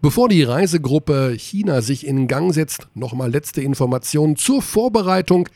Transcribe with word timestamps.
Bevor 0.00 0.28
die 0.28 0.44
Reisegruppe 0.44 1.34
China 1.36 1.82
sich 1.82 2.06
in 2.06 2.28
Gang 2.28 2.54
setzt, 2.54 2.86
nochmal 2.94 3.32
letzte 3.32 3.62
Informationen 3.62 4.36
zur 4.36 4.62
Vorbereitung 4.62 5.48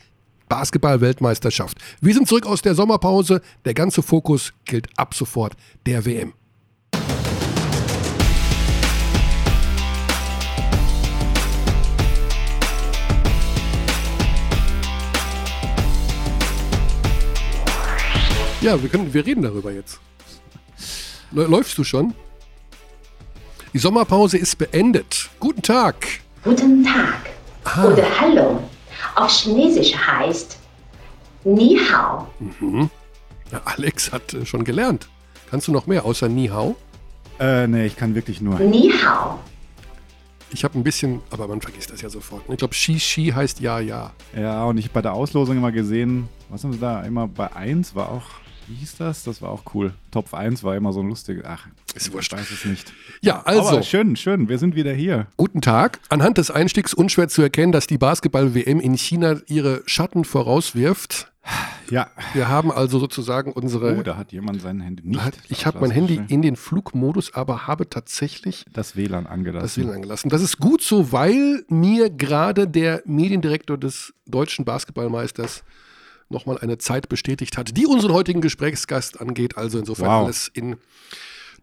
Basketball-Weltmeisterschaft. 0.49 1.77
Wir 2.01 2.13
sind 2.13 2.27
zurück 2.27 2.45
aus 2.45 2.61
der 2.61 2.75
Sommerpause. 2.75 3.41
Der 3.63 3.73
ganze 3.73 4.03
Fokus 4.03 4.51
gilt 4.65 4.89
ab 4.97 5.13
sofort 5.13 5.53
der 5.85 6.05
WM. 6.05 6.33
Ja, 18.59 18.81
wir, 18.81 18.89
können, 18.89 19.13
wir 19.13 19.25
reden 19.25 19.41
darüber 19.41 19.71
jetzt. 19.71 20.01
Läufst 21.31 21.77
du 21.77 21.85
schon? 21.85 22.13
Die 23.73 23.79
Sommerpause 23.79 24.37
ist 24.37 24.57
beendet. 24.57 25.29
Guten 25.39 25.61
Tag. 25.63 25.95
Guten 26.43 26.83
Tag. 26.85 27.17
Ah. 27.63 27.85
Oder 27.85 28.05
Hallo. 28.19 28.63
Auf 29.15 29.31
Chinesisch 29.31 29.95
heißt 29.95 30.59
Ni 31.43 31.79
Hao. 31.79 32.27
Mhm. 32.39 32.89
Ja, 33.51 33.61
Alex 33.65 34.11
hat 34.11 34.33
äh, 34.35 34.45
schon 34.45 34.63
gelernt. 34.63 35.07
Kannst 35.49 35.67
du 35.67 35.71
noch 35.71 35.87
mehr 35.87 36.05
außer 36.05 36.29
Ni 36.29 36.49
Hao? 36.49 36.75
Äh, 37.39 37.65
nee, 37.67 37.87
ich 37.87 37.95
kann 37.95 38.13
wirklich 38.13 38.41
nur. 38.41 38.59
Ni 38.59 38.91
Hao. 38.91 39.39
Ich 40.51 40.63
habe 40.63 40.77
ein 40.77 40.83
bisschen, 40.83 41.21
aber 41.31 41.47
man 41.47 41.59
vergisst 41.59 41.89
das 41.91 42.01
ja 42.01 42.09
sofort. 42.09 42.43
Ich 42.49 42.57
glaube, 42.57 42.75
Shi 42.75 42.99
Shi 42.99 43.31
heißt 43.35 43.59
Ja, 43.59 43.79
Ja. 43.79 44.11
Ja, 44.37 44.65
und 44.65 44.77
ich 44.77 44.85
habe 44.85 44.93
bei 44.93 45.01
der 45.01 45.13
Auslosung 45.13 45.57
immer 45.57 45.71
gesehen, 45.71 46.29
was 46.49 46.63
haben 46.63 46.73
sie 46.73 46.79
da? 46.79 47.01
Immer 47.01 47.27
bei 47.27 47.51
1 47.55 47.95
war 47.95 48.09
auch 48.09 48.25
wie 48.67 48.75
hieß 48.75 48.97
das? 48.97 49.23
Das 49.23 49.41
war 49.41 49.49
auch 49.49 49.63
cool. 49.73 49.93
Top 50.11 50.33
1 50.33 50.63
war 50.63 50.75
immer 50.75 50.93
so 50.93 51.01
ein 51.01 51.07
lustiges. 51.07 51.43
Ach, 51.45 51.67
ist 51.95 52.11
wurscht. 52.13 52.33
Ich 52.33 52.39
weiß 52.39 52.51
es 52.51 52.65
nicht. 52.65 52.93
Ja, 53.21 53.41
also. 53.43 53.69
Aber 53.69 53.83
schön, 53.83 54.15
schön. 54.15 54.49
Wir 54.49 54.57
sind 54.57 54.75
wieder 54.75 54.93
hier. 54.93 55.27
Guten 55.37 55.61
Tag. 55.61 55.99
Anhand 56.09 56.37
des 56.37 56.51
Einstiegs 56.51 56.93
unschwer 56.93 57.27
zu 57.29 57.41
erkennen, 57.41 57.71
dass 57.71 57.87
die 57.87 57.97
Basketball-WM 57.97 58.79
in 58.79 58.97
China 58.97 59.37
ihre 59.47 59.83
Schatten 59.85 60.25
vorauswirft. 60.25 61.31
Ja. 61.89 62.07
Wir 62.33 62.47
haben 62.47 62.71
also 62.71 62.99
sozusagen 62.99 63.51
unsere. 63.51 63.97
Oh, 63.97 64.03
da 64.03 64.15
hat 64.15 64.31
jemand 64.31 64.61
sein 64.61 64.79
Handy 64.79 65.05
nicht. 65.05 65.21
Hat, 65.21 65.35
ich 65.49 65.65
habe 65.65 65.79
mein 65.81 65.91
Handy 65.91 66.21
in 66.27 66.41
den 66.41 66.55
Flugmodus, 66.55 67.33
aber 67.33 67.67
habe 67.67 67.89
tatsächlich 67.89 68.65
das 68.71 68.95
WLAN 68.95 69.27
angelassen. 69.27 69.63
Das 69.63 69.77
WLAN 69.77 69.95
angelassen. 69.95 70.29
Das 70.29 70.41
ist 70.41 70.59
gut 70.59 70.81
so, 70.81 71.11
weil 71.11 71.65
mir 71.67 72.09
gerade 72.09 72.67
der 72.67 73.03
Mediendirektor 73.05 73.77
des 73.77 74.13
deutschen 74.25 74.63
Basketballmeisters 74.63 75.63
nochmal 76.33 76.57
eine 76.57 76.77
Zeit 76.77 77.09
bestätigt 77.09 77.57
hat, 77.57 77.77
die 77.77 77.85
unseren 77.85 78.13
heutigen 78.13 78.41
Gesprächsgast 78.41 79.21
angeht. 79.21 79.57
Also 79.57 79.79
insofern 79.79 80.07
wow. 80.07 80.23
alles 80.25 80.49
in 80.53 80.77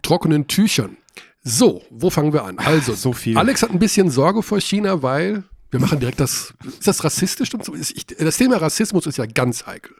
trockenen 0.02 0.46
Tüchern. 0.46 0.96
So, 1.42 1.82
wo 1.90 2.10
fangen 2.10 2.32
wir 2.32 2.44
an? 2.44 2.58
Also, 2.58 2.94
so 2.94 3.12
viel. 3.12 3.36
Alex 3.36 3.62
hat 3.62 3.70
ein 3.70 3.78
bisschen 3.78 4.10
Sorge 4.10 4.42
vor 4.42 4.60
China, 4.60 5.02
weil 5.02 5.44
wir 5.70 5.80
machen 5.80 6.00
direkt 6.00 6.20
das. 6.20 6.54
Ist 6.66 6.86
das 6.86 7.02
rassistisch? 7.04 7.50
Das 7.50 8.36
Thema 8.36 8.56
Rassismus 8.56 9.06
ist 9.06 9.18
ja 9.18 9.26
ganz 9.26 9.66
heikel. 9.66 9.96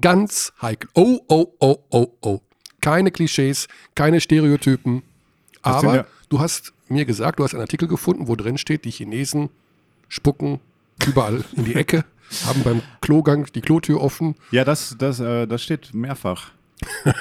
Ganz 0.00 0.52
heikel. 0.60 0.90
Oh, 0.94 1.20
oh, 1.28 1.54
oh, 1.58 1.78
oh, 1.90 2.06
oh. 2.20 2.40
Keine 2.80 3.10
Klischees, 3.10 3.66
keine 3.94 4.20
Stereotypen. 4.20 5.02
Aber 5.62 6.06
du 6.28 6.38
hast 6.38 6.72
mir 6.88 7.04
gesagt, 7.04 7.38
du 7.38 7.44
hast 7.44 7.54
einen 7.54 7.62
Artikel 7.62 7.88
gefunden, 7.88 8.28
wo 8.28 8.36
drin 8.36 8.58
steht, 8.58 8.84
die 8.84 8.90
Chinesen 8.90 9.50
spucken 10.08 10.60
überall 11.06 11.44
in 11.56 11.64
die 11.64 11.74
Ecke 11.74 12.04
haben 12.46 12.62
beim 12.62 12.82
Klogang 13.00 13.46
die 13.54 13.60
Klotür 13.60 14.00
offen. 14.00 14.34
Ja, 14.50 14.64
das, 14.64 14.96
das, 14.98 15.20
äh, 15.20 15.46
das 15.46 15.62
steht 15.62 15.94
mehrfach. 15.94 16.50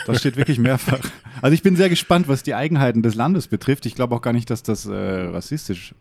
Das 0.06 0.20
steht 0.20 0.36
wirklich 0.38 0.60
mehrfach. 0.60 1.00
Also 1.42 1.54
ich 1.54 1.64
bin 1.64 1.76
sehr 1.76 1.90
gespannt, 1.90 2.28
was 2.28 2.44
die 2.44 2.54
Eigenheiten 2.54 3.02
des 3.02 3.16
Landes 3.16 3.48
betrifft. 3.48 3.86
Ich 3.86 3.96
glaube 3.96 4.16
auch 4.16 4.22
gar 4.22 4.34
nicht, 4.34 4.50
dass 4.50 4.64
das 4.64 4.86
äh, 4.86 4.94
rassistisch 4.94 5.92
ist. 5.92 5.96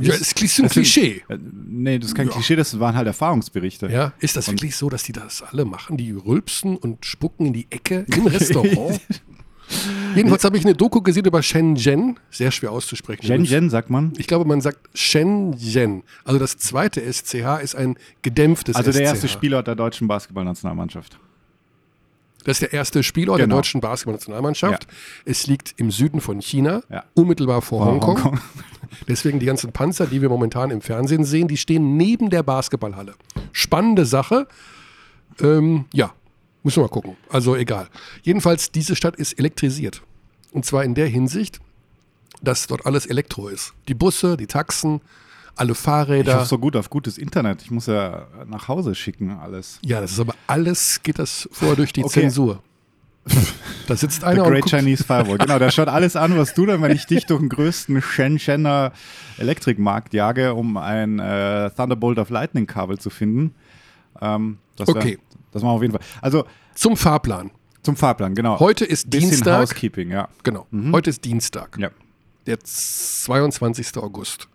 Ja, 0.00 0.14
es 0.14 0.32
ist 0.32 0.60
ein 0.60 0.68
Klischee. 0.68 1.22
Äh, 1.28 1.38
nee, 1.66 1.98
das 1.98 2.10
ist 2.10 2.14
kein 2.14 2.28
ja. 2.28 2.32
Klischee, 2.32 2.56
das 2.56 2.78
waren 2.78 2.94
halt 2.94 3.06
Erfahrungsberichte. 3.06 3.88
Ja, 3.88 4.12
ist 4.20 4.36
das 4.36 4.48
und 4.48 4.54
wirklich 4.54 4.76
so, 4.76 4.88
dass 4.88 5.02
die 5.02 5.12
das 5.12 5.42
alle 5.42 5.64
machen? 5.64 5.96
Die 5.96 6.12
rülpsen 6.12 6.76
und 6.76 7.04
spucken 7.04 7.46
in 7.46 7.52
die 7.52 7.66
Ecke 7.70 8.06
im 8.14 8.26
Restaurant? 8.28 9.00
Jedenfalls 10.18 10.44
habe 10.44 10.56
ich 10.56 10.64
eine 10.64 10.74
Doku 10.74 11.00
gesehen 11.00 11.24
über 11.24 11.42
Shenzhen, 11.42 12.18
sehr 12.30 12.50
schwer 12.50 12.72
auszusprechen. 12.72 13.24
Shenzhen 13.24 13.70
sagt 13.70 13.88
man? 13.88 14.12
Ich 14.18 14.26
glaube, 14.26 14.44
man 14.44 14.60
sagt 14.60 14.78
Shenzhen. 14.94 16.02
Also 16.24 16.38
das 16.38 16.58
zweite 16.58 17.00
SCH 17.00 17.62
ist 17.62 17.74
ein 17.74 17.96
gedämpftes 18.22 18.76
Also 18.76 18.90
der 18.90 19.00
SCH. 19.00 19.08
erste 19.08 19.28
Spielort 19.28 19.66
der 19.66 19.76
deutschen 19.76 20.08
Basketballnationalmannschaft. 20.08 21.18
Das 22.44 22.56
ist 22.56 22.62
der 22.62 22.72
erste 22.72 23.02
Spielort 23.02 23.38
genau. 23.38 23.48
der 23.48 23.56
deutschen 23.58 23.80
Basketballnationalmannschaft. 23.80 24.84
Ja. 24.84 24.90
Es 25.24 25.46
liegt 25.46 25.74
im 25.76 25.90
Süden 25.90 26.20
von 26.20 26.40
China, 26.40 26.82
ja. 26.88 27.04
unmittelbar 27.14 27.62
vor, 27.62 27.84
vor 27.84 27.92
Hongkong. 27.92 28.24
Hongkong. 28.24 28.40
Deswegen 29.08 29.38
die 29.38 29.46
ganzen 29.46 29.72
Panzer, 29.72 30.06
die 30.06 30.22
wir 30.22 30.28
momentan 30.28 30.70
im 30.70 30.80
Fernsehen 30.80 31.24
sehen, 31.24 31.46
die 31.48 31.56
stehen 31.56 31.96
neben 31.96 32.30
der 32.30 32.42
Basketballhalle. 32.42 33.14
Spannende 33.52 34.04
Sache. 34.04 34.48
Ähm, 35.40 35.84
ja, 35.92 36.12
Müssen 36.62 36.78
wir 36.78 36.82
mal 36.82 36.88
gucken. 36.88 37.16
Also 37.30 37.56
egal. 37.56 37.88
Jedenfalls, 38.22 38.70
diese 38.70 38.96
Stadt 38.96 39.16
ist 39.16 39.38
elektrisiert. 39.38 40.02
Und 40.52 40.64
zwar 40.64 40.84
in 40.84 40.94
der 40.94 41.06
Hinsicht, 41.06 41.60
dass 42.42 42.66
dort 42.66 42.86
alles 42.86 43.06
Elektro 43.06 43.48
ist. 43.48 43.74
Die 43.88 43.94
Busse, 43.94 44.36
die 44.36 44.46
Taxen, 44.46 45.00
alle 45.56 45.74
Fahrräder. 45.74 46.32
Ich 46.32 46.38
hoffe 46.38 46.48
so 46.48 46.58
gut 46.58 46.76
auf 46.76 46.90
gutes 46.90 47.18
Internet. 47.18 47.62
Ich 47.62 47.70
muss 47.70 47.86
ja 47.86 48.28
nach 48.46 48.68
Hause 48.68 48.94
schicken 48.94 49.32
alles. 49.32 49.78
Ja, 49.82 50.00
das 50.00 50.12
ist 50.12 50.20
aber 50.20 50.34
alles, 50.46 51.02
geht 51.02 51.18
das 51.18 51.48
vor 51.52 51.76
durch 51.76 51.92
die 51.92 52.04
okay. 52.04 52.20
Zensur. 52.20 52.62
Da 53.86 53.96
sitzt 53.96 54.24
einer 54.24 54.44
The 54.44 54.50
Great 54.50 54.62
und 54.62 54.70
Chinese 54.70 55.04
Firewall. 55.04 55.38
Genau, 55.38 55.58
der 55.58 55.70
schaut 55.70 55.88
alles 55.88 56.16
an, 56.16 56.38
was 56.38 56.54
du 56.54 56.64
dann, 56.64 56.80
wenn 56.80 56.92
ich 56.92 57.06
dich 57.06 57.26
durch 57.26 57.40
den 57.40 57.48
größten 57.48 58.00
Shenzhener 58.00 58.92
Elektrikmarkt 59.36 60.14
jage, 60.14 60.54
um 60.54 60.76
ein 60.76 61.18
äh, 61.18 61.70
Thunderbolt 61.70 62.18
of 62.18 62.30
Lightning 62.30 62.66
Kabel 62.66 62.98
zu 62.98 63.10
finden. 63.10 63.54
Ähm, 64.20 64.58
okay. 64.78 65.18
Das 65.52 65.62
machen 65.62 65.72
wir 65.72 65.76
auf 65.76 65.82
jeden 65.82 65.92
Fall. 65.92 66.06
Also 66.22 66.44
zum 66.74 66.96
Fahrplan. 66.96 67.50
Zum 67.88 67.96
Fahrplan, 67.96 68.34
genau. 68.34 68.60
Heute 68.60 68.84
ist 68.84 69.08
Bisschen 69.08 69.30
Dienstag. 69.30 69.62
Housekeeping, 69.62 70.10
ja. 70.10 70.28
Genau. 70.42 70.66
Mhm. 70.70 70.92
Heute 70.92 71.08
ist 71.08 71.24
Dienstag. 71.24 71.78
Ja. 71.78 71.88
Der 72.46 72.60
22. 72.60 73.96
August. 73.96 74.46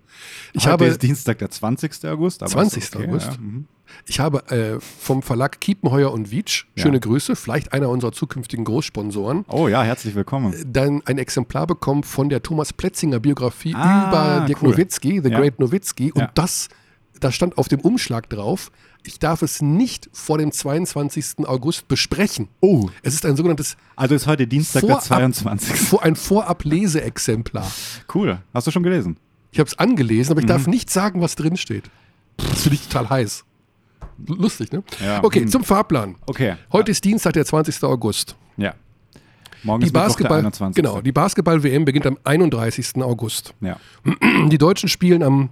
Ich 0.54 0.66
Heute 0.66 0.72
habe, 0.72 0.86
ist 0.86 1.02
Dienstag, 1.02 1.40
der 1.40 1.50
20. 1.50 2.06
August. 2.10 2.48
20. 2.48 2.96
Okay, 2.96 3.08
August. 3.08 3.26
Ja. 3.26 3.38
Mhm. 3.40 3.66
Ich 4.06 4.20
habe 4.20 4.48
äh, 4.52 4.80
vom 4.80 5.24
Verlag 5.24 5.60
Kiepenheuer 5.60 6.12
und 6.12 6.30
Wietsch, 6.30 6.66
schöne 6.76 6.98
ja. 6.98 7.00
Grüße, 7.00 7.36
vielleicht 7.36 7.74
einer 7.74 7.90
unserer 7.90 8.12
zukünftigen 8.12 8.66
Großsponsoren. 8.66 9.46
Oh 9.48 9.68
ja, 9.68 9.82
herzlich 9.82 10.14
willkommen. 10.14 10.54
Äh, 10.54 10.66
dann 10.68 11.02
ein 11.06 11.18
Exemplar 11.18 11.66
bekommen 11.66 12.04
von 12.04 12.30
der 12.30 12.44
Thomas 12.44 12.72
Plätzinger 12.72 13.20
Biografie 13.20 13.74
ah, 13.74 14.10
über 14.10 14.46
Dirk 14.46 14.62
cool. 14.62 14.70
Nowitzki, 14.70 15.22
The 15.24 15.30
ja. 15.32 15.40
Great 15.40 15.60
Nowitzki. 15.60 16.12
Und 16.12 16.30
das, 16.36 16.68
da 17.20 17.32
stand 17.32 17.58
auf 17.58 17.68
dem 17.68 17.80
Umschlag 17.80 18.30
drauf, 18.30 18.70
ich 19.06 19.20
darf 19.20 19.42
es 19.42 19.62
nicht 19.62 20.10
vor 20.14 20.38
dem 20.38 20.52
22. 20.52 21.46
August 21.46 21.88
besprechen. 21.88 22.48
Oh. 22.62 22.90
Es 23.02 23.14
ist 23.14 23.26
ein 23.26 23.36
sogenanntes. 23.36 23.78
Also 23.96 24.16
ist 24.16 24.28
heute 24.28 24.48
Dienstag, 24.48 24.82
Vorab, 24.82 25.00
der 25.00 25.08
22. 25.08 25.76
Vor, 25.76 26.04
ein 26.04 26.16
Vorab-Leseexemplar. 26.16 27.70
Cool. 28.14 28.40
Hast 28.54 28.68
du 28.68 28.72
schon 28.72 28.84
gelesen? 28.84 29.18
Ich 29.52 29.60
habe 29.60 29.68
es 29.68 29.78
angelesen, 29.78 30.32
aber 30.32 30.40
ich 30.40 30.46
mhm. 30.46 30.50
darf 30.50 30.68
nicht 30.68 30.90
sagen, 30.90 31.22
was 31.22 31.36
drin 31.36 31.58
steht. 31.58 31.90
Das 32.38 32.64
finde 32.64 32.76
ich 32.76 32.88
total 32.88 33.10
heiß. 33.10 33.46
Lustig, 34.26 34.72
ne? 34.72 34.84
Ja. 35.04 35.24
Okay, 35.24 35.42
mhm. 35.42 35.48
zum 35.48 35.64
Fahrplan. 35.64 36.16
Okay. 36.26 36.56
Heute 36.72 36.92
ist 36.92 37.04
Dienstag, 37.04 37.34
der 37.34 37.46
20. 37.46 37.84
August. 37.84 38.36
Ja. 38.58 38.74
Morgen 39.64 39.82
die 39.82 39.88
ist 39.88 39.94
Basketball, 39.94 40.42
der 40.42 40.48
21. 40.48 40.76
Genau, 40.76 41.02
die 41.02 41.12
Basketball-WM 41.12 41.86
beginnt 41.86 42.06
am 42.06 42.18
31. 42.24 43.02
August. 43.02 43.54
Ja. 43.62 43.78
Die 44.50 44.58
Deutschen 44.58 44.90
spielen 44.90 45.24
am 45.24 45.50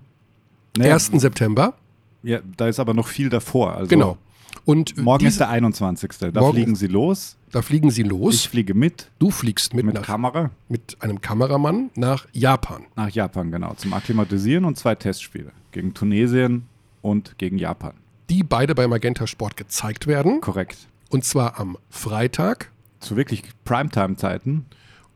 naja. 0.77 0.93
1. 0.93 1.11
September. 1.15 1.75
Ja, 2.23 2.39
da 2.57 2.67
ist 2.67 2.79
aber 2.79 2.93
noch 2.93 3.07
viel 3.07 3.29
davor. 3.29 3.75
Also 3.75 3.87
genau. 3.87 4.17
Und 4.65 4.97
morgen 4.97 5.25
ist 5.25 5.39
der 5.39 5.49
21. 5.49 6.11
Da 6.33 6.51
fliegen 6.51 6.75
sie 6.75 6.87
los. 6.87 7.37
Da 7.51 7.61
fliegen 7.61 7.89
sie 7.89 8.03
los. 8.03 8.35
Ich 8.35 8.49
fliege 8.49 8.73
mit. 8.73 9.09
Du 9.19 9.31
fliegst 9.31 9.73
mit. 9.73 9.85
Mit 9.85 9.95
nach, 9.95 10.03
Kamera. 10.03 10.51
Mit 10.69 10.97
einem 10.99 11.19
Kameramann 11.19 11.89
nach 11.95 12.27
Japan. 12.31 12.85
Nach 12.95 13.09
Japan, 13.09 13.51
genau. 13.51 13.73
Zum 13.73 13.93
Akklimatisieren 13.93 14.65
und 14.65 14.77
zwei 14.77 14.95
Testspiele. 14.95 15.51
Gegen 15.71 15.93
Tunesien 15.93 16.67
und 17.01 17.37
gegen 17.37 17.57
Japan. 17.57 17.93
Die 18.29 18.43
beide 18.43 18.75
bei 18.75 18.87
Magenta 18.87 19.25
Sport 19.25 19.57
gezeigt 19.57 20.07
werden. 20.07 20.41
Korrekt. 20.41 20.77
Und 21.09 21.25
zwar 21.25 21.59
am 21.59 21.77
Freitag. 21.89 22.71
Zu 22.99 23.17
wirklich 23.17 23.43
Primetime-Zeiten. 23.65 24.65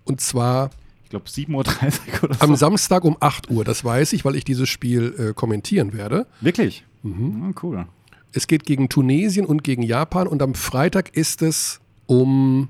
Und 0.06 0.22
zwar 0.22 0.72
ich 1.04 1.12
glaube 1.12 1.28
7.30 1.28 1.54
Uhr 1.54 2.24
oder 2.24 2.34
so. 2.34 2.40
Am 2.40 2.56
Samstag 2.56 3.04
um 3.04 3.16
8 3.19 3.51
Uhr, 3.51 3.63
das 3.63 3.86
weiß 3.86 4.13
ich, 4.13 4.25
weil 4.25 4.36
ich 4.36 4.44
dieses 4.44 4.68
Spiel 4.68 5.13
äh, 5.18 5.34
kommentieren 5.34 5.94
werde. 5.94 6.25
Wirklich? 6.42 6.84
Mhm. 7.06 7.44
Ah, 7.44 7.60
cool. 7.62 7.86
Es 8.34 8.48
geht 8.48 8.66
gegen 8.66 8.90
Tunesien 8.90 9.46
und 9.46 9.63
gegen 9.63 9.84
Japan 9.84 10.28
und 10.28 10.42
am 10.42 10.56
Freitag 10.56 11.16
ist 11.16 11.42
es 11.42 11.80
um. 12.07 12.69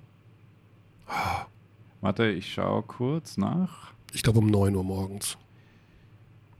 Warte, 2.02 2.28
ich 2.28 2.54
schaue 2.54 2.84
kurz 2.84 3.38
nach. 3.38 3.94
Ich 4.14 4.22
glaube 4.22 4.40
um 4.40 4.48
9 4.48 4.76
Uhr 4.76 4.84
morgens. 4.84 5.38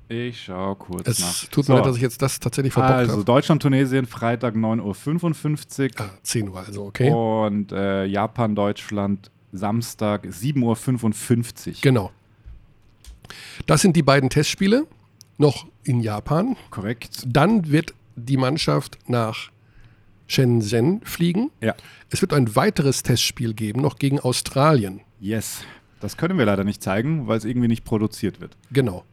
Ich 0.08 0.44
schaue 0.44 0.76
kurz 0.76 1.08
es 1.08 1.20
nach. 1.20 1.50
Tut 1.50 1.58
mir 1.58 1.64
so. 1.64 1.74
leid, 1.74 1.86
dass 1.86 1.96
ich 1.98 2.02
jetzt 2.02 2.22
das 2.22 2.40
tatsächlich 2.40 2.74
verbockt 2.74 2.94
habe. 2.94 3.10
Also 3.10 3.24
Deutschland, 3.24 3.62
Tunesien, 3.62 4.06
Freitag 4.06 4.56
9.55 4.56 6.00
Uhr. 6.00 6.06
Ah, 6.06 6.10
10 6.24 6.50
Uhr 6.50 6.60
also, 6.60 6.86
okay. 6.86 7.12
Und 7.12 7.72
äh, 7.72 8.06
Japan, 8.06 8.56
Deutschland, 8.56 9.32
Samstag 9.52 10.26
7.55 10.26 11.68
Uhr. 11.68 11.74
Genau. 11.82 12.12
Das 13.66 13.82
sind 13.82 13.96
die 13.96 14.04
beiden 14.04 14.30
Testspiele, 14.30 14.86
noch 15.38 15.66
in 15.84 16.00
Japan. 16.02 16.56
Korrekt. 16.72 17.24
Dann 17.28 17.70
wird 17.72 17.94
die 18.16 18.38
Mannschaft 18.38 18.98
nach 19.08 19.50
Shenzhen 20.28 21.02
fliegen. 21.04 21.52
Ja. 21.62 21.76
Es 22.10 22.22
wird 22.22 22.34
ein 22.34 22.56
weiteres 22.56 23.04
Testspiel 23.04 23.54
geben, 23.54 23.82
noch 23.82 23.98
gegen 23.98 24.20
Australien. 24.20 25.02
Yes. 25.20 25.62
Das 26.00 26.18
können 26.18 26.38
wir 26.38 26.46
leider 26.46 26.64
nicht 26.64 26.82
zeigen, 26.84 27.28
weil 27.28 27.38
es 27.38 27.46
irgendwie 27.46 27.68
nicht 27.68 27.84
produziert 27.86 28.40
wird. 28.42 28.56
Genau. 28.72 29.04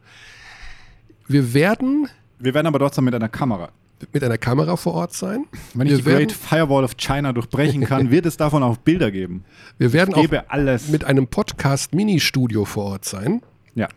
Wir 1.27 1.53
werden 1.53 2.07
Wir 2.39 2.53
werden 2.53 2.67
aber 2.67 2.79
trotzdem 2.79 3.05
mit 3.05 3.15
einer 3.15 3.29
Kamera. 3.29 3.69
mit 4.11 4.23
einer 4.23 4.37
Kamera 4.37 4.75
vor 4.75 4.93
Ort 4.95 5.13
sein. 5.13 5.45
Wenn 5.73 5.87
ich 5.87 5.93
wir 5.93 5.97
die 5.99 6.05
werden, 6.05 6.17
Great 6.27 6.31
Firewall 6.33 6.83
of 6.83 6.97
China 6.97 7.31
durchbrechen 7.31 7.85
kann, 7.85 8.11
wird 8.11 8.25
es 8.25 8.35
davon 8.37 8.63
auch 8.63 8.77
Bilder 8.77 9.11
geben. 9.11 9.45
wir 9.77 9.93
werden 9.93 10.11
Ich 10.11 10.15
auch 10.17 10.21
gebe 10.21 10.49
alles. 10.51 10.89
mit 10.89 11.05
einem 11.05 11.27
Podcast-Mini-Studio 11.27 12.65
vor 12.65 12.85
Ort 12.85 13.05
sein. 13.05 13.41
ja. 13.75 13.87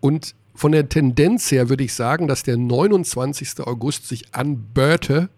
Und 0.00 0.34
von 0.54 0.72
der 0.72 0.88
Tendenz 0.88 1.50
her 1.50 1.68
würde 1.68 1.84
ich 1.84 1.94
sagen, 1.94 2.28
dass 2.28 2.42
der 2.42 2.56
29. 2.56 3.60
August 3.60 4.06
sich 4.08 4.34
anbörte 4.34 5.28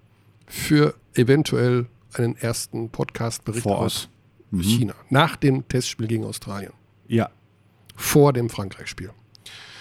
für 0.46 0.94
eventuell 1.14 1.86
einen 2.14 2.36
ersten 2.36 2.90
Podcast-Bericht 2.90 3.66
aus 3.66 4.08
China. 4.52 4.94
Nach 5.10 5.36
dem 5.36 5.66
Testspiel 5.68 6.06
gegen 6.06 6.24
Australien. 6.24 6.72
Ja. 7.08 7.30
Vor 7.94 8.32
dem 8.32 8.48
Frankreich-Spiel. 8.50 9.10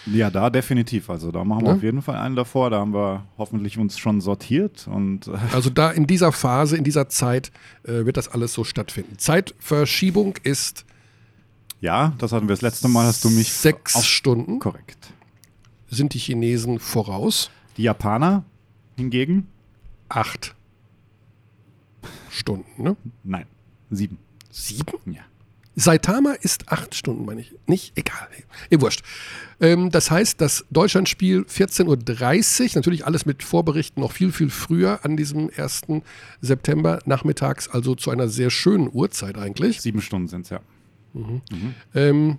Ja, 0.08 0.30
da 0.30 0.50
definitiv. 0.50 1.10
Also 1.10 1.32
da 1.32 1.44
machen 1.44 1.64
wir 1.66 1.72
Ne? 1.72 1.78
auf 1.78 1.84
jeden 1.84 2.02
Fall 2.02 2.16
einen 2.16 2.36
davor. 2.36 2.70
Da 2.70 2.80
haben 2.80 2.94
wir 2.94 3.26
hoffentlich 3.38 3.78
uns 3.78 3.98
schon 3.98 4.22
sortiert 4.22 4.88
und 4.88 5.28
äh, 5.28 5.32
Also 5.54 5.70
da 5.70 5.92
in 5.92 6.06
dieser 6.08 6.32
Phase, 6.32 6.78
in 6.78 6.84
dieser 6.84 7.10
Zeit 7.10 7.52
äh, 7.84 8.06
wird 8.06 8.16
das 8.18 8.28
alles 8.30 8.54
so 8.54 8.64
stattfinden. 8.64 9.18
Zeitverschiebung 9.18 10.36
ist 10.44 10.86
ja, 11.82 12.14
das 12.20 12.32
hatten 12.32 12.48
wir 12.48 12.54
das 12.54 12.62
letzte 12.62 12.88
Mal, 12.88 13.06
hast 13.06 13.24
du 13.26 13.30
mich 13.30 13.52
sechs 13.52 14.04
Stunden. 14.06 14.60
korrekt. 14.60 15.12
Sind 15.96 16.14
die 16.14 16.20
Chinesen 16.20 16.80
voraus? 16.80 17.50
Die 17.78 17.84
Japaner 17.84 18.44
hingegen? 18.98 19.48
Acht 20.10 20.54
Stunden, 22.30 22.84
ne? 22.84 22.98
Nein, 23.24 23.46
sieben. 23.90 24.18
Sieben? 24.52 24.92
Ja. 25.06 25.22
Saitama 25.78 26.34
ist 26.34 26.70
acht 26.70 26.96
Stunden, 26.96 27.24
meine 27.24 27.42
ich. 27.42 27.54
Nicht? 27.66 27.98
Egal. 27.98 28.28
Ihr 28.70 28.82
wurscht. 28.82 29.04
Ähm, 29.62 29.90
das 29.90 30.12
heißt, 30.12 30.42
das 30.42 30.66
Deutschlandspiel 30.70 31.44
14.30 31.44 31.86
Uhr, 32.64 32.70
natürlich 32.76 33.06
alles 33.06 33.26
mit 33.26 33.42
Vorberichten 33.42 34.02
noch 34.02 34.12
viel, 34.12 34.34
viel 34.34 34.50
früher 34.50 35.00
an 35.04 35.16
diesem 35.16 35.50
1. 35.56 35.82
September 36.42 37.00
nachmittags, 37.06 37.70
also 37.70 37.96
zu 37.96 38.12
einer 38.12 38.28
sehr 38.28 38.50
schönen 38.50 38.90
Uhrzeit 38.92 39.38
eigentlich. 39.38 39.80
Sieben 39.80 40.02
Stunden 40.02 40.28
sind 40.28 40.42
es 40.42 40.50
ja. 40.50 40.60
Ähm, 41.94 42.38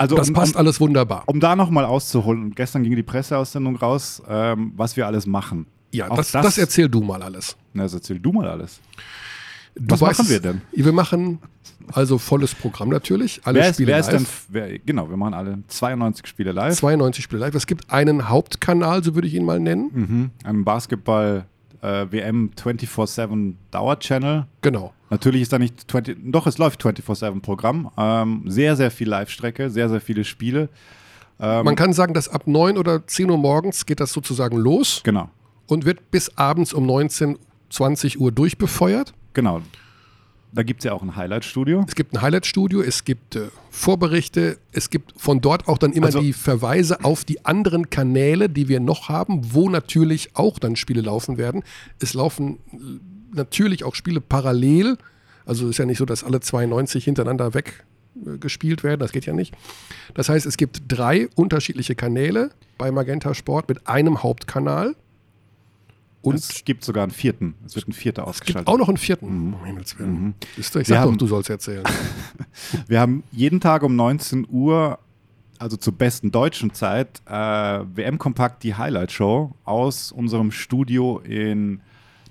Also 0.00 0.16
das 0.16 0.28
um, 0.28 0.34
passt 0.34 0.54
um, 0.54 0.58
alles 0.60 0.80
wunderbar. 0.80 1.22
um 1.26 1.38
da 1.40 1.54
nochmal 1.56 1.84
auszuholen, 1.84 2.42
und 2.44 2.56
gestern 2.56 2.82
ging 2.82 2.96
die 2.96 3.02
Presseaussendung 3.02 3.76
raus, 3.76 4.22
ähm, 4.28 4.72
was 4.76 4.96
wir 4.96 5.06
alles 5.06 5.26
machen. 5.26 5.66
Ja, 5.92 6.08
Auch 6.10 6.16
das, 6.16 6.30
das, 6.32 6.56
erzähl 6.58 6.88
du 6.88 7.00
mal 7.02 7.22
alles. 7.22 7.56
Na, 7.72 7.82
das 7.84 7.94
erzähl 7.94 8.18
du 8.18 8.32
mal 8.32 8.46
alles. 8.48 8.80
Du 9.74 9.92
Was 9.92 10.00
machen 10.00 10.22
es- 10.24 10.30
wir 10.30 10.40
denn? 10.40 10.62
Wir 10.72 10.92
machen 10.92 11.38
also 11.92 12.18
volles 12.18 12.54
Programm 12.54 12.88
natürlich. 12.90 13.40
Alle 13.44 13.58
Wer 13.60 13.70
ist, 13.70 13.76
Spiele 13.76 13.92
wer 13.92 13.98
ist 13.98 14.06
denn, 14.10 14.18
live. 14.20 14.46
wer, 14.48 14.78
genau, 14.80 15.08
wir 15.08 15.16
machen 15.16 15.34
alle 15.34 15.58
92 15.68 16.26
Spiele 16.26 16.52
live. 16.52 16.76
92 16.76 17.24
Spiele 17.24 17.40
live. 17.40 17.54
Es 17.54 17.66
gibt 17.66 17.90
einen 17.90 18.28
Hauptkanal, 18.28 19.02
so 19.02 19.14
würde 19.14 19.26
ich 19.28 19.34
ihn 19.34 19.44
mal 19.44 19.58
nennen. 19.58 19.90
Mhm. 19.92 20.30
Ein 20.44 20.64
Basketball 20.64 21.46
äh, 21.82 22.06
WM 22.10 22.50
24-7 22.56 23.54
Dauer-Channel. 23.70 24.46
Genau. 24.62 24.92
Natürlich 25.10 25.42
ist 25.42 25.52
da 25.52 25.58
nicht 25.58 25.90
20, 25.90 26.18
doch 26.30 26.46
es 26.46 26.58
läuft 26.58 26.84
24-7 26.84 27.40
Programm. 27.40 27.90
Ähm, 27.96 28.44
sehr, 28.46 28.76
sehr 28.76 28.90
viel 28.90 29.08
Live-Strecke, 29.08 29.70
sehr, 29.70 29.88
sehr 29.88 30.00
viele 30.00 30.24
Spiele. 30.24 30.68
Ähm, 31.40 31.64
Man 31.64 31.76
kann 31.76 31.92
sagen, 31.92 32.14
dass 32.14 32.28
ab 32.28 32.46
9 32.46 32.76
oder 32.78 33.06
10 33.06 33.30
Uhr 33.30 33.38
morgens 33.38 33.86
geht 33.86 34.00
das 34.00 34.12
sozusagen 34.12 34.56
los 34.56 35.00
genau, 35.02 35.30
und 35.66 35.84
wird 35.84 36.10
bis 36.10 36.36
abends 36.36 36.72
um 36.72 36.86
19, 36.86 37.38
20 37.70 38.20
Uhr 38.20 38.32
durchbefeuert. 38.32 39.14
genau. 39.32 39.62
Da 40.52 40.62
gibt 40.64 40.80
es 40.80 40.84
ja 40.84 40.92
auch 40.92 41.02
ein 41.02 41.14
Highlight-Studio. 41.14 41.84
Es 41.86 41.94
gibt 41.94 42.12
ein 42.12 42.22
Highlight-Studio, 42.22 42.82
es 42.82 43.04
gibt 43.04 43.36
äh, 43.36 43.48
Vorberichte, 43.70 44.58
es 44.72 44.90
gibt 44.90 45.12
von 45.16 45.40
dort 45.40 45.68
auch 45.68 45.78
dann 45.78 45.92
immer 45.92 46.06
Also- 46.06 46.20
die 46.20 46.32
Verweise 46.32 47.04
auf 47.04 47.24
die 47.24 47.44
anderen 47.44 47.88
Kanäle, 47.90 48.48
die 48.48 48.68
wir 48.68 48.80
noch 48.80 49.08
haben, 49.08 49.54
wo 49.54 49.68
natürlich 49.68 50.30
auch 50.34 50.58
dann 50.58 50.74
Spiele 50.76 51.02
laufen 51.02 51.38
werden. 51.38 51.62
Es 52.00 52.14
laufen 52.14 52.58
äh, 52.72 53.36
natürlich 53.36 53.84
auch 53.84 53.94
Spiele 53.94 54.20
parallel. 54.20 54.96
Also 55.46 55.68
ist 55.68 55.78
ja 55.78 55.86
nicht 55.86 55.98
so, 55.98 56.04
dass 56.04 56.24
alle 56.24 56.40
92 56.40 57.04
hintereinander 57.04 57.54
weg 57.54 57.84
äh, 58.16 58.82
werden, 58.82 59.00
das 59.00 59.12
geht 59.12 59.26
ja 59.26 59.32
nicht. 59.32 59.54
Das 60.14 60.28
heißt, 60.28 60.46
es 60.46 60.56
gibt 60.56 60.82
drei 60.88 61.28
unterschiedliche 61.36 61.94
Kanäle 61.94 62.50
bei 62.76 62.90
Magenta 62.90 63.34
Sport 63.34 63.68
mit 63.68 63.86
einem 63.86 64.22
Hauptkanal. 64.22 64.96
Und 66.22 66.34
es 66.34 66.64
gibt 66.64 66.84
sogar 66.84 67.02
einen 67.04 67.12
vierten. 67.12 67.54
Es 67.64 67.76
wird 67.76 67.88
ein 67.88 67.92
vierter 67.92 68.22
es 68.22 68.40
gibt 68.40 68.56
ausgeschaltet. 68.58 68.68
auch 68.68 68.76
noch 68.78 68.88
einen 68.88 68.98
vierten. 68.98 69.26
Um 69.54 69.64
Himmels 69.64 69.98
Willen. 69.98 70.34
Siehst 70.56 70.74
du, 70.74 70.80
Ich 70.80 70.88
Wir 70.88 70.96
sag 70.96 71.02
doch, 71.04 71.10
haben- 71.10 71.18
du 71.18 71.26
sollst 71.26 71.48
erzählen. 71.50 71.84
Wir 72.88 73.00
haben 73.00 73.22
jeden 73.32 73.60
Tag 73.60 73.82
um 73.82 73.96
19 73.96 74.46
Uhr, 74.50 74.98
also 75.58 75.76
zur 75.78 75.94
besten 75.94 76.30
deutschen 76.30 76.74
Zeit, 76.74 77.22
äh, 77.26 77.32
WM 77.32 78.18
Kompakt 78.18 78.62
die 78.64 78.74
Highlight 78.74 79.12
Show 79.12 79.52
aus 79.64 80.12
unserem 80.12 80.50
Studio 80.52 81.18
in 81.24 81.80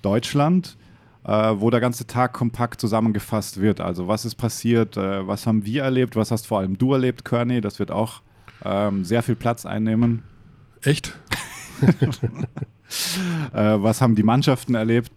Deutschland, 0.03 0.77
äh, 1.25 1.31
wo 1.57 1.69
der 1.71 1.79
ganze 1.79 2.05
Tag 2.05 2.33
kompakt 2.33 2.79
zusammengefasst 2.81 3.59
wird. 3.59 3.81
Also 3.81 4.07
was 4.07 4.23
ist 4.23 4.35
passiert, 4.35 4.97
äh, 4.97 5.27
was 5.27 5.47
haben 5.47 5.65
wir 5.65 5.81
erlebt, 5.83 6.15
was 6.15 6.29
hast 6.31 6.45
vor 6.47 6.59
allem 6.59 6.77
du 6.77 6.93
erlebt, 6.93 7.25
Kearney? 7.25 7.59
Das 7.61 7.79
wird 7.79 7.89
auch 7.91 8.21
ähm, 8.63 9.03
sehr 9.03 9.23
viel 9.23 9.35
Platz 9.35 9.65
einnehmen. 9.65 10.21
Echt? 10.83 11.17
Äh, 13.53 13.81
was 13.81 14.01
haben 14.01 14.15
die 14.15 14.23
Mannschaften 14.23 14.75
erlebt? 14.75 15.11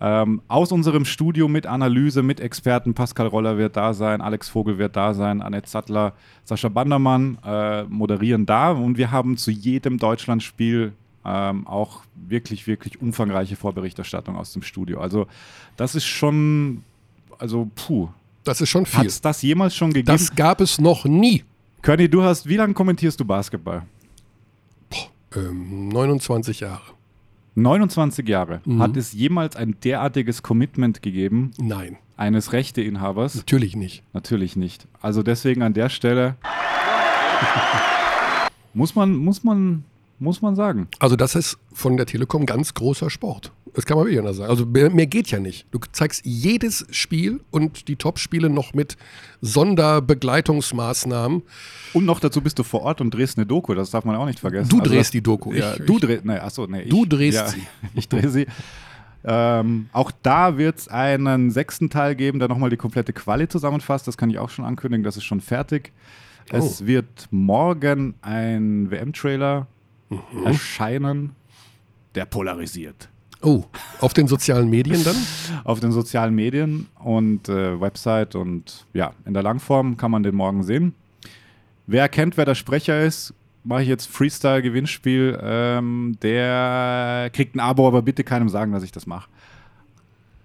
Ähm, 0.00 0.42
aus 0.48 0.72
unserem 0.72 1.04
Studio 1.04 1.46
mit 1.46 1.66
Analyse, 1.66 2.22
mit 2.22 2.40
Experten. 2.40 2.94
Pascal 2.94 3.28
Roller 3.28 3.56
wird 3.56 3.76
da 3.76 3.94
sein, 3.94 4.20
Alex 4.20 4.48
Vogel 4.48 4.78
wird 4.78 4.96
da 4.96 5.14
sein, 5.14 5.40
Annette 5.42 5.68
Sattler, 5.68 6.14
Sascha 6.44 6.68
Bandermann 6.68 7.38
äh, 7.44 7.84
moderieren 7.84 8.44
da. 8.46 8.72
Und 8.72 8.98
wir 8.98 9.10
haben 9.10 9.36
zu 9.36 9.50
jedem 9.50 9.98
Deutschlandspiel 9.98 10.92
ähm, 11.24 11.66
auch 11.66 12.02
wirklich, 12.14 12.66
wirklich 12.66 13.00
umfangreiche 13.00 13.54
Vorberichterstattung 13.54 14.36
aus 14.36 14.52
dem 14.52 14.62
Studio. 14.62 15.00
Also, 15.00 15.26
das 15.76 15.94
ist 15.94 16.06
schon, 16.06 16.82
also, 17.38 17.70
puh. 17.74 18.08
Das 18.44 18.60
ist 18.60 18.70
schon 18.70 18.84
Hat 18.86 18.90
viel. 18.90 19.06
es 19.06 19.20
das 19.20 19.40
jemals 19.42 19.76
schon 19.76 19.92
gegeben? 19.92 20.06
Das 20.06 20.34
gab 20.34 20.60
es 20.60 20.80
noch 20.80 21.04
nie. 21.04 21.44
Körny, 21.80 22.08
du 22.08 22.24
hast, 22.24 22.48
wie 22.48 22.56
lange 22.56 22.74
kommentierst 22.74 23.20
du 23.20 23.24
Basketball? 23.24 23.82
Ähm, 25.36 25.88
29 25.88 26.60
Jahre. 26.60 26.82
29 27.54 28.28
Jahre. 28.28 28.60
Mhm. 28.64 28.82
Hat 28.82 28.96
es 28.96 29.12
jemals 29.12 29.56
ein 29.56 29.76
derartiges 29.84 30.42
Commitment 30.42 31.02
gegeben 31.02 31.50
Nein, 31.58 31.96
eines 32.16 32.52
Rechteinhabers? 32.52 33.34
natürlich 33.34 33.76
nicht. 33.76 34.02
Natürlich 34.12 34.56
nicht. 34.56 34.86
Also 35.00 35.22
deswegen 35.22 35.62
an 35.62 35.74
der 35.74 35.88
Stelle 35.90 36.36
muss 38.74 38.94
man, 38.94 39.14
muss 39.16 39.44
man, 39.44 39.84
muss 40.22 40.42
man 40.42 40.54
sagen. 40.56 40.88
Also 40.98 41.16
das 41.16 41.34
ist 41.34 41.58
von 41.72 41.96
der 41.96 42.06
Telekom 42.06 42.46
ganz 42.46 42.74
großer 42.74 43.10
Sport. 43.10 43.52
Das 43.74 43.86
kann 43.86 43.96
man 43.96 44.04
wirklich 44.06 44.18
anders 44.18 44.36
sagen. 44.36 44.50
Also 44.50 44.66
mehr, 44.66 44.90
mehr 44.90 45.06
geht 45.06 45.30
ja 45.30 45.40
nicht. 45.40 45.66
Du 45.70 45.78
zeigst 45.92 46.22
jedes 46.26 46.86
Spiel 46.90 47.40
und 47.50 47.88
die 47.88 47.96
Top-Spiele 47.96 48.50
noch 48.50 48.74
mit 48.74 48.96
Sonderbegleitungsmaßnahmen. 49.40 51.42
Und 51.94 52.04
noch 52.04 52.20
dazu 52.20 52.40
bist 52.40 52.58
du 52.58 52.62
vor 52.62 52.82
Ort 52.82 53.00
und 53.00 53.12
drehst 53.12 53.38
eine 53.38 53.46
Doku, 53.46 53.74
das 53.74 53.90
darf 53.90 54.04
man 54.04 54.16
auch 54.16 54.26
nicht 54.26 54.40
vergessen. 54.40 54.68
Du 54.68 54.78
Also 54.80 54.90
drehst 54.90 55.08
das, 55.08 55.10
die 55.12 55.22
Doku. 55.22 55.52
Ja, 55.52 55.74
Ich- 55.74 55.84
du 55.86 55.94
ich- 55.94 56.00
drehst, 56.00 56.24
nee, 56.24 56.36
achso, 56.38 56.66
nee. 56.66 56.84
Du 56.84 57.02
ich, 57.04 57.08
drehst 57.08 57.38
ja, 57.38 57.46
sie. 57.48 57.62
Ich 57.94 58.08
drehe 58.08 58.28
sie. 58.28 58.46
Ähm, 59.24 59.88
auch 59.92 60.10
da 60.22 60.58
wird 60.58 60.78
es 60.78 60.88
einen 60.88 61.50
sechsten 61.50 61.90
Teil 61.90 62.16
geben, 62.16 62.38
der 62.40 62.48
nochmal 62.48 62.70
die 62.70 62.76
komplette 62.76 63.12
Quali 63.12 63.46
zusammenfasst. 63.48 64.06
Das 64.08 64.16
kann 64.16 64.30
ich 64.30 64.38
auch 64.38 64.50
schon 64.50 64.64
ankündigen, 64.64 65.04
das 65.04 65.16
ist 65.16 65.24
schon 65.24 65.40
fertig. 65.40 65.92
Es 66.50 66.82
Oh. 66.82 66.86
wird 66.86 67.28
morgen 67.30 68.14
ein 68.20 68.90
WM-Trailer 68.90 69.68
Mhm. 70.12 70.46
erscheinen, 70.46 71.30
der 72.14 72.24
polarisiert. 72.26 73.08
Oh, 73.40 73.64
auf 74.00 74.14
den 74.14 74.28
sozialen 74.28 74.70
Medien 74.70 75.02
dann? 75.02 75.16
auf 75.64 75.80
den 75.80 75.90
sozialen 75.90 76.34
Medien 76.34 76.86
und 77.02 77.48
äh, 77.48 77.80
Website 77.80 78.36
und 78.36 78.86
ja, 78.92 79.14
in 79.24 79.34
der 79.34 79.42
Langform 79.42 79.96
kann 79.96 80.10
man 80.10 80.22
den 80.22 80.34
morgen 80.34 80.62
sehen. 80.62 80.94
Wer 81.86 82.02
erkennt, 82.02 82.36
wer 82.36 82.44
der 82.44 82.54
Sprecher 82.54 83.02
ist, 83.02 83.34
mache 83.64 83.82
ich 83.82 83.88
jetzt 83.88 84.06
Freestyle-Gewinnspiel. 84.08 85.38
Ähm, 85.42 86.16
der 86.22 87.30
kriegt 87.32 87.56
ein 87.56 87.60
Abo, 87.60 87.86
aber 87.88 88.02
bitte 88.02 88.22
keinem 88.22 88.48
sagen, 88.48 88.72
dass 88.72 88.84
ich 88.84 88.92
das 88.92 89.06
mache. 89.06 89.28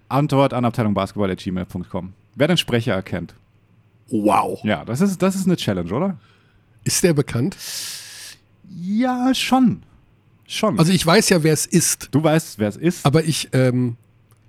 Antwort 0.08 0.52
an 0.52 0.64
abteilungbasketball.gmail.com. 0.64 2.12
Wer 2.34 2.48
den 2.48 2.56
Sprecher 2.56 2.94
erkennt. 2.94 3.34
Wow. 4.10 4.60
Ja, 4.64 4.84
das 4.84 5.00
ist, 5.00 5.20
das 5.22 5.36
ist 5.36 5.46
eine 5.46 5.56
Challenge, 5.56 5.92
oder? 5.92 6.18
Ist 6.84 7.04
der 7.04 7.12
bekannt? 7.12 7.56
Ja, 8.70 9.32
schon. 9.34 9.82
Schon. 10.46 10.78
Also 10.78 10.92
ich 10.92 11.04
weiß 11.04 11.28
ja, 11.28 11.42
wer 11.42 11.52
es 11.52 11.66
ist, 11.66 12.08
du 12.12 12.22
weißt, 12.22 12.58
wer 12.58 12.68
es 12.68 12.76
ist. 12.76 13.04
aber 13.04 13.24
ich, 13.24 13.48
ähm, 13.52 13.96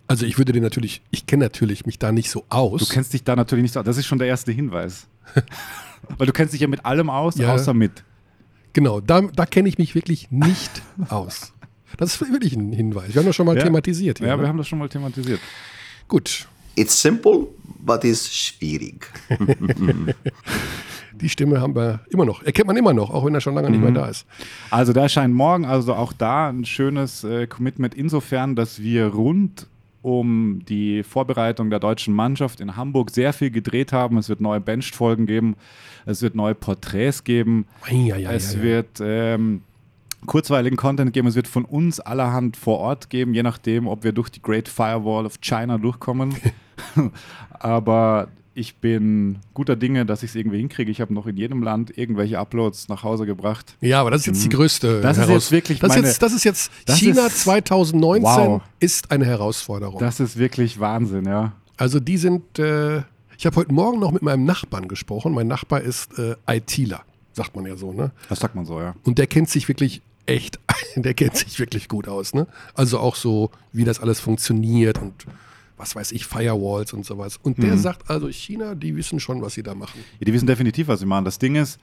also 0.08 0.26
ich 0.26 0.38
würde 0.38 0.54
den 0.54 0.64
natürlich, 0.64 1.02
ich 1.12 1.26
kenne 1.26 1.44
natürlich 1.46 1.86
mich 1.86 2.00
da 2.00 2.12
nicht 2.12 2.30
so 2.30 2.46
aus. 2.50 2.80
Du 2.82 2.88
kennst 2.94 3.12
dich 3.14 3.24
da 3.24 3.36
natürlich 3.36 3.64
nicht 3.64 3.74
so 3.74 3.82
aus. 3.82 3.86
Das 3.86 3.98
ist 3.98 4.06
schon 4.06 4.18
der 4.20 4.28
erste 4.28 4.52
Hinweis. 4.52 5.08
Weil 6.18 6.28
du 6.28 6.34
kennst 6.34 6.54
dich 6.54 6.62
ja 6.62 6.68
mit 6.68 6.86
allem 6.86 7.10
aus, 7.10 7.36
Ja. 7.38 7.54
außer 7.54 7.74
mit. 7.74 8.04
Genau, 8.74 9.02
da, 9.02 9.22
da 9.22 9.46
kenne 9.46 9.68
ich 9.68 9.78
mich 9.78 9.94
wirklich 9.96 10.32
nicht 10.32 10.82
aus. 11.10 11.54
Das 11.98 12.14
ist 12.14 12.22
wirklich 12.32 12.54
ein 12.54 12.72
Hinweis. 12.72 13.14
Wir 13.14 13.20
haben 13.20 13.26
das 13.28 13.36
schon 13.36 13.46
mal 13.48 13.58
Ja. 13.58 13.64
thematisiert. 13.64 14.20
Hier, 14.20 14.28
Ja, 14.28 14.36
ne? 14.38 14.44
wir 14.44 14.48
haben 14.48 14.58
das 14.58 14.68
schon 14.68 14.80
mal 14.80 14.88
thematisiert. 14.90 15.40
Gut, 16.08 16.48
It's 16.76 17.02
simple, 17.02 17.48
but 17.80 18.06
it's 18.06 18.34
schwierig. 18.34 19.06
die 21.22 21.30
Stimme 21.30 21.62
haben 21.62 21.76
wir 21.76 22.02
immer 22.10 22.26
noch. 22.26 22.44
Erkennt 22.44 22.68
man 22.68 22.78
immer 22.78 22.94
noch, 22.94 23.10
auch 23.12 23.26
wenn 23.26 23.34
er 23.34 23.42
schon 23.42 23.56
lange 23.56 23.70
nicht 23.70 23.82
mehr 23.82 23.92
da 23.92 24.08
ist. 24.08 24.26
Also 24.70 24.94
da 24.94 25.02
erscheint 25.02 25.34
morgen 25.34 25.66
also 25.66 25.94
auch 25.94 26.14
da 26.14 26.50
ein 26.50 26.66
schönes 26.66 27.24
äh, 27.24 27.48
Commitment 27.48 27.94
insofern, 27.94 28.56
dass 28.56 28.82
wir 28.82 29.08
rund 29.08 29.68
um 30.02 30.62
die 30.68 31.04
Vorbereitung 31.04 31.70
der 31.70 31.80
deutschen 31.80 32.14
Mannschaft 32.14 32.62
in 32.62 32.76
Hamburg 32.76 33.12
sehr 33.12 33.34
viel 33.34 33.52
gedreht 33.52 33.92
haben. 33.92 34.18
Es 34.18 34.30
wird 34.30 34.42
neue 34.42 34.62
Benched-Folgen 34.62 35.26
geben, 35.26 35.56
es 36.06 36.22
wird 36.22 36.36
neue 36.36 36.56
Porträts 36.56 37.24
geben, 37.24 37.66
Eieieiei. 37.86 38.34
es 38.34 38.62
wird 38.62 39.02
ähm, 39.02 39.62
kurzweiligen 40.26 40.78
Content 40.78 41.14
geben, 41.14 41.28
es 41.28 41.36
wird 41.36 41.48
von 41.48 41.66
uns 41.66 42.00
allerhand 42.00 42.58
vor 42.58 42.80
Ort 42.80 43.10
geben, 43.10 43.34
je 43.34 43.44
nachdem, 43.44 43.88
ob 43.88 44.04
wir 44.04 44.12
durch 44.12 44.30
die 44.30 44.42
Great 44.42 44.68
Firewall 44.68 45.26
of 45.26 45.42
China 45.42 45.78
durchkommen. 45.78 46.36
Aber 47.52 48.30
ich 48.60 48.75
bin 48.75 49.39
guter 49.54 49.75
Dinge, 49.75 50.06
dass 50.06 50.22
ich 50.24 50.32
es 50.32 50.36
irgendwie 50.36 50.58
hinkriege. 50.58 50.92
Ich 50.92 51.00
habe 51.01 51.13
noch 51.13 51.28
in 51.28 51.38
jedem 51.38 51.63
Land 51.63 51.98
irgendwelche 51.98 52.38
Uploads 52.39 52.89
nach 52.89 53.04
Hause 53.04 53.25
gebracht. 53.25 53.75
Ja, 53.82 54.01
aber 54.01 54.12
das 54.12 54.22
ist 54.22 54.28
jetzt 54.28 54.44
die 54.44 54.50
größte 54.50 54.98
Mhm. 54.98 55.01
Das 55.01 55.18
ist 55.18 55.24
Heraus- 55.24 55.34
jetzt 55.46 55.51
wirklich 55.51 55.80
das 55.80 55.89
ist 55.92 55.96
meine- 55.96 56.08
jetzt, 56.08 56.22
das 56.22 56.34
ist 56.34 56.44
jetzt 56.44 56.72
Das 56.86 56.98
China 57.00 57.28
ist- 57.28 57.39
2019 57.42 58.24
Wow. 58.24 58.62
ist 58.80 59.12
eine 59.12 59.25
Herausforderung. 59.25 60.00
Das 60.00 60.20
ist 60.20 60.38
wirklich 60.38 60.80
Wahnsinn, 60.80 61.25
ja. 61.25 61.54
also 61.78 62.00
die 62.00 62.18
sind, 62.18 62.60
äh, 62.60 62.98
ich 63.38 63.46
habe 63.46 63.56
heute 63.56 63.74
Morgen 63.74 64.00
noch 64.00 64.12
mit 64.12 64.22
meinem 64.22 64.44
Nachbarn 64.44 64.88
gesprochen. 64.89 65.34
Mein 65.34 65.48
Nachbar 65.48 65.80
ist 65.82 66.20
äh, 66.20 66.36
ITler, 66.46 67.01
sagt 67.32 67.56
man 67.56 67.66
ja 67.66 67.78
so, 67.78 67.94
ne? 67.94 68.12
Das 68.28 68.39
sagt 68.39 68.56
man 68.56 68.66
so, 68.66 68.82
ja. 68.82 68.96
Und 69.04 69.18
der 69.18 69.28
kennt 69.28 69.50
sich 69.50 69.68
wirklich 69.70 70.01
echt, 70.25 70.60
der 70.98 71.13
kennt 71.13 71.38
sich 71.38 71.58
wirklich 71.60 71.88
gut 71.88 72.10
aus, 72.10 72.34
ne? 72.34 72.48
Also 72.74 73.00
auch 73.00 73.16
so, 73.16 73.51
wie 73.72 73.86
das 73.86 74.01
alles 74.01 74.20
funktioniert 74.20 74.98
und 75.01 75.13
was 75.80 75.96
weiß 75.96 76.12
ich, 76.12 76.26
Firewalls 76.26 76.94
und 76.94 77.06
sowas. 77.06 77.40
Und 77.42 77.58
Mhm. 77.58 77.64
der 77.64 77.78
sagt 77.78 78.10
also, 78.10 78.28
China, 78.30 78.76
die 78.76 78.96
wissen 78.96 79.20
schon, 79.20 79.42
was 79.42 79.54
sie 79.56 79.64
da 79.64 79.74
machen. 79.74 80.00
Ja, 80.20 80.26
Die 80.26 80.34
wissen 80.34 80.46
definitiv, 80.46 80.88
was 80.90 81.00
sie 81.00 81.06
machen. 81.08 81.26
Das 81.26 81.40
Ding 81.40 81.56
ist, 81.56 81.80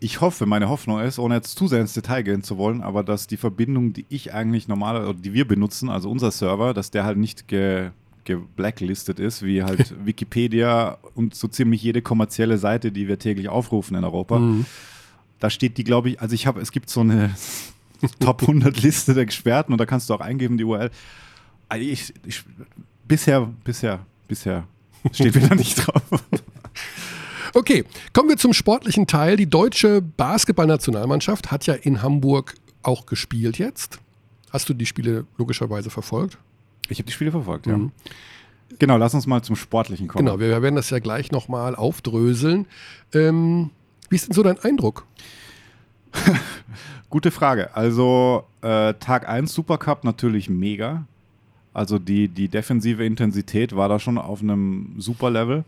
ich 0.00 0.20
hoffe, 0.20 0.46
meine 0.46 0.68
Hoffnung 0.68 0.98
ist, 0.98 1.20
ohne 1.20 1.36
jetzt 1.36 1.56
zu 1.56 1.68
sehr 1.68 1.80
ins 1.80 1.92
Detail 1.92 2.22
gehen 2.22 2.42
zu 2.42 2.58
wollen, 2.58 2.80
aber 2.82 3.04
dass 3.04 3.28
die 3.28 3.36
Verbindung, 3.36 3.92
die 3.92 4.04
ich 4.08 4.34
eigentlich 4.34 4.66
normal 4.66 5.04
oder 5.06 5.14
die 5.18 5.32
wir 5.32 5.46
benutzen, 5.46 5.88
also 5.90 6.10
unser 6.10 6.32
Server, 6.32 6.74
dass 6.74 6.90
der 6.90 7.04
halt 7.04 7.18
nicht 7.18 7.46
ge 7.46 7.90
geblacklistet 8.24 9.18
ist, 9.18 9.42
wie 9.42 9.64
halt 9.64 9.94
Wikipedia 10.06 10.96
und 11.16 11.34
so 11.34 11.48
ziemlich 11.48 11.82
jede 11.82 12.02
kommerzielle 12.02 12.56
Seite, 12.56 12.92
die 12.92 13.08
wir 13.08 13.18
täglich 13.18 13.48
aufrufen 13.48 13.96
in 13.96 14.04
Europa. 14.04 14.40
Da 15.40 15.50
steht 15.50 15.76
die, 15.76 15.82
glaube 15.84 16.10
ich, 16.10 16.20
also 16.20 16.32
ich 16.34 16.46
habe, 16.46 16.60
es 16.60 16.70
gibt 16.70 16.88
so 16.88 17.00
eine 17.00 17.34
Top 18.20 18.42
100 18.42 18.80
Liste 18.82 19.14
der 19.14 19.24
Experten 19.24 19.72
und 19.72 19.78
da 19.78 19.86
kannst 19.86 20.08
du 20.08 20.14
auch 20.14 20.20
eingeben, 20.20 20.56
die 20.56 20.62
URL. 20.64 20.90
Also 21.68 21.84
Ich, 21.84 22.14
ich, 22.24 22.44
bisher, 23.12 23.46
bisher, 23.62 24.06
bisher 24.26 24.66
steht 25.12 25.34
wieder 25.34 25.54
nicht 25.54 25.76
drauf. 25.76 26.02
Okay, 27.54 27.84
kommen 28.14 28.30
wir 28.30 28.38
zum 28.38 28.54
sportlichen 28.54 29.06
Teil. 29.06 29.36
Die 29.36 29.44
deutsche 29.44 30.00
Basketballnationalmannschaft 30.00 31.50
hat 31.50 31.66
ja 31.66 31.74
in 31.74 32.00
Hamburg 32.00 32.54
auch 32.82 33.04
gespielt 33.04 33.58
jetzt. 33.58 33.98
Hast 34.50 34.70
du 34.70 34.72
die 34.72 34.86
Spiele 34.86 35.26
logischerweise 35.36 35.90
verfolgt? 35.90 36.38
Ich 36.88 36.96
habe 36.96 37.04
die 37.08 37.12
Spiele 37.12 37.30
verfolgt, 37.30 37.66
ja. 37.66 37.78
Genau, 38.78 38.96
lass 38.96 39.12
uns 39.12 39.26
mal 39.26 39.42
zum 39.42 39.56
Sportlichen 39.56 40.08
kommen. 40.08 40.24
Genau, 40.24 40.40
wir 40.40 40.62
werden 40.62 40.76
das 40.76 40.88
ja 40.88 40.98
gleich 40.98 41.30
nochmal 41.30 41.76
aufdröseln. 41.76 42.64
Ähm, 43.12 43.68
wie 44.08 44.16
ist 44.16 44.28
denn 44.28 44.34
so 44.34 44.42
dein 44.42 44.58
Eindruck? 44.60 45.04
Gute 47.10 47.30
Frage. 47.30 47.76
Also 47.76 48.44
äh, 48.62 48.94
Tag 48.94 49.28
1 49.28 49.52
Supercup 49.52 50.04
natürlich 50.04 50.48
mega. 50.48 51.04
Also 51.74 51.98
die, 51.98 52.28
die 52.28 52.48
defensive 52.48 53.04
Intensität 53.04 53.74
war 53.74 53.88
da 53.88 53.98
schon 53.98 54.18
auf 54.18 54.42
einem 54.42 54.94
super 54.98 55.30
Level. 55.30 55.64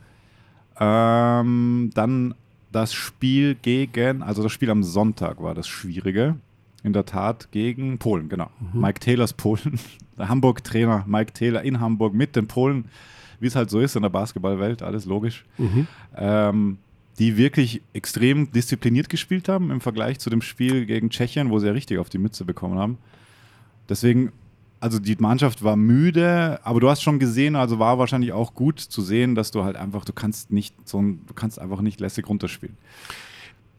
Ähm, 0.78 1.90
dann 1.94 2.34
das 2.73 2.92
Spiel 2.92 3.54
gegen, 3.54 4.23
also 4.23 4.42
das 4.42 4.52
Spiel 4.52 4.70
am 4.70 4.82
Sonntag 4.82 5.42
war 5.42 5.54
das 5.54 5.68
Schwierige. 5.68 6.37
In 6.82 6.92
der 6.92 7.06
Tat 7.06 7.50
gegen 7.50 7.96
Polen, 7.96 8.28
genau. 8.28 8.50
Mike 8.75 9.00
Taylors 9.00 9.32
Polen, 9.32 9.78
der 10.18 10.28
Hamburg-Trainer 10.28 11.04
Mike 11.06 11.32
Taylor 11.32 11.62
in 11.62 11.80
Hamburg 11.80 12.12
mit 12.12 12.37
den 12.37 12.46
Polen, 12.46 12.87
wie 13.40 13.46
es 13.46 13.56
halt 13.56 13.70
so 13.70 13.80
ist 13.80 13.96
in 13.96 14.02
der 14.02 14.11
Basketballwelt, 14.11 14.82
alles 14.82 15.06
logisch. 15.06 15.46
Ähm, 16.14 16.76
die 17.18 17.37
wirklich 17.37 17.80
extrem 17.92 18.50
diszipliniert 18.52 19.08
gespielt 19.08 19.49
haben 19.49 19.70
im 19.70 19.80
Vergleich 19.80 20.18
zu 20.18 20.30
dem 20.30 20.42
Spiel 20.42 20.84
gegen 20.84 21.11
Tschechien, 21.11 21.50
wo 21.50 21.58
sie 21.58 21.68
ja 21.68 21.73
richtig 21.73 21.99
auf 21.99 22.11
die 22.11 22.18
Mütze 22.18 22.44
bekommen 22.44 22.78
haben. 22.78 22.99
Deswegen, 23.88 24.32
also 24.85 24.99
die 24.99 25.17
Mannschaft 25.19 25.64
war 25.64 25.76
müde, 25.76 26.61
aber 26.62 26.79
du 26.79 26.91
hast 26.91 27.03
schon 27.03 27.19
gesehen, 27.19 27.57
also 27.57 27.79
war 27.79 27.99
wahrscheinlich 27.99 28.33
auch 28.33 28.53
gut 28.53 28.79
zu 28.79 29.00
sehen, 29.00 29.35
dass 29.35 29.50
du 29.50 29.64
halt 29.64 29.76
einfach, 29.76 30.05
du 30.05 30.12
kannst 30.12 30.53
nicht 30.53 30.75
so 30.85 31.00
ein, 31.00 31.25
du 31.26 31.33
kannst 31.33 31.59
einfach 31.59 31.81
nicht 31.81 32.00
lässig 32.00 32.29
runterspielen. 32.29 32.76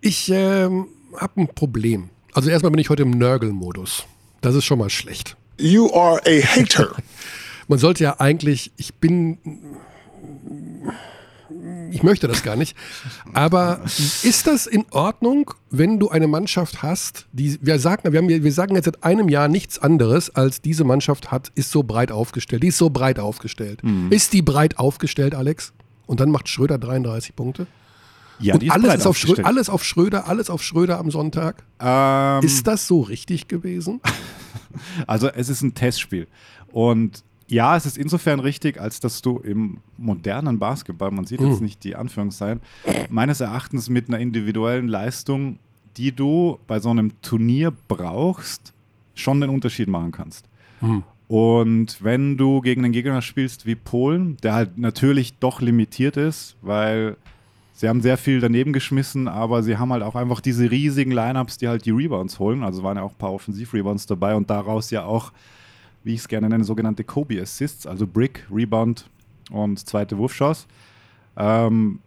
Ich 0.01 0.31
ähm, 0.31 0.87
habe 1.15 1.41
ein 1.41 1.47
Problem. 1.47 2.09
Also 2.33 2.49
erstmal 2.49 2.71
bin 2.71 2.79
ich 2.79 2.89
heute 2.89 3.03
im 3.03 3.11
Nörgel-Modus. 3.11 4.07
Das 4.41 4.55
ist 4.55 4.65
schon 4.65 4.79
mal 4.79 4.89
schlecht. 4.89 5.37
You 5.59 5.93
are 5.93 6.19
a 6.25 6.41
hater. 6.41 6.95
Man 7.67 7.77
sollte 7.77 8.03
ja 8.03 8.19
eigentlich, 8.19 8.71
ich 8.75 8.95
bin, 8.95 9.37
ich 11.91 12.03
möchte 12.03 12.27
das 12.27 12.43
gar 12.43 12.55
nicht, 12.55 12.75
aber 13.33 13.81
ist 14.23 14.47
das 14.47 14.67
in 14.67 14.85
Ordnung, 14.91 15.51
wenn 15.69 15.99
du 15.99 16.09
eine 16.09 16.27
Mannschaft 16.27 16.81
hast, 16.83 17.27
die, 17.31 17.57
wir 17.61 17.79
sagen, 17.79 18.11
wir, 18.11 18.19
haben, 18.19 18.29
wir 18.29 18.51
sagen 18.51 18.75
jetzt 18.75 18.85
seit 18.85 19.03
einem 19.03 19.29
Jahr 19.29 19.47
nichts 19.47 19.79
anderes, 19.79 20.29
als 20.35 20.61
diese 20.61 20.83
Mannschaft 20.83 21.31
hat, 21.31 21.51
ist 21.55 21.71
so 21.71 21.83
breit 21.83 22.11
aufgestellt, 22.11 22.63
die 22.63 22.67
ist 22.67 22.77
so 22.77 22.89
breit 22.89 23.19
aufgestellt. 23.19 23.81
Ist 24.09 24.33
die 24.33 24.41
breit 24.41 24.77
aufgestellt, 24.79 25.35
Alex? 25.35 25.73
Und 26.05 26.19
dann 26.19 26.29
macht 26.29 26.49
Schröder 26.49 26.77
33 26.77 27.35
Punkte. 27.35 27.67
Ja, 28.39 28.55
Und 28.55 28.69
alles 28.69 28.95
ist 28.95 29.07
auf 29.07 29.17
Schröder, 29.17 29.45
alles 29.45 29.69
auf 29.69 29.83
Schröder, 29.83 30.27
alles 30.27 30.49
auf 30.49 30.61
Schröder 30.61 30.99
am 30.99 31.09
Sonntag. 31.09 31.63
Ähm, 31.79 32.43
Ist 32.43 32.67
das 32.67 32.87
so 32.87 33.01
richtig 33.01 33.47
gewesen? 33.47 34.01
Also 35.07 35.29
es 35.29 35.47
ist 35.47 35.61
ein 35.61 35.73
Testspiel. 35.73 36.27
Und 36.71 37.23
ja, 37.47 37.75
es 37.75 37.85
ist 37.85 37.97
insofern 37.97 38.39
richtig, 38.39 38.79
als 38.79 38.99
dass 38.99 39.21
du 39.21 39.39
im 39.39 39.77
modernen 39.97 40.57
Basketball, 40.59 41.11
man 41.11 41.25
sieht 41.25 41.41
jetzt 41.41 41.61
nicht 41.61 41.83
die 41.83 41.95
Anführungszeichen, 41.95 42.61
meines 43.09 43.39
Erachtens 43.39 43.89
mit 43.89 44.07
einer 44.07 44.19
individuellen 44.19 44.87
Leistung, 44.87 45.59
die 45.97 46.11
du 46.11 46.59
bei 46.67 46.79
so 46.79 46.89
einem 46.89 47.21
Turnier 47.21 47.71
brauchst, 47.87 48.73
schon 49.13 49.41
den 49.41 49.49
Unterschied 49.49 49.87
machen 49.87 50.11
kannst. 50.11 50.45
Und 51.27 52.03
wenn 52.03 52.37
du 52.37 52.61
gegen 52.61 52.83
einen 52.83 52.93
Gegner 52.93 53.21
spielst 53.21 53.65
wie 53.65 53.75
Polen, 53.75 54.37
der 54.43 54.53
halt 54.53 54.77
natürlich 54.77 55.37
doch 55.39 55.61
limitiert 55.61 56.17
ist, 56.17 56.55
weil 56.61 57.17
sie 57.73 57.89
haben 57.89 58.01
sehr 58.01 58.17
viel 58.17 58.39
daneben 58.39 58.73
geschmissen, 58.73 59.27
aber 59.27 59.63
sie 59.63 59.77
haben 59.77 59.91
halt 59.91 60.03
auch 60.03 60.15
einfach 60.15 60.39
diese 60.39 60.69
riesigen 60.69 61.11
Lineups, 61.11 61.57
die 61.57 61.67
halt 61.67 61.85
die 61.85 61.91
Rebounds 61.91 62.39
holen. 62.39 62.63
Also 62.63 62.83
waren 62.83 62.97
ja 62.97 63.03
auch 63.03 63.11
ein 63.11 63.17
paar 63.17 63.33
Offensiv-Rebounds 63.33 64.05
dabei 64.05 64.35
und 64.35 64.49
daraus 64.49 64.91
ja 64.91 65.03
auch, 65.05 65.31
wie 66.05 66.13
ich 66.13 66.21
es 66.21 66.27
gerne 66.29 66.47
nenne, 66.47 66.63
sogenannte 66.63 67.03
Kobe-Assists, 67.03 67.85
also 67.85 68.07
Brick, 68.07 68.47
Rebound 68.49 69.09
und 69.51 69.77
zweite 69.79 70.17
Wurfchance. 70.17 70.65
Ähm, 71.35 71.99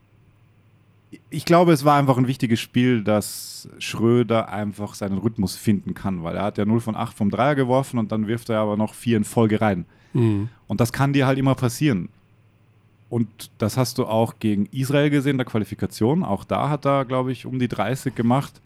ich 1.30 1.44
glaube, 1.44 1.72
es 1.72 1.84
war 1.84 1.98
einfach 1.98 2.16
ein 2.16 2.26
wichtiges 2.28 2.60
Spiel, 2.60 3.02
dass 3.02 3.68
Schröder 3.78 4.48
einfach 4.48 4.94
seinen 4.94 5.18
Rhythmus 5.18 5.56
finden 5.56 5.94
kann, 5.94 6.22
weil 6.22 6.36
er 6.36 6.44
hat 6.44 6.58
ja 6.58 6.64
0 6.64 6.80
von 6.80 6.96
8 6.96 7.16
vom 7.16 7.30
Dreier 7.30 7.54
geworfen 7.54 7.98
und 7.98 8.12
dann 8.12 8.26
wirft 8.26 8.50
er 8.50 8.60
aber 8.60 8.76
noch 8.76 8.94
4 8.94 9.18
in 9.18 9.24
Folge 9.24 9.60
rein. 9.60 9.84
Und 10.66 10.80
das 10.80 10.92
kann 10.92 11.12
dir 11.12 11.26
halt 11.26 11.38
immer 11.38 11.54
passieren. 11.54 12.08
Und 13.10 13.50
das 13.58 13.76
hast 13.76 13.98
du 13.98 14.06
auch 14.06 14.34
gegen 14.38 14.66
Israel 14.66 15.10
gesehen, 15.10 15.38
der 15.38 15.46
Qualifikation. 15.46 16.22
Auch 16.22 16.44
da 16.44 16.68
hat 16.68 16.84
er, 16.86 17.04
glaube 17.04 17.32
ich, 17.32 17.46
um 17.46 17.58
die 17.58 17.68
30 17.68 18.14
gemacht 18.14 18.60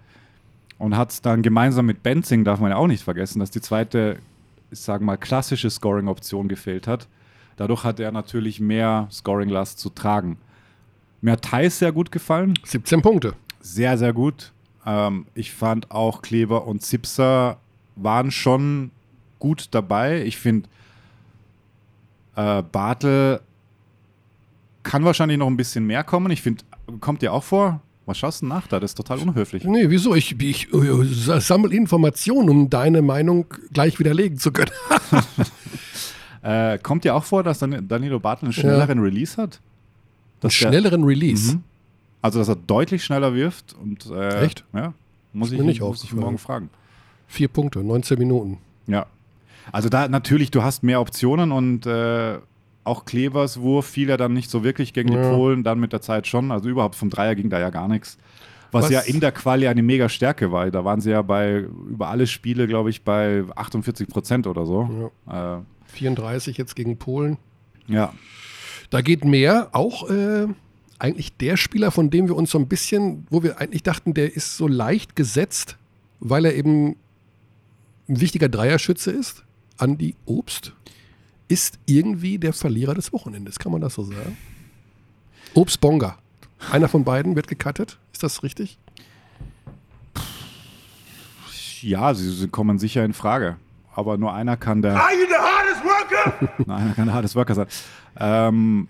und 0.79 0.97
hat 0.97 1.12
es 1.12 1.23
dann 1.23 1.43
gemeinsam 1.43 1.87
mit 1.87 2.03
Benzing, 2.03 2.43
darf 2.43 2.59
man 2.59 2.71
ja 2.71 2.77
auch 2.77 2.89
nicht 2.89 3.05
vergessen, 3.05 3.39
dass 3.39 3.53
die 3.53 3.61
zweite, 3.61 4.19
ich 4.73 4.81
sage 4.81 5.05
mal, 5.05 5.17
klassische 5.17 5.71
Scoring-Option 5.71 6.49
gefehlt 6.49 6.87
hat. 6.87 7.09
Dadurch 7.57 7.85
hat 7.85 8.00
er 8.00 8.11
natürlich 8.11 8.61
mehr 8.61 9.07
Scoring-Last 9.11 9.79
zu 9.79 9.91
tragen. 9.91 10.38
Mir 11.21 11.33
hat 11.33 11.43
Thais 11.43 11.79
sehr 11.79 11.93
gut 11.93 12.11
gefallen. 12.11 12.55
17 12.64 13.02
Punkte. 13.02 13.35
Sehr, 13.61 13.97
sehr 13.99 14.12
gut. 14.12 14.52
Ähm, 14.85 15.26
ich 15.35 15.52
fand 15.52 15.91
auch 15.91 16.23
Kleber 16.23 16.67
und 16.67 16.83
Zipser 16.83 17.59
waren 17.95 18.31
schon 18.31 18.91
gut 19.38 19.69
dabei. 19.71 20.23
Ich 20.25 20.38
finde, 20.38 20.69
äh, 22.35 22.62
Bartel 22.62 23.41
kann 24.83 25.05
wahrscheinlich 25.05 25.38
noch 25.38 25.47
ein 25.47 25.57
bisschen 25.57 25.87
mehr 25.87 26.02
kommen. 26.02 26.33
Ich 26.33 26.43
finde, 26.43 26.64
kommt 27.00 27.23
dir 27.23 27.33
auch 27.33 27.45
vor? 27.45 27.81
Was 28.12 28.19
schaust 28.19 28.42
du 28.42 28.47
nach 28.47 28.66
da? 28.66 28.78
Das 28.78 28.90
ist 28.90 28.97
total 28.97 29.21
unhöflich. 29.21 29.64
Nee, 29.64 29.88
wieso? 29.88 30.14
Ich, 30.14 30.38
ich 30.38 30.69
äh, 30.75 31.40
sammle 31.40 31.75
Informationen, 31.75 32.50
um 32.50 32.69
deine 32.69 33.00
Meinung 33.00 33.47
gleich 33.73 33.99
widerlegen 33.99 34.37
zu 34.38 34.52
können. 34.52 34.71
Äh, 36.45 36.78
kommt 36.78 37.04
dir 37.04 37.14
auch 37.14 37.23
vor, 37.23 37.45
dass 37.45 37.61
Dan 37.61 37.87
Danilo 37.87 38.19
Bartel 38.19 38.47
einen 38.47 38.52
schnelleren 38.52 38.99
Release 38.99 39.40
hat? 39.40 39.61
Einen 39.61 40.40
Dass 40.40 40.59
der- 40.59 40.69
schnelleren 40.69 41.04
Release. 41.04 41.54
Mhm. 41.54 41.62
Also, 42.21 42.40
dass 42.40 42.49
er 42.49 42.57
deutlich 42.57 43.04
schneller 43.04 43.33
wirft 43.33 43.76
und. 43.81 44.07
Äh, 44.11 44.45
Echt? 44.45 44.64
Ja. 44.73 44.92
Muss 45.33 45.52
ich, 45.52 45.61
nicht 45.61 45.81
muss 45.81 46.02
ich 46.02 46.12
morgen 46.12 46.38
fragen. 46.38 46.69
Vier 47.28 47.47
Punkte, 47.47 47.78
19 47.85 48.19
Minuten. 48.19 48.59
Ja. 48.88 49.07
Also 49.71 49.88
da 49.88 50.09
natürlich, 50.09 50.50
du 50.50 50.64
hast 50.64 50.83
mehr 50.83 51.00
Optionen 51.00 51.52
und 51.52 51.87
äh, 51.87 52.38
auch 52.85 53.05
Klevers 53.05 53.61
Wurf 53.61 53.87
fiel 53.87 54.09
ja 54.09 54.17
dann 54.17 54.33
nicht 54.33 54.51
so 54.51 54.65
wirklich 54.65 54.93
gegen 54.93 55.12
Ja. 55.12 55.23
die 55.23 55.37
Polen, 55.37 55.62
dann 55.65 55.79
mit 55.81 55.93
der 55.93 56.01
Zeit 56.01 56.27
schon. 56.27 56.51
Also 56.51 56.69
überhaupt 56.69 56.95
vom 56.97 57.11
Dreier 57.11 57.35
ging 57.35 57.49
da 57.51 57.61
ja 57.61 57.71
gar 57.71 57.89
nichts. 57.89 58.19
Was, 58.73 58.85
Was- 58.87 58.91
ja 58.91 59.01
in 59.01 59.21
der 59.21 59.33
Quali 59.33 59.69
eine 59.69 59.83
mega 59.83 60.09
Stärke 60.09 60.51
war. 60.51 60.71
Da 60.71 60.85
waren 60.85 61.01
sie 61.01 61.11
ja 61.11 61.23
bei 61.23 61.67
über 61.89 62.09
alle 62.09 62.27
Spiele, 62.27 62.67
glaube 62.67 62.91
ich, 62.91 63.03
bei 63.03 63.45
48 63.55 64.09
Prozent 64.09 64.47
oder 64.47 64.65
so. 64.67 65.11
Ja. 65.29 65.59
Äh, 65.59 65.62
34 65.87 66.57
jetzt 66.57 66.75
gegen 66.77 66.97
Polen. 66.97 67.37
ja. 67.87 68.12
Da 68.91 69.01
geht 69.01 69.25
mehr. 69.25 69.71
Auch 69.73 70.11
äh, 70.11 70.47
eigentlich 70.99 71.35
der 71.39 71.57
Spieler, 71.57 71.91
von 71.91 72.11
dem 72.11 72.29
wir 72.29 72.37
uns 72.37 72.51
so 72.51 72.59
ein 72.59 72.69
bisschen, 72.69 73.27
wo 73.31 73.43
wir 73.43 73.59
eigentlich 73.59 73.83
dachten, 73.83 74.12
der 74.12 74.37
ist 74.37 74.59
so 74.59 74.69
leicht 74.69 75.17
gesetzt, 75.17 75.79
weil 76.21 76.45
er 76.45 76.55
eben 76.55 76.97
ein 78.09 78.21
wichtiger 78.21 78.51
Dreierschütze 78.51 79.11
ist. 79.11 79.45
Andi 79.79 80.15
Obst 80.27 80.75
ist 81.52 81.78
irgendwie 81.85 82.38
der 82.38 82.54
Verlierer 82.54 82.94
des 82.94 83.12
Wochenendes, 83.12 83.59
kann 83.59 83.73
man 83.73 83.82
das 83.82 83.92
so 83.92 84.04
sagen? 84.04 84.38
Obst 85.52 85.82
Bonga. 85.82 86.16
Einer 86.71 86.88
von 86.88 87.04
beiden 87.04 87.37
wird 87.37 87.47
gecuttet. 87.47 87.99
Ist 88.12 88.23
das 88.23 88.42
richtig? 88.42 88.78
ja, 91.82 92.14
sie, 92.14 92.30
sie 92.30 92.49
kommen 92.49 92.78
sicher 92.78 93.04
in 93.04 93.12
Frage. 93.12 93.56
Aber 93.94 94.16
nur 94.16 94.32
einer 94.32 94.56
kann 94.56 94.80
der. 94.80 94.97
Are 94.97 95.12
you 95.12 95.26
the 95.28 95.35
hardest 95.35 95.85
worker? 95.85 96.52
Nur 96.66 96.76
einer 96.76 96.94
kann 96.94 97.06
der 97.06 97.14
hardest 97.14 97.37
worker 97.37 97.54
sein. 97.54 97.66
Ähm, 98.16 98.88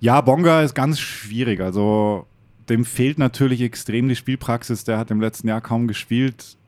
ja, 0.00 0.20
Bonga 0.20 0.60
ist 0.60 0.74
ganz 0.74 1.00
schwierig. 1.00 1.60
Also 1.60 2.26
dem 2.68 2.84
fehlt 2.84 3.18
natürlich 3.18 3.62
extrem 3.62 4.08
die 4.08 4.16
Spielpraxis. 4.16 4.84
Der 4.84 4.98
hat 4.98 5.10
im 5.10 5.22
letzten 5.22 5.48
Jahr 5.48 5.62
kaum 5.62 5.88
gespielt. 5.88 6.58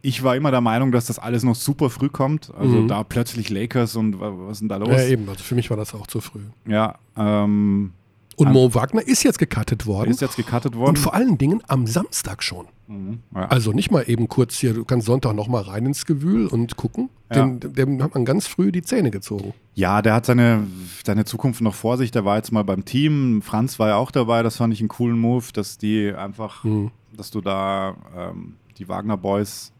Ich 0.00 0.22
war 0.22 0.36
immer 0.36 0.50
der 0.50 0.60
Meinung, 0.60 0.92
dass 0.92 1.06
das 1.06 1.18
alles 1.18 1.42
noch 1.42 1.56
super 1.56 1.90
früh 1.90 2.08
kommt. 2.08 2.52
Also 2.56 2.76
Mhm. 2.82 2.88
da 2.88 3.02
plötzlich 3.02 3.50
Lakers 3.50 3.96
und 3.96 4.20
wa- 4.20 4.32
was 4.36 4.52
ist 4.52 4.60
denn 4.60 4.68
da 4.68 4.76
los? 4.76 4.90
Ja, 4.90 5.02
eben. 5.04 5.28
Also 5.28 5.42
für 5.42 5.54
mich 5.56 5.70
war 5.70 5.76
das 5.76 5.94
auch 5.94 6.06
zu 6.06 6.20
früh. 6.20 6.40
Ja, 6.68 6.94
ähm, 7.16 7.92
Und 8.36 8.52
Mo 8.52 8.72
Wagner 8.72 9.02
ist 9.04 9.24
jetzt 9.24 9.40
gecuttet 9.40 9.86
worden. 9.86 10.10
ist 10.10 10.20
jetzt 10.20 10.36
gecuttet 10.36 10.76
worden. 10.76 10.90
und 10.90 10.98
vor 11.00 11.14
allen 11.14 11.36
Dingen 11.38 11.60
am 11.66 11.88
Samstag 11.88 12.44
schon. 12.44 12.66
Mhm, 12.86 13.18
ja. 13.34 13.46
Also 13.48 13.72
nicht 13.72 13.90
mal 13.90 14.04
eben 14.06 14.28
kurz 14.28 14.54
hier, 14.56 14.72
du 14.72 14.84
kannst 14.84 15.06
Sonntag 15.08 15.34
noch 15.34 15.48
mal 15.48 15.62
rein 15.62 15.84
ins 15.86 16.06
Gewühl 16.06 16.46
und 16.46 16.76
gucken. 16.76 17.10
Ja. 17.34 17.44
Den, 17.46 17.58
dem 17.74 18.02
hat 18.02 18.14
man 18.14 18.24
ganz 18.24 18.46
früh 18.46 18.70
die 18.70 18.82
Zähne 18.82 19.10
gezogen. 19.10 19.52
Ja, 19.74 20.00
der 20.00 20.14
hat 20.14 20.26
seine, 20.26 20.68
seine 21.04 21.24
Zukunft 21.24 21.60
noch 21.60 21.74
vor 21.74 21.96
sich. 21.98 22.12
Der 22.12 22.24
war 22.24 22.36
jetzt 22.36 22.52
mal 22.52 22.62
beim 22.62 22.84
Team. 22.84 23.42
Franz 23.42 23.78
war 23.80 23.88
ja 23.88 23.96
auch 23.96 24.12
dabei. 24.12 24.44
Das 24.44 24.56
fand 24.56 24.72
ich 24.72 24.78
einen 24.80 24.88
coolen 24.88 25.18
Move, 25.18 25.46
dass 25.52 25.76
die 25.76 26.14
einfach, 26.14 26.62
Mhm. 26.62 26.92
dass 27.16 27.32
du 27.32 27.40
da 27.40 27.96
ähm, 28.16 28.54
die 28.78 28.88
Wagner 28.88 29.16
Boys 29.16 29.72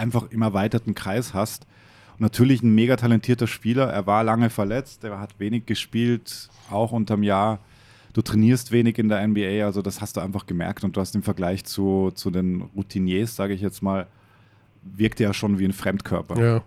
einfach 0.00 0.30
im 0.30 0.42
erweiterten 0.42 0.94
Kreis 0.94 1.34
hast. 1.34 1.66
Und 2.14 2.20
natürlich 2.22 2.62
ein 2.62 2.74
mega 2.74 2.96
talentierter 2.96 3.46
Spieler. 3.46 3.86
Er 3.90 4.06
war 4.06 4.24
lange 4.24 4.50
verletzt. 4.50 5.04
Er 5.04 5.20
hat 5.20 5.38
wenig 5.38 5.66
gespielt, 5.66 6.48
auch 6.70 6.92
unterm 6.92 7.22
Jahr. 7.22 7.60
Du 8.12 8.22
trainierst 8.22 8.72
wenig 8.72 8.98
in 8.98 9.08
der 9.08 9.24
NBA, 9.26 9.64
also 9.64 9.82
das 9.82 10.00
hast 10.00 10.16
du 10.16 10.20
einfach 10.20 10.46
gemerkt. 10.46 10.82
Und 10.82 10.96
du 10.96 11.00
hast 11.00 11.14
im 11.14 11.22
Vergleich 11.22 11.64
zu, 11.64 12.10
zu 12.14 12.30
den 12.30 12.62
Routiniers, 12.74 13.36
sage 13.36 13.54
ich 13.54 13.60
jetzt 13.60 13.82
mal, 13.82 14.06
wirkte 14.82 15.22
er 15.24 15.32
schon 15.34 15.58
wie 15.58 15.64
ein 15.66 15.72
Fremdkörper. 15.72 16.42
Ja. 16.42 16.62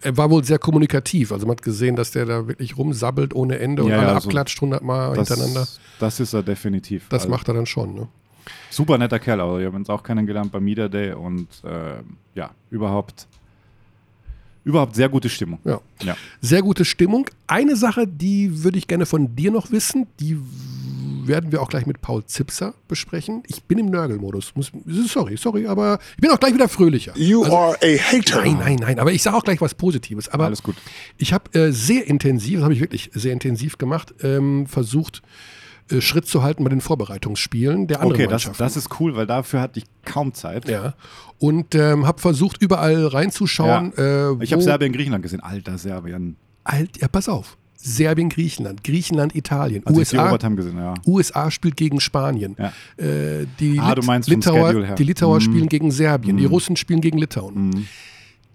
Er 0.00 0.16
war 0.16 0.28
wohl 0.30 0.44
sehr 0.44 0.58
kommunikativ. 0.58 1.30
Also 1.32 1.46
man 1.46 1.56
hat 1.56 1.62
gesehen, 1.62 1.94
dass 1.96 2.10
der 2.10 2.26
da 2.26 2.48
wirklich 2.48 2.76
rumsabbelt 2.76 3.34
ohne 3.34 3.58
Ende 3.58 3.84
und 3.84 3.90
Ja, 3.90 3.98
alle 4.00 4.08
ja, 4.08 4.20
so- 4.20 4.28
abklatscht 4.28 4.60
hundertmal 4.60 5.14
hintereinander. 5.14 5.60
Das, 5.60 5.80
das 6.00 6.20
ist 6.20 6.32
er 6.34 6.42
definitiv. 6.42 7.06
Das 7.08 7.22
Also- 7.22 7.30
macht 7.30 7.48
er 7.48 7.54
dann 7.54 7.66
schon. 7.66 7.94
Ne? 7.94 8.08
Super 8.70 8.98
netter 8.98 9.18
Kerl, 9.18 9.40
aber 9.40 9.58
wir 9.58 9.66
haben 9.66 9.76
uns 9.76 9.90
auch 9.90 10.02
kennengelernt 10.02 10.52
beim 10.52 10.64
Media 10.64 10.88
Day 10.88 11.12
und 11.12 11.48
äh, 11.64 12.02
ja, 12.34 12.50
überhaupt, 12.70 13.26
überhaupt 14.64 14.94
sehr 14.94 15.08
gute 15.08 15.28
Stimmung. 15.28 15.58
Ja. 15.64 15.80
Ja. 16.02 16.16
Sehr 16.40 16.62
gute 16.62 16.84
Stimmung. 16.84 17.26
Eine 17.46 17.76
Sache, 17.76 18.06
die 18.06 18.64
würde 18.64 18.78
ich 18.78 18.86
gerne 18.86 19.06
von 19.06 19.34
dir 19.36 19.50
noch 19.50 19.70
wissen, 19.70 20.06
die 20.20 20.38
werden 21.26 21.52
wir 21.52 21.62
auch 21.62 21.68
gleich 21.68 21.86
mit 21.86 22.00
Paul 22.00 22.24
Zipser 22.24 22.74
besprechen. 22.88 23.42
Ich 23.46 23.62
bin 23.64 23.78
im 23.78 23.86
Nörgelmodus. 23.86 24.52
Sorry, 25.06 25.36
sorry, 25.36 25.66
aber 25.66 25.98
ich 26.16 26.20
bin 26.20 26.30
auch 26.30 26.40
gleich 26.40 26.54
wieder 26.54 26.68
fröhlicher. 26.68 27.16
You 27.16 27.44
are 27.44 27.76
a 27.82 27.98
hater. 27.98 28.42
Nein, 28.42 28.56
nein, 28.58 28.76
nein, 28.80 28.98
aber 28.98 29.12
ich 29.12 29.22
sage 29.22 29.36
auch 29.36 29.44
gleich 29.44 29.60
was 29.60 29.74
Positives. 29.74 30.28
Aber 30.28 30.46
Alles 30.46 30.62
gut. 30.62 30.76
Ich 31.16 31.32
habe 31.32 31.52
äh, 31.58 31.72
sehr 31.72 32.06
intensiv, 32.06 32.56
das 32.56 32.64
habe 32.64 32.74
ich 32.74 32.80
wirklich 32.80 33.10
sehr 33.14 33.32
intensiv 33.32 33.78
gemacht, 33.78 34.14
ähm, 34.22 34.66
versucht, 34.66 35.22
äh, 35.90 36.00
Schritt 36.00 36.26
zu 36.26 36.42
halten 36.42 36.64
bei 36.64 36.70
den 36.70 36.80
Vorbereitungsspielen 36.80 37.86
der 37.86 37.98
anderen 38.00 38.14
Okay, 38.14 38.24
das, 38.24 38.30
Mannschaften. 38.46 38.62
das 38.62 38.76
ist 38.76 39.00
cool, 39.00 39.16
weil 39.16 39.26
dafür 39.26 39.60
hatte 39.60 39.78
ich 39.80 39.84
kaum 40.04 40.34
Zeit. 40.34 40.68
ja. 40.68 40.94
Und 41.38 41.74
ähm, 41.74 42.06
habe 42.06 42.20
versucht, 42.20 42.62
überall 42.62 43.06
reinzuschauen. 43.06 43.92
Ja. 43.96 44.30
Äh, 44.32 44.36
Ich 44.44 44.52
habe 44.52 44.62
Serbien, 44.62 44.92
Griechenland 44.92 45.22
gesehen. 45.22 45.40
Alter, 45.40 45.76
Serbien. 45.78 46.36
Alt, 46.62 46.96
ja, 46.98 47.08
pass 47.08 47.28
auf. 47.28 47.58
Serbien, 47.76 48.30
Griechenland, 48.30 48.82
Griechenland, 48.82 49.34
Italien, 49.34 49.82
Also 49.86 49.98
USA. 49.98 50.34
Gesehen, 50.36 50.78
ja. 50.78 50.94
USA 51.06 51.50
spielt 51.50 51.76
gegen 51.76 52.00
Spanien. 52.00 52.56
Ja. 52.58 52.72
Äh, 52.96 53.46
die, 53.60 53.78
Ah, 53.78 53.90
Lit 53.90 53.98
du 53.98 54.06
meinst 54.06 54.28
vom 54.30 54.36
Litauer, 54.36 54.94
die 54.94 55.04
Litauer 55.04 55.36
Mhm. 55.36 55.40
spielen 55.40 55.68
gegen 55.68 55.90
Serbien, 55.90 56.38
die 56.38 56.46
Russen 56.46 56.76
spielen 56.76 57.02
gegen 57.02 57.18
Litauen. 57.18 57.66
Mhm. 57.68 57.86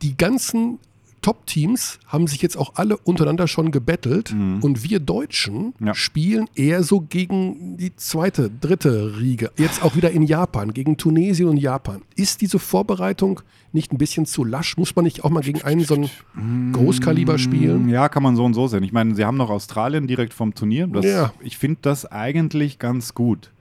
Die 0.02 0.18
ganzen 0.18 0.80
Top-Teams 1.22 2.00
haben 2.08 2.28
sich 2.28 2.42
jetzt 2.42 2.58
auch 2.58 2.74
alle 2.76 2.98
untereinander 2.98 3.48
schon 3.48 3.72
gebettelt 3.72 4.32
und 4.62 4.84
wir 4.84 5.00
Deutschen 5.00 5.74
Mhm. 5.80 5.88
Ja. 5.88 5.94
spielen 5.94 6.48
eher 6.56 6.84
so 6.84 7.02
gegen 7.02 7.78
die 7.78 7.96
zweite, 7.96 8.50
dritte 8.50 9.20
Riege. 9.20 9.52
Jetzt 9.58 9.84
auch 9.84 9.96
wieder 9.96 10.12
in 10.12 10.24
Japan, 10.24 10.74
gegen 10.74 10.98
Tunesien 10.98 11.48
und 11.50 11.58
Japan. 11.58 12.02
Ist 12.16 12.42
diese 12.42 12.60
Vorbereitung 12.60 13.42
nicht 13.72 13.92
ein 13.92 13.98
bisschen 13.98 14.26
zu 14.26 14.44
lasch? 14.44 14.78
Muss 14.78 14.96
man 14.96 15.06
nicht 15.06 15.24
auch 15.24 15.30
mal 15.30 15.42
gegen 15.42 15.62
einen 15.62 15.84
so 15.84 15.96
einen 15.96 16.72
Großkaliber 16.74 17.38
spielen? 17.38 17.90
Ja, 17.90 18.10
kann 18.10 18.24
man 18.24 18.36
so 18.36 18.46
und 18.46 18.54
so 18.54 18.68
sehen. 18.68 18.84
Ich 18.84 18.92
meine, 18.92 19.16
sie 19.16 19.26
haben 19.26 19.38
noch 19.38 19.50
Australien 19.50 20.08
direkt 20.08 20.34
vom 20.34 20.54
Turnier. 20.56 20.88
Das, 20.88 21.06
Ja. 21.06 21.34
Ich 21.42 21.58
finde 21.58 21.80
das 21.82 22.06
eigentlich 22.06 22.80
ganz 22.80 23.14
gut. 23.14 23.52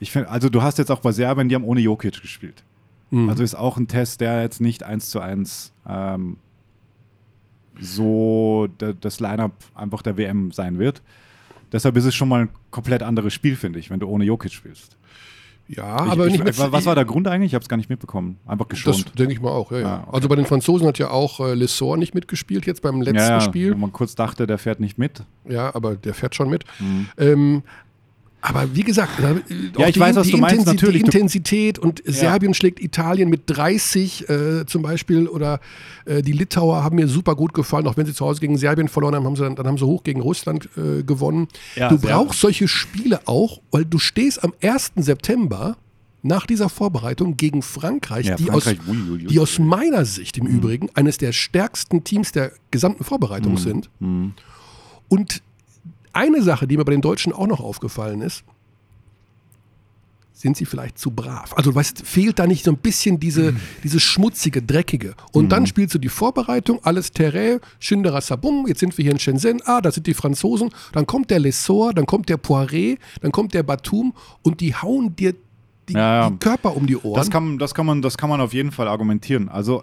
Ich 0.00 0.10
find, 0.12 0.28
also 0.28 0.48
du 0.48 0.62
hast 0.62 0.78
jetzt 0.78 0.90
auch 0.90 1.00
bei 1.00 1.12
Serbien, 1.12 1.48
die 1.48 1.54
haben 1.54 1.64
ohne 1.64 1.80
Jokic 1.80 2.20
gespielt. 2.20 2.62
Mhm. 3.10 3.28
Also 3.28 3.42
ist 3.42 3.54
auch 3.56 3.76
ein 3.76 3.88
Test, 3.88 4.20
der 4.20 4.42
jetzt 4.42 4.60
nicht 4.60 4.82
eins 4.82 5.10
zu 5.10 5.18
eins 5.20 5.72
ähm, 5.88 6.36
so 7.80 8.68
das 9.00 9.20
Line-Up 9.20 9.52
einfach 9.74 10.02
der 10.02 10.16
WM 10.16 10.50
sein 10.52 10.78
wird. 10.78 11.02
Deshalb 11.72 11.96
ist 11.96 12.04
es 12.04 12.14
schon 12.14 12.28
mal 12.28 12.42
ein 12.42 12.48
komplett 12.70 13.02
anderes 13.02 13.32
Spiel, 13.34 13.56
finde 13.56 13.78
ich, 13.78 13.90
wenn 13.90 14.00
du 14.00 14.08
ohne 14.08 14.24
Jokic 14.24 14.52
spielst. 14.52 14.96
Ja, 15.70 16.06
Ich- 16.06 16.12
aber 16.12 16.26
ich, 16.26 16.32
nicht 16.32 16.44
mit. 16.44 16.58
was 16.72 16.86
war 16.86 16.94
der 16.94 17.04
Grund 17.04 17.28
eigentlich? 17.28 17.50
Ich 17.50 17.54
habe 17.54 17.62
es 17.62 17.68
gar 17.68 17.76
nicht 17.76 17.90
mitbekommen. 17.90 18.38
Einfach 18.46 18.64
Das 18.68 18.78
geschont. 18.82 19.18
denke 19.18 19.34
ich 19.34 19.40
mal 19.42 19.50
auch, 19.50 19.70
ja, 19.70 19.78
ja. 19.80 19.86
Ah, 19.96 20.00
okay. 20.06 20.10
Also 20.16 20.28
bei 20.28 20.36
den 20.36 20.46
Franzosen 20.46 20.86
hat 20.86 20.98
ja 20.98 21.10
auch 21.10 21.40
äh, 21.40 21.52
Lessor 21.52 21.98
nicht 21.98 22.14
mitgespielt 22.14 22.64
jetzt 22.64 22.80
beim 22.80 23.02
letzten 23.02 23.16
ja, 23.18 23.28
ja, 23.28 23.40
Spiel. 23.42 23.74
Wo 23.74 23.76
man 23.78 23.92
kurz 23.92 24.14
dachte, 24.14 24.46
der 24.46 24.56
fährt 24.56 24.80
nicht 24.80 24.96
mit. 24.96 25.24
Ja, 25.46 25.74
aber 25.74 25.94
der 25.94 26.14
fährt 26.14 26.34
schon 26.34 26.48
mit. 26.48 26.64
Mhm. 26.80 27.08
Ähm, 27.18 27.62
aber 28.40 28.74
wie 28.74 28.82
gesagt, 28.82 29.10
auch 29.76 29.86
ich 29.88 29.98
weiß, 29.98 30.16
was 30.16 30.26
die, 30.26 30.32
du 30.32 30.38
meinst, 30.38 30.66
Intensi- 30.66 30.74
natürlich. 30.74 31.02
Die 31.02 31.06
Intensität 31.06 31.78
und 31.78 32.02
Serbien 32.06 32.54
schlägt 32.54 32.80
Italien 32.80 33.28
mit 33.30 33.42
30 33.46 34.28
äh, 34.28 34.66
zum 34.66 34.82
Beispiel 34.82 35.26
oder 35.26 35.60
äh, 36.04 36.22
die 36.22 36.32
Litauer 36.32 36.84
haben 36.84 36.96
mir 36.96 37.08
super 37.08 37.34
gut 37.34 37.52
gefallen, 37.52 37.86
auch 37.88 37.96
wenn 37.96 38.06
sie 38.06 38.14
zu 38.14 38.24
Hause 38.24 38.40
gegen 38.40 38.56
Serbien 38.56 38.88
verloren 38.88 39.14
haben, 39.16 39.24
haben 39.24 39.36
sie 39.36 39.42
dann, 39.42 39.56
dann 39.56 39.66
haben 39.66 39.78
sie 39.78 39.84
hoch 39.84 40.04
gegen 40.04 40.20
Russland 40.20 40.68
äh, 40.76 41.02
gewonnen. 41.02 41.48
Ja, 41.74 41.88
du 41.88 41.98
brauchst 41.98 42.40
solche 42.40 42.68
Spiele 42.68 43.20
auch, 43.26 43.60
weil 43.70 43.84
du 43.84 43.98
stehst 43.98 44.44
am 44.44 44.52
1. 44.62 44.92
September 44.96 45.76
nach 46.22 46.46
dieser 46.46 46.68
Vorbereitung 46.68 47.36
gegen 47.36 47.62
Frankreich, 47.62 48.26
Ja, 48.26 48.34
die, 48.36 48.44
Frankreich, 48.44 48.78
aus, 48.80 48.88
ui, 48.88 48.96
ui, 48.96 49.10
ui. 49.22 49.26
die 49.26 49.38
aus 49.40 49.58
meiner 49.58 50.04
Sicht 50.04 50.36
im 50.38 50.44
Mhm. 50.46 50.56
Übrigen 50.56 50.88
eines 50.94 51.18
der 51.18 51.32
stärksten 51.32 52.02
Teams 52.04 52.32
der 52.32 52.52
gesamten 52.70 53.04
Vorbereitung 53.04 53.56
sind. 53.56 53.88
Mhm. 54.00 54.32
Und 55.08 55.42
eine 56.12 56.42
Sache, 56.42 56.66
die 56.66 56.76
mir 56.76 56.84
bei 56.84 56.92
den 56.92 57.00
Deutschen 57.00 57.32
auch 57.32 57.46
noch 57.46 57.60
aufgefallen 57.60 58.20
ist, 58.20 58.44
sind 60.38 60.56
sie 60.56 60.66
vielleicht 60.66 60.98
zu 60.98 61.10
brav. 61.10 61.52
Also 61.56 61.74
weißt, 61.74 62.06
fehlt 62.06 62.38
da 62.38 62.46
nicht 62.46 62.64
so 62.64 62.70
ein 62.70 62.76
bisschen 62.76 63.18
diese, 63.18 63.56
diese 63.82 63.98
schmutzige, 63.98 64.62
dreckige. 64.62 65.14
Und 65.32 65.50
dann 65.50 65.66
spielst 65.66 65.96
du 65.96 65.98
die 65.98 66.08
Vorbereitung, 66.08 66.78
alles 66.84 67.10
Terrain, 67.10 67.58
Schindera 67.80 68.20
Sabum, 68.20 68.66
jetzt 68.68 68.78
sind 68.78 68.96
wir 68.96 69.02
hier 69.02 69.12
in 69.12 69.18
Shenzhen, 69.18 69.60
ah, 69.64 69.80
da 69.80 69.90
sind 69.90 70.06
die 70.06 70.14
Franzosen, 70.14 70.70
dann 70.92 71.06
kommt 71.06 71.32
der 71.32 71.40
Lessor, 71.40 71.92
dann 71.92 72.06
kommt 72.06 72.28
der 72.28 72.38
Poiré, 72.38 72.98
dann 73.20 73.32
kommt 73.32 73.52
der 73.52 73.64
Batum 73.64 74.14
und 74.42 74.60
die 74.60 74.76
hauen 74.76 75.16
dir 75.16 75.34
die, 75.88 75.94
Ja, 75.94 76.22
ja. 76.22 76.30
die 76.30 76.36
Körper 76.36 76.76
um 76.76 76.86
die 76.86 76.96
Ohren. 76.96 77.16
Das 77.16 77.30
kann, 77.30 77.58
das, 77.58 77.74
kann 77.74 77.86
man, 77.86 78.00
das 78.00 78.16
kann 78.16 78.30
man 78.30 78.40
auf 78.40 78.54
jeden 78.54 78.70
Fall 78.70 78.86
argumentieren. 78.86 79.48
Also 79.48 79.82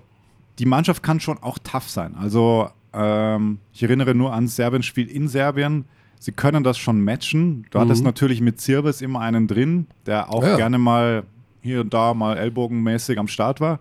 die 0.60 0.66
Mannschaft 0.66 1.04
kann 1.04 1.20
schon 1.20 1.38
auch 1.40 1.60
tough 1.60 1.90
sein. 1.90 2.16
Also 2.16 2.70
ähm, 2.94 3.60
ich 3.74 3.84
erinnere 3.84 4.16
nur 4.16 4.32
an 4.32 4.48
Serbien-Spiel 4.48 5.10
in 5.10 5.28
Serbien. 5.28 5.84
Sie 6.26 6.32
können 6.32 6.64
das 6.64 6.80
schon 6.80 7.02
matchen. 7.02 7.68
Du 7.70 7.80
hattest 7.80 8.04
natürlich 8.04 8.42
mit 8.42 8.60
Zirbis 8.60 9.02
immer 9.02 9.20
einen 9.20 9.46
drin, 9.48 9.86
der 10.08 10.32
auch 10.34 10.42
Ja. 10.44 10.56
gerne 10.56 10.80
mal 10.80 11.22
hier 11.62 11.82
und 11.82 11.94
da 11.94 12.16
mal 12.16 12.36
ellbogenmäßig 12.36 13.20
am 13.20 13.28
Start 13.28 13.62
war. 13.62 13.80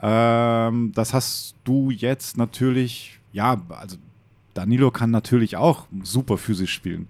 Ähm, 0.00 0.92
das 0.94 1.12
hast 1.12 1.56
du 1.64 1.90
jetzt 1.90 2.36
natürlich, 2.36 3.18
ja, 3.32 3.60
also 3.70 3.96
Danilo 4.54 4.92
kann 4.92 5.10
natürlich 5.10 5.56
auch 5.56 5.86
super 6.04 6.38
physisch 6.38 6.72
spielen. 6.72 7.08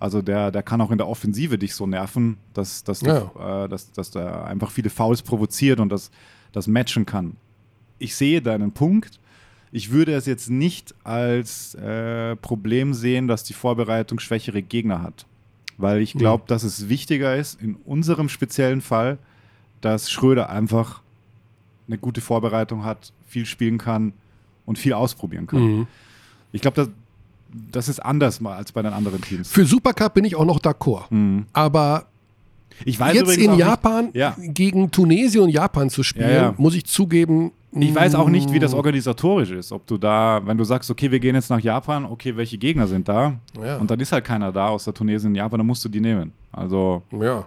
Also 0.00 0.20
der, 0.20 0.50
der 0.50 0.64
kann 0.64 0.80
auch 0.80 0.90
in 0.90 0.98
der 0.98 1.06
Offensive 1.06 1.56
dich 1.56 1.76
so 1.76 1.86
nerven, 1.86 2.38
dass, 2.54 2.82
dass, 2.82 2.98
du, 2.98 3.06
Ja. 3.06 3.64
äh, 3.64 3.68
dass, 3.68 3.92
dass 3.92 4.10
der 4.10 4.46
einfach 4.46 4.72
viele 4.72 4.90
Fouls 4.90 5.22
provoziert 5.22 5.78
und 5.78 5.90
das, 5.90 6.10
das 6.50 6.66
matchen 6.66 7.06
kann. 7.06 7.36
Ich 8.00 8.16
sehe 8.16 8.42
deinen 8.42 8.72
Punkt. 8.72 9.20
Ich 9.72 9.90
würde 9.90 10.12
es 10.12 10.26
jetzt 10.26 10.50
nicht 10.50 10.94
als 11.02 11.74
äh, 11.74 12.36
Problem 12.36 12.92
sehen, 12.92 13.26
dass 13.26 13.42
die 13.42 13.54
Vorbereitung 13.54 14.20
schwächere 14.20 14.62
Gegner 14.62 15.02
hat. 15.02 15.26
Weil 15.78 16.02
ich 16.02 16.12
glaube, 16.12 16.44
dass 16.46 16.62
es 16.62 16.88
wichtiger 16.90 17.34
ist, 17.36 17.60
in 17.60 17.76
unserem 17.86 18.28
speziellen 18.28 18.82
Fall, 18.82 19.18
dass 19.80 20.10
Schröder 20.10 20.50
einfach 20.50 21.00
eine 21.88 21.96
gute 21.98 22.20
Vorbereitung 22.20 22.84
hat, 22.84 23.12
viel 23.26 23.46
spielen 23.46 23.78
kann 23.78 24.12
und 24.66 24.78
viel 24.78 24.92
ausprobieren 24.92 25.46
kann. 25.46 25.60
Mhm. 25.62 25.86
Ich 26.52 26.60
glaube, 26.60 26.76
das, 26.76 26.88
das 27.72 27.88
ist 27.88 27.98
anders 28.00 28.40
mal 28.40 28.56
als 28.56 28.72
bei 28.72 28.82
den 28.82 28.92
anderen 28.92 29.22
Teams. 29.22 29.50
Für 29.50 29.64
Supercup 29.64 30.12
bin 30.14 30.24
ich 30.24 30.36
auch 30.36 30.44
noch 30.44 30.60
d'accord. 30.60 31.06
Mhm. 31.10 31.46
Aber 31.54 32.06
Ich 32.84 33.00
weiß 33.00 33.14
jetzt 33.14 33.38
in 33.38 33.54
Japan 33.54 34.10
ja, 34.12 34.36
gegen 34.38 34.90
Tunesien 34.90 35.44
und 35.44 35.48
Japan 35.50 35.88
zu 35.90 36.02
spielen, 36.02 36.28
Ja, 36.28 36.34
ja. 36.34 36.54
muss 36.58 36.74
ich 36.74 36.84
zugeben. 36.84 37.52
Ich 37.74 37.94
weiß 37.94 38.14
auch 38.14 38.28
nicht, 38.28 38.52
wie 38.52 38.58
das 38.58 38.72
mm, 38.72 38.76
organisatorisch 38.76 39.50
ist. 39.50 39.72
Ob 39.72 39.86
du 39.86 39.96
da, 39.96 40.42
wenn 40.44 40.58
du 40.58 40.64
sagst, 40.64 40.90
okay, 40.90 41.10
wir 41.10 41.20
gehen 41.20 41.34
jetzt 41.34 41.48
nach 41.50 41.60
Japan, 41.60 42.04
okay, 42.04 42.36
welche 42.36 42.58
Gegner 42.58 42.86
sind 42.86 43.08
da? 43.08 43.38
Ja. 43.62 43.78
Und 43.78 43.90
dann 43.90 43.98
ist 44.00 44.12
halt 44.12 44.24
keiner 44.24 44.52
da 44.52 44.68
außer 44.68 44.92
Tunesien 44.92 45.32
und 45.32 45.36
Japan, 45.36 45.58
dann 45.58 45.66
musst 45.66 45.84
du 45.84 45.88
die 45.88 46.00
nehmen. 46.00 46.32
Also 46.52 47.02
Ja, 47.10 47.44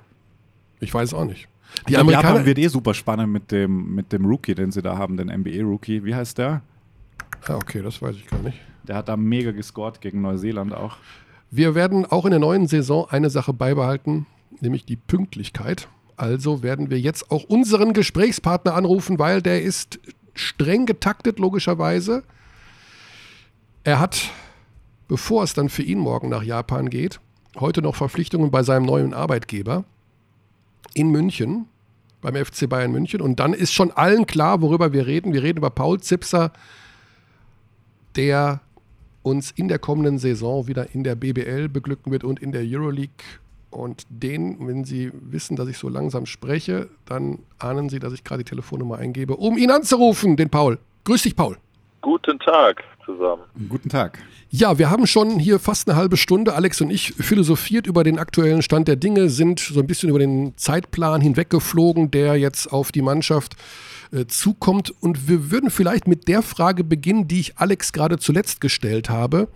ich 0.79 0.93
weiß 0.93 1.13
auch 1.13 1.25
nicht. 1.25 1.47
ich 1.75 1.83
Die 1.83 1.93
glaub, 1.93 2.01
Amerikaner. 2.01 2.29
Japan 2.29 2.45
wird 2.45 2.57
eh 2.57 2.67
super 2.67 2.93
spannend 2.93 3.31
mit 3.31 3.51
dem, 3.51 3.93
mit 3.93 4.11
dem 4.11 4.25
Rookie, 4.25 4.55
den 4.55 4.71
sie 4.71 4.81
da 4.81 4.97
haben, 4.97 5.15
den 5.17 5.27
NBA-Rookie. 5.27 6.03
Wie 6.03 6.15
heißt 6.15 6.37
der? 6.37 6.61
ah, 7.47 7.55
okay, 7.55 7.81
das 7.81 8.01
weiß 8.01 8.15
ich 8.15 8.27
gar 8.27 8.39
nicht. 8.39 8.57
Der 8.87 8.95
hat 8.95 9.09
da 9.09 9.17
mega 9.17 9.51
gescored 9.51 10.01
gegen 10.01 10.21
Neuseeland 10.21 10.73
auch. 10.73 10.97
Wir 11.51 11.75
werden 11.75 12.05
auch 12.05 12.25
in 12.25 12.31
der 12.31 12.39
neuen 12.39 12.67
Saison 12.67 13.07
eine 13.09 13.29
Sache 13.29 13.53
beibehalten, 13.53 14.25
nämlich 14.59 14.85
die 14.85 14.95
Pünktlichkeit. 14.95 15.87
Also 16.17 16.63
werden 16.63 16.89
wir 16.89 16.99
jetzt 16.99 17.29
auch 17.31 17.43
unseren 17.43 17.93
Gesprächspartner 17.93 18.73
anrufen, 18.73 19.19
weil 19.19 19.41
der 19.41 19.61
ist 19.61 19.99
streng 20.33 20.85
getaktet, 20.85 21.39
logischerweise. 21.39 22.23
Er 23.83 23.99
hat, 23.99 24.29
bevor 25.07 25.43
es 25.43 25.53
dann 25.53 25.69
für 25.69 25.83
ihn 25.83 25.99
morgen 25.99 26.29
nach 26.29 26.43
Japan 26.43 26.89
geht, 26.89 27.19
heute 27.59 27.81
noch 27.81 27.95
Verpflichtungen 27.95 28.51
bei 28.51 28.63
seinem 28.63 28.85
neuen 28.85 29.13
Arbeitgeber 29.13 29.83
in 30.93 31.09
München, 31.09 31.67
beim 32.21 32.35
FC 32.35 32.67
Bayern 32.67 32.91
München. 32.91 33.21
Und 33.21 33.39
dann 33.39 33.53
ist 33.53 33.73
schon 33.73 33.91
allen 33.91 34.25
klar, 34.25 34.61
worüber 34.61 34.93
wir 34.93 35.05
reden. 35.05 35.33
Wir 35.33 35.43
reden 35.43 35.59
über 35.59 35.69
Paul 35.69 35.99
Zipser, 35.99 36.51
der 38.15 38.61
uns 39.21 39.51
in 39.51 39.67
der 39.67 39.79
kommenden 39.79 40.19
Saison 40.19 40.67
wieder 40.67 40.93
in 40.93 41.03
der 41.03 41.15
BBL 41.15 41.67
beglücken 41.69 42.11
wird 42.11 42.23
und 42.23 42.39
in 42.39 42.51
der 42.51 42.61
Euroleague. 42.63 43.11
Und 43.75 44.05
den, 44.09 44.67
wenn 44.67 44.85
Sie 44.85 45.11
wissen, 45.13 45.57
dass 45.57 45.67
ich 45.67 45.77
so 45.77 45.89
langsam 45.89 46.25
spreche, 46.25 46.87
dann 47.05 47.39
ahnen 47.59 47.89
Sie, 47.89 47.99
dass 47.99 48.13
ich 48.13 48.23
gerade 48.23 48.43
die 48.43 48.49
Telefonnummer 48.49 48.97
eingebe, 48.97 49.35
um 49.35 49.57
ihn 49.57 49.69
anzurufen, 49.69 50.37
den 50.37 50.49
Paul. 50.49 50.79
Grüß 51.03 51.23
dich, 51.23 51.35
Paul. 51.35 51.57
Guten 52.01 52.39
Tag 52.39 52.83
zusammen. 53.05 53.43
Guten 53.67 53.89
Tag. 53.89 54.19
Ja, 54.49 54.77
wir 54.77 54.89
haben 54.89 55.07
schon 55.07 55.39
hier 55.39 55.59
fast 55.59 55.89
eine 55.89 55.97
halbe 55.97 56.15
Stunde, 56.15 56.53
Alex 56.53 56.79
und 56.79 56.89
ich, 56.89 57.13
philosophiert 57.13 57.85
über 57.85 58.03
den 58.03 58.17
aktuellen 58.17 58.61
Stand 58.61 58.87
der 58.87 58.95
Dinge, 58.95 59.29
sind 59.29 59.59
so 59.59 59.81
ein 59.81 59.87
bisschen 59.87 60.09
über 60.09 60.19
den 60.19 60.55
Zeitplan 60.55 61.19
hinweggeflogen, 61.19 62.11
der 62.11 62.35
jetzt 62.37 62.71
auf 62.71 62.93
die 62.93 63.01
Mannschaft 63.01 63.55
äh, 64.11 64.25
zukommt. 64.25 64.93
Und 65.01 65.27
wir 65.27 65.51
würden 65.51 65.69
vielleicht 65.69 66.07
mit 66.07 66.29
der 66.29 66.43
Frage 66.43 66.85
beginnen, 66.85 67.27
die 67.27 67.41
ich 67.41 67.57
Alex 67.57 67.91
gerade 67.91 68.19
zuletzt 68.19 68.61
gestellt 68.61 69.09
habe. 69.09 69.49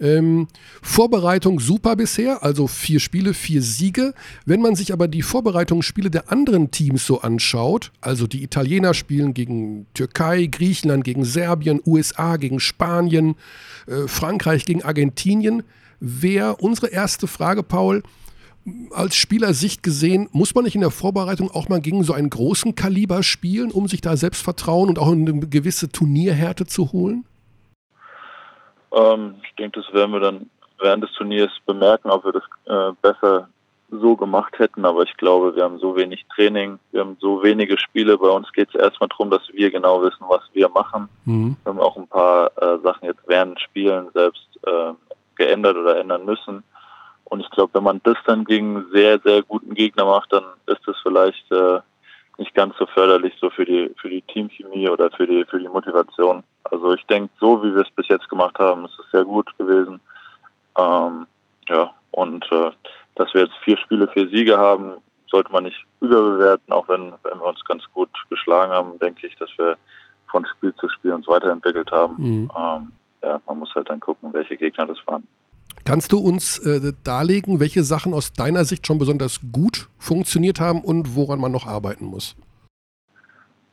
Ähm, 0.00 0.48
Vorbereitung 0.82 1.60
super 1.60 1.96
bisher, 1.96 2.42
also 2.42 2.66
vier 2.66 3.00
Spiele, 3.00 3.34
vier 3.34 3.62
Siege. 3.62 4.14
Wenn 4.44 4.60
man 4.60 4.74
sich 4.74 4.92
aber 4.92 5.08
die 5.08 5.22
Vorbereitungsspiele 5.22 6.10
der 6.10 6.30
anderen 6.30 6.70
Teams 6.70 7.06
so 7.06 7.20
anschaut, 7.20 7.92
also 8.00 8.26
die 8.26 8.42
Italiener 8.42 8.94
spielen 8.94 9.34
gegen 9.34 9.86
Türkei, 9.94 10.46
Griechenland 10.46 11.04
gegen 11.04 11.24
Serbien, 11.24 11.80
USA 11.86 12.36
gegen 12.36 12.60
Spanien, 12.60 13.36
äh, 13.86 14.08
Frankreich 14.08 14.64
gegen 14.64 14.82
Argentinien, 14.82 15.62
wäre 16.00 16.56
unsere 16.56 16.88
erste 16.88 17.26
Frage, 17.26 17.62
Paul, 17.62 18.02
als 18.92 19.16
Spielersicht 19.16 19.82
gesehen, 19.82 20.28
muss 20.32 20.54
man 20.54 20.64
nicht 20.64 20.74
in 20.74 20.80
der 20.80 20.90
Vorbereitung 20.90 21.50
auch 21.50 21.68
mal 21.68 21.80
gegen 21.80 22.02
so 22.02 22.12
einen 22.12 22.30
großen 22.30 22.74
Kaliber 22.74 23.22
spielen, 23.22 23.70
um 23.70 23.88
sich 23.88 24.00
da 24.00 24.16
Selbstvertrauen 24.16 24.88
und 24.88 24.98
auch 24.98 25.12
eine 25.12 25.40
gewisse 25.40 25.90
Turnierhärte 25.90 26.66
zu 26.66 26.92
holen? 26.92 27.24
Ähm, 28.94 29.36
ich 29.42 29.54
denke, 29.56 29.80
das 29.80 29.92
werden 29.92 30.12
wir 30.12 30.20
dann 30.20 30.50
während 30.80 31.04
des 31.04 31.12
Turniers 31.12 31.52
bemerken, 31.66 32.10
ob 32.10 32.24
wir 32.24 32.32
das 32.32 32.44
äh, 32.66 32.92
besser 33.02 33.48
so 33.90 34.16
gemacht 34.16 34.58
hätten. 34.58 34.84
Aber 34.84 35.02
ich 35.02 35.16
glaube, 35.16 35.54
wir 35.54 35.64
haben 35.64 35.78
so 35.78 35.96
wenig 35.96 36.24
Training, 36.34 36.78
wir 36.92 37.00
haben 37.00 37.16
so 37.20 37.42
wenige 37.42 37.78
Spiele. 37.78 38.18
Bei 38.18 38.28
uns 38.28 38.50
geht 38.52 38.68
es 38.68 38.80
erstmal 38.80 39.08
darum, 39.08 39.30
dass 39.30 39.42
wir 39.52 39.70
genau 39.70 40.02
wissen, 40.02 40.24
was 40.28 40.42
wir 40.52 40.68
machen. 40.68 41.08
Mhm. 41.24 41.56
Wir 41.62 41.70
haben 41.70 41.80
auch 41.80 41.96
ein 41.96 42.08
paar 42.08 42.50
äh, 42.60 42.78
Sachen 42.82 43.06
jetzt 43.06 43.22
während 43.26 43.60
Spielen 43.60 44.08
selbst 44.14 44.48
äh, 44.66 44.92
geändert 45.36 45.76
oder 45.76 45.98
ändern 45.98 46.24
müssen. 46.24 46.62
Und 47.24 47.40
ich 47.40 47.50
glaube, 47.50 47.74
wenn 47.74 47.84
man 47.84 48.00
das 48.04 48.16
dann 48.26 48.44
gegen 48.44 48.86
sehr, 48.92 49.18
sehr 49.20 49.42
guten 49.42 49.74
Gegner 49.74 50.04
macht, 50.04 50.32
dann 50.32 50.44
ist 50.66 50.86
es 50.86 50.96
vielleicht 51.02 51.50
äh, 51.50 51.80
nicht 52.38 52.54
ganz 52.54 52.76
so 52.78 52.86
förderlich 52.86 53.34
so 53.40 53.50
für 53.50 53.64
die 53.64 53.90
für 54.00 54.08
die 54.08 54.22
Teamchemie 54.22 54.88
oder 54.88 55.10
für 55.10 55.26
die 55.26 55.44
für 55.44 55.58
die 55.58 55.68
Motivation. 55.68 56.42
Also 56.64 56.94
ich 56.94 57.04
denke, 57.06 57.30
so 57.38 57.62
wie 57.62 57.74
wir 57.74 57.82
es 57.82 57.90
bis 57.90 58.08
jetzt 58.08 58.28
gemacht 58.28 58.58
haben, 58.58 58.84
ist 58.84 58.98
es 58.98 59.10
sehr 59.10 59.24
gut 59.24 59.56
gewesen. 59.58 60.00
Ähm, 60.76 61.26
ja, 61.68 61.92
und 62.10 62.44
äh, 62.50 62.70
dass 63.14 63.32
wir 63.34 63.42
jetzt 63.42 63.56
vier 63.62 63.76
Spiele, 63.78 64.08
vier 64.08 64.28
Siege 64.28 64.58
haben, 64.58 64.94
sollte 65.28 65.52
man 65.52 65.64
nicht 65.64 65.84
überbewerten, 66.00 66.72
auch 66.72 66.88
wenn, 66.88 67.12
wenn 67.22 67.38
wir 67.38 67.46
uns 67.46 67.64
ganz 67.64 67.82
gut 67.92 68.10
geschlagen 68.30 68.72
haben, 68.72 68.98
denke 68.98 69.26
ich, 69.26 69.36
dass 69.36 69.50
wir 69.56 69.76
von 70.28 70.44
Spiel 70.46 70.74
zu 70.76 70.88
Spiel 70.88 71.12
uns 71.12 71.26
weiterentwickelt 71.28 71.90
haben. 71.90 72.14
Mhm. 72.18 72.50
Ähm, 72.56 72.92
ja, 73.22 73.40
man 73.46 73.58
muss 73.58 73.74
halt 73.74 73.88
dann 73.88 74.00
gucken, 74.00 74.32
welche 74.32 74.56
Gegner 74.56 74.86
das 74.86 74.98
waren. 75.06 75.26
Kannst 75.84 76.12
du 76.12 76.18
uns 76.18 76.58
äh, 76.60 76.92
darlegen, 77.04 77.60
welche 77.60 77.82
Sachen 77.82 78.14
aus 78.14 78.32
deiner 78.32 78.64
Sicht 78.64 78.86
schon 78.86 78.98
besonders 78.98 79.40
gut 79.52 79.88
funktioniert 79.98 80.58
haben 80.58 80.80
und 80.82 81.14
woran 81.14 81.38
man 81.38 81.52
noch 81.52 81.66
arbeiten 81.66 82.06
muss? 82.06 82.36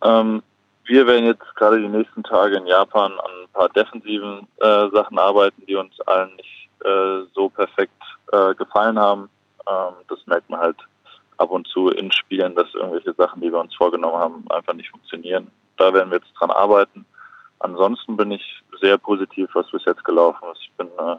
Ähm, 0.04 0.43
wir 0.86 1.08
werden 1.08 1.26
jetzt 1.26 1.56
gerade 1.56 1.80
die 1.80 1.88
nächsten 1.88 2.24
Tage 2.24 2.58
in 2.58 2.67
Japan 2.67 3.13
an 3.13 3.32
ein 3.43 3.50
paar 3.54 3.69
defensiven 3.69 4.45
äh, 4.58 4.89
Sachen 4.91 5.17
arbeiten, 5.17 5.63
die 5.65 5.76
uns 5.76 5.97
allen 6.02 6.36
nicht 6.36 6.69
äh, 6.84 7.26
so 7.34 7.47
perfekt 7.47 7.93
äh, 8.34 8.54
gefallen 8.56 9.00
haben. 9.00 9.30
Ähm, 9.69 9.93
das 10.10 10.19
merkt 10.26 10.50
man 10.50 10.60
halt 10.60 10.78
ab 11.38 11.50
und 11.50 11.65
zu 11.67 11.89
in 11.89 12.12
Spielen, 12.12 12.56
dass 12.56 12.74
irgendwelche 12.74 13.13
Sachen, 13.13 13.41
die 13.41 13.52
wir 13.52 13.60
uns 13.60 13.74
vorgenommen 13.76 14.17
haben, 14.17 14.45
einfach 14.50 14.74
nicht 14.74 14.89
funktionieren. 14.89 15.50
Da 15.78 15.93
werden 15.93 16.12
wir 16.12 16.17
jetzt 16.17 16.34
dran 16.38 16.52
arbeiten. 16.52 17.06
Ansonsten 17.60 18.17
bin 18.17 18.32
ich 18.32 18.43
sehr 18.82 18.97
positiv, 18.97 19.50
was 19.54 19.69
bis 19.71 19.86
jetzt 19.86 20.04
gelaufen 20.04 20.43
ist. 20.52 20.62
Ich 20.63 20.71
bin, 20.74 20.88
äh, 20.88 21.15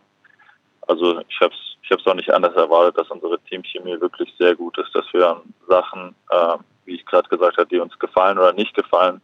also 0.92 1.20
ich 1.28 1.40
habe 1.40 1.55
es 1.55 1.72
ich 1.83 1.90
hab's 1.90 2.07
auch 2.07 2.14
nicht 2.14 2.33
anders 2.33 2.55
erwartet, 2.55 2.96
dass 2.96 3.11
unsere 3.11 3.38
Teamchemie 3.40 4.00
wirklich 4.00 4.33
sehr 4.38 4.55
gut 4.55 4.78
ist, 4.78 4.94
dass 4.94 5.05
wir 5.12 5.28
an 5.28 5.42
Sachen, 5.68 6.14
äh, 6.31 6.57
wie 6.85 6.94
ich 6.94 7.05
gerade 7.07 7.28
gesagt 7.28 7.57
habe, 7.57 7.66
die 7.66 7.81
uns 7.81 7.98
gefallen 7.98 8.38
oder 8.38 8.52
nicht 8.52 8.72
gefallen, 8.74 9.20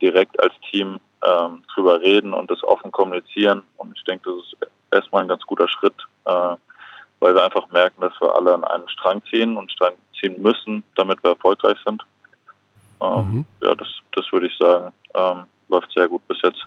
direkt 0.00 0.40
als 0.40 0.54
Team 0.70 0.98
ähm, 1.22 1.62
drüber 1.74 2.00
reden 2.00 2.32
und 2.32 2.50
das 2.50 2.64
offen 2.64 2.90
kommunizieren. 2.90 3.62
Und 3.76 3.96
ich 3.96 4.04
denke, 4.04 4.30
das 4.30 4.38
ist 4.46 4.70
erstmal 4.90 5.22
ein 5.22 5.28
ganz 5.28 5.42
guter 5.42 5.68
Schritt, 5.68 5.94
äh, 6.24 6.56
weil 7.20 7.34
wir 7.34 7.44
einfach 7.44 7.68
merken, 7.70 8.00
dass 8.00 8.18
wir 8.20 8.34
alle 8.34 8.54
an 8.54 8.64
einen 8.64 8.88
Strang 8.88 9.22
ziehen 9.30 9.56
und 9.56 9.70
Strang 9.70 9.94
ziehen 10.18 10.40
müssen, 10.40 10.82
damit 10.96 11.22
wir 11.22 11.32
erfolgreich 11.32 11.78
sind. 11.84 12.02
Ähm, 13.00 13.30
Mhm. 13.30 13.44
Ja, 13.62 13.74
das, 13.74 13.88
das 14.12 14.24
würde 14.32 14.46
ich 14.46 14.56
sagen, 14.58 14.92
ähm, 15.14 15.44
läuft 15.68 15.92
sehr 15.92 16.08
gut 16.08 16.26
bis 16.26 16.38
jetzt. 16.42 16.66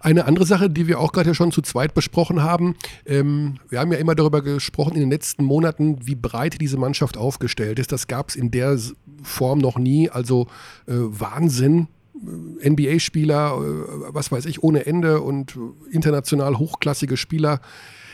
Eine 0.00 0.26
andere 0.26 0.46
Sache, 0.46 0.70
die 0.70 0.86
wir 0.86 1.00
auch 1.00 1.12
gerade 1.12 1.30
ja 1.30 1.34
schon 1.34 1.52
zu 1.52 1.62
zweit 1.62 1.94
besprochen 1.94 2.42
haben, 2.42 2.76
ähm, 3.06 3.56
wir 3.68 3.80
haben 3.80 3.92
ja 3.92 3.98
immer 3.98 4.14
darüber 4.14 4.42
gesprochen 4.42 4.94
in 4.94 5.00
den 5.00 5.10
letzten 5.10 5.44
Monaten, 5.44 5.98
wie 6.06 6.14
breit 6.14 6.60
diese 6.60 6.76
Mannschaft 6.76 7.16
aufgestellt 7.16 7.78
ist. 7.78 7.92
Das 7.92 8.06
gab 8.06 8.30
es 8.30 8.36
in 8.36 8.50
der 8.50 8.78
Form 9.22 9.58
noch 9.58 9.78
nie. 9.78 10.10
Also 10.10 10.46
äh, 10.86 10.92
Wahnsinn. 10.94 11.88
Äh, 12.14 12.70
NBA-Spieler, 12.70 13.58
äh, 13.58 14.14
was 14.14 14.30
weiß 14.32 14.46
ich, 14.46 14.62
ohne 14.62 14.86
Ende 14.86 15.20
und 15.20 15.58
international 15.90 16.58
hochklassige 16.58 17.16
Spieler. 17.16 17.60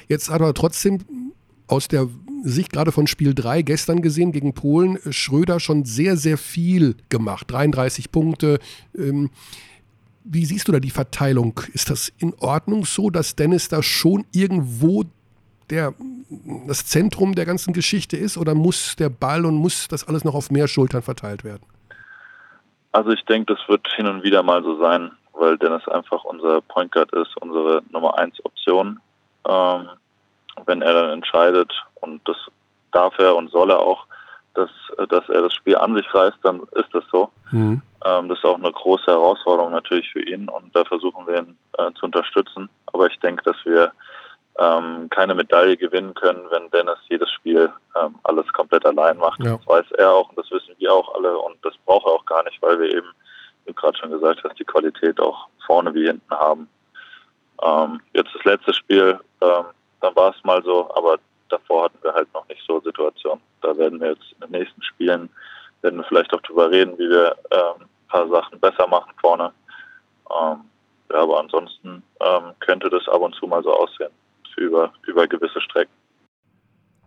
Jetzt 0.08 0.30
aber 0.30 0.54
trotzdem 0.54 0.98
aus 1.66 1.88
der 1.88 2.08
Sicht 2.42 2.72
gerade 2.72 2.92
von 2.92 3.06
Spiel 3.06 3.34
3 3.34 3.62
gestern 3.62 4.02
gesehen 4.02 4.32
gegen 4.32 4.54
Polen, 4.54 4.96
äh, 4.96 5.12
Schröder 5.12 5.60
schon 5.60 5.84
sehr, 5.84 6.16
sehr 6.16 6.38
viel 6.38 6.96
gemacht. 7.08 7.50
33 7.50 8.10
Punkte. 8.10 8.58
Ähm, 8.96 9.30
wie 10.24 10.44
siehst 10.44 10.68
du 10.68 10.72
da 10.72 10.80
die 10.80 10.90
Verteilung? 10.90 11.58
Ist 11.72 11.90
das 11.90 12.08
in 12.18 12.34
Ordnung 12.40 12.84
so, 12.84 13.10
dass 13.10 13.36
Dennis 13.36 13.68
da 13.68 13.82
schon 13.82 14.26
irgendwo 14.32 15.04
der, 15.70 15.94
das 16.66 16.86
Zentrum 16.86 17.34
der 17.34 17.46
ganzen 17.46 17.72
Geschichte 17.72 18.16
ist 18.16 18.36
oder 18.36 18.54
muss 18.54 18.96
der 18.96 19.08
Ball 19.08 19.44
und 19.44 19.54
muss 19.54 19.88
das 19.88 20.06
alles 20.06 20.24
noch 20.24 20.34
auf 20.34 20.50
mehr 20.50 20.68
Schultern 20.68 21.02
verteilt 21.02 21.44
werden? 21.44 21.62
Also 22.92 23.10
ich 23.10 23.24
denke, 23.24 23.54
das 23.54 23.68
wird 23.68 23.86
hin 23.94 24.06
und 24.06 24.22
wieder 24.24 24.42
mal 24.42 24.62
so 24.62 24.78
sein, 24.80 25.12
weil 25.32 25.56
Dennis 25.58 25.86
einfach 25.88 26.24
unser 26.24 26.60
Point 26.62 26.90
Guard 26.92 27.12
ist, 27.12 27.36
unsere 27.40 27.82
Nummer 27.90 28.18
1 28.18 28.44
Option. 28.44 29.00
Ähm, 29.48 29.88
wenn 30.66 30.82
er 30.82 30.92
dann 30.92 31.10
entscheidet 31.10 31.72
und 32.00 32.20
das 32.28 32.36
darf 32.92 33.18
er 33.18 33.36
und 33.36 33.50
soll 33.50 33.70
er 33.70 33.78
auch, 33.78 34.06
dass, 34.54 34.70
dass 35.08 35.28
er 35.28 35.42
das 35.42 35.54
Spiel 35.54 35.76
an 35.76 35.96
sich 35.96 36.12
reißt, 36.12 36.38
dann 36.42 36.60
ist 36.72 36.92
das 36.92 37.04
so. 37.10 37.30
Mhm. 37.50 37.82
Ähm, 38.04 38.28
das 38.28 38.38
ist 38.38 38.44
auch 38.44 38.58
eine 38.58 38.72
große 38.72 39.06
Herausforderung 39.06 39.72
natürlich 39.72 40.10
für 40.10 40.22
ihn 40.22 40.48
und 40.48 40.74
da 40.74 40.84
versuchen 40.84 41.26
wir 41.26 41.38
ihn 41.38 41.56
äh, 41.78 41.92
zu 41.94 42.06
unterstützen. 42.06 42.68
Aber 42.86 43.06
ich 43.06 43.18
denke, 43.20 43.42
dass 43.44 43.56
wir 43.64 43.92
ähm, 44.58 45.08
keine 45.10 45.34
Medaille 45.34 45.76
gewinnen 45.76 46.14
können, 46.14 46.42
wenn 46.50 46.70
Dennis 46.70 46.98
jedes 47.08 47.30
Spiel 47.30 47.72
ähm, 47.96 48.16
alles 48.24 48.46
komplett 48.52 48.84
allein 48.84 49.16
macht. 49.18 49.42
Ja. 49.42 49.56
Das 49.56 49.66
weiß 49.66 49.92
er 49.98 50.12
auch 50.12 50.28
und 50.28 50.38
das 50.38 50.50
wissen 50.50 50.74
wir 50.78 50.92
auch 50.92 51.14
alle 51.14 51.36
und 51.38 51.56
das 51.64 51.74
braucht 51.86 52.06
er 52.06 52.12
auch 52.12 52.26
gar 52.26 52.42
nicht, 52.44 52.60
weil 52.62 52.78
wir 52.80 52.94
eben, 52.94 53.08
wie 53.64 53.72
gerade 53.72 53.96
schon 53.98 54.10
gesagt 54.10 54.42
hast, 54.44 54.58
die 54.58 54.64
Qualität 54.64 55.20
auch 55.20 55.46
vorne 55.66 55.94
wie 55.94 56.06
hinten 56.06 56.30
haben. 56.30 56.68
Ähm, 57.62 58.00
jetzt 58.14 58.34
das 58.34 58.44
letzte 58.44 58.74
Spiel, 58.74 59.20
ähm, 59.40 59.64
dann 60.00 60.16
war 60.16 60.34
es 60.34 60.44
mal 60.44 60.62
so, 60.62 60.90
aber 60.94 61.18
davor 61.50 61.84
hatten 61.84 61.98
wir 62.02 62.12
halt 62.12 62.32
noch 62.34 62.46
nicht 62.48 62.62
so 62.66 62.80
Situationen. 62.80 63.42
Da 63.62 63.76
werden 63.76 64.00
wir 64.00 64.10
jetzt 64.10 64.32
in 64.32 64.40
den 64.40 64.60
nächsten 64.60 64.82
Spielen, 64.82 65.28
werden 65.82 65.98
wir 65.98 66.04
vielleicht 66.04 66.32
auch 66.34 66.42
drüber 66.42 66.70
reden, 66.70 66.98
wie 66.98 67.08
wir 67.08 67.36
ähm, 67.50 67.82
ein 67.82 68.08
paar 68.08 68.28
Sachen 68.28 68.58
besser 68.60 68.86
machen 68.86 69.12
vorne. 69.20 69.52
Ähm, 70.30 70.60
ja, 71.12 71.22
aber 71.22 71.40
ansonsten 71.40 72.02
ähm, 72.20 72.52
könnte 72.60 72.88
das 72.88 73.08
ab 73.08 73.20
und 73.20 73.34
zu 73.34 73.46
mal 73.46 73.62
so 73.62 73.72
aussehen 73.72 74.12
über, 74.60 74.92
über 75.06 75.26
gewisse 75.26 75.60
Strecken. 75.60 75.92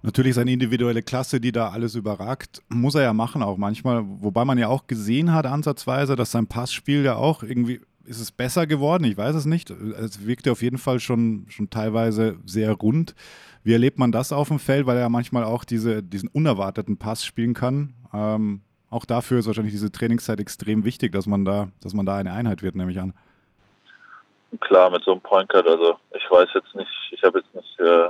Natürlich 0.02 0.36
seine 0.36 0.52
individuelle 0.52 1.02
Klasse, 1.02 1.40
die 1.40 1.54
da 1.54 1.70
alles 1.70 1.96
überragt, 1.96 2.62
muss 2.68 2.96
er 2.96 3.04
ja 3.04 3.14
machen 3.14 3.42
auch 3.42 3.56
manchmal. 3.56 4.04
Wobei 4.06 4.44
man 4.44 4.58
ja 4.58 4.68
auch 4.68 4.86
gesehen 4.86 5.34
hat, 5.34 5.46
ansatzweise, 5.46 6.18
dass 6.18 6.32
sein 6.32 6.48
Passspiel 6.48 7.06
ja 7.06 7.16
auch 7.16 7.42
irgendwie, 7.42 7.80
ist 8.06 8.20
es 8.20 8.32
besser 8.32 8.68
geworden? 8.68 9.04
Ich 9.06 9.18
weiß 9.18 9.36
es 9.36 9.46
nicht. 9.46 9.70
Es 9.70 10.26
wirkte 10.26 10.52
auf 10.52 10.62
jeden 10.62 10.78
Fall 10.78 11.00
schon, 11.00 11.46
schon 11.50 11.70
teilweise 11.70 12.38
sehr 12.46 12.74
rund. 12.74 13.16
Wie 13.64 13.74
erlebt 13.74 13.98
man 13.98 14.12
das 14.12 14.34
auf 14.34 14.50
dem 14.50 14.60
Feld, 14.60 14.86
weil 14.86 14.98
er 14.98 15.10
manchmal 15.10 15.44
auch 15.44 15.64
diese, 15.64 16.04
diesen 16.04 16.30
unerwarteten 16.30 16.98
Pass 16.98 17.26
spielen 17.26 17.54
kann? 17.54 17.94
Ähm, 18.14 18.62
auch 18.90 19.06
dafür 19.06 19.40
ist 19.40 19.48
wahrscheinlich 19.48 19.74
diese 19.74 19.92
Trainingszeit 19.92 20.40
extrem 20.40 20.86
wichtig, 20.86 21.14
dass 21.14 21.26
man 21.26 21.46
da, 21.46 21.70
dass 21.82 21.94
man 21.94 22.06
da 22.06 22.18
eine 22.18 22.34
Einheit 22.34 22.62
wird, 22.62 22.76
nehme 22.76 22.92
ich 22.92 23.00
an. 23.00 23.14
Klar, 24.60 24.92
mit 24.92 25.04
so 25.04 25.14
einem 25.14 25.22
Point 25.22 25.50
Guard, 25.50 25.68
also 25.68 25.96
ich 26.14 26.30
weiß 26.30 26.50
jetzt 26.54 26.76
nicht, 26.76 26.92
ich 27.12 27.24
habe 27.24 27.40
jetzt 27.40 27.56
nicht 27.56 27.80
äh, 27.80 28.10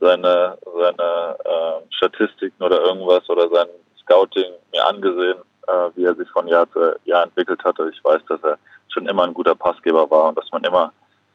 seine, 0.00 0.58
seine 0.64 1.36
äh, 1.44 1.94
Statistiken 1.94 2.60
oder 2.62 2.80
irgendwas 2.80 3.28
oder 3.28 3.48
sein 3.48 3.68
Scouting 4.00 4.50
mir 4.72 4.86
angesehen, 4.88 5.38
äh, 5.68 5.90
wie 5.94 6.04
er 6.04 6.16
sich 6.16 6.28
von 6.30 6.48
Jahr 6.48 6.68
zu 6.72 6.96
Jahr 7.04 7.24
entwickelt 7.24 7.62
hatte. 7.62 7.90
Ich 7.94 8.02
weiß, 8.02 8.22
dass 8.28 8.42
er 8.42 8.58
schon 8.98 9.08
immer 9.08 9.24
ein 9.24 9.34
guter 9.34 9.54
Passgeber 9.54 10.10
war 10.10 10.30
und 10.30 10.38
dass 10.38 10.50
man 10.52 10.64
immer 10.64 10.92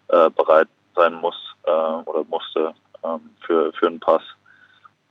äh, 0.10 0.30
bereit 0.30 0.68
sein 0.96 1.14
muss 1.16 1.36
äh, 1.64 1.72
oder 1.72 2.24
musste 2.30 2.74
ähm, 3.04 3.22
für, 3.46 3.72
für 3.74 3.88
einen 3.88 4.00
Pass. 4.00 4.22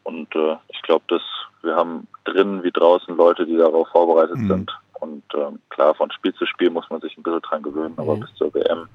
Und 0.05 0.35
äh, 0.35 0.57
ich 0.69 0.83
glaube, 0.83 1.05
dass 1.09 1.23
wir 1.63 1.77
haben 1.77 2.07
drinnen 2.25 2.63
wie 2.63 2.73
draußen 2.73 3.17
Leute, 3.17 3.47
die 3.47 3.57
darauf 3.57 3.89
vorbereitet 3.89 4.37
mhm. 4.37 4.49
sind. 4.49 4.71
Und 5.01 5.25
ähm, 5.35 5.59
klar, 5.71 5.95
von 5.95 6.11
Spiel 6.11 6.35
zu 6.35 6.47
Spiel 6.47 6.71
muss 6.71 6.89
man 6.91 7.01
sich 7.01 7.17
ein 7.17 7.23
bisschen 7.23 7.41
dran 7.43 7.63
gewöhnen, 7.63 7.95
aber 7.97 8.17
mhm. 8.17 8.21
bis 8.21 8.35
zur 8.35 8.55
WM 8.55 8.89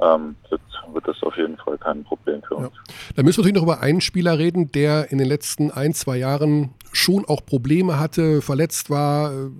ähm, 0.00 0.36
wird, 0.48 0.60
wird, 0.92 1.08
das 1.08 1.22
auf 1.22 1.36
jeden 1.36 1.56
Fall 1.58 1.78
kein 1.78 2.04
Problem 2.04 2.42
für 2.42 2.56
uns. 2.56 2.72
Ja. 2.74 2.94
Da 3.16 3.22
müssen 3.22 3.38
wir 3.38 3.42
natürlich 3.42 3.56
noch 3.56 3.74
über 3.74 3.80
einen 3.80 4.00
Spieler 4.00 4.38
reden, 4.38 4.72
der 4.72 5.10
in 5.12 5.18
den 5.18 5.26
letzten 5.26 5.70
ein, 5.70 5.92
zwei 5.94 6.16
Jahren 6.16 6.74
schon 6.92 7.24
auch 7.26 7.44
Probleme 7.44 7.98
hatte, 7.98 8.42
verletzt 8.42 8.90
war, 8.90 9.32
äh, 9.32 9.50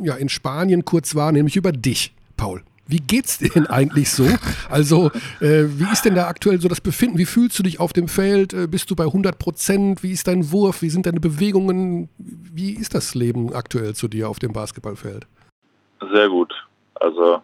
ja, 0.00 0.14
in 0.14 0.28
Spanien 0.28 0.84
kurz 0.84 1.14
war, 1.14 1.32
nämlich 1.32 1.56
über 1.56 1.72
dich, 1.72 2.14
Paul. 2.38 2.62
Wie 2.90 3.00
geht's 3.00 3.36
dir 3.36 3.50
denn 3.50 3.66
eigentlich 3.66 4.10
so? 4.10 4.24
Also, 4.70 5.10
äh, 5.40 5.64
wie 5.78 5.92
ist 5.92 6.06
denn 6.06 6.14
da 6.14 6.26
aktuell 6.26 6.58
so 6.58 6.68
das 6.68 6.80
Befinden? 6.80 7.18
Wie 7.18 7.26
fühlst 7.26 7.58
du 7.58 7.62
dich 7.62 7.80
auf 7.80 7.92
dem 7.92 8.08
Feld? 8.08 8.54
Äh, 8.54 8.66
bist 8.66 8.90
du 8.90 8.96
bei 8.96 9.04
100 9.04 9.38
Prozent? 9.38 10.02
Wie 10.02 10.12
ist 10.12 10.26
dein 10.26 10.50
Wurf? 10.50 10.80
Wie 10.80 10.88
sind 10.88 11.04
deine 11.04 11.20
Bewegungen? 11.20 12.08
Wie 12.16 12.72
ist 12.72 12.94
das 12.94 13.14
Leben 13.14 13.52
aktuell 13.54 13.94
zu 13.94 14.08
dir 14.08 14.30
auf 14.30 14.38
dem 14.38 14.54
Basketballfeld? 14.54 15.26
Sehr 16.12 16.28
gut. 16.30 16.54
Also, 16.94 17.42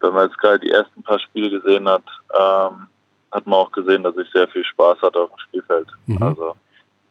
wenn 0.00 0.12
man 0.12 0.28
jetzt 0.28 0.38
gerade 0.38 0.58
die 0.58 0.70
ersten 0.70 1.02
paar 1.02 1.20
Spiele 1.20 1.48
gesehen 1.48 1.88
hat, 1.88 2.04
ähm, 2.38 2.86
hat 3.32 3.46
man 3.46 3.60
auch 3.60 3.72
gesehen, 3.72 4.02
dass 4.02 4.16
ich 4.18 4.30
sehr 4.30 4.48
viel 4.48 4.64
Spaß 4.64 5.00
hatte 5.00 5.20
auf 5.20 5.30
dem 5.30 5.38
Spielfeld. 5.38 5.88
Mhm. 6.06 6.22
Also 6.22 6.54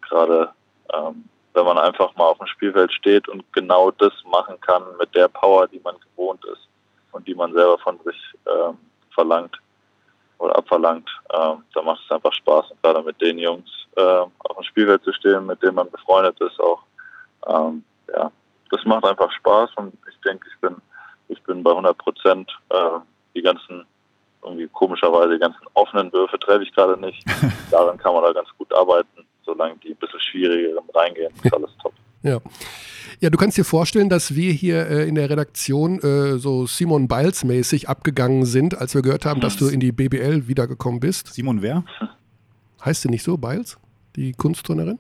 gerade 0.07 0.49
ähm, 0.93 1.23
wenn 1.55 1.65
man 1.65 1.79
einfach 1.79 2.15
mal 2.15 2.25
auf 2.25 2.37
dem 2.37 2.47
Spielfeld 2.47 2.91
steht 2.93 3.27
und 3.27 3.43
genau 3.53 3.89
das 3.91 4.13
machen 4.29 4.59
kann 4.61 4.83
mit 4.99 5.15
der 5.15 5.29
Power, 5.29 5.67
die 5.67 5.81
man 5.83 5.95
gewohnt 6.11 6.43
ist 6.45 6.67
und 7.15 7.27
die 7.27 7.35
man 7.35 7.53
selber 7.53 7.77
von 7.79 7.99
sich 8.05 8.17
ähm, 8.45 8.77
verlangt 9.13 9.57
oder 10.37 10.57
abverlangt, 10.57 11.09
ähm, 11.33 11.63
dann 11.73 11.85
macht 11.85 12.01
es 12.05 12.11
einfach 12.11 12.33
Spaß. 12.33 12.71
Und 12.71 12.83
gerade 12.83 13.01
mit 13.01 13.19
den 13.21 13.39
Jungs 13.39 13.69
ähm, 13.95 14.31
auf 14.39 14.57
dem 14.57 14.63
Spielfeld 14.63 15.03
zu 15.03 15.13
stehen, 15.13 15.45
mit 15.45 15.61
denen 15.63 15.75
man 15.75 15.89
befreundet 15.89 16.39
ist, 16.41 16.59
auch 16.59 16.83
ähm, 17.47 17.83
ja, 18.13 18.31
das 18.71 18.83
macht 18.85 19.05
einfach 19.05 19.31
Spaß 19.31 19.69
und 19.77 19.93
ich 20.09 20.19
denke, 20.21 20.47
ich 20.53 20.59
bin 20.59 20.75
ich 21.27 21.41
bin 21.43 21.63
bei 21.63 21.71
100 21.71 21.97
Prozent. 21.97 22.51
Äh, 22.69 22.99
die 23.35 23.41
ganzen, 23.41 23.85
irgendwie 24.43 24.67
komischerweise, 24.67 25.33
die 25.33 25.39
ganzen 25.39 25.65
offenen 25.73 26.11
Würfe 26.13 26.39
treffe 26.39 26.63
ich 26.63 26.73
gerade 26.73 26.99
nicht. 26.99 27.23
Daran 27.71 27.97
kann 27.97 28.13
man 28.13 28.23
da 28.23 28.33
ganz 28.33 28.49
gut 28.57 28.73
arbeiten, 28.73 29.25
solange 29.43 29.75
die 29.77 29.89
ein 29.89 29.97
bisschen 29.97 30.19
schwierigeren 30.19 30.85
reingehen. 30.93 31.33
Ist 31.43 31.53
alles 31.53 31.71
top. 31.81 31.93
Ja. 32.25 32.41
Ja, 33.21 33.29
du 33.29 33.37
kannst 33.37 33.57
dir 33.57 33.63
vorstellen, 33.63 34.09
dass 34.09 34.35
wir 34.35 34.51
hier 34.51 34.87
äh, 34.87 35.07
in 35.07 35.15
der 35.15 35.29
Redaktion 35.29 35.99
äh, 35.99 36.37
so 36.37 36.67
Simon 36.67 37.07
Biles 37.07 37.45
mäßig 37.45 37.87
abgegangen 37.87 38.45
sind, 38.45 38.77
als 38.77 38.93
wir 38.93 39.01
gehört 39.01 39.25
haben, 39.25 39.39
dass 39.39 39.55
du 39.55 39.67
in 39.67 39.79
die 39.79 39.93
BBL 39.93 40.47
wiedergekommen 40.47 40.99
bist. 40.99 41.33
Simon 41.33 41.61
wer? 41.61 41.85
Heißt 42.83 43.03
sie 43.03 43.09
nicht 43.09 43.23
so, 43.23 43.37
Biles? 43.37 43.77
Die 44.17 44.33
Kunstturnerin? 44.33 44.99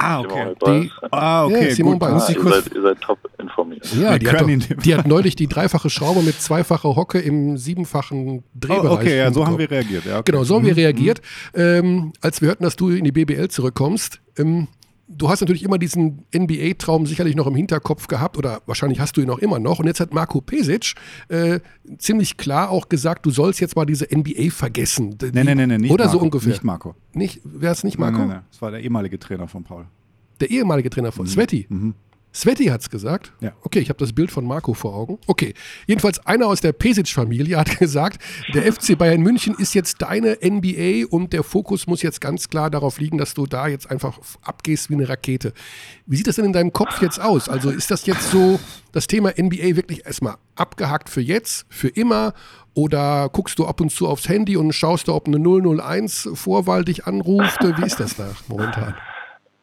Ah, 0.00 0.20
okay. 0.20 0.54
Die, 0.64 0.90
ah, 1.10 1.44
okay. 1.44 1.68
Ja, 1.68 1.74
Simon 1.74 1.98
gut. 1.98 2.08
Ah, 2.08 2.28
ihr, 2.28 2.42
seid, 2.42 2.74
ihr 2.74 2.82
seid 2.82 3.00
top 3.00 3.18
informiert. 3.40 3.92
Ja, 3.94 4.16
die 4.16 4.28
hat, 4.28 4.40
doch, 4.42 4.76
die 4.84 4.94
hat, 4.94 5.08
neulich 5.08 5.34
die 5.34 5.48
dreifache 5.48 5.90
Schraube 5.90 6.22
mit 6.22 6.40
zweifacher 6.40 6.94
Hocke 6.94 7.18
im 7.18 7.56
siebenfachen 7.56 8.44
Drehbereich. 8.54 8.90
Oh, 8.90 8.94
okay, 8.94 9.18
ja, 9.18 9.32
so 9.32 9.44
haben 9.44 9.58
wir 9.58 9.68
reagiert. 9.68 10.04
Ja, 10.04 10.18
okay. 10.18 10.30
Genau, 10.30 10.44
so 10.44 10.54
haben 10.54 10.64
wir 10.64 10.74
mhm. 10.74 10.78
reagiert. 10.78 11.20
Ähm, 11.54 12.12
als 12.20 12.40
wir 12.40 12.48
hörten, 12.48 12.62
dass 12.62 12.76
du 12.76 12.90
in 12.90 13.02
die 13.02 13.10
BBL 13.10 13.48
zurückkommst, 13.48 14.20
ähm, 14.38 14.68
du 15.08 15.28
hast 15.28 15.40
natürlich 15.40 15.62
immer 15.62 15.78
diesen 15.78 16.24
NBA-Traum 16.34 17.06
sicherlich 17.06 17.34
noch 17.34 17.46
im 17.46 17.54
Hinterkopf 17.54 18.06
gehabt 18.06 18.36
oder 18.36 18.62
wahrscheinlich 18.66 19.00
hast 19.00 19.16
du 19.16 19.20
ihn 19.20 19.30
auch 19.30 19.38
immer 19.38 19.58
noch. 19.58 19.78
Und 19.80 19.86
jetzt 19.86 20.00
hat 20.00 20.12
Marco 20.12 20.40
Pesic 20.40 20.94
äh, 21.28 21.60
ziemlich 21.98 22.36
klar 22.36 22.70
auch 22.70 22.88
gesagt, 22.88 23.26
du 23.26 23.30
sollst 23.30 23.60
jetzt 23.60 23.74
mal 23.74 23.86
diese 23.86 24.06
NBA 24.14 24.50
vergessen. 24.50 25.16
Die, 25.18 25.30
nee, 25.32 25.44
nee, 25.44 25.54
nee, 25.54 25.66
nee, 25.66 25.78
nicht 25.78 25.90
Oder 25.90 26.04
Marco, 26.04 26.18
so 26.18 26.24
ungefähr. 26.24 26.50
Nicht 26.50 26.64
Marco. 26.64 26.94
Nicht, 27.12 27.40
Wäre 27.44 27.72
es 27.72 27.84
nicht 27.84 27.98
Marco? 27.98 28.18
Nein, 28.18 28.28
nein, 28.28 28.36
nein. 28.38 28.46
Das 28.50 28.62
war 28.62 28.70
der 28.70 28.80
ehemalige 28.80 29.18
Trainer 29.18 29.48
von 29.48 29.64
Paul. 29.64 29.86
Der 30.40 30.50
ehemalige 30.50 30.90
Trainer 30.90 31.10
von 31.10 31.26
mhm. 31.26 31.30
Sveti. 31.30 31.66
Mhm. 31.68 31.94
Sveti 32.38 32.66
hat 32.66 32.82
es 32.82 32.90
gesagt. 32.90 33.32
Ja. 33.40 33.52
Okay, 33.62 33.80
ich 33.80 33.88
habe 33.88 33.98
das 33.98 34.12
Bild 34.12 34.30
von 34.30 34.46
Marco 34.46 34.72
vor 34.72 34.94
Augen. 34.94 35.18
Okay, 35.26 35.54
jedenfalls 35.88 36.24
einer 36.24 36.46
aus 36.46 36.60
der 36.60 36.72
Pesic-Familie 36.72 37.56
hat 37.58 37.78
gesagt, 37.78 38.22
der 38.54 38.72
FC 38.72 38.96
Bayern 38.96 39.22
München 39.22 39.56
ist 39.58 39.74
jetzt 39.74 40.00
deine 40.02 40.38
NBA 40.42 41.06
und 41.10 41.32
der 41.32 41.42
Fokus 41.42 41.88
muss 41.88 42.02
jetzt 42.02 42.20
ganz 42.20 42.48
klar 42.48 42.70
darauf 42.70 43.00
liegen, 43.00 43.18
dass 43.18 43.34
du 43.34 43.46
da 43.46 43.66
jetzt 43.66 43.90
einfach 43.90 44.20
abgehst 44.42 44.88
wie 44.88 44.94
eine 44.94 45.08
Rakete. 45.08 45.52
Wie 46.06 46.16
sieht 46.16 46.28
das 46.28 46.36
denn 46.36 46.44
in 46.44 46.52
deinem 46.52 46.72
Kopf 46.72 47.02
jetzt 47.02 47.20
aus? 47.20 47.48
Also 47.48 47.70
ist 47.70 47.90
das 47.90 48.06
jetzt 48.06 48.30
so 48.30 48.60
das 48.92 49.08
Thema 49.08 49.30
NBA 49.30 49.74
wirklich 49.76 50.06
erstmal 50.06 50.36
abgehakt 50.54 51.08
für 51.08 51.20
jetzt, 51.20 51.66
für 51.70 51.88
immer? 51.88 52.34
Oder 52.74 53.28
guckst 53.32 53.58
du 53.58 53.66
ab 53.66 53.80
und 53.80 53.90
zu 53.90 54.06
aufs 54.06 54.28
Handy 54.28 54.56
und 54.56 54.72
schaust 54.72 55.08
da, 55.08 55.12
ob 55.12 55.26
eine 55.26 55.38
001 55.38 56.30
Vorwahl 56.34 56.84
dich 56.84 57.06
anruft? 57.06 57.58
Wie 57.62 57.84
ist 57.84 57.98
das 57.98 58.14
da 58.14 58.30
momentan? 58.46 58.94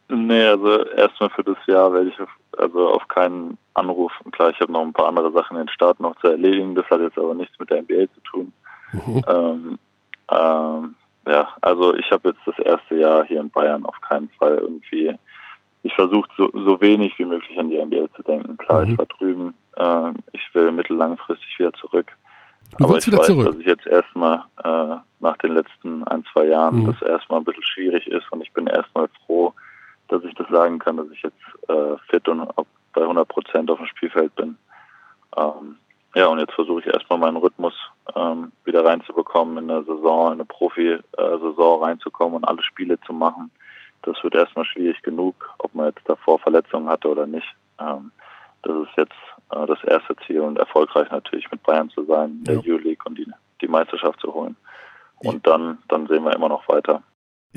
Nee, 0.07 0.43
also 0.43 0.85
erstmal 0.89 1.29
für 1.31 1.43
das 1.43 1.57
Jahr 1.65 1.91
werde 1.91 2.09
ich 2.09 2.19
auf, 2.19 2.29
also 2.57 2.89
auf 2.89 3.07
keinen 3.07 3.57
Anruf. 3.73 4.11
Und 4.23 4.33
klar, 4.33 4.49
ich 4.49 4.59
habe 4.59 4.71
noch 4.71 4.81
ein 4.81 4.93
paar 4.93 5.07
andere 5.07 5.31
Sachen 5.31 5.57
in 5.57 5.63
den 5.63 5.73
Staaten 5.73 6.03
noch 6.03 6.15
zu 6.17 6.27
erledigen. 6.27 6.75
Das 6.75 6.89
hat 6.89 7.01
jetzt 7.01 7.17
aber 7.17 7.33
nichts 7.33 7.57
mit 7.59 7.69
der 7.69 7.81
NBA 7.81 8.07
zu 8.13 8.21
tun. 8.21 8.53
Mhm. 8.93 9.21
Ähm, 9.27 9.79
ähm, 10.31 10.95
ja, 11.27 11.49
also 11.61 11.95
ich 11.95 12.09
habe 12.11 12.29
jetzt 12.29 12.41
das 12.45 12.57
erste 12.59 12.95
Jahr 12.95 13.25
hier 13.25 13.39
in 13.39 13.49
Bayern 13.49 13.85
auf 13.85 13.99
keinen 14.01 14.29
Fall 14.37 14.57
irgendwie. 14.59 15.15
Ich 15.83 15.93
versuche 15.93 16.29
so, 16.37 16.49
so 16.53 16.81
wenig 16.81 17.17
wie 17.17 17.25
möglich 17.25 17.57
an 17.59 17.69
die 17.69 17.83
NBA 17.83 18.07
zu 18.15 18.23
denken. 18.23 18.57
Klar, 18.57 18.85
mhm. 18.85 18.91
ich 18.91 18.97
war 18.97 19.05
drüben. 19.05 19.53
Äh, 19.75 20.11
ich 20.33 20.41
will 20.53 20.71
mittellangfristig 20.71 21.59
wieder 21.59 21.73
zurück. 21.73 22.11
Du 22.77 22.85
aber 22.85 22.97
ich 22.97 23.11
weiß, 23.11 23.27
zurück. 23.27 23.45
dass 23.45 23.57
ich 23.57 23.65
jetzt 23.65 23.85
erstmal 23.87 24.43
äh, 24.63 24.95
nach 25.19 25.37
den 25.37 25.53
letzten 25.53 26.03
ein, 26.05 26.23
zwei 26.31 26.45
Jahren 26.45 26.81
mhm. 26.81 26.85
das 26.87 27.01
erstmal 27.01 27.39
ein 27.39 27.45
bisschen 27.45 27.63
schwierig 27.63 28.07
ist 28.07 28.31
und 28.31 28.41
ich 28.41 28.51
bin 28.53 28.67
erstmal 28.67 29.07
froh, 29.25 29.53
dass 30.07 30.23
ich 30.23 30.33
das 30.35 30.47
sagen 30.49 30.79
kann, 30.79 30.97
dass 30.97 31.09
ich 31.11 31.21
jetzt 31.21 31.69
äh, 31.69 31.97
fit 32.09 32.27
und 32.27 32.47
bei 32.93 33.01
100 33.01 33.27
Prozent 33.27 33.69
auf 33.69 33.77
dem 33.77 33.87
Spielfeld 33.87 34.33
bin. 34.35 34.57
Ähm, 35.35 35.77
ja, 36.15 36.27
und 36.27 36.39
jetzt 36.39 36.53
versuche 36.53 36.79
ich 36.79 36.87
erstmal 36.87 37.19
meinen 37.19 37.37
Rhythmus 37.37 37.73
ähm, 38.15 38.51
wieder 38.63 38.85
reinzubekommen, 38.85 39.57
in 39.57 39.67
der 39.67 39.83
Saison, 39.83 40.27
in 40.27 40.33
eine 40.33 40.45
Profi-Saison 40.45 41.83
reinzukommen 41.83 42.37
und 42.37 42.45
alle 42.45 42.63
Spiele 42.63 42.99
zu 43.01 43.11
machen. 43.11 43.51
Das 44.03 44.23
wird 44.23 44.35
erstmal 44.35 44.65
schwierig 44.65 45.01
genug, 45.01 45.53
ob 45.57 45.75
man 45.75 45.87
jetzt 45.87 46.07
davor 46.07 46.39
Verletzungen 46.39 46.87
hatte 46.87 47.09
oder 47.09 47.27
nicht. 47.27 47.47
Ähm, 47.79 48.11
das 48.61 48.87
ist 48.87 48.97
jetzt 48.97 49.13
äh, 49.51 49.65
das 49.65 49.83
erste 49.83 50.15
Ziel 50.25 50.39
und 50.39 50.57
erfolgreich 50.57 51.11
natürlich 51.11 51.51
mit 51.51 51.61
Bayern 51.63 51.89
zu 51.89 52.05
sein, 52.05 52.31
in 52.31 52.43
der 52.45 52.55
ja. 52.55 52.61
Euroleague 52.61 53.03
und 53.05 53.17
die, 53.17 53.27
die 53.61 53.67
Meisterschaft 53.67 54.19
zu 54.21 54.33
holen. 54.33 54.55
Und 55.19 55.45
dann, 55.47 55.79
dann 55.87 56.07
sehen 56.07 56.23
wir 56.23 56.33
immer 56.33 56.49
noch 56.49 56.67
weiter. 56.69 57.01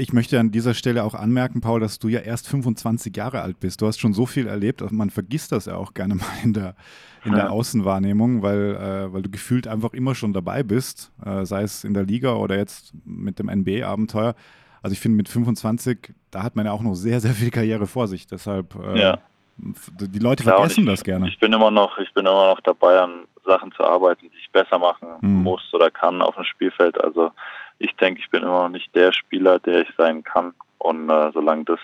Ich 0.01 0.13
möchte 0.13 0.39
an 0.39 0.53
dieser 0.53 0.75
Stelle 0.75 1.03
auch 1.03 1.15
anmerken, 1.15 1.61
Paul, 1.61 1.81
dass 1.81 1.99
du 1.99 2.07
ja 2.07 2.21
erst 2.21 2.49
25 2.49 3.17
Jahre 3.17 3.43
alt 3.43 3.59
bist. 3.59 3.83
Du 3.83 3.87
hast 3.89 3.99
schon 3.99 4.13
so 4.13 4.27
viel 4.27 4.47
erlebt, 4.47 4.81
man 4.93 5.11
vergisst 5.11 5.51
das 5.51 5.67
ja 5.67 5.75
auch 5.75 5.93
gerne 5.93 6.15
mal 6.15 6.25
in 6.45 6.53
der, 6.53 6.77
in 7.25 7.35
der 7.35 7.51
Außenwahrnehmung, 7.51 8.41
weil, 8.43 8.77
äh, 8.77 9.13
weil 9.13 9.23
du 9.23 9.29
gefühlt 9.31 9.67
einfach 9.67 9.93
immer 9.95 10.15
schon 10.15 10.33
dabei 10.33 10.63
bist, 10.63 11.11
äh, 11.27 11.45
sei 11.45 11.63
es 11.63 11.83
in 11.83 11.95
der 11.95 12.05
Liga 12.05 12.35
oder 12.35 12.57
jetzt 12.57 12.93
mit 13.05 13.41
dem 13.41 13.49
NBA-Abenteuer. 13.49 14.37
Also 14.83 14.93
ich 14.93 15.01
finde, 15.01 15.17
mit 15.17 15.29
25, 15.29 16.15
da 16.31 16.45
hat 16.45 16.55
man 16.55 16.65
ja 16.67 16.71
auch 16.71 16.83
noch 16.83 16.95
sehr, 16.95 17.19
sehr 17.21 17.33
viel 17.33 17.51
Karriere 17.51 17.89
vor 17.89 18.07
sich. 18.07 18.29
Deshalb, 18.29 18.77
äh, 18.77 19.01
Ja. 19.01 19.19
die 19.57 20.21
Leute 20.21 20.45
Klar, 20.45 20.59
vergessen 20.59 20.85
ich, 20.85 20.87
das 20.91 21.03
gerne. 21.03 21.29
Ich 21.29 21.41
bin 21.41 21.53
immer 21.53 21.73
noch, 21.73 21.99
ich 21.99 22.15
bin 22.15 22.25
immer 22.25 22.51
noch 22.55 22.61
dabei, 22.61 23.01
an 23.01 23.25
Sachen 23.45 23.73
zu 23.73 23.83
arbeiten, 23.83 24.27
die 24.31 24.39
ich 24.41 24.49
besser 24.53 24.79
machen 24.79 25.09
Mhm. 25.23 25.43
muss 25.43 25.63
oder 25.73 25.91
kann 25.91 26.23
auf 26.23 26.37
dem 26.37 26.45
Spielfeld. 26.45 27.03
Also 27.03 27.33
ich 27.79 27.95
denke, 27.97 28.21
ich 28.21 28.31
bin 28.31 28.43
immer 28.43 28.63
noch 28.65 28.69
nicht 28.69 28.95
der 28.95 29.13
Spieler, 29.13 29.59
der 29.59 29.83
ich 29.83 29.89
sein 29.97 30.23
kann. 30.25 30.55
Und 30.79 31.09
äh, 31.11 31.31
solange 31.33 31.65
das 31.65 31.81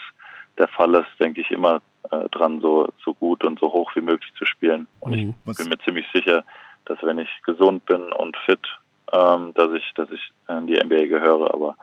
der 0.59 0.68
Fall 0.68 0.94
ist, 0.94 1.09
denke 1.18 1.40
ich 1.40 1.50
immer 1.50 1.80
äh, 2.11 2.28
dran, 2.30 2.61
so, 2.61 2.88
so 3.04 3.14
gut 3.14 3.44
und 3.44 3.59
so 3.59 3.72
hoch 3.72 3.90
wie 3.96 4.00
möglich 4.00 4.33
zu 4.38 4.44
spielen. 4.44 4.87
Und 5.00 5.14
ich 5.14 5.24
Mhm. 5.26 5.35
Was- 5.44 5.57
bin 5.57 5.68
mir 5.68 5.78
ziemlich 5.78 6.07
sicher, 6.12 6.44
dass 6.85 7.02
wenn 7.02 7.18
ich 7.18 7.28
gesund 7.44 7.85
bin 7.87 8.02
und 8.12 8.37
fit, 8.38 8.61
ähm, 9.12 9.52
dass 9.54 9.72
ich, 9.72 9.92
dass 9.94 10.11
ich 10.11 10.33
in 10.48 10.66
die 10.66 10.76
NBA 10.78 11.07
gehöre. 11.07 11.52
Aber 11.52 11.76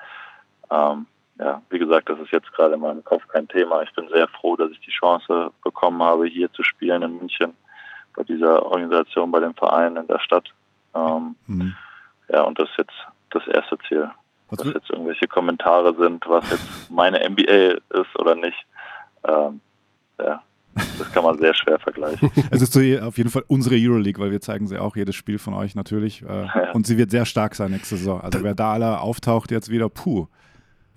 ähm, 0.70 1.06
ja, 1.40 1.62
wie 1.70 1.80
gesagt, 1.80 2.08
das 2.10 2.20
ist 2.20 2.32
jetzt 2.32 2.52
gerade 2.54 2.76
in 2.76 2.82
meinem 2.82 3.04
Kopf 3.04 3.28
kein 3.30 3.48
Thema. 3.48 3.82
Ich 3.82 3.94
bin 3.94 4.08
sehr 4.10 4.28
froh, 4.28 4.56
dass 4.56 4.72
ich 4.72 4.80
die 4.82 4.92
Chance 4.92 5.52
bekommen 5.64 6.02
habe, 6.04 6.28
hier 6.28 6.52
zu 6.54 6.64
spielen 6.64 7.02
in 7.02 7.18
München, 7.18 7.54
bei 8.16 8.24
dieser 8.24 8.64
Organisation, 8.66 9.32
bei 9.32 9.40
dem 9.40 9.56
Verein 9.56 9.96
in 9.96 10.08
der 10.08 10.20
Stadt. 10.20 10.50
Ähm, 10.94 11.36
Mhm. 11.48 11.76
ja, 12.30 12.42
und 12.44 12.60
das 12.60 12.70
jetzt 12.78 12.94
das 13.32 13.48
erste 13.48 13.78
Ziel. 13.88 14.10
Was 14.50 14.60
Dass 14.60 14.74
jetzt 14.74 14.90
irgendwelche 14.90 15.28
Kommentare 15.28 15.96
sind, 15.96 16.28
was 16.28 16.50
jetzt 16.52 16.92
meine 16.92 17.20
NBA 17.30 17.78
ist 18.00 18.20
oder 18.20 18.36
nicht. 18.36 18.58
Ähm, 19.26 19.62
ja, 20.20 20.42
das 20.98 21.12
kann 21.12 21.24
man 21.24 21.38
sehr 21.38 21.54
schwer 21.54 21.80
vergleichen. 21.80 22.32
Es 22.52 22.62
ist 22.62 22.74
so 22.74 22.80
auf 23.06 23.18
jeden 23.18 23.30
Fall 23.30 23.44
unsere 23.48 23.76
Euroleague, 23.78 24.22
weil 24.22 24.32
wir 24.32 24.42
zeigen 24.42 24.68
sie 24.68 24.78
auch 24.78 24.96
jedes 24.96 25.16
Spiel 25.16 25.40
von 25.40 25.54
euch 25.54 25.76
natürlich. 25.76 26.22
Äh, 26.22 26.26
Ja. 26.56 26.72
Und 26.74 26.86
sie 26.86 26.98
wird 26.98 27.12
sehr 27.12 27.26
stark 27.26 27.56
sein 27.56 27.72
nächste 27.72 27.98
Saison. 27.98 28.22
Also 28.22 28.44
wer 28.44 28.56
da 28.56 28.74
alle 28.74 29.00
auftaucht 29.02 29.52
jetzt 29.52 29.70
wieder, 29.70 29.90
puh. 29.90 30.28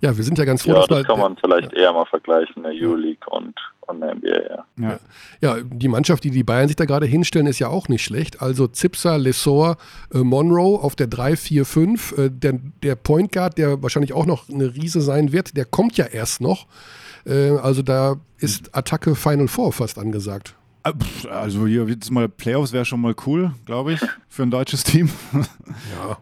Ja, 0.01 0.15
wir 0.15 0.23
sind 0.23 0.37
ja 0.37 0.45
ganz 0.45 0.63
froh, 0.63 0.73
Ja, 0.73 0.79
dass 0.79 0.87
das 0.87 1.03
kann 1.03 1.19
man 1.19 1.37
vielleicht 1.37 1.73
eher 1.73 1.93
mal 1.93 2.05
vergleichen, 2.05 2.63
der 2.63 2.73
Euroleague 2.73 3.27
und, 3.29 3.55
und 3.87 4.01
der 4.01 4.15
NBA, 4.15 4.27
ja. 4.49 4.65
Ja. 4.79 4.99
Ja, 5.41 5.57
die 5.63 5.87
Mannschaft, 5.87 6.23
die 6.23 6.31
die 6.31 6.43
Bayern 6.43 6.67
sich 6.67 6.75
da 6.75 6.85
gerade 6.85 7.05
hinstellen, 7.05 7.47
ist 7.47 7.59
ja 7.59 7.67
auch 7.69 7.87
nicht 7.87 8.03
schlecht. 8.03 8.41
Also 8.41 8.67
Zipser, 8.67 9.17
Lesor, 9.17 9.77
äh, 10.13 10.19
Monroe 10.19 10.79
auf 10.81 10.95
der 10.95 11.07
3, 11.07 11.35
4, 11.35 11.65
5. 11.65 12.17
Äh, 12.17 12.29
der, 12.31 12.59
der 12.83 12.95
Point 12.95 13.31
Guard, 13.31 13.57
der 13.57 13.81
wahrscheinlich 13.83 14.13
auch 14.13 14.25
noch 14.25 14.49
eine 14.49 14.73
Riese 14.75 15.01
sein 15.01 15.31
wird, 15.31 15.55
der 15.57 15.65
kommt 15.65 15.97
ja 15.97 16.05
erst 16.05 16.41
noch. 16.41 16.67
Äh, 17.25 17.51
also 17.57 17.81
da 17.81 18.15
ist 18.39 18.75
Attacke 18.75 19.15
Final 19.15 19.47
Four 19.47 19.71
fast 19.73 19.97
angesagt. 19.99 20.55
Äh, 20.83 20.93
Also 21.29 21.65
hier 21.67 21.85
jetzt 21.85 22.11
mal 22.11 22.27
Playoffs 22.29 22.73
wäre 22.73 22.85
schon 22.85 23.01
mal 23.01 23.15
cool, 23.25 23.51
glaube 23.65 23.93
ich, 23.93 24.01
für 24.29 24.43
ein 24.43 24.51
deutsches 24.51 24.83
Team. 24.83 25.09
Ja. 25.97 26.17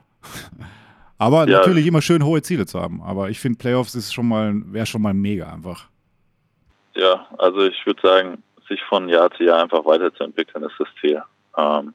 Aber 1.17 1.47
Ja. 1.47 1.59
natürlich 1.59 1.85
immer 1.85 2.01
schön 2.01 2.23
hohe 2.23 2.41
Ziele 2.41 2.65
zu 2.65 2.79
haben. 2.81 3.01
Aber 3.01 3.29
ich 3.29 3.39
finde 3.39 3.57
Playoffs 3.57 3.95
ist 3.95 4.13
schon 4.13 4.27
mal 4.27 4.53
wäre 4.71 4.85
schon 4.85 5.01
mal 5.01 5.13
mega 5.13 5.51
einfach. 5.53 5.87
Ja, 6.95 7.27
also 7.37 7.65
ich 7.65 7.85
würde 7.85 8.01
sagen, 8.01 8.43
sich 8.67 8.81
von 8.83 9.09
Jahr 9.09 9.31
zu 9.31 9.43
Jahr 9.43 9.61
einfach 9.61 9.85
weiterzuentwickeln, 9.85 10.63
ist 10.63 10.75
das 10.79 10.87
Ziel. 11.01 11.21
Ähm, 11.57 11.93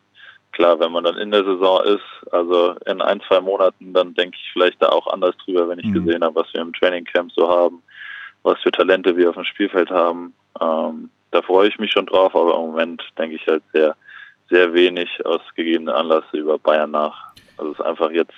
klar, 0.52 0.78
wenn 0.80 0.92
man 0.92 1.04
dann 1.04 1.16
in 1.18 1.30
der 1.30 1.44
Saison 1.44 1.82
ist, 1.84 2.32
also 2.32 2.74
in 2.87 3.00
ein, 3.00 3.20
zwei 3.28 3.40
Monaten, 3.40 3.92
dann 3.92 4.14
denke 4.14 4.37
ich 4.37 4.50
vielleicht 4.52 4.82
da 4.82 4.88
auch 4.88 5.06
anders 5.06 5.37
drüber, 5.44 5.68
wenn 5.68 5.78
ich 5.78 5.87
Mhm. 5.87 6.04
gesehen 6.04 6.24
habe, 6.24 6.34
was 6.37 6.52
wir 6.52 6.61
im 6.61 6.72
Trainingcamp 6.72 7.32
so 7.32 7.48
haben, 7.48 7.82
was 8.42 8.61
für 8.61 8.70
Talente 8.70 9.16
wir 9.16 9.28
auf 9.30 9.34
dem 9.37 9.44
Spielfeld 9.44 9.90
haben. 9.90 10.34
Ähm, 10.61 11.11
da 11.30 11.42
freue 11.42 11.68
ich 11.68 11.78
mich 11.78 11.92
schon 11.92 12.06
drauf, 12.06 12.34
aber 12.34 12.54
im 12.54 12.70
Moment 12.70 13.02
denke 13.18 13.37
ich 13.37 13.46
halt 13.46 13.62
sehr, 13.72 13.96
sehr 14.50 14.72
wenig 14.72 15.08
aus 15.26 15.40
gegebenen 15.54 15.94
Anlass 15.94 16.24
über 16.32 16.58
Bayern 16.58 16.90
nach. 16.90 17.32
Also 17.56 17.72
es 17.72 17.78
ist 17.78 17.84
einfach 17.84 18.11
jetzt, 18.11 18.34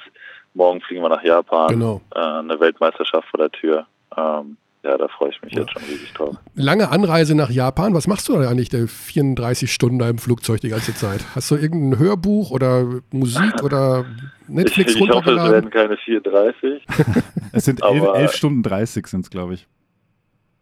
morgen 0.55 0.81
fliegen 0.81 1.03
wir 1.03 1.09
nach 1.09 1.23
Japan, 1.23 1.69
Genau. 1.71 2.03
äh, 2.15 2.19
eine 2.19 2.59
Weltmeisterschaft 2.59 3.29
vor 3.29 3.39
der 3.39 3.51
Tür. 3.53 3.87
Ähm, 4.17 4.57
ja, 4.83 4.97
da 4.97 5.09
freue 5.09 5.31
ich 5.31 5.43
mich 5.43 5.53
Ja. 5.53 5.61
jetzt 5.61 5.73
schon 5.73 5.83
riesig 5.83 6.13
drauf. 6.15 6.37
Lange 6.55 6.89
Anreise 6.91 7.35
nach 7.35 7.51
Japan. 7.51 7.93
Was 7.95 8.07
machst 8.07 8.29
du 8.29 8.33
da 8.39 8.49
eigentlich, 8.49 8.69
der 8.71 8.89
34 8.89 9.73
Stunden 9.73 9.99
da 9.99 10.09
im 10.09 10.19
Flugzeug 10.19 10.61
die 10.61 10.69
ganze 10.71 10.95
Zeit? 10.95 11.25
Hast 11.35 11.51
du 11.51 11.57
irgendein 11.57 11.99
Hörbuch 11.99 12.51
oder 12.51 12.87
Musik 13.13 13.43
oder 13.63 14.05
Netflix 14.49 14.95
ich, 14.95 15.01
ich 15.01 15.11
hoffe, 15.11 15.31
es 15.33 15.37
runtergeladen? 15.39 15.53
werden 15.53 15.71
keine 15.71 15.97
34. 15.97 16.85
Es 17.53 17.65
sind 17.65 17.83
elf, 17.83 18.03
Aber- 18.03 18.17
elf 18.19 18.33
Stunden 18.33 18.63
30 18.63 19.07
sind 19.09 19.21
es, 19.23 19.31
glaube 19.31 19.55
ich. 19.55 19.67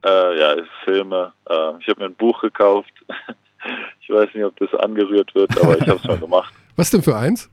äh, 0.05 0.39
ja, 0.41 0.57
Filme. 0.85 1.33
Äh, 1.49 1.55
ich 1.81 1.89
habe 1.89 2.01
mir 2.01 2.07
ein 2.07 2.15
Buch 2.15 2.41
gekauft. 2.41 2.91
ich 4.01 4.09
weiß 4.09 4.31
nicht, 4.35 4.45
ob 4.45 4.57
das 4.57 4.73
angerührt 4.81 5.35
wird, 5.35 5.51
aber 5.63 5.77
ich 5.81 5.87
habe 5.87 5.97
es 6.01 6.05
mal 6.05 6.17
gemacht. 6.19 6.53
Was 6.77 6.91
denn 6.91 7.03
für 7.03 7.17
eins? 7.17 7.51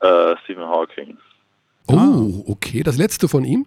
Äh, 0.00 0.34
Stephen 0.44 0.64
Hawking. 0.64 1.18
Oh, 1.86 2.44
okay. 2.46 2.82
Das 2.82 2.96
letzte 2.96 3.28
von 3.28 3.44
ihm? 3.44 3.66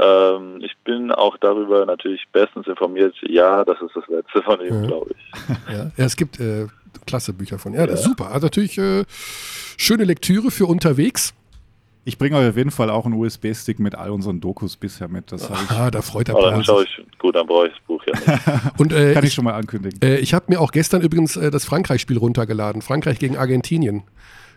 Ähm, 0.00 0.60
ich 0.62 0.76
bin 0.84 1.10
auch 1.12 1.36
darüber 1.38 1.86
natürlich 1.86 2.22
bestens 2.32 2.66
informiert. 2.66 3.14
Ja, 3.22 3.64
das 3.64 3.76
ist 3.80 3.94
das 3.94 4.04
letzte 4.08 4.42
von 4.42 4.60
ihm, 4.60 4.82
Ja. 4.82 4.86
glaube 4.86 5.10
ich. 5.16 5.56
Ja, 5.74 5.90
ja 5.96 6.04
es 6.04 6.16
gibt 6.16 6.40
äh, 6.40 6.66
klasse 7.06 7.32
Bücher 7.32 7.58
von. 7.58 7.74
Ja, 7.74 7.86
das 7.86 8.00
ist 8.00 8.06
super. 8.06 8.30
Also 8.32 8.46
natürlich 8.46 8.76
äh, 8.78 9.04
schöne 9.76 10.04
Lektüre 10.04 10.50
für 10.50 10.66
unterwegs. 10.66 11.34
Ich 12.06 12.18
bringe 12.18 12.36
euch 12.36 12.48
auf 12.50 12.56
jeden 12.58 12.70
Fall 12.70 12.90
auch 12.90 13.06
einen 13.06 13.14
USB-Stick 13.14 13.78
mit 13.78 13.94
all 13.94 14.10
unseren 14.10 14.38
Dokus 14.38 14.76
bisher 14.76 15.08
mit. 15.08 15.32
Das 15.32 15.48
hab 15.48 15.62
ich, 15.62 15.70
Ah, 15.70 15.90
da 15.90 16.02
freut 16.02 16.28
der 16.28 16.34
Aber 16.34 16.44
dann 16.46 16.54
Paul 16.56 16.64
schaue 16.64 16.80
sich. 16.82 16.98
ich, 17.10 17.18
gut, 17.18 17.34
dann 17.34 17.46
brauche 17.46 17.68
ich 17.68 17.72
das 17.72 17.82
Buch 17.86 18.04
ja 18.06 18.12
nicht. 18.34 18.70
Und 18.80 18.92
äh, 18.92 19.14
kann 19.14 19.24
ich 19.24 19.28
ich, 19.28 19.34
schon 19.34 19.44
mal 19.44 19.54
ankündigen. 19.54 19.98
äh, 20.02 20.16
ich 20.18 20.34
habe 20.34 20.44
mir 20.48 20.60
auch 20.60 20.70
gestern 20.70 21.00
übrigens 21.00 21.36
äh, 21.36 21.50
das 21.50 21.64
Frankreich-Spiel 21.64 22.18
runtergeladen. 22.18 22.82
Frankreich 22.82 23.18
gegen 23.18 23.38
Argentinien. 23.38 24.02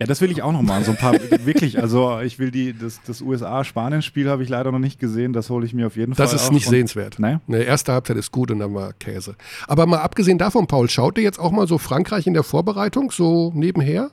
Ja, 0.00 0.06
das 0.06 0.20
will 0.20 0.30
ich 0.30 0.42
auch 0.42 0.52
noch 0.52 0.62
mal. 0.62 0.82
So 0.84 0.92
ein 0.92 0.96
paar, 0.96 1.12
wirklich, 1.44 1.80
also 1.80 2.20
ich 2.20 2.38
will 2.38 2.50
die, 2.50 2.72
das, 2.78 3.02
das 3.02 3.20
USA-Spanien-Spiel 3.20 4.28
habe 4.28 4.42
ich 4.42 4.48
leider 4.48 4.70
noch 4.72 4.78
nicht 4.78 5.00
gesehen. 5.00 5.32
Das 5.32 5.50
hole 5.50 5.66
ich 5.66 5.74
mir 5.74 5.86
auf 5.88 5.96
jeden 5.96 6.14
Fall 6.14 6.24
Das 6.24 6.32
ist 6.34 6.48
auch. 6.48 6.52
nicht 6.52 6.66
Und- 6.66 6.70
sehenswert. 6.72 7.18
Ne? 7.18 7.40
Ne, 7.46 7.62
erste 7.64 7.92
Halbzeit 7.92 8.16
ist 8.16 8.30
gut 8.32 8.50
und 8.50 8.60
dann 8.60 8.74
war 8.74 8.92
Käse. 8.94 9.34
Aber 9.66 9.86
mal 9.86 9.98
abgesehen 9.98 10.38
davon, 10.38 10.66
Paul, 10.66 10.88
schaut 10.88 11.18
ihr 11.18 11.24
jetzt 11.24 11.38
auch 11.38 11.50
mal 11.50 11.66
so 11.66 11.78
Frankreich 11.78 12.26
in 12.26 12.34
der 12.34 12.44
Vorbereitung 12.44 13.10
so 13.10 13.50
nebenher? 13.54 14.10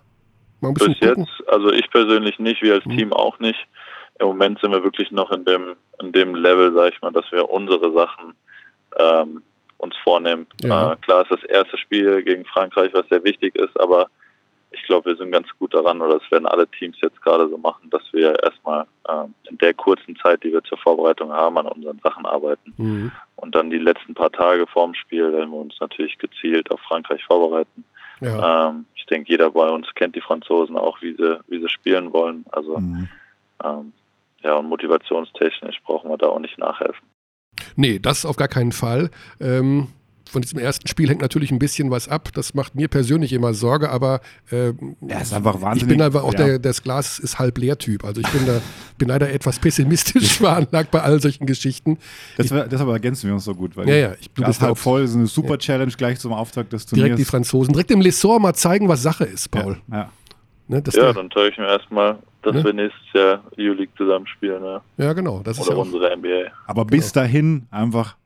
Mal 0.62 0.70
ein 0.70 0.74
bisschen 0.74 0.94
Bis 1.00 1.08
gucken. 1.10 1.26
jetzt, 1.40 1.50
also 1.50 1.72
ich 1.72 1.90
persönlich 1.92 2.40
nicht, 2.40 2.62
wir 2.62 2.74
als 2.76 2.86
Mhm. 2.86 2.98
Team 2.98 3.14
auch 3.14 3.40
nicht. 3.40 3.60
Im 4.20 4.28
Moment 4.28 4.60
sind 4.62 4.72
wir 4.72 4.84
wirklich 4.84 5.12
noch 5.12 5.30
in 5.32 5.44
dem, 5.46 5.76
in 6.02 6.12
dem 6.14 6.36
Level, 6.36 6.74
sag 6.74 6.94
ich 6.94 7.02
mal, 7.02 7.12
dass 7.12 7.26
wir 7.32 7.50
unsere 7.50 7.92
Sachen 7.92 8.34
ähm, 8.98 9.42
uns 9.78 9.94
vornehmen. 10.04 10.48
Ja. 10.64 10.94
Äh, 10.94 10.96
klar 11.02 11.24
ist 11.24 11.32
das 11.32 11.44
erste 11.44 11.78
Spiel 11.78 12.24
gegen 12.24 12.46
Frankreich, 12.46 12.92
was 12.94 13.06
sehr 13.10 13.24
wichtig 13.26 13.56
ist, 13.56 13.78
aber 13.80 14.08
ich 14.76 14.84
glaube, 14.84 15.12
wir 15.12 15.18
sind 15.18 15.32
ganz 15.32 15.48
gut 15.58 15.74
daran, 15.74 16.02
oder 16.02 16.20
das 16.20 16.32
werden 16.32 16.46
alle 16.46 16.68
Teams 16.68 16.98
jetzt 17.02 17.22
gerade 17.22 17.50
so 17.50 17.58
machen, 17.58 17.90
dass 17.90 18.04
wir 18.12 18.42
erstmal 18.44 18.86
ähm, 19.10 19.34
in 19.50 19.58
der 19.58 19.74
kurzen 19.74 20.16
Zeit, 20.18 20.44
die 20.44 20.52
wir 20.52 20.64
zur 20.64 20.78
Vorbereitung 20.78 21.32
haben, 21.32 21.58
an 21.58 21.68
unseren 21.68 22.00
Sachen 22.00 22.26
arbeiten. 22.26 22.74
Mhm. 22.78 23.12
Und 23.38 23.56
dann 23.56 23.70
die 23.70 23.80
letzten 23.80 24.14
paar 24.14 24.32
Tage 24.32 24.68
vorm 24.68 24.94
Spiel 24.94 25.32
werden 25.34 25.52
wir 25.52 25.60
uns 25.60 25.76
natürlich 25.80 26.18
gezielt 26.18 26.70
auf 26.72 26.80
Frankreich 26.82 27.24
vorbereiten. 27.24 27.84
Ja. 28.22 28.70
Ähm, 28.70 28.86
ich 28.96 29.06
denke, 29.06 29.32
jeder 29.32 29.52
bei 29.52 29.70
uns 29.70 29.88
kennt 29.96 30.16
die 30.16 30.22
Franzosen 30.22 30.78
auch, 30.78 31.02
wie 31.02 31.16
sie, 31.16 31.40
wie 31.48 31.60
sie 31.60 31.70
spielen 31.70 32.14
wollen. 32.14 32.46
Also 32.52 32.80
Mhm. 32.80 33.08
ähm, 33.64 33.94
ja, 34.44 34.54
und 34.56 34.68
motivationstechnisch 34.70 35.82
brauchen 35.84 36.10
wir 36.10 36.18
da 36.18 36.28
auch 36.28 36.40
nicht 36.40 36.58
nachhelfen. 36.58 37.08
Nee, 37.76 38.00
das 38.00 38.26
auf 38.26 38.36
gar 38.36 38.48
keinen 38.48 38.72
Fall. 38.72 39.10
Ähm, 39.40 39.88
von 40.36 40.42
diesem 40.42 40.60
ersten 40.60 40.86
Spiel 40.88 41.08
hängt 41.08 41.22
natürlich 41.22 41.50
ein 41.52 41.60
bisschen 41.60 41.92
was 41.92 42.10
ab. 42.10 42.28
Das 42.34 42.54
macht 42.54 42.76
mir 42.76 42.90
persönlich 42.90 43.32
immer 43.32 43.54
Sorge, 43.54 43.90
aber 43.90 44.20
äh, 44.52 44.74
Ja, 45.08 45.20
ist 45.22 45.34
einfach 45.34 45.56
ich 45.78 45.88
bin 45.88 46.02
einfach 46.02 46.24
auch 46.24 46.34
ja. 46.34 46.46
der, 46.46 46.60
das 46.60 46.84
Glas 46.84 47.20
ist 47.20 47.40
halb 47.40 47.58
leer 47.58 47.78
Typ. 47.78 48.04
Also 48.04 48.20
ich 48.20 48.28
bin 48.28 48.46
da 48.46 48.60
bin 48.98 49.08
leider 49.08 49.32
etwas 49.32 49.60
pessimistisch 49.60 50.34
veranlagt 50.40 50.92
bei 50.92 51.02
all 51.02 51.22
solchen 51.22 51.46
Geschichten. 51.46 51.98
Das, 52.36 52.52
wär- 52.52 52.68
deshalb 52.68 52.90
ergänzen 52.90 53.28
wir 53.28 53.34
uns 53.34 53.46
so 53.46 53.56
gut. 53.56 53.78
Weil 53.78 53.88
Ja, 53.88 53.96
ja, 53.96 54.14
ich- 54.20 54.28
du 54.28 54.42
Glas 54.42 54.50
bist 54.50 54.62
halb 54.62 54.70
halt- 54.72 54.78
voll, 54.80 55.02
ist 55.04 55.16
eine 55.16 55.28
super 55.28 55.58
Challenge 55.58 55.94
gleich 55.96 56.20
zum 56.20 56.34
Auftakt 56.34 56.74
des 56.74 56.86
Turniers. 56.86 57.06
Direkt 57.06 57.20
die 57.20 57.26
Franzosen, 57.26 57.72
direkt 57.72 57.92
im 57.92 58.02
Lessor 58.02 58.38
mal 58.42 58.54
zeigen, 58.54 58.90
was 58.90 59.02
Sache 59.02 59.24
ist, 59.24 59.50
Paul. 59.52 59.78
Ja, 59.90 59.98
ja. 59.98 60.10
Ne, 60.68 60.84
Ja, 60.94 61.14
dann 61.14 61.30
zeige 61.34 61.50
ich 61.52 61.58
mir 61.58 61.68
erstmal, 61.68 62.18
dass 62.42 62.56
Ne? 62.56 62.64
wir 62.66 62.74
nächstes 62.74 63.06
Jahr 63.14 63.44
EU-League 63.58 63.92
zusammen 63.96 64.28
spielen, 64.28 64.62
ne? 64.62 64.82
ja, 64.98 65.14
genau. 65.14 65.40
Das 65.44 65.58
ist 65.58 65.64
oder 65.68 65.76
ja 65.78 65.82
auch, 65.82 65.86
unsere 65.86 66.12
NBA. 66.18 66.52
Aber 66.68 66.84
bis 66.84 67.14
dahin 67.14 67.68
einfach 67.72 68.18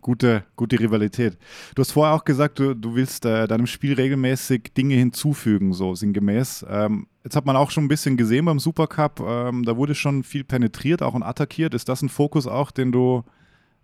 gute, 0.00 0.44
gute 0.56 0.78
Rivalität. 0.78 1.38
Du 1.74 1.80
hast 1.80 1.92
vorher 1.92 2.14
auch 2.14 2.24
gesagt, 2.24 2.58
du, 2.58 2.74
du 2.74 2.94
willst 2.94 3.24
äh, 3.24 3.46
deinem 3.46 3.66
Spiel 3.66 3.94
regelmäßig 3.94 4.72
Dinge 4.76 4.94
hinzufügen, 4.94 5.72
so 5.72 5.94
sinngemäß. 5.94 6.66
Ähm, 6.68 7.06
jetzt 7.24 7.36
hat 7.36 7.46
man 7.46 7.56
auch 7.56 7.70
schon 7.70 7.84
ein 7.84 7.88
bisschen 7.88 8.16
gesehen 8.16 8.44
beim 8.44 8.58
Supercup, 8.58 9.20
ähm, 9.20 9.64
da 9.64 9.76
wurde 9.76 9.94
schon 9.94 10.22
viel 10.22 10.44
penetriert, 10.44 11.02
auch 11.02 11.14
und 11.14 11.22
attackiert. 11.22 11.74
Ist 11.74 11.88
das 11.88 12.02
ein 12.02 12.08
Fokus 12.08 12.46
auch, 12.46 12.70
den 12.70 12.92
du, 12.92 13.24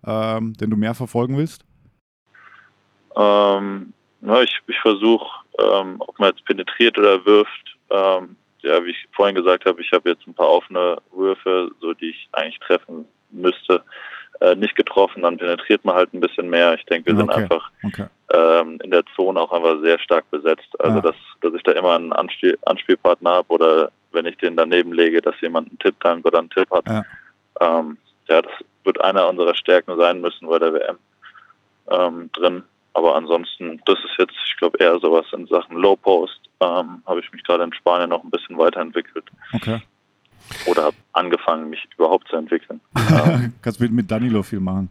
ähm, 0.07 0.55
den 0.55 0.71
du 0.71 0.77
mehr 0.77 0.95
verfolgen 0.95 1.37
willst? 1.37 1.65
Ähm, 3.17 3.93
na, 4.21 4.43
ich 4.43 4.59
ich 4.67 4.79
versuche, 4.81 5.27
ähm, 5.59 5.97
ob 6.01 6.19
man 6.19 6.31
jetzt 6.31 6.45
penetriert 6.45 6.99
oder 6.99 7.25
wirft. 7.25 7.77
Ähm, 7.91 8.37
ja, 8.62 8.83
wie 8.85 8.91
ich 8.91 9.09
vorhin 9.12 9.35
gesagt 9.35 9.67
habe, 9.67 9.81
ich 9.83 9.93
habe 9.93 10.11
jetzt 10.11 10.27
ein 10.27 10.35
paar 10.35 10.49
offene 10.49 10.97
Würfe, 11.12 11.71
so 11.81 11.93
die 11.93 12.11
ich 12.11 12.29
eigentlich 12.33 12.59
treffen 12.61 13.05
müsste, 13.31 13.85
äh, 14.41 14.55
nicht 14.55 14.76
getroffen, 14.76 15.22
dann 15.22 15.37
penetriert 15.39 15.85
man 15.85 15.95
halt 15.95 16.12
ein 16.12 16.20
bisschen 16.20 16.49
mehr. 16.51 16.74
Ich 16.74 16.85
denke, 16.87 17.11
wir 17.11 17.16
sind 17.16 17.30
Okay. 17.30 17.43
einfach 17.43 17.70
Okay. 17.82 18.07
ähm, 18.32 18.78
in 18.82 18.91
der 18.91 19.05
Zone 19.14 19.41
auch 19.41 19.53
einfach 19.53 19.80
sehr 19.82 19.99
stark 19.99 20.28
besetzt. 20.30 20.68
Also 20.80 20.97
Ja. 20.97 21.03
dass, 21.03 21.16
dass 21.41 21.55
ich 21.55 21.62
da 21.62 21.72
immer 21.72 21.95
einen 21.95 22.12
Anspiel 22.12 22.59
Anspielpartner 22.66 23.30
habe 23.30 23.49
oder 23.53 23.91
wenn 24.12 24.26
ich 24.26 24.37
den 24.39 24.57
daneben 24.57 24.93
lege, 24.93 25.20
dass 25.20 25.41
jemand 25.41 25.68
einen 25.68 25.78
Tipp 25.78 25.99
tankt 26.01 26.26
oder 26.26 26.39
einen 26.39 26.51
Tipp 26.51 26.70
hat. 26.70 26.87
Ja. 26.89 27.03
Ähm, 27.61 27.99
ja, 28.28 28.43
das 28.43 28.53
wird 28.85 29.01
einer 29.01 29.28
unserer 29.28 29.55
Stärken 29.55 29.97
sein 29.99 30.20
müssen 30.20 30.49
bei 30.49 30.59
der 30.59 30.72
WM 30.72 30.99
ähm, 31.91 32.30
drin. 32.32 32.62
Aber 32.97 33.16
ansonsten, 33.16 33.80
das 33.87 33.99
ist 33.99 34.16
jetzt, 34.18 34.35
ich 34.47 34.57
glaube, 34.57 34.78
eher 34.78 34.99
sowas 35.01 35.26
in 35.32 35.47
Sachen 35.49 35.76
Low 35.76 35.97
Post. 35.97 36.39
Ähm, 36.61 37.03
habe 37.07 37.20
ich 37.20 37.32
mich 37.32 37.43
gerade 37.43 37.64
in 37.64 37.72
Spanien 37.72 38.11
noch 38.11 38.22
ein 38.22 38.30
bisschen 38.30 38.57
weiterentwickelt 38.57 39.24
okay. 39.53 39.80
Oder 40.66 40.84
habe 40.84 40.97
angefangen, 41.12 41.70
mich 41.70 41.86
überhaupt 41.97 42.28
zu 42.28 42.36
entwickeln. 42.36 42.80
ähm, 43.11 43.53
Kannst 43.62 43.80
mit, 43.80 43.92
mit 43.92 44.11
Danilo 44.11 44.42
viel 44.42 44.61
machen. 44.61 44.88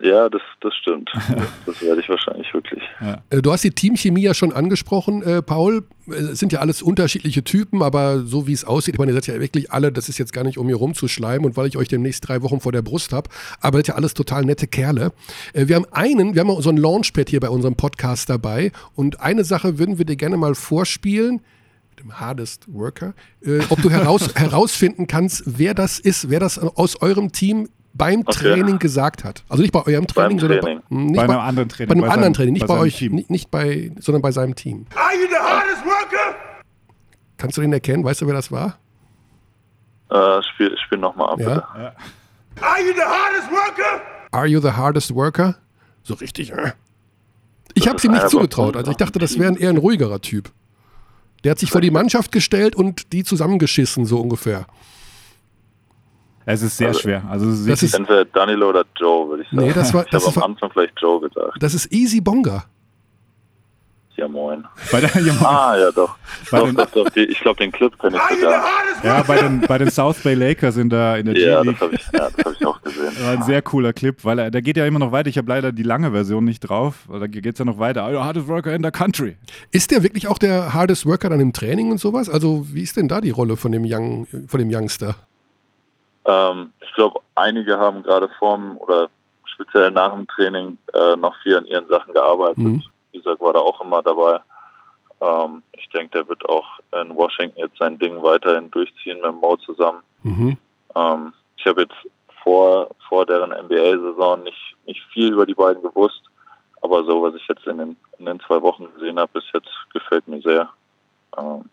ja, 0.00 0.28
das, 0.28 0.42
das 0.60 0.74
stimmt. 0.74 1.10
Das, 1.66 1.80
werde 1.80 2.00
ich 2.02 2.08
wahrscheinlich 2.10 2.52
wirklich. 2.52 2.82
Äh, 3.30 3.40
Du 3.40 3.50
hast 3.50 3.64
die 3.64 3.70
Teamchemie 3.70 4.22
ja 4.22 4.34
schon 4.34 4.52
angesprochen, 4.52 5.22
äh, 5.22 5.40
Paul. 5.42 5.84
Äh, 6.08 6.12
Es 6.14 6.38
sind 6.38 6.52
ja 6.52 6.60
alles 6.60 6.82
unterschiedliche 6.82 7.42
Typen, 7.42 7.82
aber 7.82 8.20
so 8.20 8.46
wie 8.46 8.52
es 8.52 8.64
aussieht, 8.64 8.94
ich 8.94 8.98
meine, 8.98 9.12
ihr 9.12 9.14
seid 9.14 9.26
ja 9.28 9.40
wirklich 9.40 9.72
alle, 9.72 9.90
das 9.92 10.08
ist 10.10 10.18
jetzt 10.18 10.32
gar 10.32 10.44
nicht, 10.44 10.58
um 10.58 10.66
hier 10.66 10.76
rumzuschleimen 10.76 11.46
und 11.46 11.56
weil 11.56 11.66
ich 11.66 11.76
euch 11.78 11.88
demnächst 11.88 12.28
drei 12.28 12.42
Wochen 12.42 12.60
vor 12.60 12.72
der 12.72 12.82
Brust 12.82 13.12
habe, 13.12 13.30
aber 13.60 13.78
das 13.78 13.86
sind 13.86 13.88
ja 13.88 13.94
alles 13.96 14.12
total 14.14 14.44
nette 14.44 14.66
Kerle. 14.66 15.12
Äh, 15.54 15.68
Wir 15.68 15.76
haben 15.76 15.86
einen, 15.90 16.34
wir 16.34 16.40
haben 16.42 16.60
so 16.60 16.68
ein 16.70 16.76
Launchpad 16.76 17.30
hier 17.30 17.40
bei 17.40 17.48
unserem 17.48 17.76
Podcast 17.76 18.28
dabei 18.28 18.72
und 18.94 19.20
eine 19.20 19.44
Sache 19.44 19.78
würden 19.78 19.96
wir 19.98 20.04
dir 20.04 20.16
gerne 20.16 20.36
mal 20.36 20.54
vorspielen, 20.54 21.40
dem 22.00 22.18
Hardest 22.20 22.64
Worker, 22.72 23.14
äh, 23.42 23.60
ob 23.70 23.80
du 23.82 23.90
heraus, 23.90 24.28
herausfinden 24.34 25.06
kannst, 25.06 25.42
wer 25.46 25.74
das 25.74 25.98
ist, 25.98 26.30
wer 26.30 26.40
das 26.40 26.58
aus 26.58 27.00
eurem 27.02 27.32
Team 27.32 27.68
beim 27.92 28.20
Okay. 28.26 28.32
Training 28.54 28.78
gesagt 28.78 29.22
hat. 29.24 29.44
Also 29.48 29.62
nicht 29.62 29.72
bei 29.72 29.84
eurem 29.86 30.06
Training, 30.06 30.38
sondern 30.40 30.60
Training. 30.60 30.80
Bei, 30.88 30.96
hm, 30.96 31.06
nicht 31.06 31.16
Bei 31.16 31.22
einem 31.24 31.38
anderen 31.38 31.68
Training, 31.68 31.88
Bei 31.88 31.92
einem 31.94 32.00
bei 32.02 32.06
anderen 32.08 32.22
seinem- 32.24 32.34
Training, 32.34 32.52
nicht 32.54 32.66
bei 32.66 32.74
bei, 32.74 32.80
euch, 32.80 32.96
Team. 32.98 33.14
nicht, 33.14 33.30
nicht 33.30 33.50
bei, 33.50 33.92
sondern 34.00 34.22
bei 34.22 34.32
seinem 34.32 34.54
Team. 34.54 34.86
Are 34.96 35.14
you 35.14 35.28
the 35.28 35.36
hardest 35.36 35.84
worker? 35.84 36.34
Kannst 37.36 37.56
du 37.56 37.60
den 37.60 37.72
erkennen? 37.72 38.02
Weißt 38.04 38.20
du, 38.22 38.26
wer 38.26 38.34
das 38.34 38.50
war? 38.50 38.78
Äh, 40.10 40.42
spiel, 40.42 40.76
spiel 40.84 40.98
nochmal 40.98 41.30
ab, 41.34 41.40
Ja. 41.40 41.48
bitte. 41.48 41.66
Are 42.64 42.80
you 42.80 42.92
the 42.94 43.02
hardest 43.02 43.50
worker? 43.50 44.02
Are 44.32 44.46
you 44.46 44.60
the 44.60 44.70
hardest 44.70 45.14
worker? 45.14 45.56
So 46.02 46.14
richtig. 46.14 46.52
Äh. 46.52 46.72
Ich 47.74 47.88
habe 47.88 47.98
ihm 48.04 48.12
nicht 48.12 48.28
zugetraut. 48.28 48.76
Also 48.76 48.90
ich 48.90 48.96
dachte, 48.96 49.18
das 49.18 49.38
wäre 49.38 49.50
ein, 49.52 49.56
eher 49.56 49.70
ein 49.70 49.76
ruhigerer 49.78 50.20
Typ. 50.20 50.50
Der 51.44 51.50
hat 51.52 51.58
sich 51.58 51.70
vor 51.70 51.80
die 51.80 51.90
Mannschaft 51.90 52.32
gestellt 52.32 52.74
und 52.74 53.12
die 53.12 53.22
zusammengeschissen, 53.22 54.06
so 54.06 54.18
ungefähr. 54.20 54.66
Es 56.46 56.62
ist 56.62 56.76
sehr 56.76 56.88
Also- 56.88 57.00
schwer. 57.00 57.24
Also 57.30 57.46
Das 57.66 57.82
ist- 57.82 57.94
Entweder 57.94 58.24
Danilo 58.26 58.68
oder 58.70 58.84
Joe, 58.96 59.28
würde 59.28 59.42
ich 59.44 59.48
sagen. 59.50 59.66
Nee, 59.66 59.72
das 59.72 59.94
war- 59.94 60.04
ich 60.04 60.10
das 60.10 60.22
habe 60.26 60.30
ist- 60.32 60.36
am 60.42 60.52
Anfang 60.52 60.70
vielleicht 60.72 61.00
Joe 61.00 61.20
gesagt. 61.20 61.56
Das 61.60 61.72
ist 61.74 61.90
Easy 61.92 62.20
Bonga. 62.20 62.64
Ja, 64.16 64.28
moin. 64.28 64.64
bei 64.92 65.00
der, 65.00 65.10
ja, 65.22 65.32
Ah, 65.42 65.76
ja, 65.76 65.90
doch. 65.90 66.14
Bei 66.50 66.58
doch, 66.60 66.66
den- 66.66 66.76
doch, 66.76 66.90
doch. 66.92 67.08
Die, 67.10 67.24
ich 67.24 67.40
glaube, 67.40 67.58
den 67.58 67.72
Clip 67.72 67.98
kenne 67.98 68.16
ich 68.30 68.38
sogar. 68.38 68.64
ja, 69.02 69.22
bei 69.24 69.36
den, 69.40 69.60
bei 69.62 69.76
den 69.76 69.90
South 69.90 70.22
Bay 70.22 70.34
Lakers 70.34 70.76
in 70.76 70.88
der, 70.88 71.16
in 71.18 71.26
der 71.26 71.36
Ja, 71.36 71.56
das 71.56 71.64
G-League. 71.64 71.80
habe 71.80 71.94
ich, 71.96 72.02
ja, 72.12 72.28
das 72.30 72.44
hab 72.46 72.52
ich 72.52 72.64
auch 72.66 72.80
gesehen. 72.82 73.12
War 73.24 73.32
ein 73.32 73.42
sehr 73.42 73.60
cooler 73.60 73.92
Clip, 73.92 74.24
weil 74.24 74.38
er, 74.38 74.50
der 74.52 74.62
geht 74.62 74.76
ja 74.76 74.86
immer 74.86 75.00
noch 75.00 75.10
weiter. 75.10 75.28
Ich 75.28 75.36
habe 75.36 75.48
leider 75.48 75.72
die 75.72 75.82
lange 75.82 76.12
Version 76.12 76.44
nicht 76.44 76.60
drauf. 76.60 77.08
Da 77.10 77.26
geht 77.26 77.44
es 77.44 77.58
ja 77.58 77.64
noch 77.64 77.80
weiter. 77.80 78.08
Oh, 78.08 78.22
hardest 78.22 78.46
worker 78.46 78.72
in 78.72 78.84
the 78.84 78.92
country. 78.92 79.36
Ist 79.72 79.90
der 79.90 80.04
wirklich 80.04 80.28
auch 80.28 80.38
der 80.38 80.72
hardest 80.72 81.06
worker 81.06 81.28
dann 81.30 81.40
im 81.40 81.52
Training 81.52 81.90
und 81.90 81.98
sowas? 81.98 82.28
Also 82.30 82.66
wie 82.72 82.82
ist 82.82 82.96
denn 82.96 83.08
da 83.08 83.20
die 83.20 83.30
Rolle 83.30 83.56
von 83.56 83.72
dem, 83.72 83.82
Young, 83.84 84.28
von 84.46 84.60
dem 84.60 84.70
Youngster? 84.72 85.16
Ähm, 86.24 86.70
ich 86.80 86.94
glaube, 86.94 87.18
einige 87.34 87.78
haben 87.78 88.04
gerade 88.04 88.28
vorm 88.38 88.76
oder 88.78 89.08
speziell 89.44 89.90
nach 89.90 90.14
dem 90.14 90.26
Training 90.28 90.78
äh, 90.94 91.16
noch 91.16 91.34
viel 91.42 91.56
an 91.56 91.66
ihren 91.66 91.88
Sachen 91.88 92.14
gearbeitet. 92.14 92.58
Mhm. 92.58 92.82
Isaac 93.14 93.40
war 93.40 93.52
da 93.52 93.60
auch 93.60 93.80
immer 93.80 94.02
dabei. 94.02 94.40
Ähm, 95.20 95.62
ich 95.72 95.88
denke, 95.90 96.18
der 96.18 96.28
wird 96.28 96.48
auch 96.48 96.66
in 96.92 97.14
Washington 97.14 97.58
jetzt 97.58 97.78
sein 97.78 97.98
Ding 97.98 98.22
weiterhin 98.22 98.70
durchziehen 98.70 99.20
mit 99.20 99.34
Mo 99.34 99.56
zusammen. 99.56 100.02
Mhm. 100.22 100.56
Ähm, 100.94 101.32
ich 101.56 101.66
habe 101.66 101.82
jetzt 101.82 101.94
vor, 102.42 102.90
vor 103.08 103.24
deren 103.24 103.50
NBA-Saison 103.50 104.42
nicht, 104.42 104.76
nicht 104.86 105.02
viel 105.12 105.32
über 105.32 105.46
die 105.46 105.54
beiden 105.54 105.82
gewusst, 105.82 106.22
aber 106.82 107.04
so, 107.04 107.22
was 107.22 107.34
ich 107.34 107.46
jetzt 107.48 107.66
in 107.66 107.78
den, 107.78 107.96
in 108.18 108.26
den 108.26 108.40
zwei 108.40 108.60
Wochen 108.60 108.92
gesehen 108.94 109.18
habe, 109.18 109.32
bis 109.32 109.44
jetzt 109.54 109.70
gefällt 109.92 110.28
mir 110.28 110.40
sehr. 110.42 110.68
Ähm, 111.38 111.64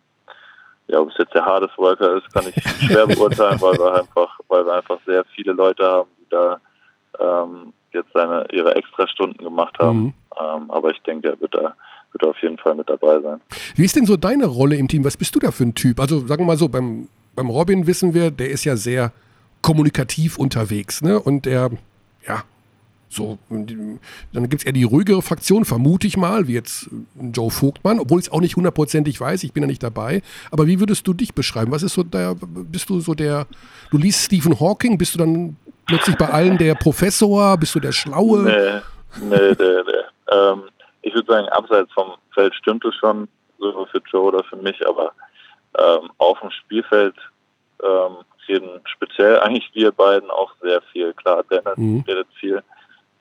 ja, 0.88 1.00
ob 1.00 1.10
es 1.10 1.18
jetzt 1.18 1.34
der 1.34 1.46
Hardest 1.46 1.78
Worker 1.78 2.16
ist, 2.16 2.34
kann 2.34 2.46
ich 2.48 2.64
schwer 2.86 3.08
beurteilen, 3.08 3.60
weil 3.62 3.78
wir 3.78 3.94
einfach, 3.94 4.40
weil 4.48 4.66
wir 4.66 4.74
einfach 4.74 5.00
sehr 5.06 5.24
viele 5.36 5.54
Leute 5.54 5.86
haben, 5.86 6.10
die 6.20 6.30
da 6.30 6.60
ähm, 7.20 7.74
jetzt 7.92 8.12
seine, 8.14 8.46
ihre 8.52 8.76
Extrastunden 8.76 9.44
gemacht 9.44 9.78
haben. 9.80 10.00
Mhm. 10.00 10.14
Ähm, 10.40 10.72
aber 10.72 10.92
ich 10.92 11.02
denke, 11.02 11.30
er 11.30 11.40
wird 11.40 11.54
da, 11.54 11.76
wird 12.12 12.24
auf 12.24 12.42
jeden 12.42 12.58
Fall 12.58 12.76
mit 12.76 12.90
dabei 12.90 13.20
sein. 13.22 13.42
Wie 13.76 13.86
ist 13.86 13.96
denn 13.96 14.06
so 14.06 14.18
deine 14.18 14.46
Rolle 14.46 14.76
im 14.76 14.88
Team? 14.88 15.04
Was 15.04 15.18
bist 15.18 15.36
du 15.36 15.40
da 15.40 15.52
für 15.52 15.64
ein 15.64 15.76
Typ? 15.76 16.00
Also 16.00 16.26
sagen 16.26 16.44
wir 16.44 16.48
mal 16.48 16.58
so, 16.58 16.70
beim, 16.70 17.08
beim 17.36 17.50
Robin 17.50 17.88
wissen 17.88 18.14
wir, 18.14 18.32
der 18.32 18.50
ist 18.50 18.64
ja 18.64 18.76
sehr 18.76 19.12
kommunikativ 19.62 20.38
unterwegs, 20.38 21.02
ne? 21.02 21.20
Und 21.20 21.46
der, 21.46 21.70
ja, 22.28 22.44
so, 23.10 23.38
dann 23.50 24.00
gibt 24.50 24.62
es 24.62 24.66
eher 24.66 24.72
die 24.72 24.86
ruhigere 24.86 25.22
Fraktion, 25.22 25.66
vermute 25.66 26.08
ich 26.08 26.16
mal, 26.16 26.48
wie 26.48 26.54
jetzt 26.54 26.90
Joe 27.34 27.52
Vogtmann, 27.52 28.00
obwohl 28.00 28.20
ich 28.20 28.28
es 28.28 28.32
auch 28.32 28.40
nicht 28.40 28.56
hundertprozentig 28.56 29.20
weiß, 29.20 29.44
ich 29.44 29.52
bin 29.52 29.64
ja 29.64 29.68
nicht 29.68 29.84
dabei. 29.84 30.22
Aber 30.50 30.66
wie 30.66 30.80
würdest 30.80 31.06
du 31.08 31.14
dich 31.14 31.34
beschreiben? 31.34 31.72
Was 31.72 31.84
ist 31.84 31.94
so 31.94 32.04
der, 32.04 32.36
bist 32.36 32.90
du 32.90 33.02
so 33.02 33.14
der, 33.14 33.48
du 33.92 33.98
liest 33.98 34.24
Stephen 34.24 34.58
Hawking, 34.58 34.98
bist 34.98 35.14
du 35.14 35.20
dann 35.20 35.58
plötzlich 35.86 36.16
bei 36.16 36.30
allen 36.30 36.58
der 36.58 36.76
Professor, 36.76 37.58
bist 37.58 37.76
du 37.76 37.82
der 37.82 37.92
Schlaue? 37.92 38.44
Nee, 38.44 39.30
nee, 39.30 39.56
der, 39.56 39.84
der. 39.84 40.06
Ähm, 40.32 40.64
ich 41.02 41.14
würde 41.14 41.32
sagen, 41.32 41.50
abseits 41.50 41.92
vom 41.94 42.14
Feld 42.34 42.54
stimmt 42.56 42.86
es 42.86 42.96
schon, 42.96 43.28
so 43.60 43.86
für 43.92 44.02
Joe 44.12 44.24
oder 44.28 44.44
für 44.44 44.56
mich, 44.58 44.86
aber 44.88 45.12
ähm, 45.78 46.12
auf 46.18 46.40
dem 46.40 46.52
Spielfeld 46.52 47.16
ähm, 47.84 48.18
reden 48.48 48.82
speziell 48.86 49.40
eigentlich 49.40 49.70
wir 49.74 49.92
beiden 49.92 50.30
auch 50.30 50.52
sehr 50.62 50.82
viel. 50.92 51.14
Klar, 51.14 51.44
Dennis 51.44 51.78
Mhm. 51.78 52.04
redet 52.08 52.28
viel. 52.40 52.64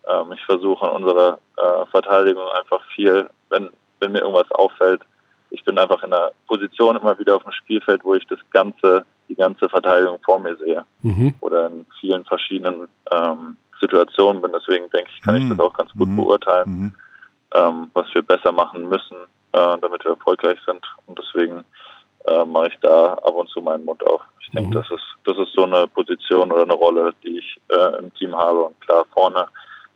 Ähm, 0.08 0.32
ich 0.32 0.44
versuche 0.44 0.86
in 0.86 0.92
unserer 0.92 1.38
äh, 1.56 1.86
Verteidigung 1.90 2.48
einfach 2.58 2.82
viel, 2.94 3.28
wenn, 3.50 3.70
wenn 4.00 4.12
mir 4.12 4.20
irgendwas 4.20 4.50
auffällt, 4.52 5.02
ich 5.50 5.64
bin 5.64 5.78
einfach 5.78 6.02
in 6.02 6.12
einer 6.12 6.30
Position 6.46 6.96
immer 6.96 7.18
wieder 7.18 7.36
auf 7.36 7.42
dem 7.42 7.52
Spielfeld, 7.52 8.04
wo 8.04 8.14
ich 8.14 8.26
das 8.28 8.38
ganze, 8.50 9.04
die 9.28 9.34
ganze 9.34 9.68
Verteidigung 9.68 10.18
vor 10.24 10.38
mir 10.38 10.56
sehe 10.56 10.84
Mhm. 11.02 11.34
oder 11.40 11.66
in 11.66 11.86
vielen 12.00 12.24
verschiedenen 12.24 12.88
ähm, 13.10 13.56
Situationen 13.80 14.42
bin. 14.42 14.52
Deswegen 14.52 14.90
denke 14.90 15.10
ich, 15.14 15.22
kann 15.22 15.36
ich 15.36 15.44
Mhm. 15.44 15.50
das 15.50 15.60
auch 15.60 15.72
ganz 15.72 15.92
gut 15.92 16.08
Mhm. 16.08 16.16
beurteilen, 16.16 16.68
Mhm. 16.68 16.94
ähm, 17.54 17.90
was 17.94 18.06
wir 18.14 18.22
besser 18.22 18.52
machen 18.52 18.88
müssen, 18.88 19.16
äh, 19.52 19.78
damit 19.78 20.04
wir 20.04 20.12
erfolgreich 20.12 20.58
sind. 20.66 20.84
Und 21.06 21.18
deswegen 21.18 21.64
äh, 22.26 22.44
mache 22.44 22.68
ich 22.68 22.78
da 22.80 23.14
ab 23.14 23.34
und 23.34 23.48
zu 23.48 23.60
meinen 23.62 23.84
Mund 23.84 24.06
auf. 24.06 24.20
Ich 24.40 24.50
denke, 24.50 24.70
Mhm. 24.70 24.74
das 24.74 24.90
ist 24.90 25.04
das 25.24 25.36
ist 25.38 25.52
so 25.54 25.64
eine 25.64 25.86
Position 25.88 26.50
oder 26.52 26.62
eine 26.62 26.74
Rolle, 26.74 27.14
die 27.22 27.38
ich 27.38 27.60
äh, 27.68 27.98
im 27.98 28.12
Team 28.14 28.36
habe. 28.36 28.64
Und 28.64 28.80
klar 28.80 29.04
vorne, 29.12 29.46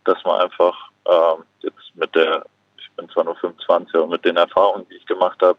dass 0.04 0.22
man 0.24 0.40
einfach 0.40 0.74
ähm, 1.06 1.44
jetzt 1.60 1.94
mit 1.94 2.14
der, 2.14 2.44
ich 2.78 2.90
bin 2.96 3.08
zwar 3.10 3.24
nur 3.24 3.36
25, 3.36 3.94
aber 3.94 4.06
mit 4.06 4.24
den 4.24 4.36
Erfahrungen, 4.36 4.86
die 4.88 4.96
ich 4.96 5.06
gemacht 5.06 5.40
habe, 5.42 5.58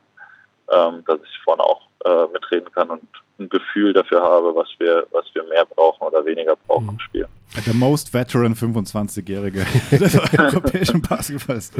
ähm, 0.71 1.03
dass 1.05 1.19
ich 1.23 1.39
vorne 1.43 1.63
auch 1.63 1.81
äh, 2.05 2.27
mitreden 2.33 2.71
kann 2.71 2.89
und 2.89 3.07
ein 3.39 3.49
Gefühl 3.49 3.93
dafür 3.93 4.21
habe, 4.21 4.55
was 4.55 4.67
wir, 4.79 5.05
was 5.11 5.25
wir 5.33 5.43
mehr 5.45 5.65
brauchen 5.65 6.07
oder 6.07 6.25
weniger 6.25 6.55
brauchen 6.67 6.89
im 6.89 6.99
Spiel. 6.99 7.27
Der 7.65 7.73
most 7.73 8.13
veteran 8.13 8.55
25-Jährige 8.55 9.65
des 9.91 10.17
europäischen 10.37 11.01
Basketballs. 11.01 11.71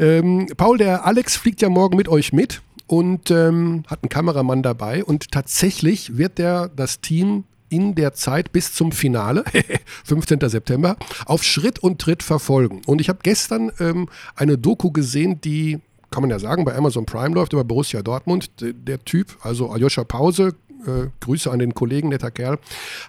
Ähm, 0.00 0.48
Paul, 0.56 0.78
der 0.78 1.06
Alex 1.06 1.36
fliegt 1.36 1.62
ja 1.62 1.68
morgen 1.68 1.96
mit 1.96 2.08
euch 2.08 2.32
mit 2.32 2.62
und 2.86 3.30
ähm, 3.30 3.84
hat 3.88 4.02
einen 4.02 4.08
Kameramann 4.08 4.62
dabei 4.62 5.04
und 5.04 5.30
tatsächlich 5.30 6.16
wird 6.16 6.38
der 6.38 6.68
das 6.68 7.00
Team 7.00 7.44
in 7.74 7.94
der 7.94 8.12
Zeit 8.14 8.52
bis 8.52 8.72
zum 8.72 8.92
Finale, 8.92 9.44
15. 10.04 10.38
September, 10.48 10.96
auf 11.26 11.42
Schritt 11.42 11.80
und 11.80 12.00
Tritt 12.00 12.22
verfolgen. 12.22 12.82
Und 12.86 13.00
ich 13.00 13.08
habe 13.08 13.18
gestern 13.22 13.72
ähm, 13.80 14.08
eine 14.36 14.58
Doku 14.58 14.92
gesehen, 14.92 15.40
die, 15.40 15.80
kann 16.10 16.20
man 16.20 16.30
ja 16.30 16.38
sagen, 16.38 16.64
bei 16.64 16.76
Amazon 16.76 17.04
Prime 17.04 17.34
läuft 17.34 17.52
über 17.52 17.64
Borussia 17.64 18.02
Dortmund. 18.02 18.60
Der, 18.60 18.72
der 18.72 19.04
Typ, 19.04 19.36
also 19.42 19.70
Aljoscha 19.70 20.04
Pause, 20.04 20.54
äh, 20.86 21.08
Grüße 21.20 21.50
an 21.50 21.58
den 21.58 21.74
Kollegen, 21.74 22.08
netter 22.08 22.30
Kerl, 22.30 22.58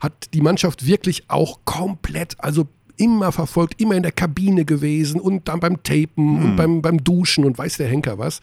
hat 0.01 0.13
die 0.34 0.41
Mannschaft 0.41 0.86
wirklich 0.86 1.26
auch 1.30 1.59
komplett, 1.66 2.36
also 2.39 2.68
immer 2.97 3.32
verfolgt, 3.32 3.82
immer 3.82 3.95
in 3.95 4.03
der 4.03 4.11
Kabine 4.11 4.66
gewesen 4.66 5.20
und 5.20 5.47
dann 5.47 5.59
beim 5.59 5.84
Tapen 5.84 6.43
und 6.43 6.55
beim, 6.55 6.82
beim 6.82 7.03
Duschen 7.03 7.43
und 7.43 7.57
weiß 7.57 7.78
der 7.78 7.88
Henker 7.88 8.18
was. 8.18 8.41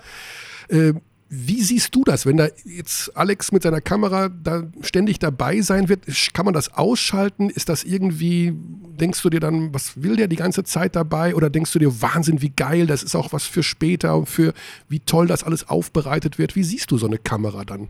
Äh, 0.68 0.94
wie 1.34 1.62
siehst 1.62 1.94
du 1.94 2.04
das, 2.04 2.26
wenn 2.26 2.36
da 2.36 2.48
jetzt 2.66 3.16
Alex 3.16 3.52
mit 3.52 3.62
seiner 3.62 3.80
Kamera 3.80 4.28
da 4.28 4.64
ständig 4.82 5.18
dabei 5.18 5.62
sein 5.62 5.88
wird? 5.88 6.04
Kann 6.34 6.44
man 6.44 6.52
das 6.52 6.74
ausschalten? 6.74 7.48
Ist 7.48 7.70
das 7.70 7.84
irgendwie, 7.84 8.52
denkst 9.00 9.22
du 9.22 9.30
dir 9.30 9.40
dann, 9.40 9.72
was 9.72 10.02
will 10.02 10.16
der 10.16 10.28
die 10.28 10.36
ganze 10.36 10.62
Zeit 10.62 10.94
dabei? 10.94 11.34
Oder 11.34 11.48
denkst 11.48 11.72
du 11.72 11.78
dir, 11.78 12.02
Wahnsinn, 12.02 12.42
wie 12.42 12.50
geil, 12.50 12.86
das 12.86 13.02
ist 13.02 13.16
auch 13.16 13.32
was 13.32 13.44
für 13.44 13.62
später 13.62 14.14
und 14.14 14.28
für 14.28 14.52
wie 14.90 15.00
toll 15.00 15.26
das 15.26 15.42
alles 15.42 15.66
aufbereitet 15.66 16.36
wird? 16.36 16.54
Wie 16.54 16.64
siehst 16.64 16.90
du 16.90 16.98
so 16.98 17.06
eine 17.06 17.16
Kamera 17.16 17.64
dann? 17.64 17.88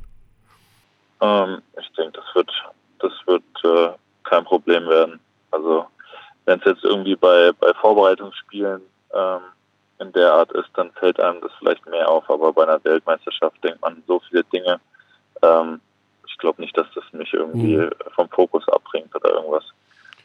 Ähm, 1.23 1.63
ich 1.81 1.91
denke, 1.93 2.13
das 2.21 2.35
wird, 2.35 2.51
das 2.99 3.13
wird 3.27 3.43
äh, 3.65 3.93
kein 4.25 4.45
Problem 4.45 4.87
werden. 4.89 5.21
Also 5.53 5.87
wenn 6.45 6.59
es 6.59 6.65
jetzt 6.65 6.85
irgendwie 6.85 7.15
bei, 7.17 7.53
bei 7.61 7.73
Vorbereitungsspielen 7.75 8.83
ähm, 9.15 9.41
in 10.01 10.13
der 10.13 10.33
Art 10.35 10.51
ist, 10.53 10.69
dann 10.75 10.91
fällt 10.93 11.21
einem 11.21 11.41
das 11.41 11.53
vielleicht 11.59 11.87
mehr 11.87 12.09
auf. 12.09 12.29
Aber 12.29 12.53
bei 12.53 12.65
einer 12.65 12.83
Weltmeisterschaft 12.85 13.63
denkt 13.63 13.81
man 13.81 14.03
so 14.09 14.21
viele 14.29 14.43
Dinge. 14.45 14.81
Ähm, 15.43 15.81
ich 16.27 16.37
glaube 16.39 16.61
nicht, 16.61 16.77
dass 16.77 16.89
das 16.95 17.05
mich 17.13 17.33
irgendwie 17.33 17.77
Mhm. 17.77 17.91
vom 18.17 18.29
Fokus 18.31 18.69
abbringt 18.69 19.15
oder 19.15 19.35
irgendwas. 19.35 19.65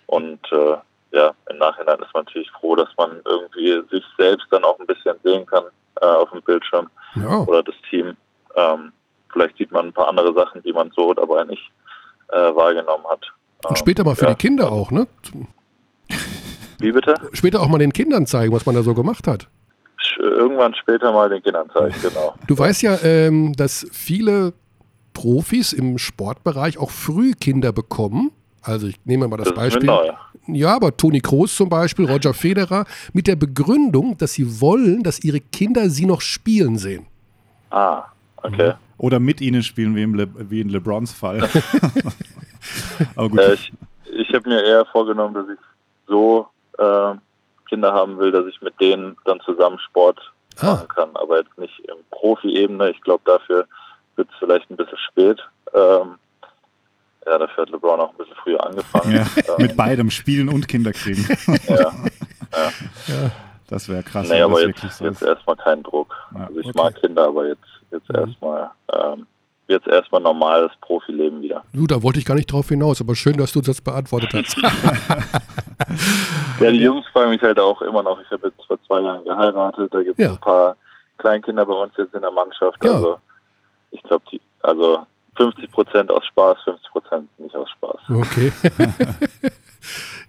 Und 0.07 0.39
äh, 0.51 0.77
ja, 1.11 1.31
im 1.49 1.57
Nachhinein 1.57 1.99
ist 1.99 2.13
man 2.13 2.23
natürlich 2.25 2.49
froh, 2.51 2.75
dass 2.75 2.89
man 2.97 3.21
irgendwie 3.25 3.81
sich 3.91 4.03
selbst 4.17 4.47
dann 4.49 4.63
auch 4.63 4.79
ein 4.79 4.87
bisschen 4.87 5.15
sehen 5.23 5.45
kann 5.45 5.65
äh, 6.01 6.05
auf 6.05 6.31
dem 6.31 6.41
Bildschirm 6.41 6.89
Ja. 7.15 7.39
oder 7.41 7.61
das 7.61 7.75
Team. 7.89 8.17
Ähm, 8.55 8.91
vielleicht 9.37 9.57
sieht 9.57 9.71
man 9.71 9.87
ein 9.87 9.93
paar 9.93 10.07
andere 10.07 10.33
Sachen, 10.33 10.63
die 10.63 10.73
man 10.73 10.91
so 10.95 11.13
dabei 11.13 11.43
nicht 11.45 11.71
äh, 12.29 12.35
wahrgenommen 12.35 13.05
hat. 13.09 13.21
Und 13.63 13.71
Ähm, 13.71 13.75
später 13.75 14.03
mal 14.03 14.15
für 14.15 14.25
ja. 14.25 14.33
die 14.33 14.47
Kinder 14.47 14.71
auch, 14.71 14.91
ne? 14.91 15.07
Wie 16.79 16.91
bitte? 16.91 17.15
Später 17.33 17.61
auch 17.61 17.67
mal 17.67 17.79
den 17.79 17.93
Kindern 17.93 18.25
zeigen, 18.27 18.53
was 18.53 18.65
man 18.65 18.75
da 18.75 18.83
so 18.83 18.93
gemacht 18.93 19.27
hat. 19.27 19.47
Irgendwann 20.19 20.73
später 20.75 21.11
mal 21.11 21.29
den 21.29 21.43
Kindern 21.43 21.69
zeigen, 21.71 21.93
genau. 22.01 22.33
Du 22.47 22.57
weißt 22.57 22.81
ja, 22.81 22.97
ähm, 23.03 23.53
dass 23.53 23.85
viele 23.91 24.53
Profis 25.13 25.73
im 25.73 25.97
Sportbereich 25.97 26.77
auch 26.77 26.91
früh 26.91 27.33
Kinder 27.33 27.71
bekommen. 27.71 28.31
Also 28.61 28.87
ich 28.87 28.95
nehme 29.05 29.27
mal 29.27 29.37
das, 29.37 29.49
Das 29.49 29.55
Beispiel. 29.55 29.89
Ja, 30.47 30.75
aber 30.75 30.95
Toni 30.95 31.19
Kroos 31.19 31.55
zum 31.55 31.69
Beispiel, 31.69 32.09
Roger 32.09 32.33
Federer, 32.33 32.85
mit 33.13 33.27
der 33.27 33.35
Begründung, 33.35 34.17
dass 34.17 34.33
sie 34.33 34.61
wollen, 34.61 35.03
dass 35.03 35.23
ihre 35.23 35.39
Kinder 35.39 35.89
sie 35.89 36.05
noch 36.05 36.21
spielen 36.21 36.77
sehen. 36.77 37.05
Ah, 37.69 38.05
okay. 38.37 38.73
Oder 38.97 39.19
mit 39.19 39.41
ihnen 39.41 39.63
spielen, 39.63 39.95
wie, 39.95 40.03
im 40.03 40.15
Le 40.15 40.27
wie 40.49 40.61
in 40.61 40.69
LeBrons 40.69 41.13
Fall. 41.13 41.47
Aber 43.15 43.29
gut. 43.29 43.39
Äh, 43.39 43.53
ich 43.53 43.73
ich 44.19 44.33
habe 44.33 44.49
mir 44.49 44.63
eher 44.63 44.85
vorgenommen, 44.85 45.33
dass 45.35 45.45
ich 45.49 45.59
so 46.07 46.47
äh, 46.79 47.13
Kinder 47.69 47.93
haben 47.93 48.17
will, 48.17 48.31
dass 48.31 48.45
ich 48.47 48.61
mit 48.61 48.79
denen 48.79 49.15
dann 49.25 49.39
zusammen 49.41 49.77
Sport 49.79 50.19
Ah. 50.59 50.65
machen 50.73 50.87
kann. 50.87 51.09
Aber 51.15 51.37
jetzt 51.39 51.57
nicht 51.57 51.79
im 51.81 51.97
Profi-Ebene. 52.11 52.89
Ich 52.89 53.01
glaube, 53.01 53.21
dafür 53.25 53.67
wird 54.15 54.27
es 54.31 54.35
vielleicht 54.39 54.69
ein 54.71 54.77
bisschen 54.77 54.97
spät. 54.97 55.39
Ähm, 55.73 56.15
ja, 57.25 57.37
dafür 57.37 57.63
hat 57.63 57.69
LeBron 57.69 57.99
auch 57.99 58.11
ein 58.11 58.17
bisschen 58.17 58.35
früher 58.41 58.65
angefangen. 58.65 59.11
ja, 59.15 59.21
ähm, 59.37 59.55
mit 59.59 59.77
beidem 59.77 60.09
Spielen 60.09 60.49
und 60.49 60.67
Kinder 60.67 60.93
kriegen. 60.93 61.27
ja. 61.67 61.93
Das 63.67 63.89
wäre 63.89 64.03
krass. 64.03 64.29
Nee, 64.29 64.41
aber 64.41 64.65
jetzt, 64.65 64.79
so 64.97 65.05
jetzt 65.05 65.21
erstmal 65.21 65.57
kein 65.57 65.83
Druck. 65.83 66.15
Ja, 66.33 66.45
also 66.47 66.59
ich 66.59 66.67
okay. 66.67 66.77
mag 66.77 66.95
Kinder, 66.95 67.27
aber 67.27 67.47
jetzt, 67.47 67.67
jetzt 67.91 68.09
erstmal 68.09 68.71
ähm, 68.93 69.27
jetzt 69.67 69.87
erstmal 69.87 70.21
normales 70.21 70.71
Profileben 70.81 71.41
wieder. 71.41 71.63
Du, 71.73 71.85
da 71.87 72.01
wollte 72.01 72.19
ich 72.19 72.25
gar 72.25 72.35
nicht 72.35 72.51
drauf 72.51 72.69
hinaus, 72.69 73.01
aber 73.01 73.15
schön, 73.15 73.37
dass 73.37 73.51
du 73.51 73.61
das 73.61 73.81
beantwortet 73.81 74.33
hast. 74.33 74.57
Ja, 76.59 76.71
die 76.71 76.79
Jungs 76.79 77.05
fragen 77.13 77.29
mich 77.29 77.41
halt 77.41 77.59
auch 77.59 77.81
immer 77.81 78.01
noch. 78.01 78.19
Ich 78.21 78.29
habe 78.31 78.47
jetzt 78.47 78.65
vor 78.65 78.79
zwei 78.87 79.01
Jahren 79.01 79.23
geheiratet. 79.23 79.93
Da 79.93 80.01
gibt 80.01 80.19
es 80.19 80.25
Ja. 80.25 80.31
ein 80.31 80.39
paar 80.39 80.75
Kleinkinder 81.17 81.65
bei 81.65 81.73
uns 81.73 81.93
jetzt 81.97 82.13
in 82.13 82.21
der 82.21 82.31
Mannschaft. 82.31 82.83
Ja. 82.83 82.93
Also 82.93 83.19
ich 83.91 84.01
glaube, 84.03 84.23
die 84.31 84.41
also 84.61 85.05
50 85.35 85.71
Prozent 85.71 86.11
aus 86.11 86.25
Spaß, 86.25 86.57
50 86.63 86.91
Prozent 86.91 87.39
nicht 87.39 87.55
aus 87.55 87.69
Spaß. 87.69 87.99
Okay. 88.09 88.51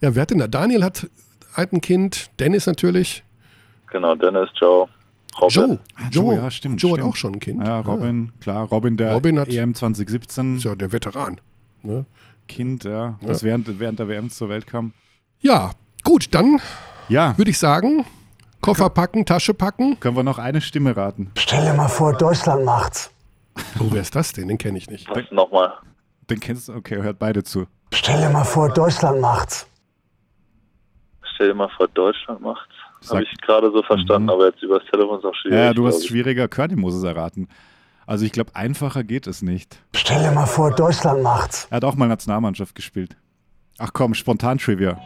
ja, 0.00 0.14
wer 0.14 0.22
hat 0.22 0.30
denn 0.30 0.38
da? 0.38 0.46
Daniel 0.46 0.84
hat 0.84 1.06
ein 1.54 1.80
Kind, 1.80 2.30
Dennis 2.38 2.66
natürlich. 2.66 3.24
Genau, 3.90 4.14
Dennis, 4.14 4.50
Joe, 4.54 4.86
Robin. 5.40 5.50
Joe. 5.50 5.78
Joe, 6.10 6.34
ja, 6.36 6.50
stimmt, 6.50 6.82
Joe 6.82 6.92
hat 6.92 6.98
stimmt. 6.98 7.12
auch 7.12 7.16
schon 7.16 7.32
ein 7.34 7.40
Kind. 7.40 7.66
Ja, 7.66 7.80
Robin, 7.80 8.32
klar. 8.40 8.66
Robin, 8.68 8.96
der 8.96 9.12
Robin 9.14 9.38
hat- 9.38 9.48
EM 9.48 9.74
2017 9.74 10.56
Ist 10.56 10.64
ja 10.64 10.74
der 10.74 10.92
Veteran. 10.92 11.40
Ne? 11.82 12.04
Kind, 12.48 12.84
ja, 12.84 13.18
das 13.22 13.42
während, 13.42 13.78
während 13.78 13.98
der 13.98 14.08
WM 14.08 14.30
zur 14.30 14.48
Welt 14.48 14.66
kam. 14.66 14.92
Ja, 15.40 15.72
gut, 16.04 16.34
dann 16.34 16.60
Ja, 17.08 17.36
würde 17.38 17.50
ich 17.50 17.58
sagen, 17.58 18.04
Koffer 18.60 18.90
packen, 18.90 19.24
Tasche 19.26 19.54
packen. 19.54 20.00
können 20.00 20.16
wir 20.16 20.22
noch 20.24 20.38
eine 20.38 20.60
Stimme 20.60 20.96
raten. 20.96 21.30
Stell 21.38 21.64
dir 21.64 21.74
mal 21.74 21.88
vor, 21.88 22.12
Deutschland 22.16 22.64
macht's. 22.64 23.10
Oh, 23.80 23.86
wer 23.90 24.00
ist 24.02 24.14
das 24.14 24.32
denn? 24.32 24.48
Den 24.48 24.58
kenne 24.58 24.78
ich 24.78 24.88
nicht. 24.90 25.08
Nochmal? 25.32 25.72
Den 26.30 26.40
kennst 26.40 26.68
du? 26.68 26.74
Okay, 26.74 27.00
hört 27.02 27.18
beide 27.18 27.42
zu. 27.44 27.66
Stell 27.92 28.18
dir 28.20 28.30
mal 28.30 28.44
vor, 28.44 28.68
Deutschland 28.72 29.20
macht's. 29.20 29.66
Stell 31.34 31.48
dir 31.48 31.54
mal 31.54 31.68
vor, 31.76 31.88
Deutschland 31.88 32.40
macht's. 32.40 32.74
Habe 33.08 33.22
ich 33.22 33.36
gerade 33.40 33.70
so 33.72 33.82
verstanden, 33.82 34.24
Mhm. 34.24 34.30
aber 34.30 34.46
jetzt 34.46 34.62
übers 34.62 34.82
Telefon 34.90 35.18
ist 35.18 35.24
auch 35.24 35.34
schwierig. 35.34 35.56
Ja, 35.58 35.72
du 35.74 35.86
hast 35.86 36.06
schwieriger. 36.06 36.48
Curdy 36.48 36.76
muss 36.76 36.94
es 36.94 37.02
erraten. 37.04 37.48
Also 38.06 38.24
ich 38.24 38.32
glaube, 38.32 38.54
einfacher 38.56 39.04
geht 39.04 39.26
es 39.26 39.42
nicht. 39.42 39.78
Stell 39.94 40.22
dir 40.22 40.32
mal 40.32 40.46
vor, 40.46 40.70
Deutschland 40.74 41.22
macht's. 41.22 41.66
Er 41.70 41.76
hat 41.76 41.84
auch 41.84 41.94
mal 41.94 42.08
Nationalmannschaft 42.08 42.74
gespielt. 42.74 43.16
Ach 43.78 43.90
komm, 43.92 44.14
spontan 44.14 44.58
Trivia. 44.58 44.98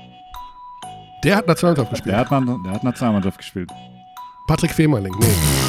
Der 1.25 1.37
hat 1.37 1.47
Nationalmannschaft 1.47 1.91
gespielt. 1.91 2.13
Der 2.15 2.21
hat, 2.21 2.31
mal, 2.31 2.45
der 2.65 2.73
hat 2.73 2.85
Nationalmannschaft 2.85 3.39
gespielt. 3.39 3.71
Patrick 4.49 4.73
Femerling. 4.73 5.15
Nee. 5.21 5.27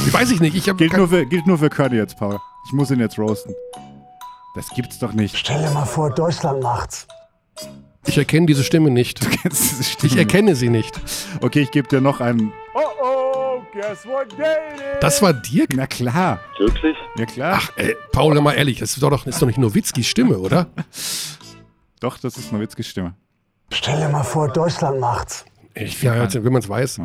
Ich 0.08 0.14
weiß 0.14 0.32
ich 0.32 0.40
nicht. 0.40 0.56
Ich 0.56 0.68
habe 0.70 0.78
Gilt 0.78 0.96
nur, 0.98 1.08
für, 1.08 1.26
gilt 1.26 1.46
nur 1.46 1.58
für 1.58 1.70
Curdy 1.70 1.98
jetzt, 1.98 2.18
Paul. 2.18 2.40
Ich 2.68 2.74
muss 2.74 2.90
ihn 2.92 3.00
jetzt 3.00 3.18
roasten. 3.20 3.54
Das 4.56 4.70
gibt's 4.70 5.00
doch 5.00 5.14
nicht. 5.14 5.36
Stell 5.38 5.62
dir 5.62 5.72
mal 5.72 5.86
vor, 5.86 6.10
Deutschland 6.12 6.62
macht's. 6.62 7.08
Ich 8.06 8.18
erkenne 8.18 8.46
diese 8.46 8.64
Stimme 8.64 8.90
nicht. 8.90 9.20
Kennst 9.42 9.72
diese 9.72 9.84
Stimme 9.84 10.12
Ich 10.14 10.18
erkenne 10.18 10.56
sie 10.56 10.70
nicht. 10.70 10.94
Okay, 11.42 11.62
ich 11.62 11.72
gebe 11.72 11.88
dir 11.88 12.02
noch 12.02 12.20
einen. 12.22 12.52
Uh-oh, 12.76 13.62
guess 13.74 14.06
what 14.06 14.32
day 14.38 14.44
it 14.74 14.80
is? 14.80 15.00
Das 15.02 15.22
war 15.22 15.34
Dirk? 15.34 15.70
Na 15.76 15.88
klar. 15.88 16.40
Wirklich? 16.60 16.98
Ja 17.18 17.26
klar. 17.26 17.60
Ach, 17.62 17.72
ey, 17.76 17.96
Paul, 18.12 18.40
mal 18.42 18.54
ehrlich, 18.54 18.80
das 18.80 18.94
ist 18.94 19.04
doch, 19.04 19.26
ist 19.26 19.42
doch 19.42 19.48
nicht 19.48 19.60
Nowitzkis 19.60 20.08
Stimme, 20.08 20.38
oder? 20.38 20.68
Doch, 22.00 22.18
das 22.18 22.36
ist 22.36 22.52
Nowitzkis 22.52 22.88
Stimme. 22.88 23.14
Stell 23.72 23.98
dir 23.98 24.10
mal 24.10 24.24
vor, 24.24 24.50
Deutschland 24.50 25.00
macht's. 25.00 25.46
Ich, 25.74 26.04
ja, 26.04 26.32
wenn 26.34 26.54
man 26.54 26.62
es 26.62 26.70
weiß. 26.70 27.00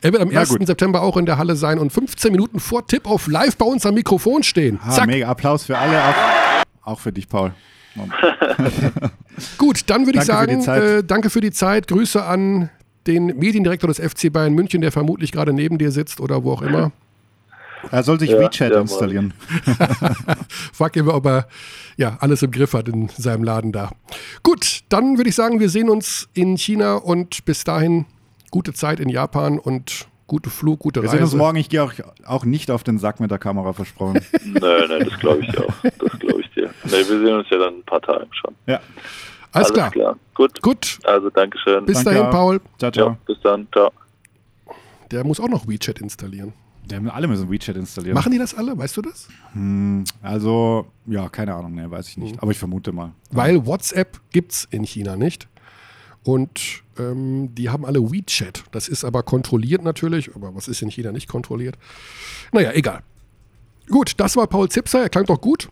Er 0.00 0.12
wird 0.12 0.22
am 0.22 0.28
Na 0.32 0.40
1. 0.40 0.48
gut. 0.48 0.66
September 0.66 1.02
auch 1.02 1.16
in 1.16 1.26
der 1.26 1.36
Halle 1.36 1.56
sein 1.56 1.78
und 1.78 1.92
15 1.92 2.32
Minuten 2.32 2.58
vor 2.58 2.86
Tipp 2.86 3.06
auf 3.06 3.26
live 3.26 3.56
bei 3.56 3.66
uns 3.66 3.84
am 3.84 3.94
Mikrofon 3.94 4.42
stehen. 4.42 4.78
Ah, 4.82 4.90
Zack. 4.92 5.06
mega 5.08 5.28
Applaus 5.28 5.64
für 5.64 5.76
alle, 5.76 6.02
auch, 6.02 6.92
auch 6.92 7.00
für 7.00 7.12
dich, 7.12 7.28
Paul. 7.28 7.52
Gut, 9.58 9.82
dann 9.86 10.06
würde 10.06 10.18
ich 10.18 10.24
für 10.24 10.32
sagen, 10.32 10.60
Zeit. 10.62 10.82
äh, 10.82 11.04
danke 11.04 11.30
für 11.30 11.40
die 11.40 11.50
Zeit. 11.52 11.88
Grüße 11.88 12.24
an 12.24 12.70
den 13.06 13.26
Mediendirektor 13.26 13.88
des 13.88 13.98
FC 13.98 14.32
Bayern 14.32 14.54
München, 14.54 14.80
der 14.80 14.92
vermutlich 14.92 15.32
gerade 15.32 15.52
neben 15.52 15.78
dir 15.78 15.90
sitzt 15.90 16.20
oder 16.20 16.42
wo 16.44 16.52
auch 16.52 16.62
immer. 16.62 16.92
Er 17.90 18.02
soll 18.02 18.18
sich 18.18 18.30
Ja, 18.30 18.38
WeChat 18.40 18.72
ja, 18.72 18.80
installieren. 18.80 19.34
Frag 20.72 20.96
ihn, 20.96 21.06
ob 21.08 21.26
er 21.26 21.46
ja, 21.96 22.16
alles 22.20 22.42
im 22.42 22.50
Griff 22.50 22.72
hat 22.72 22.88
in 22.88 23.08
seinem 23.10 23.44
Laden 23.44 23.72
da. 23.72 23.90
Gut, 24.42 24.80
dann 24.88 25.18
würde 25.18 25.28
ich 25.28 25.36
sagen, 25.36 25.60
wir 25.60 25.68
sehen 25.68 25.90
uns 25.90 26.28
in 26.32 26.56
China 26.56 26.94
und 26.96 27.44
bis 27.44 27.62
dahin 27.64 28.06
gute 28.50 28.72
Zeit 28.72 29.00
in 29.00 29.08
Japan 29.10 29.58
und 29.58 30.06
gute 30.26 30.48
Flug, 30.48 30.80
gute 30.80 31.02
Wir 31.02 31.08
Reise. 31.10 31.18
sehen 31.18 31.24
uns 31.24 31.34
morgen. 31.34 31.58
Ich 31.58 31.68
gehe 31.68 31.82
auch, 31.82 31.92
auch 32.24 32.44
nicht 32.46 32.70
auf 32.70 32.84
den 32.84 32.98
Sack 32.98 33.20
mit 33.20 33.30
der 33.30 33.38
Kamera 33.38 33.74
versprochen. 33.74 34.20
Nö, 34.44 34.86
nö, 34.88 35.04
das 35.04 35.18
glaube 35.20 35.42
ich 35.42 35.58
auch. 35.58 35.74
Das 35.82 36.18
glaube 36.18 36.33
Nee, 36.94 37.08
wir 37.08 37.26
sehen 37.26 37.34
uns 37.34 37.46
ja 37.50 37.58
dann 37.58 37.74
in 37.74 37.80
ein 37.80 37.84
paar 37.84 38.00
Tagen 38.00 38.30
schon. 38.32 38.54
Ja. 38.66 38.80
Alles, 39.52 39.72
klar. 39.72 39.92
Gut. 40.34 40.60
Gut, 40.62 40.98
Also, 41.04 41.30
Dankeschön. 41.30 41.84
bis 41.86 42.02
Danke 42.02 42.18
dahin. 42.20 42.30
Paul. 42.30 42.60
Ciao, 42.78 42.90
ciao. 42.90 43.08
ja, 43.10 43.18
bis 43.26 43.36
dann. 43.42 43.68
Ciao. 43.72 43.92
Der 45.10 45.24
muss 45.24 45.38
auch 45.38 45.48
noch 45.48 45.68
WeChat 45.68 46.00
installieren. 46.00 46.52
Die 46.86 46.96
haben 46.96 47.08
alle 47.08 47.28
müssen 47.28 47.50
WeChat 47.50 47.76
installieren. 47.76 48.14
Machen 48.14 48.32
die 48.32 48.38
das 48.38 48.54
alle? 48.54 48.76
Weißt 48.76 48.96
du 48.96 49.02
das? 49.02 49.28
Also, 50.22 50.86
ja, 51.06 51.28
keine 51.28 51.54
Ahnung, 51.54 51.74
ne, 51.74 51.90
weiß 51.90 52.08
ich 52.08 52.16
Mhm. 52.16 52.22
nicht. 52.24 52.42
Aber 52.42 52.50
ich 52.50 52.58
vermute 52.58 52.92
mal. 52.92 53.12
Weil 53.30 53.64
WhatsApp 53.66 54.20
gibt's 54.32 54.66
in 54.70 54.84
China 54.84 55.16
nicht. 55.16 55.46
Und 56.24 56.82
ähm, 56.98 57.54
die 57.54 57.70
haben 57.70 57.84
alle 57.84 58.00
WeChat. 58.10 58.64
Das 58.72 58.88
ist 58.88 59.04
aber 59.04 59.22
kontrolliert 59.22 59.82
natürlich. 59.82 60.34
Aber 60.34 60.54
was 60.54 60.68
ist 60.68 60.82
in 60.82 60.90
China 60.90 61.12
nicht 61.12 61.28
kontrolliert? 61.28 61.76
Naja, 62.52 62.72
egal. 62.72 63.00
Gut, 63.88 64.14
das 64.18 64.36
war 64.36 64.46
Paul 64.46 64.68
Zipser. 64.70 65.02
Er 65.02 65.08
klang 65.10 65.26
doch 65.26 65.40
gut. 65.40 65.68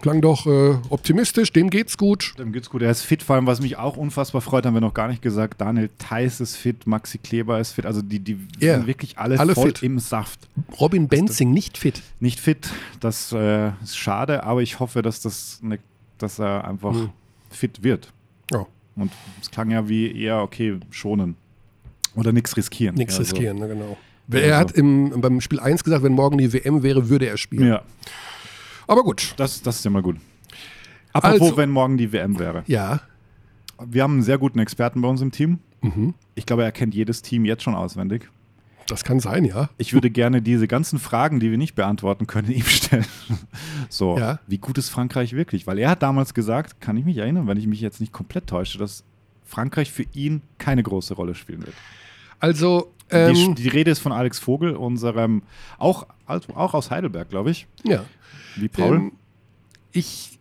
Klang 0.00 0.20
doch 0.20 0.46
äh, 0.46 0.76
optimistisch. 0.90 1.52
Dem 1.52 1.70
geht's 1.70 1.96
gut. 1.98 2.34
Dem 2.38 2.52
geht's 2.52 2.70
gut. 2.70 2.82
Er 2.82 2.90
ist 2.90 3.02
fit, 3.02 3.22
vor 3.22 3.36
allem, 3.36 3.46
was 3.46 3.60
mich 3.60 3.76
auch 3.76 3.96
unfassbar 3.96 4.40
freut, 4.40 4.64
haben 4.64 4.74
wir 4.74 4.80
noch 4.80 4.94
gar 4.94 5.08
nicht 5.08 5.22
gesagt. 5.22 5.60
Daniel 5.60 5.90
Theiss 5.98 6.40
ist 6.40 6.56
fit, 6.56 6.86
Maxi 6.86 7.18
Kleber 7.18 7.58
ist 7.60 7.72
fit. 7.72 7.84
Also 7.86 8.00
die, 8.02 8.20
die 8.20 8.38
Ja, 8.60 8.76
sind 8.76 8.86
wirklich 8.86 9.18
alle, 9.18 9.38
alle 9.40 9.54
voll 9.54 9.68
fit. 9.68 9.82
im 9.82 9.98
Saft. 9.98 10.48
Robin 10.80 11.08
Benzing 11.08 11.50
nicht 11.52 11.78
fit. 11.78 12.02
Nicht 12.20 12.38
fit, 12.40 12.68
das 13.00 13.32
äh, 13.32 13.68
ist 13.82 13.96
schade, 13.96 14.44
aber 14.44 14.62
ich 14.62 14.78
hoffe, 14.80 15.02
dass, 15.02 15.20
das 15.20 15.60
ne, 15.62 15.78
dass 16.18 16.38
er 16.38 16.66
einfach 16.66 16.94
Hm. 16.94 17.10
fit 17.50 17.82
wird. 17.82 18.12
Ja, 18.52 18.66
Und 18.96 19.10
es 19.42 19.50
klang 19.50 19.70
ja 19.70 19.88
wie 19.88 20.12
eher, 20.20 20.42
okay, 20.42 20.78
schonen. 20.90 21.36
Oder 22.14 22.32
nichts 22.32 22.56
riskieren. 22.56 22.94
nichts 22.96 23.16
Ja, 23.18 23.24
so. 23.24 23.34
riskieren, 23.34 23.58
ne, 23.58 23.68
genau. 23.68 23.96
Er 24.30 24.48
so. 24.50 24.54
hat 24.56 24.72
im, 24.72 25.20
beim 25.20 25.40
Spiel 25.40 25.58
1 25.60 25.84
gesagt, 25.84 26.02
wenn 26.02 26.12
morgen 26.12 26.36
die 26.38 26.52
WM 26.52 26.82
wäre, 26.82 27.08
würde 27.08 27.26
er 27.26 27.36
spielen. 27.36 27.66
Ja, 27.68 27.82
Aber 28.88 29.02
gut. 29.04 29.34
das, 29.36 29.62
das 29.62 29.76
ist 29.76 29.84
ja 29.84 29.90
mal 29.90 30.02
gut. 30.02 30.16
Apropos, 31.12 31.40
Also- 31.40 31.56
wenn 31.56 31.70
morgen 31.70 31.96
die 31.98 32.12
WM 32.12 32.38
wäre. 32.38 32.64
Ja, 32.66 33.00
Wir 33.80 34.02
haben 34.02 34.14
einen 34.14 34.22
sehr 34.24 34.38
guten 34.38 34.58
Experten 34.58 35.00
bei 35.02 35.08
uns 35.08 35.20
im 35.20 35.30
Team. 35.30 35.60
Mhm. 35.82 36.14
Ich 36.34 36.46
glaube, 36.46 36.64
er 36.64 36.72
kennt 36.72 36.94
jedes 36.96 37.22
Team 37.22 37.44
jetzt 37.44 37.62
schon 37.62 37.76
auswendig. 37.76 38.28
Das 38.88 39.04
kann 39.04 39.20
sein, 39.20 39.44
ja. 39.44 39.68
Ich 39.78 39.92
würde 39.92 40.10
gerne 40.10 40.42
diese 40.42 40.66
ganzen 40.66 40.98
Fragen, 40.98 41.38
die 41.38 41.50
wir 41.52 41.58
nicht 41.58 41.76
beantworten 41.76 42.26
können, 42.26 42.50
ihm 42.50 42.64
stellen. 42.64 43.06
So, 43.88 44.18
Ja. 44.18 44.40
wie 44.48 44.58
gut 44.58 44.78
ist 44.78 44.88
Frankreich 44.88 45.32
wirklich? 45.34 45.66
Weil 45.68 45.78
er 45.78 45.90
hat 45.90 46.02
damals 46.02 46.34
gesagt, 46.34 46.80
kann 46.80 46.96
ich 46.96 47.04
mich 47.04 47.18
erinnern, 47.18 47.46
wenn 47.46 47.56
ich 47.58 47.66
mich 47.68 47.80
jetzt 47.80 48.00
nicht 48.00 48.12
komplett 48.12 48.48
täusche, 48.48 48.78
dass 48.78 49.04
Frankreich 49.44 49.92
für 49.92 50.06
ihn 50.12 50.42
keine 50.58 50.82
große 50.82 51.14
Rolle 51.14 51.34
spielen 51.36 51.64
wird. 51.64 51.76
Also, 52.40 52.92
die, 53.12 53.16
ähm, 53.16 53.54
die 53.54 53.68
Rede 53.68 53.90
ist 53.92 54.00
von 54.00 54.10
Alex 54.12 54.38
Vogel, 54.40 54.74
unserem, 54.74 55.42
auch, 55.78 56.06
also 56.26 56.54
auch 56.56 56.74
aus 56.74 56.90
Heidelberg, 56.90 57.28
glaube 57.30 57.50
ich, 57.52 57.66
ja. 57.84 58.04
Wie 58.56 58.68
Paul. 58.68 58.96
Ähm, 58.96 59.12
ich 59.92 60.38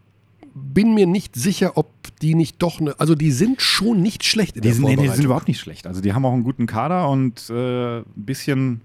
bin 0.53 0.93
mir 0.93 1.05
nicht 1.07 1.35
sicher, 1.35 1.77
ob 1.77 1.91
die 2.21 2.33
nicht 2.35 2.61
doch 2.61 2.79
eine, 2.79 2.99
also 2.99 3.13
die 3.15 3.31
sind 3.31 3.61
schon 3.61 4.01
nicht 4.01 4.23
schlecht 4.23 4.55
in 4.55 4.61
Die 4.63 4.67
der 4.69 4.75
sind, 4.75 4.83
nee, 4.85 4.89
nee, 4.89 4.95
die 4.95 4.97
sind 5.01 5.07
Vorbereitung. 5.07 5.25
überhaupt 5.25 5.47
nicht 5.47 5.59
schlecht. 5.59 5.85
Also 5.87 6.01
die 6.01 6.13
haben 6.13 6.25
auch 6.25 6.33
einen 6.33 6.43
guten 6.43 6.65
Kader 6.65 7.09
und 7.09 7.49
äh, 7.49 7.99
ein 7.99 8.03
bisschen, 8.15 8.81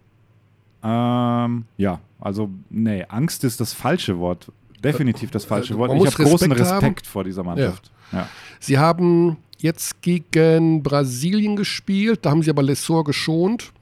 ähm, 0.82 1.64
ja, 1.76 2.00
also 2.20 2.50
nee, 2.70 3.05
Angst 3.09 3.44
ist 3.44 3.61
das 3.61 3.72
falsche 3.72 4.18
Wort. 4.18 4.50
Definitiv 4.84 5.30
das 5.30 5.44
falsche 5.44 5.74
Äh, 5.74 5.78
Wort. 5.78 5.90
man 5.90 5.98
Ich 5.98 6.07
habe 6.12 6.24
großen 6.24 6.53
Respekt 6.53 7.07
haben. 7.07 7.11
vor 7.11 7.24
dieser 7.24 7.42
Mannschaft. 7.44 7.90
Ja. 8.12 8.28
Sie 8.61 8.78
haben 8.78 9.36
jetzt 9.59 10.03
gegen 10.03 10.82
Brasilien 10.82 11.57
gespielt, 11.57 12.20
da 12.22 12.30
haben 12.30 12.42
sie 12.42 12.50
aber 12.50 12.62
Lessor 12.62 13.05
geschont. 13.05 13.72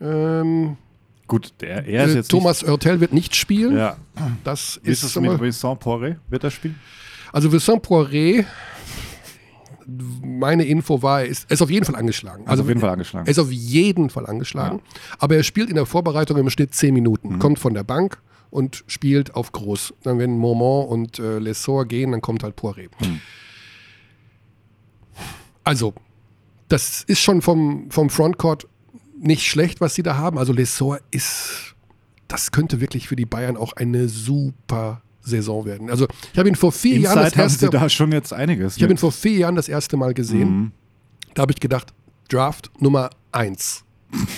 Ähm, 0.00 0.76
Gut, 1.30 1.54
der, 1.60 1.86
er 1.86 2.06
ist 2.06 2.14
äh, 2.14 2.16
jetzt 2.16 2.28
Thomas 2.32 2.64
Oertel 2.64 2.98
wird 2.98 3.12
nicht 3.12 3.36
spielen. 3.36 3.76
Ja. 3.76 3.96
Das 4.42 4.80
Wie 4.82 4.90
ist 4.90 5.04
ist, 5.04 5.14
es 5.14 5.22
mit 5.22 5.40
Vincent 5.40 5.80
Poiré? 5.80 6.16
Wird 6.28 6.42
er 6.42 6.50
spielen? 6.50 6.74
also 7.30 7.52
Vincent 7.52 7.86
Poiré, 7.86 8.44
meine 9.86 10.64
Info 10.64 11.02
war, 11.02 11.20
er 11.20 11.28
ist, 11.28 11.48
ist 11.48 11.62
auf 11.62 11.70
jeden 11.70 11.84
Fall 11.84 11.94
angeschlagen. 11.94 12.48
Also 12.48 12.64
auf 12.64 12.68
jeden 12.68 12.80
Fall 12.80 12.90
angeschlagen. 12.90 13.28
Er 13.28 13.30
ist 13.30 13.38
auf 13.38 13.52
jeden 13.52 14.10
Fall 14.10 14.26
angeschlagen. 14.26 14.82
Aber 15.20 15.36
er 15.36 15.44
spielt 15.44 15.68
in 15.68 15.76
der 15.76 15.86
Vorbereitung 15.86 16.36
im 16.36 16.50
Schnitt 16.50 16.74
10 16.74 16.92
Minuten. 16.92 17.34
Mhm. 17.34 17.38
Kommt 17.38 17.60
von 17.60 17.74
der 17.74 17.84
Bank 17.84 18.20
und 18.50 18.82
spielt 18.88 19.36
auf 19.36 19.52
groß. 19.52 19.94
Dann, 20.02 20.18
wenn 20.18 20.36
Moment 20.36 20.90
und 20.90 21.18
äh, 21.20 21.38
Lessor 21.38 21.86
gehen, 21.86 22.10
dann 22.10 22.22
kommt 22.22 22.42
halt 22.42 22.58
Poiré. 22.58 22.88
Mhm. 23.00 23.20
Also, 25.62 25.94
das 26.66 27.04
ist 27.04 27.20
schon 27.20 27.40
vom, 27.40 27.88
vom 27.92 28.10
Frontcourt 28.10 28.66
nicht 29.20 29.46
schlecht, 29.46 29.80
was 29.80 29.94
sie 29.94 30.02
da 30.02 30.16
haben. 30.16 30.38
Also, 30.38 30.52
Lessor 30.52 30.98
ist, 31.10 31.74
das 32.28 32.50
könnte 32.52 32.80
wirklich 32.80 33.08
für 33.08 33.16
die 33.16 33.26
Bayern 33.26 33.56
auch 33.56 33.72
eine 33.74 34.08
super 34.08 35.02
Saison 35.20 35.64
werden. 35.64 35.90
Also, 35.90 36.06
ich 36.32 36.38
habe 36.38 36.48
ihn 36.48 36.54
vor 36.56 36.72
vier 36.72 36.98
Jahren 36.98 37.16
das 37.16 37.26
Inside 37.34 37.42
haben 37.42 37.48
sie 37.50 37.64
erste 37.66 37.78
da 37.78 37.88
schon 37.88 38.12
jetzt 38.12 38.32
einiges. 38.32 38.76
ich 38.76 38.82
habe 38.82 38.92
ihn 38.92 38.94
mit. 38.94 39.00
vor 39.00 39.12
vier 39.12 39.38
Jahren 39.38 39.54
das 39.56 39.68
erste 39.68 39.96
Mal 39.96 40.14
gesehen. 40.14 40.48
Mhm. 40.50 40.72
Da 41.34 41.42
habe 41.42 41.52
ich 41.52 41.60
gedacht, 41.60 41.92
Draft 42.28 42.70
Nummer 42.80 43.10
1. 43.32 43.84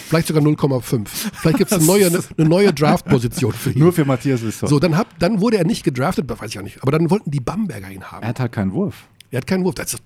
Vielleicht 0.09 0.28
sogar 0.28 0.43
0,5. 0.43 1.07
Vielleicht 1.09 1.59
gibt 1.59 1.72
es 1.72 1.78
eine 1.78 1.87
neue, 1.87 2.07
eine 2.37 2.49
neue 2.49 2.72
Draft-Position 2.74 3.53
für 3.53 3.70
ihn. 3.72 3.78
Nur 3.78 3.93
für 3.93 4.05
Matthias 4.05 4.43
Wissler. 4.43 4.68
so, 4.68 4.78
dann, 4.78 4.97
hab, 4.97 5.18
dann 5.18 5.41
wurde 5.41 5.57
er 5.57 5.64
nicht 5.64 5.83
gedraftet, 5.85 6.28
weiß 6.28 6.51
ich 6.51 6.59
auch 6.59 6.62
nicht. 6.62 6.83
Aber 6.83 6.93
dann 6.93 7.09
wollten 7.11 7.30
die 7.30 7.41
Bamberger 7.41 7.91
ihn 7.91 8.05
haben. 8.05 8.22
er 8.22 8.28
hat 8.30 8.41
halt 8.41 8.53
keinen 8.53 8.72
Wurf. 8.72 9.07
Er 9.30 9.39
hat 9.39 9.47
keinen 9.47 9.64
Wurf. 9.64 9.74
Das 9.76 9.95
ist, 9.95 10.03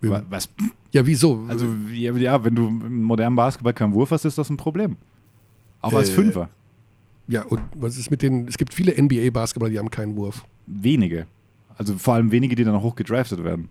Wa- 0.00 0.22
Was? 0.30 0.48
ja, 0.92 1.04
wieso? 1.06 1.44
Also, 1.48 1.66
ja, 1.92 2.12
ja, 2.16 2.44
wenn 2.44 2.54
du 2.54 2.68
im 2.68 3.02
modernen 3.02 3.36
Basketball 3.36 3.72
keinen 3.72 3.92
Wurf 3.94 4.10
hast, 4.12 4.24
ist 4.24 4.38
das 4.38 4.48
ein 4.50 4.56
Problem. 4.56 4.96
Auch 5.80 5.92
als 5.92 6.10
Äh, 6.10 6.12
Fünfer. 6.12 6.48
ja, 7.26 7.42
und 7.44 7.60
was 7.74 7.96
ist 7.98 8.10
mit 8.10 8.22
den. 8.22 8.46
Es 8.48 8.56
gibt 8.58 8.74
viele 8.74 8.92
NBA-Basketballer, 8.96 9.70
die 9.72 9.78
haben 9.78 9.90
keinen 9.90 10.16
Wurf. 10.16 10.44
Wenige. 10.66 11.26
Also 11.76 11.96
vor 11.96 12.14
allem 12.14 12.30
wenige, 12.32 12.54
die 12.56 12.64
dann 12.64 12.74
auch 12.74 12.82
hoch 12.82 12.96
gedraftet 12.96 13.42
werden. 13.44 13.68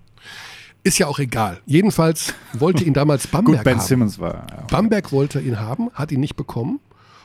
Ist 0.84 0.98
ja 1.00 1.08
auch 1.08 1.20
egal. 1.20 1.60
Jedenfalls 1.66 2.34
wollte 2.54 2.84
ihn 2.86 2.94
damals 2.94 3.24
Gut, 3.32 3.32
Bamberg 3.32 3.64
Ben 3.64 3.78
haben. 3.78 3.86
Simmons 3.86 4.20
war 4.20 4.46
ja. 4.50 4.64
Bamberg 4.70 5.12
wollte 5.12 5.40
ihn 5.42 5.60
haben, 5.60 5.90
hat 5.94 6.12
ihn 6.12 6.20
nicht 6.22 6.36
bekommen. 6.36 6.80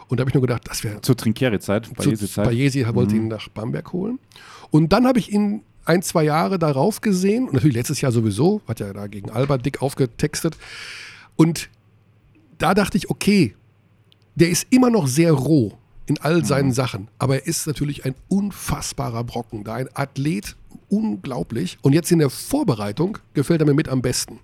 Und 0.08 0.18
da 0.18 0.22
habe 0.22 0.30
ich 0.30 0.34
nur 0.34 0.40
gedacht, 0.42 0.62
das 0.68 0.82
wäre 0.84 1.00
zur 1.00 1.16
zu- 2.02 2.10
Jesi-Zeit. 2.10 2.44
Bayesi 2.46 2.84
wollte 2.92 3.14
ihn 3.16 3.28
nach 3.28 3.48
Bamberg 3.48 3.92
holen. 3.92 4.18
Und 4.70 4.92
dann 4.92 5.06
habe 5.06 5.18
ich 5.20 5.32
ihn 5.32 5.62
ein, 5.84 6.02
zwei 6.02 6.24
Jahre 6.24 6.58
darauf 6.58 7.00
gesehen. 7.00 7.46
Und 7.46 7.54
natürlich 7.54 7.76
letztes 7.76 8.00
Jahr 8.00 8.12
sowieso, 8.12 8.60
hat 8.68 8.80
ja 8.80 8.92
da 8.92 9.06
gegen 9.06 9.30
Alba 9.30 9.58
dick 9.58 9.82
aufgetextet. 9.82 10.56
Und 11.36 11.68
da 12.58 12.74
dachte 12.74 12.96
ich, 12.98 13.10
okay, 13.10 13.54
der 14.34 14.48
ist 14.50 14.66
immer 14.70 14.90
noch 14.90 15.06
sehr 15.06 15.32
roh 15.32 15.72
in 16.06 16.18
all 16.20 16.44
seinen 16.44 16.72
Sachen. 16.72 17.08
Aber 17.18 17.36
er 17.36 17.46
ist 17.46 17.66
natürlich 17.66 18.04
ein 18.04 18.14
unfassbarer 18.28 19.24
Brocken. 19.24 19.64
Da 19.64 19.74
ein 19.74 19.88
Athlet, 19.94 20.56
unglaublich. 20.88 21.78
Und 21.82 21.92
jetzt 21.92 22.10
in 22.12 22.18
der 22.18 22.30
Vorbereitung 22.30 23.18
gefällt 23.34 23.60
er 23.60 23.66
mir 23.66 23.74
mit 23.74 23.88
am 23.88 24.02
besten. 24.02 24.38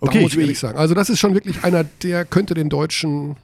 Da 0.00 0.06
Okay, 0.08 0.20
muss 0.22 0.32
ich 0.32 0.38
ich- 0.38 0.42
ehrlich 0.42 0.58
sagen. 0.58 0.78
Also 0.78 0.94
das 0.94 1.10
ist 1.10 1.18
schon 1.18 1.34
wirklich 1.34 1.64
einer, 1.64 1.84
der 1.84 2.24
könnte 2.24 2.54
den 2.54 2.68
Deutschen, 2.68 3.36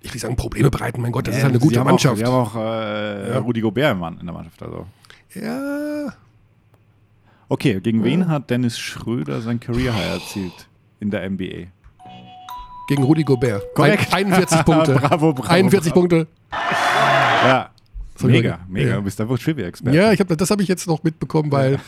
ich 0.00 0.12
will 0.14 0.20
sagen, 0.20 0.36
Probleme 0.36 0.70
bereiten. 0.70 1.00
Mein 1.02 1.12
Gott, 1.12 1.26
das 1.26 1.36
ist 1.36 1.42
halt 1.42 1.52
eine 1.54 1.60
gute 1.60 1.82
Mannschaft. 1.82 2.14
Auch, 2.14 2.18
wir 2.18 2.26
haben 2.26 2.34
auch 2.34 3.34
äh, 3.34 3.36
Rudi 3.38 3.60
Gobert 3.60 3.92
im 3.92 3.98
Mann 3.98 4.18
in 4.20 4.26
der 4.26 4.34
Mannschaft. 4.34 4.62
Also. 4.62 4.86
Ja, 5.34 6.12
Okay, 7.48 7.80
gegen 7.80 8.02
wen 8.02 8.28
hat 8.28 8.48
Dennis 8.48 8.78
Schröder 8.78 9.42
sein 9.42 9.60
Career 9.60 9.94
High 9.94 10.14
erzielt 10.22 10.68
in 11.00 11.10
der 11.10 11.28
NBA? 11.28 11.66
gegen 12.88 13.04
Rudi 13.04 13.22
Gobert. 13.22 13.62
Korrekt. 13.74 14.12
Ein, 14.12 14.32
41 14.32 14.64
Punkte. 14.64 14.94
Bravo, 14.94 15.32
bravo, 15.32 15.48
41 15.48 15.92
bravo. 15.92 16.00
Punkte. 16.00 16.26
Ja, 16.50 17.70
ich 18.18 18.24
mega, 18.24 18.60
mega. 18.68 18.88
ja. 18.90 18.96
Du 18.96 19.02
bist 19.02 19.20
einfach 19.20 19.38
Trivia-Experte. 19.38 19.96
Ja, 19.96 20.12
ich 20.12 20.20
hab, 20.20 20.28
das 20.28 20.50
habe 20.50 20.62
ich 20.62 20.68
jetzt 20.68 20.86
noch 20.86 21.02
mitbekommen, 21.02 21.50
weil 21.52 21.78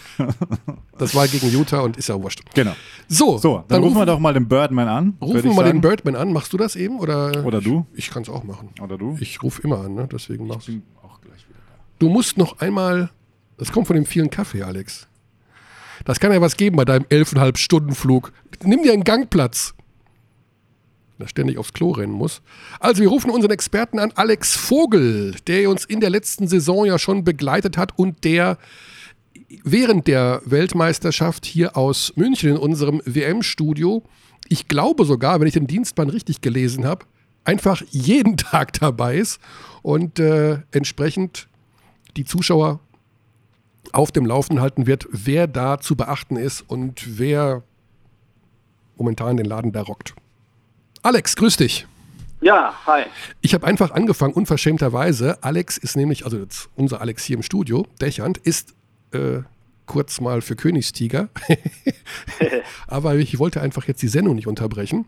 das 0.99 1.14
war 1.14 1.26
gegen 1.28 1.51
Utah 1.51 1.80
und 1.80 1.97
ist 1.97 2.09
ja 2.09 2.20
wurscht. 2.22 2.42
Genau. 2.55 2.72
So, 3.09 3.38
So, 3.38 3.64
dann, 3.68 3.82
rufen 3.82 3.97
wir 3.99 4.07
doch 4.07 4.18
mal 4.18 4.32
den 4.34 4.49
Birdman 4.49 4.88
an. 4.88 5.16
rufen 5.20 5.34
wir 5.34 5.51
ich 5.51 5.57
mal 5.57 5.64
sagen. 5.66 5.78
den 5.78 5.80
Birdman 5.80 6.16
an. 6.16 6.32
Machst 6.32 6.53
du 6.53 6.57
das 6.57 6.76
eben? 6.76 6.99
Oder, 7.01 7.45
Oder 7.45 7.61
du. 7.61 7.86
Ich 7.95 8.11
kann 8.11 8.22
es 8.22 8.28
auch 8.28 8.45
machen. 8.45 8.70
Oder 8.82 8.97
du. 8.97 9.16
Ich 9.20 9.42
rufe 9.42 9.62
immer 9.62 9.80
an, 9.80 9.95
ne? 9.95 10.09
deswegen 10.11 10.47
mach's. 10.47 10.66
bin 10.66 10.82
auch 11.03 11.20
gleich 11.20 11.47
wieder 11.49 11.59
da. 11.68 11.74
Du 11.99 12.09
musst 12.09 12.38
noch 12.38 12.61
einmal, 12.61 13.11
das 13.57 13.72
kommt 13.72 13.86
von 13.86 13.96
dem 13.96 14.07
vielen 14.07 14.30
Kaffee, 14.30 14.62
Alex. 14.62 15.07
Das 16.05 16.20
kann 16.20 16.32
ja 16.32 16.40
was 16.40 16.57
geben 16.57 16.76
bei 16.76 16.84
deinem 16.84 17.05
11,5 17.05 17.57
Stunden 17.57 17.94
Flug. 17.94 18.32
Nimm 18.62 18.82
dir 18.82 18.92
einen 18.92 19.05
Gangplatz. 19.05 19.74
Der 21.18 21.28
ständig 21.28 21.59
aufs 21.59 21.72
Klo 21.72 21.92
rennen 21.92 22.12
muss. 22.12 22.42
Also 22.80 23.00
wir 23.00 23.09
rufen 23.09 23.30
unseren 23.30 23.52
Experten 23.52 24.00
an, 24.00 24.12
Alex 24.16 24.57
Vogel, 24.57 25.36
der 25.46 25.70
uns 25.70 25.84
in 25.84 26.00
der 26.00 26.11
letzten 26.11 26.48
Saison 26.48 26.84
ja 26.84 26.98
schon 26.98 27.22
begleitet 27.22 27.76
hat 27.76 27.96
und 27.96 28.24
der 28.24 28.59
während 29.62 30.09
der 30.09 30.42
Weltmeisterschaft 30.44 31.46
hier 31.46 31.76
aus 31.76 32.12
München 32.16 32.50
in 32.50 32.57
unserem 32.57 33.00
WM-Studio, 33.05 34.02
ich 34.48 34.66
glaube 34.66 35.05
sogar, 35.05 35.40
wenn 35.40 35.46
ich 35.46 35.55
den 35.55 35.68
Dienstplan 35.68 36.11
richtig 36.11 36.40
gelesen 36.40 36.84
habe, 36.84 37.07
einfach 37.44 37.82
jeden 37.90 38.36
Tag 38.36 38.72
dabei 38.74 39.16
ist 39.16 39.40
und 39.82 40.18
äh, 40.18 40.59
entsprechend 40.72 41.48
die 42.16 42.24
Zuschauer 42.24 42.80
auf 43.95 44.12
dem 44.12 44.26
Laufenden 44.26 44.61
halten 44.62 44.86
wird, 44.86 45.07
wer 45.11 45.47
da 45.47 45.78
zu 45.78 45.97
beachten 45.97 46.36
ist 46.36 46.62
und 46.68 47.18
wer 47.18 47.62
momentan 48.97 49.36
den 49.36 49.47
Laden 49.47 49.72
da 49.72 49.82
rockt. 49.82 50.14
Alex, 51.03 51.36
grüß 51.36 51.57
dich. 51.57 51.86
Ja, 52.40 52.74
hi. 52.86 53.05
Ich 53.40 53.55
habe 53.55 53.66
einfach 53.66 53.90
angefangen, 53.90 54.34
unverschämterweise. 54.34 55.42
Alex 55.42 55.78
ist 55.78 55.97
nämlich, 55.97 56.24
also 56.24 56.38
jetzt 56.38 56.68
unser 56.76 57.01
Alex 57.01 57.24
hier 57.24 57.36
im 57.36 57.42
Studio, 57.42 57.86
Dächernd, 58.01 58.38
ist 58.38 58.74
äh, 59.12 59.40
kurz 59.86 60.20
mal 60.20 60.42
für 60.42 60.55
Königstiger. 60.57 61.28
Aber 62.86 63.14
ich 63.16 63.38
wollte 63.38 63.61
einfach 63.61 63.86
jetzt 63.86 64.03
die 64.03 64.09
Sendung 64.09 64.34
nicht 64.34 64.47
unterbrechen. 64.47 65.07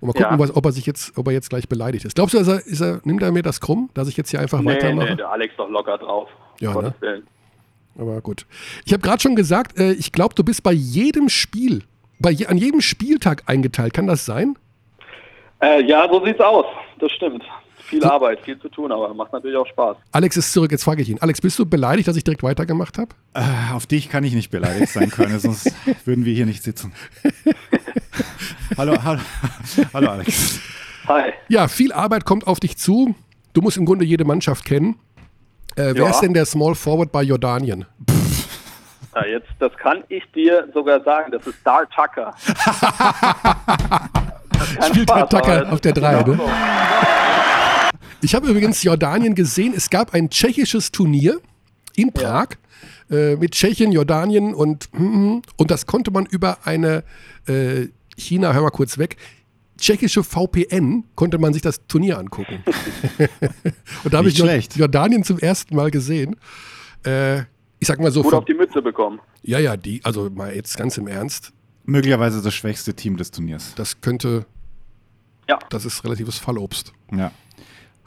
Und 0.00 0.08
mal 0.08 0.12
gucken, 0.12 0.32
Ja. 0.32 0.38
was, 0.38 0.54
ob, 0.56 0.64
er 0.66 0.72
sich 0.72 0.86
jetzt, 0.86 1.16
ob 1.16 1.26
er 1.28 1.32
jetzt 1.32 1.50
gleich 1.50 1.68
beleidigt 1.68 2.04
ist. 2.04 2.14
Glaubst 2.16 2.34
du, 2.34 2.38
ist 2.38 2.48
er, 2.48 2.66
ist 2.66 2.80
er, 2.80 3.00
nimmt 3.04 3.22
er 3.22 3.30
mir 3.32 3.42
das 3.42 3.60
krumm, 3.60 3.90
dass 3.94 4.08
ich 4.08 4.16
jetzt 4.16 4.30
hier 4.30 4.40
einfach 4.40 4.60
Nee, 4.60 4.70
weitermache? 4.70 5.10
nee, 5.10 5.16
der 5.16 5.30
Alex 5.30 5.54
doch 5.56 5.68
locker 5.68 5.98
drauf. 5.98 6.28
Ja, 6.60 6.74
ne? 6.80 6.94
Aber 7.98 8.20
gut. 8.20 8.46
Ich 8.84 8.92
habe 8.92 9.02
gerade 9.02 9.20
schon 9.20 9.36
gesagt, 9.36 9.78
äh, 9.78 9.92
ich 9.92 10.12
glaube, 10.12 10.34
du 10.34 10.44
bist 10.44 10.62
bei 10.62 10.72
jedem 10.72 11.28
Spiel, 11.28 11.84
bei 12.18 12.30
je, 12.30 12.46
an 12.46 12.56
jedem 12.58 12.80
Spieltag 12.80 13.42
eingeteilt. 13.46 13.92
Kann 13.94 14.06
das 14.06 14.24
sein? 14.24 14.56
Äh, 15.60 15.84
ja, 15.84 16.08
so 16.10 16.24
sieht's 16.24 16.40
aus. 16.40 16.66
Das 16.98 17.12
stimmt. 17.12 17.42
Viel 17.84 18.04
Arbeit, 18.04 18.40
viel 18.40 18.58
zu 18.58 18.68
tun, 18.70 18.90
aber 18.90 19.12
macht 19.12 19.32
natürlich 19.32 19.56
auch 19.56 19.66
Spaß. 19.66 19.98
Alex 20.12 20.36
ist 20.38 20.52
zurück, 20.52 20.72
jetzt 20.72 20.84
frage 20.84 21.02
ich 21.02 21.10
ihn. 21.10 21.18
Alex, 21.20 21.42
bist 21.42 21.58
du 21.58 21.66
beleidigt, 21.66 22.08
dass 22.08 22.16
ich 22.16 22.24
direkt 22.24 22.42
weitergemacht 22.42 22.96
habe? 22.96 23.10
Äh, 23.34 23.74
auf 23.74 23.86
dich 23.86 24.08
kann 24.08 24.24
ich 24.24 24.32
nicht 24.32 24.50
beleidigt 24.50 24.90
sein 24.92 25.10
können, 25.10 25.38
sonst 25.38 25.70
würden 26.06 26.24
wir 26.24 26.32
hier 26.32 26.46
nicht 26.46 26.62
sitzen. 26.62 26.94
hallo, 28.78 28.96
hallo, 29.04 29.20
hallo 29.92 30.10
Alex. 30.10 30.60
Hi. 31.06 31.32
Ja, 31.48 31.68
viel 31.68 31.92
Arbeit 31.92 32.24
kommt 32.24 32.46
auf 32.46 32.60
dich 32.60 32.78
zu. 32.78 33.14
Du 33.52 33.60
musst 33.60 33.76
im 33.76 33.84
Grunde 33.84 34.04
jede 34.06 34.24
Mannschaft 34.24 34.64
kennen. 34.64 34.96
Äh, 35.76 35.94
wer 35.94 36.04
Ja. 36.04 36.10
ist 36.10 36.20
denn 36.20 36.34
der 36.34 36.44
Small 36.46 36.74
Forward 36.74 37.12
bei 37.12 37.22
Jordanien? 37.22 37.84
Ja, 39.14 39.26
jetzt, 39.26 39.48
das 39.58 39.70
kann 39.76 40.02
ich 40.08 40.22
dir 40.34 40.66
sogar 40.72 41.02
sagen. 41.04 41.32
Das 41.32 41.46
ist 41.46 41.58
Dar 41.64 41.86
Tucker. 41.90 42.32
Spielt 44.88 45.10
Dar 45.10 45.18
Spaß, 45.18 45.28
Tucker 45.28 45.70
auf 45.72 45.80
der 45.82 45.92
ist 45.94 46.00
Drei, 46.00 46.22
genau 46.22 46.32
ne? 46.32 46.36
so. 46.38 46.50
Ich 48.22 48.34
habe 48.34 48.46
übrigens 48.48 48.82
Jordanien 48.82 49.34
gesehen. 49.34 49.74
Es 49.76 49.90
gab 49.90 50.14
ein 50.14 50.30
tschechisches 50.30 50.92
Turnier 50.92 51.40
in 51.94 52.10
Prag 52.12 52.48
äh, 53.10 53.36
mit 53.36 53.52
Tschechien, 53.52 53.92
Jordanien 53.92 54.54
und, 54.54 54.88
und 54.94 55.70
das 55.70 55.84
konnte 55.84 56.10
man 56.10 56.24
über 56.26 56.56
eine, 56.64 57.04
äh, 57.46 57.88
China, 58.16 58.54
hör 58.54 58.62
mal 58.62 58.70
kurz 58.70 58.96
weg, 58.96 59.16
tschechische 59.78 60.22
VPN 60.22 61.04
konnte 61.14 61.38
man 61.38 61.52
sich 61.52 61.62
das 61.62 61.86
Turnier 61.86 62.18
angucken. 62.18 62.62
und 64.04 64.12
da 64.14 64.18
habe 64.18 64.28
ich 64.28 64.36
schlecht. 64.36 64.76
Jordanien 64.76 65.24
zum 65.24 65.38
ersten 65.38 65.74
Mal 65.76 65.90
gesehen. 65.90 66.36
Äh, 67.04 67.40
ich 67.78 67.88
sag 67.88 67.98
mal 68.00 68.12
so, 68.12 68.22
Gut 68.22 68.34
auf 68.34 68.44
die 68.44 68.54
Mütze 68.54 68.80
bekommen. 68.80 69.18
ja, 69.42 69.58
ja, 69.58 69.76
die, 69.76 70.00
also 70.04 70.30
mal 70.30 70.54
jetzt 70.54 70.76
ganz 70.76 70.96
im 70.98 71.06
Ernst, 71.08 71.52
Möglicherweise 71.84 72.40
das 72.42 72.54
schwächste 72.54 72.94
Team 72.94 73.16
des 73.16 73.32
Turniers. 73.32 73.74
das 73.74 74.00
könnte, 74.00 74.46
Ja. 75.48 75.58
das 75.70 75.84
ist 75.84 76.04
relatives 76.04 76.38
Fallobst. 76.38 76.92
Ja. 77.10 77.32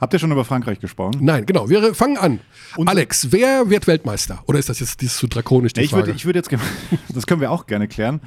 Habt 0.00 0.12
ihr 0.14 0.18
schon 0.18 0.32
über 0.32 0.44
Frankreich 0.46 0.80
gesprochen? 0.80 1.18
Nein, 1.20 1.44
genau, 1.46 1.68
wir 1.68 1.94
fangen 1.94 2.16
an. 2.16 2.40
Und- 2.76 2.88
Alex, 2.88 3.32
wer 3.32 3.68
wird 3.68 3.86
Weltmeister? 3.86 4.42
Oder 4.46 4.58
ist 4.58 4.68
das 4.70 4.80
jetzt 4.80 5.00
dieses 5.02 5.18
zu 5.18 5.26
drakonisch, 5.26 5.74
die 5.74 5.82
ich 5.82 5.92
würde 5.92 6.04
Frage? 6.06 6.16
ich 6.16 6.24
würd 6.24 6.36
jetzt, 6.36 6.48
gerne- 6.48 6.64
das 7.14 7.26
können 7.26 7.42
wir 7.42 7.50
auch 7.50 7.66
gerne 7.66 7.86
klären. 7.86 8.20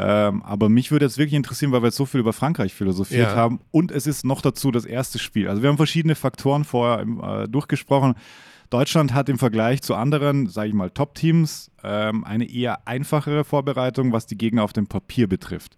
Ähm, 0.00 0.42
aber 0.44 0.68
mich 0.68 0.92
würde 0.92 1.06
jetzt 1.06 1.18
wirklich 1.18 1.34
interessieren, 1.34 1.72
weil 1.72 1.82
wir 1.82 1.86
jetzt 1.88 1.96
so 1.96 2.06
viel 2.06 2.20
über 2.20 2.32
Frankreich 2.32 2.72
philosophiert 2.72 3.30
Ja. 3.30 3.34
haben. 3.36 3.58
Und 3.72 3.90
es 3.90 4.06
ist 4.06 4.24
noch 4.24 4.40
dazu 4.40 4.70
das 4.70 4.84
erste 4.84 5.18
Spiel. 5.18 5.48
Also 5.48 5.60
wir 5.62 5.68
haben 5.68 5.76
verschiedene 5.76 6.14
Faktoren 6.14 6.62
vorher 6.64 7.42
äh, 7.44 7.48
durchgesprochen. 7.48 8.14
Deutschland 8.70 9.12
hat 9.12 9.28
im 9.28 9.38
Vergleich 9.38 9.82
zu 9.82 9.94
anderen, 9.96 10.46
sage 10.46 10.68
ich 10.68 10.74
mal, 10.74 10.90
Top-Teams 10.90 11.72
ähm, 11.82 12.22
eine 12.24 12.48
eher 12.48 12.86
einfachere 12.86 13.42
Vorbereitung, 13.42 14.12
was 14.12 14.26
die 14.26 14.36
Gegner 14.38 14.62
auf 14.62 14.72
dem 14.72 14.86
Papier 14.86 15.26
betrifft. 15.26 15.76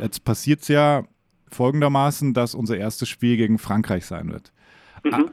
Jetzt 0.00 0.24
passiert 0.24 0.62
es 0.62 0.68
ja 0.68 1.02
folgendermaßen, 1.48 2.32
dass 2.32 2.54
unser 2.54 2.76
erstes 2.78 3.08
Spiel 3.08 3.36
gegen 3.36 3.58
Frankreich 3.58 4.06
sein 4.06 4.30
wird. 4.32 4.52
Ah, 5.10 5.24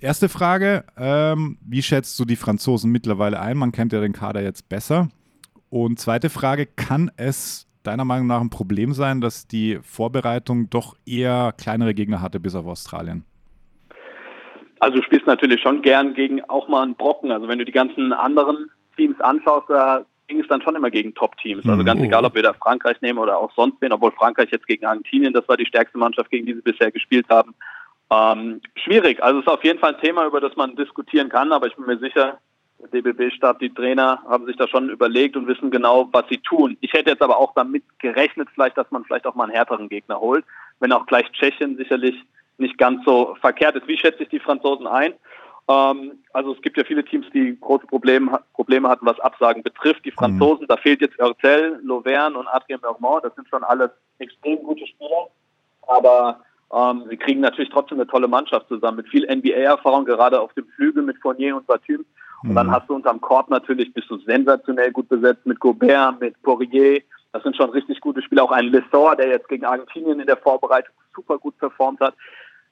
Erste 0.00 0.28
Frage, 0.28 0.84
ähm, 0.98 1.56
wie 1.64 1.82
schätzt 1.82 2.18
du 2.20 2.24
die 2.26 2.36
Franzosen 2.36 2.92
mittlerweile 2.92 3.40
ein? 3.40 3.56
Man 3.56 3.72
kennt 3.72 3.92
ja 3.94 4.00
den 4.02 4.12
Kader 4.12 4.42
jetzt 4.42 4.68
besser. 4.68 5.08
Und 5.74 5.98
zweite 5.98 6.30
Frage, 6.30 6.66
kann 6.66 7.10
es 7.16 7.66
deiner 7.82 8.04
Meinung 8.04 8.28
nach 8.28 8.40
ein 8.40 8.48
Problem 8.48 8.92
sein, 8.92 9.20
dass 9.20 9.48
die 9.48 9.80
Vorbereitung 9.82 10.70
doch 10.70 10.94
eher 11.04 11.52
kleinere 11.58 11.94
Gegner 11.94 12.22
hatte, 12.22 12.38
bis 12.38 12.54
auf 12.54 12.64
Australien? 12.64 13.24
Also 14.78 14.98
du 14.98 15.02
spielst 15.02 15.26
natürlich 15.26 15.60
schon 15.60 15.82
gern 15.82 16.14
gegen 16.14 16.44
auch 16.44 16.68
mal 16.68 16.84
einen 16.84 16.94
Brocken. 16.94 17.32
Also 17.32 17.48
wenn 17.48 17.58
du 17.58 17.64
die 17.64 17.72
ganzen 17.72 18.12
anderen 18.12 18.70
Teams 18.96 19.20
anschaust, 19.20 19.68
da 19.68 20.06
ging 20.28 20.38
es 20.38 20.46
dann 20.46 20.62
schon 20.62 20.76
immer 20.76 20.92
gegen 20.92 21.12
Top-Teams. 21.12 21.68
Also 21.68 21.82
ganz 21.82 21.98
Mhm. 21.98 22.06
egal, 22.06 22.24
ob 22.24 22.36
wir 22.36 22.44
da 22.44 22.52
Frankreich 22.52 23.00
nehmen 23.00 23.18
oder 23.18 23.36
auch 23.36 23.50
sonst 23.56 23.80
wen, 23.80 23.90
obwohl 23.90 24.12
Frankreich 24.12 24.52
jetzt 24.52 24.68
gegen 24.68 24.86
Argentinien, 24.86 25.32
das 25.32 25.48
war 25.48 25.56
die 25.56 25.66
stärkste 25.66 25.98
Mannschaft, 25.98 26.30
gegen 26.30 26.46
die 26.46 26.54
sie 26.54 26.62
bisher 26.62 26.92
gespielt 26.92 27.26
haben. 27.28 27.52
Ähm, 28.12 28.60
schwierig. 28.76 29.20
Also 29.20 29.40
es 29.40 29.46
ist 29.46 29.52
auf 29.52 29.64
jeden 29.64 29.80
Fall 29.80 29.96
ein 29.96 30.00
Thema, 30.00 30.24
über 30.24 30.40
das 30.40 30.54
man 30.54 30.76
diskutieren 30.76 31.30
kann, 31.30 31.50
aber 31.50 31.66
ich 31.66 31.74
bin 31.74 31.86
mir 31.86 31.98
sicher, 31.98 32.38
DBB-Stab, 32.92 33.58
die 33.58 33.72
Trainer 33.72 34.22
haben 34.28 34.46
sich 34.46 34.56
da 34.56 34.68
schon 34.68 34.88
überlegt 34.88 35.36
und 35.36 35.46
wissen 35.46 35.70
genau, 35.70 36.08
was 36.12 36.24
sie 36.28 36.38
tun. 36.38 36.76
Ich 36.80 36.92
hätte 36.92 37.10
jetzt 37.10 37.22
aber 37.22 37.38
auch 37.38 37.54
damit 37.54 37.84
gerechnet, 37.98 38.48
vielleicht, 38.54 38.76
dass 38.76 38.90
man 38.90 39.04
vielleicht 39.04 39.26
auch 39.26 39.34
mal 39.34 39.44
einen 39.44 39.54
härteren 39.54 39.88
Gegner 39.88 40.20
holt, 40.20 40.44
wenn 40.80 40.92
auch 40.92 41.06
gleich 41.06 41.30
Tschechien 41.32 41.76
sicherlich 41.76 42.14
nicht 42.58 42.78
ganz 42.78 43.04
so 43.04 43.36
verkehrt 43.40 43.76
ist. 43.76 43.88
Wie 43.88 43.98
schätze 43.98 44.22
ich 44.22 44.28
die 44.28 44.40
Franzosen 44.40 44.86
ein? 44.86 45.14
Ähm, 45.68 46.12
also 46.32 46.52
es 46.52 46.62
gibt 46.62 46.76
ja 46.76 46.84
viele 46.84 47.04
Teams, 47.04 47.26
die 47.32 47.58
große 47.60 47.86
Probleme, 47.86 48.40
Probleme 48.52 48.88
hatten, 48.88 49.06
was 49.06 49.18
Absagen 49.20 49.62
betrifft. 49.62 50.04
Die 50.04 50.10
Franzosen, 50.10 50.66
da 50.68 50.76
fehlt 50.76 51.00
jetzt 51.00 51.18
Oertel, 51.18 51.80
Lovern 51.82 52.36
und 52.36 52.46
Adrien 52.48 52.80
Bermond. 52.80 53.24
Das 53.24 53.34
sind 53.34 53.48
schon 53.48 53.64
alles 53.64 53.90
extrem 54.18 54.62
gute 54.62 54.86
Spieler. 54.86 55.28
Aber 55.86 56.40
ähm, 56.72 57.04
sie 57.08 57.16
kriegen 57.16 57.40
natürlich 57.40 57.70
trotzdem 57.70 57.98
eine 57.98 58.06
tolle 58.06 58.28
Mannschaft 58.28 58.68
zusammen 58.68 58.98
mit 58.98 59.08
viel 59.08 59.26
NBA-Erfahrung, 59.26 60.04
gerade 60.04 60.40
auf 60.40 60.52
dem 60.54 60.66
Flügel 60.76 61.02
mit 61.02 61.18
Fournier 61.18 61.56
und 61.56 61.66
Batum. 61.66 62.04
Und 62.48 62.54
dann 62.54 62.70
hast 62.70 62.88
du 62.88 62.94
unterm 62.94 63.20
Korb 63.20 63.48
natürlich, 63.48 63.92
bist 63.94 64.10
du 64.10 64.18
sensationell 64.18 64.92
gut 64.92 65.08
besetzt 65.08 65.46
mit 65.46 65.60
Gobert, 65.60 66.20
mit 66.20 66.40
Poirier. 66.42 67.02
Das 67.32 67.42
sind 67.42 67.56
schon 67.56 67.70
richtig 67.70 68.00
gute 68.00 68.22
Spieler. 68.22 68.44
Auch 68.44 68.52
ein 68.52 68.66
Lessor, 68.66 69.16
der 69.16 69.28
jetzt 69.28 69.48
gegen 69.48 69.64
Argentinien 69.64 70.20
in 70.20 70.26
der 70.26 70.36
Vorbereitung 70.36 70.94
super 71.14 71.38
gut 71.38 71.56
performt 71.58 72.00
hat. 72.00 72.14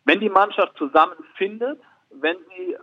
Wenn 0.04 0.20
die 0.20 0.28
Mannschaft 0.28 0.76
zusammenfindet, 0.76 1.80
wenn 2.10 2.36
sie 2.48 2.76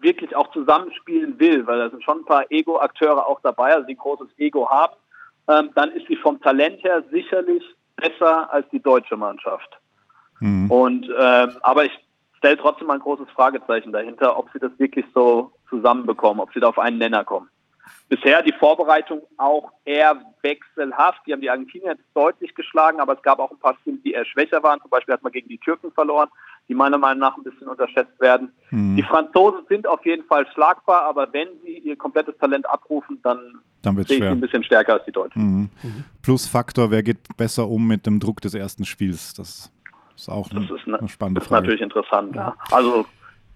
wirklich 0.00 0.34
auch 0.34 0.50
zusammenspielen 0.52 1.38
will, 1.38 1.66
weil 1.66 1.78
da 1.78 1.90
sind 1.90 2.02
schon 2.02 2.20
ein 2.20 2.24
paar 2.24 2.50
Ego-Akteure 2.50 3.26
auch 3.26 3.40
dabei, 3.42 3.74
also 3.74 3.86
die 3.86 3.96
großes 3.96 4.28
Ego 4.38 4.68
haben, 4.68 4.94
ähm, 5.48 5.70
dann 5.74 5.92
ist 5.92 6.06
sie 6.08 6.16
vom 6.16 6.40
Talent 6.40 6.82
her 6.82 7.04
sicherlich 7.10 7.62
besser 7.96 8.52
als 8.52 8.68
die 8.70 8.80
deutsche 8.80 9.16
Mannschaft. 9.16 9.78
Mhm. 10.40 10.70
Und 10.70 11.08
ähm, 11.16 11.56
aber 11.62 11.84
ich 11.84 11.92
stelle 12.42 12.56
trotzdem 12.58 12.88
mal 12.88 12.94
ein 12.94 13.00
großes 13.00 13.30
Fragezeichen 13.30 13.92
dahinter, 13.92 14.36
ob 14.36 14.50
sie 14.52 14.58
das 14.58 14.72
wirklich 14.78 15.06
so 15.14 15.52
zusammenbekommen, 15.70 16.40
ob 16.40 16.52
sie 16.52 16.58
da 16.58 16.68
auf 16.68 16.78
einen 16.78 16.98
Nenner 16.98 17.22
kommen. 17.24 17.48
Bisher 18.08 18.42
die 18.42 18.52
Vorbereitung 18.52 19.22
auch 19.38 19.70
eher 19.84 20.20
wechselhaft. 20.42 21.20
Die 21.24 21.32
haben 21.32 21.40
die 21.40 21.48
Argentinier 21.50 21.92
jetzt 21.92 22.04
deutlich 22.14 22.52
geschlagen, 22.54 23.00
aber 23.00 23.14
es 23.14 23.22
gab 23.22 23.38
auch 23.38 23.50
ein 23.52 23.58
paar 23.58 23.76
Teams, 23.84 24.02
die 24.02 24.12
eher 24.12 24.24
schwächer 24.26 24.60
waren. 24.62 24.80
Zum 24.80 24.90
Beispiel 24.90 25.14
hat 25.14 25.22
man 25.22 25.30
gegen 25.32 25.48
die 25.48 25.58
Türken 25.58 25.92
verloren, 25.92 26.28
die 26.68 26.74
meiner 26.74 26.98
Meinung 26.98 27.20
nach 27.20 27.36
ein 27.36 27.44
bisschen 27.44 27.68
unterschätzt 27.68 28.20
werden. 28.20 28.52
Mhm. 28.70 28.96
Die 28.96 29.02
Franzosen 29.04 29.60
sind 29.68 29.86
auf 29.86 30.04
jeden 30.04 30.24
Fall 30.24 30.46
schlagbar, 30.52 31.02
aber 31.02 31.32
wenn 31.32 31.48
sie 31.64 31.78
ihr 31.78 31.96
komplettes 31.96 32.36
Talent 32.38 32.68
abrufen, 32.68 33.18
dann 33.22 33.38
Dann 33.82 33.96
wird 33.96 34.06
es 34.06 34.08
sehe 34.08 34.16
ich 34.16 34.22
sie 34.22 34.26
schwer. 34.26 34.30
ein 34.32 34.40
bisschen 34.40 34.64
stärker 34.64 34.94
als 34.94 35.04
die 35.04 35.12
Deutschen. 35.12 35.42
Mhm. 35.42 35.70
Plus 36.22 36.46
Faktor, 36.48 36.90
wer 36.90 37.02
geht 37.04 37.36
besser 37.36 37.68
um 37.68 37.86
mit 37.86 38.04
dem 38.04 38.18
Druck 38.20 38.40
des 38.40 38.54
ersten 38.54 38.84
Spiels? 38.84 39.32
Das 39.34 39.72
ist 40.16 40.28
auch 40.28 40.50
ein, 40.50 40.66
Das 40.68 40.78
ist, 40.80 40.86
ne, 40.86 40.98
eine 40.98 41.08
spannende 41.08 41.38
das 41.40 41.46
ist 41.46 41.48
Frage. 41.48 41.62
natürlich 41.62 41.82
interessant. 41.82 42.34
Ja. 42.36 42.54
Also 42.70 43.06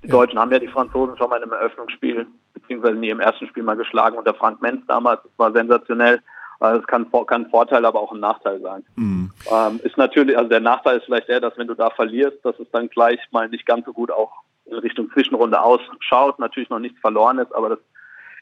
die 0.03 0.09
Deutschen 0.09 0.39
haben 0.39 0.53
ja 0.53 0.59
die 0.59 0.69
Franzosen 0.69 1.17
schon 1.17 1.29
mal 1.31 1.37
in 1.37 1.43
einem 1.45 1.53
Eröffnungsspiel, 1.53 2.27
beziehungsweise 2.55 2.97
in 2.97 3.03
ihrem 3.03 3.21
ersten 3.21 3.47
Spiel 3.47 3.63
mal 3.63 3.77
geschlagen 3.77 4.17
unter 4.19 4.35
Frank 4.35 4.61
Menz 4.63 4.83
damals. 4.87 5.21
Das 5.23 5.33
war 5.37 5.53
sensationell. 5.53 6.21
Das 6.59 6.87
kann, 6.87 7.07
vor- 7.11 7.27
kann 7.27 7.45
ein 7.45 7.51
Vorteil, 7.51 7.85
aber 7.85 8.01
auch 8.01 8.13
ein 8.13 8.21
Nachteil 8.21 8.61
sein. 8.63 8.83
Mhm. 8.97 9.31
Ähm, 9.53 9.81
ist 9.83 9.99
natürlich, 9.99 10.37
also 10.39 10.49
der 10.49 10.61
Nachteil 10.61 10.97
ist 10.99 11.05
vielleicht 11.05 11.29
der, 11.29 11.41
dass 11.41 11.57
wenn 11.59 11.67
du 11.67 11.75
da 11.75 11.91
verlierst, 11.91 12.39
dass 12.45 12.59
es 12.59 12.71
dann 12.71 12.89
gleich 12.89 13.21
mal 13.31 13.49
nicht 13.51 13.67
ganz 13.67 13.85
so 13.85 13.93
gut 13.93 14.11
auch 14.11 14.33
in 14.65 14.79
Richtung 14.79 15.11
Zwischenrunde 15.13 15.61
ausschaut. 15.61 16.39
Natürlich 16.39 16.71
noch 16.71 16.79
nichts 16.79 16.99
verloren 17.01 17.39
ist, 17.39 17.55
aber 17.55 17.69
das 17.71 17.79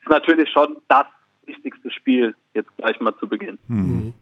ist 0.03 0.09
natürlich 0.09 0.49
schon 0.51 0.77
das 0.89 1.07
wichtigste 1.47 1.91
Spiel 1.91 2.37
jetzt 2.55 2.71
gleich 2.77 3.01
mal 3.01 3.17
zu 3.19 3.27
Beginn. 3.29 3.59
Mhm. 3.67 4.15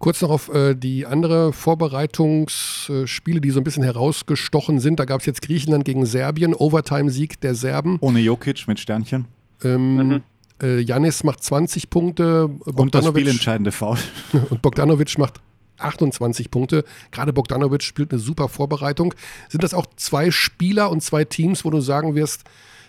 Kurz 0.00 0.22
noch 0.22 0.30
auf 0.30 0.48
äh, 0.48 0.74
die 0.74 1.04
andere 1.04 1.52
Vorbereitungsspiele, 1.52 3.42
die 3.42 3.50
so 3.50 3.60
ein 3.60 3.64
bisschen 3.64 3.82
herausgestochen 3.82 4.80
sind. 4.80 4.98
Da 4.98 5.04
gab 5.04 5.20
es 5.20 5.26
jetzt 5.26 5.42
Griechenland 5.42 5.84
gegen 5.84 6.06
Serbien, 6.06 6.54
Overtime-Sieg 6.54 7.38
der 7.42 7.54
Serben. 7.54 7.98
Ohne 8.00 8.20
Jokic 8.20 8.66
mit 8.66 8.80
Sternchen. 8.80 9.26
Ähm, 9.62 10.22
äh, 10.62 10.80
Janis 10.80 11.22
macht 11.22 11.44
20 11.44 11.90
Punkte, 11.90 12.46
Und 12.46 12.64
das 12.64 12.74
Bogdanovic, 12.74 13.20
spielentscheidende 13.24 13.72
Foul. 13.72 13.98
und 14.48 14.62
Bogdanovic 14.62 15.18
macht 15.18 15.34
28 15.76 16.50
Punkte. 16.50 16.84
Gerade 17.10 17.34
Bogdanovic 17.34 17.82
spielt 17.82 18.10
eine 18.10 18.20
super 18.20 18.48
Vorbereitung. 18.48 19.14
Sind 19.50 19.62
das 19.62 19.74
auch 19.74 19.84
zwei 19.96 20.30
Spieler 20.30 20.90
und 20.90 21.02
zwei 21.02 21.26
Teams, 21.26 21.66
wo 21.66 21.70
du 21.70 21.82
sagen 21.82 22.14
wirst, 22.14 22.44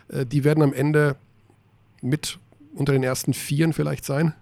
äh, 0.07 0.26
die 0.26 0.45
werden 0.45 0.64
am 0.64 0.72
Ende 0.72 1.18
mit 2.01 2.39
unter 2.74 2.93
den 2.93 3.03
ersten 3.03 3.34
Vieren 3.34 3.74
vielleicht 3.74 4.05
sein? 4.05 4.34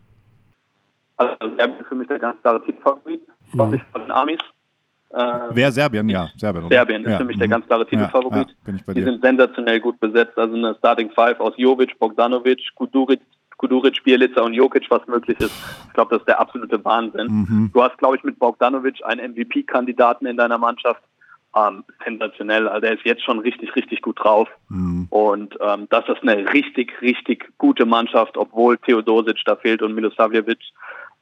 Also 1.19 1.55
Serbien 1.57 1.79
ist 1.79 1.87
für 1.87 1.95
mich 1.95 2.07
der 2.07 2.17
ganz 2.17 2.41
klare 2.41 2.63
Titelfavorit, 2.63 3.21
mhm. 3.51 3.73
ich 3.73 3.83
von 3.91 4.01
den 4.01 4.11
Amis. 4.11 4.39
Äh, 5.11 5.39
Wer 5.51 5.71
Serbien? 5.71 6.07
Ja, 6.07 6.29
Serbien. 6.37 6.63
oder? 6.65 6.75
Serbien 6.75 7.03
ist 7.03 7.11
ja. 7.11 7.17
für 7.17 7.25
mich 7.25 7.37
der 7.37 7.47
mhm. 7.47 7.51
ganz 7.51 7.67
klare 7.67 7.85
Titelfavorit. 7.85 8.55
Ja, 8.65 8.73
ja, 8.73 8.93
Die 8.93 9.03
sind 9.03 9.21
sensationell 9.21 9.81
gut 9.81 9.99
besetzt. 9.99 10.37
Also 10.37 10.55
eine 10.55 10.75
Starting 10.75 11.09
Five 11.11 11.39
aus 11.41 11.53
Jovic, 11.57 11.99
Bogdanovic, 11.99 12.61
Kuduric, 12.75 13.19
Kuduric, 13.57 14.01
Bielica 14.03 14.41
und 14.41 14.53
Jokic, 14.53 14.89
was 14.89 15.05
möglich 15.07 15.37
ist. 15.41 15.51
Ich 15.87 15.93
glaube, 15.93 16.11
das 16.11 16.21
ist 16.21 16.27
der 16.27 16.39
absolute 16.39 16.83
Wahnsinn. 16.85 17.27
Mhm. 17.27 17.71
Du 17.73 17.83
hast, 17.83 17.97
glaube 17.97 18.15
ich, 18.15 18.23
mit 18.23 18.39
Bogdanovic 18.39 19.03
einen 19.03 19.33
MVP-Kandidaten 19.33 20.25
in 20.25 20.37
deiner 20.37 20.57
Mannschaft. 20.57 21.01
Ähm, 21.55 21.83
sensationell. 22.05 22.67
Also 22.67 22.81
der 22.81 22.93
ist 22.93 23.03
jetzt 23.05 23.23
schon 23.23 23.39
richtig, 23.39 23.75
richtig 23.75 24.03
gut 24.03 24.23
drauf. 24.23 24.47
Mhm. 24.69 25.07
Und 25.09 25.57
ähm, 25.59 25.87
das 25.89 26.07
ist 26.07 26.21
eine 26.21 26.53
richtig, 26.53 27.01
richtig 27.01 27.51
gute 27.57 27.87
Mannschaft, 27.87 28.37
obwohl 28.37 28.77
Theodosic 28.77 29.41
da 29.45 29.55
fehlt 29.55 29.81
und 29.81 29.95
Milosavljevic. 29.95 30.59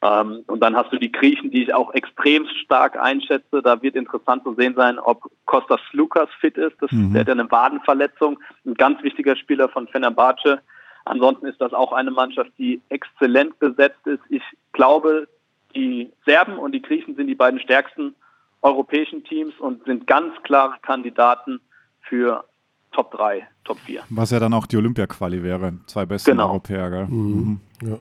Ähm, 0.02 0.44
und 0.48 0.60
dann 0.62 0.76
hast 0.76 0.92
du 0.94 0.98
die 0.98 1.12
Griechen, 1.12 1.50
die 1.50 1.64
ich 1.64 1.74
auch 1.74 1.92
extrem 1.94 2.46
stark 2.64 3.00
einschätze. 3.00 3.62
Da 3.64 3.82
wird 3.82 3.96
interessant 3.96 4.44
zu 4.44 4.54
sehen 4.54 4.76
sein, 4.76 5.00
ob 5.00 5.24
Kostas 5.46 5.80
Lukas 5.92 6.30
fit 6.40 6.56
ist. 6.58 6.76
Das, 6.82 6.92
Mhm. 6.92 7.14
Der 7.14 7.22
hat 7.22 7.28
ja 7.28 7.34
eine 7.34 7.50
Wadenverletzung, 7.50 8.38
ein 8.66 8.76
ganz 8.76 9.02
wichtiger 9.02 9.36
Spieler 9.36 9.70
von 9.70 9.88
Fenerbahce. 9.88 10.60
Ansonsten 11.06 11.48
ist 11.48 11.60
das 11.62 11.74
auch 11.74 11.94
eine 11.94 12.12
Mannschaft, 12.12 12.52
die 12.60 12.82
exzellent 12.90 13.58
besetzt 13.60 14.06
ist. 14.06 14.20
Ich 14.30 14.44
glaube, 14.74 15.28
die 15.74 16.12
Serben 16.26 16.58
und 16.60 16.74
die 16.74 16.82
Griechen 16.82 17.16
sind 17.16 17.28
die 17.28 17.36
beiden 17.36 17.60
stärksten 17.60 18.14
europäischen 18.62 19.24
Teams 19.24 19.54
und 19.60 19.84
sind 19.86 20.06
ganz 20.06 20.34
klare 20.44 20.76
Kandidaten 20.82 21.60
für 22.02 22.44
Top 22.92 23.12
3, 23.12 23.48
Top 23.64 23.80
4. 23.80 24.04
Was 24.10 24.32
ja 24.32 24.40
dann 24.40 24.54
auch 24.54 24.66
die 24.68 24.78
Olympia-Quali 24.78 25.42
wäre. 25.44 25.74
Zwei 25.88 26.06
beste 26.06 26.32
Genau. 26.32 26.50
Europäer, 26.50 26.90
gell? 26.90 27.06
Mhm. 27.08 27.60
Ja. 27.82 27.98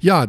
ja, 0.00 0.26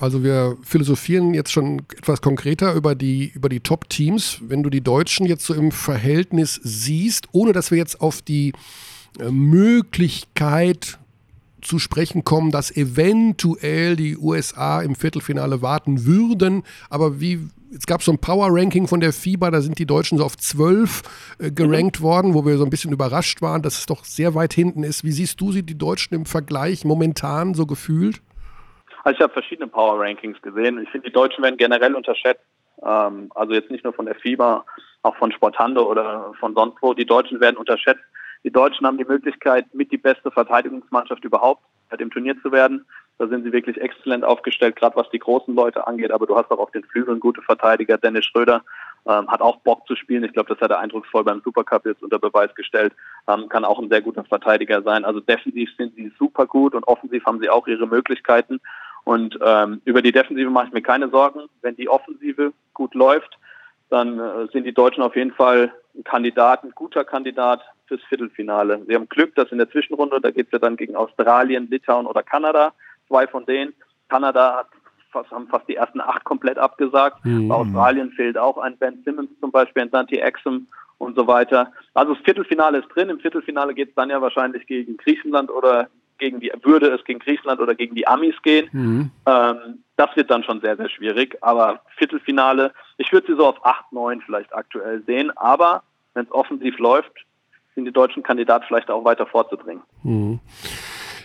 also 0.00 0.22
wir 0.22 0.56
philosophieren 0.62 1.34
jetzt 1.34 1.52
schon 1.52 1.82
etwas 1.96 2.20
konkreter 2.20 2.74
über 2.74 2.94
die, 2.94 3.30
über 3.34 3.48
die 3.48 3.60
Top-Teams. 3.60 4.40
Wenn 4.42 4.62
du 4.62 4.70
die 4.70 4.80
Deutschen 4.80 5.26
jetzt 5.26 5.44
so 5.44 5.54
im 5.54 5.72
Verhältnis 5.72 6.60
siehst, 6.62 7.28
ohne 7.32 7.52
dass 7.52 7.70
wir 7.70 7.78
jetzt 7.78 8.00
auf 8.00 8.22
die 8.22 8.52
äh, 9.20 9.30
Möglichkeit 9.30 10.98
zu 11.64 11.78
sprechen 11.78 12.24
kommen, 12.24 12.50
dass 12.50 12.70
eventuell 12.70 13.96
die 13.96 14.16
USA 14.16 14.82
im 14.82 14.94
Viertelfinale 14.94 15.62
warten 15.62 16.04
würden. 16.04 16.62
Aber 16.90 17.20
wie, 17.20 17.40
es 17.76 17.86
gab 17.86 18.02
so 18.02 18.12
ein 18.12 18.18
Power-Ranking 18.18 18.86
von 18.86 19.00
der 19.00 19.12
FIBA, 19.12 19.50
da 19.50 19.60
sind 19.62 19.78
die 19.78 19.86
Deutschen 19.86 20.18
so 20.18 20.24
auf 20.24 20.36
12 20.36 21.02
äh, 21.38 21.50
gerankt 21.50 22.00
mhm. 22.00 22.04
worden, 22.04 22.34
wo 22.34 22.44
wir 22.44 22.58
so 22.58 22.64
ein 22.64 22.70
bisschen 22.70 22.92
überrascht 22.92 23.42
waren, 23.42 23.62
dass 23.62 23.78
es 23.78 23.86
doch 23.86 24.04
sehr 24.04 24.34
weit 24.34 24.54
hinten 24.54 24.82
ist. 24.82 25.04
Wie 25.04 25.12
siehst 25.12 25.40
du 25.40 25.52
sie, 25.52 25.62
die 25.62 25.78
Deutschen 25.78 26.14
im 26.14 26.26
Vergleich 26.26 26.84
momentan 26.84 27.54
so 27.54 27.66
gefühlt? 27.66 28.20
Also 29.04 29.18
ich 29.18 29.22
habe 29.22 29.32
verschiedene 29.34 29.68
Power-Rankings 29.68 30.40
gesehen. 30.40 30.82
Ich 30.82 30.88
finde, 30.88 31.08
die 31.08 31.12
Deutschen 31.12 31.44
werden 31.44 31.58
generell 31.58 31.94
unterschätzt. 31.94 32.42
Ähm, 32.82 33.30
also 33.34 33.52
jetzt 33.52 33.70
nicht 33.70 33.84
nur 33.84 33.92
von 33.92 34.06
der 34.06 34.14
FIBA, 34.14 34.64
auch 35.02 35.16
von 35.16 35.30
Sportando 35.30 35.88
oder 35.88 36.32
von 36.40 36.54
sonst 36.54 36.78
wo. 36.80 36.94
Die 36.94 37.04
Deutschen 37.04 37.40
werden 37.40 37.58
unterschätzt. 37.58 38.02
Die 38.44 38.50
Deutschen 38.50 38.86
haben 38.86 38.98
die 38.98 39.04
Möglichkeit, 39.04 39.66
mit 39.74 39.92
die 39.92 39.98
beste 39.98 40.30
Verteidigungsmannschaft 40.30 41.24
überhaupt 41.24 41.62
bei 41.90 41.96
dem 41.96 42.10
Turnier 42.10 42.40
zu 42.42 42.50
werden. 42.50 42.86
Da 43.18 43.28
sind 43.28 43.44
sie 43.44 43.52
wirklich 43.52 43.80
exzellent 43.80 44.24
aufgestellt, 44.24 44.76
gerade 44.76 44.96
was 44.96 45.08
die 45.10 45.18
großen 45.18 45.54
Leute 45.54 45.86
angeht. 45.86 46.10
Aber 46.10 46.26
du 46.26 46.34
hast 46.34 46.50
auch 46.50 46.58
auf 46.58 46.70
den 46.72 46.84
Flügeln 46.84 47.20
gute 47.20 47.42
Verteidiger. 47.42 47.98
Dennis 47.98 48.24
Schröder 48.24 48.62
ähm, 49.06 49.28
hat 49.28 49.40
auch 49.40 49.58
Bock 49.58 49.86
zu 49.86 49.96
spielen. 49.96 50.24
Ich 50.24 50.32
glaube, 50.32 50.52
das 50.52 50.60
hat 50.60 50.70
er 50.70 50.80
eindrucksvoll 50.80 51.24
beim 51.24 51.42
Supercup 51.44 51.86
jetzt 51.86 52.02
unter 52.02 52.18
Beweis 52.18 52.54
gestellt. 52.54 52.94
Ähm, 53.28 53.48
kann 53.50 53.64
auch 53.64 53.78
ein 53.78 53.90
sehr 53.90 54.00
guter 54.00 54.24
Verteidiger 54.24 54.82
sein. 54.82 55.04
Also 55.04 55.20
defensiv 55.20 55.70
sind 55.76 55.94
sie 55.94 56.10
super 56.18 56.46
gut 56.46 56.74
und 56.74 56.84
offensiv 56.88 57.24
haben 57.26 57.40
sie 57.40 57.50
auch 57.50 57.66
ihre 57.66 57.86
Möglichkeiten. 57.86 58.60
Und 59.04 59.38
ähm, 59.42 59.82
über 59.84 60.02
die 60.02 60.12
Defensive 60.12 60.50
mache 60.50 60.68
ich 60.68 60.72
mir 60.72 60.82
keine 60.82 61.10
Sorgen. 61.10 61.42
Wenn 61.62 61.76
die 61.76 61.88
Offensive 61.88 62.52
gut 62.72 62.94
läuft, 62.94 63.38
dann 63.90 64.18
äh, 64.18 64.46
sind 64.52 64.64
die 64.64 64.72
Deutschen 64.72 65.02
auf 65.02 65.14
jeden 65.14 65.32
Fall 65.32 65.72
ein 65.94 66.04
Kandidat, 66.04 66.64
ein 66.64 66.72
guter 66.74 67.04
Kandidat 67.04 67.62
fürs 67.86 68.02
Viertelfinale. 68.08 68.82
Sie 68.88 68.94
haben 68.94 69.08
Glück, 69.08 69.34
dass 69.34 69.52
in 69.52 69.58
der 69.58 69.70
Zwischenrunde, 69.70 70.20
da 70.20 70.30
geht 70.30 70.46
es 70.46 70.52
ja 70.52 70.58
dann 70.58 70.76
gegen 70.76 70.96
Australien, 70.96 71.68
Litauen 71.70 72.06
oder 72.06 72.22
Kanada, 72.22 72.72
zwei 73.08 73.26
von 73.26 73.44
denen. 73.44 73.74
Kanada 74.08 74.56
hat 74.56 74.66
fast, 75.10 75.30
haben 75.30 75.48
fast 75.48 75.68
die 75.68 75.76
ersten 75.76 76.00
acht 76.00 76.24
komplett 76.24 76.58
abgesagt. 76.58 77.24
Mhm. 77.24 77.48
Bei 77.48 77.54
Australien 77.56 78.10
fehlt 78.12 78.38
auch 78.38 78.58
ein 78.58 78.76
Ben 78.78 79.02
Simmons 79.04 79.30
zum 79.40 79.52
Beispiel, 79.52 79.82
ein 79.82 79.90
Dante 79.90 80.20
Exum 80.20 80.66
und 80.98 81.16
so 81.16 81.26
weiter. 81.26 81.72
Also 81.92 82.14
das 82.14 82.24
Viertelfinale 82.24 82.78
ist 82.78 82.88
drin. 82.88 83.10
Im 83.10 83.20
Viertelfinale 83.20 83.74
geht 83.74 83.90
es 83.90 83.94
dann 83.94 84.10
ja 84.10 84.20
wahrscheinlich 84.20 84.66
gegen 84.66 84.96
Griechenland 84.96 85.50
oder 85.50 85.88
gegen 86.18 86.40
die, 86.40 86.52
würde 86.62 86.88
es 86.88 87.04
gegen 87.04 87.18
Griechenland 87.18 87.60
oder 87.60 87.74
gegen 87.74 87.94
die 87.94 88.06
Amis 88.06 88.34
gehen. 88.42 88.68
Mhm. 88.72 89.10
Ähm, 89.26 89.78
das 89.96 90.10
wird 90.16 90.30
dann 90.30 90.44
schon 90.44 90.60
sehr, 90.60 90.76
sehr 90.76 90.88
schwierig. 90.88 91.36
Aber 91.40 91.80
Viertelfinale, 91.96 92.72
ich 92.98 93.12
würde 93.12 93.26
sie 93.28 93.36
so 93.36 93.46
auf 93.46 93.64
8, 93.64 93.92
9 93.92 94.22
vielleicht 94.22 94.54
aktuell 94.54 95.02
sehen. 95.06 95.30
Aber 95.36 95.82
wenn 96.14 96.24
es 96.24 96.32
offensiv 96.32 96.78
läuft, 96.78 97.12
sind 97.74 97.84
die 97.84 97.92
deutschen 97.92 98.22
Kandidaten 98.22 98.64
vielleicht 98.66 98.90
auch 98.90 99.04
weiter 99.04 99.26
vorzubringen. 99.26 99.82
Mhm. 100.02 100.40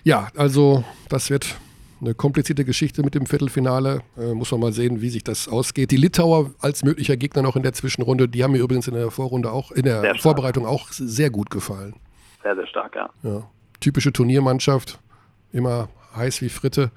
Ja, 0.03 0.29
also 0.35 0.83
das 1.09 1.29
wird 1.29 1.55
eine 2.01 2.13
komplizierte 2.13 2.63
Geschichte 2.63 3.03
mit 3.03 3.13
dem 3.13 3.25
Viertelfinale. 3.25 4.01
Äh, 4.17 4.33
muss 4.33 4.51
man 4.51 4.61
mal 4.61 4.71
sehen, 4.71 5.01
wie 5.01 5.09
sich 5.09 5.23
das 5.23 5.47
ausgeht. 5.47 5.91
Die 5.91 5.97
Litauer 5.97 6.51
als 6.61 6.83
möglicher 6.83 7.17
Gegner 7.17 7.41
noch 7.41 7.55
in 7.55 7.63
der 7.63 7.73
Zwischenrunde, 7.73 8.27
die 8.27 8.43
haben 8.43 8.53
mir 8.53 8.61
übrigens 8.61 8.87
in 8.87 8.93
der 8.93 9.11
Vorrunde 9.11 9.51
auch, 9.51 9.71
in 9.71 9.83
der 9.83 10.15
Vorbereitung 10.15 10.65
auch 10.65 10.87
sehr 10.89 11.29
gut 11.29 11.49
gefallen. 11.49 11.95
Sehr, 12.41 12.55
sehr 12.55 12.67
stark, 12.67 12.95
ja. 12.95 13.09
ja 13.23 13.43
typische 13.79 14.13
Turniermannschaft, 14.13 14.99
immer 15.51 15.89
heiß 16.15 16.41
wie 16.41 16.49
Fritte. 16.49 16.91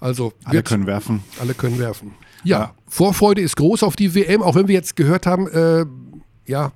Also 0.00 0.32
alle 0.44 0.58
wird, 0.58 0.68
können 0.68 0.86
werfen. 0.86 1.22
Alle 1.40 1.54
können 1.54 1.78
werfen. 1.78 2.14
Ja, 2.42 2.58
ja, 2.58 2.74
Vorfreude 2.88 3.42
ist 3.42 3.56
groß 3.56 3.82
auf 3.82 3.96
die 3.96 4.14
WM, 4.14 4.42
auch 4.42 4.54
wenn 4.54 4.68
wir 4.68 4.74
jetzt 4.74 4.96
gehört 4.96 5.26
haben, 5.26 5.46
äh, 5.48 5.84
ja, 6.46 6.72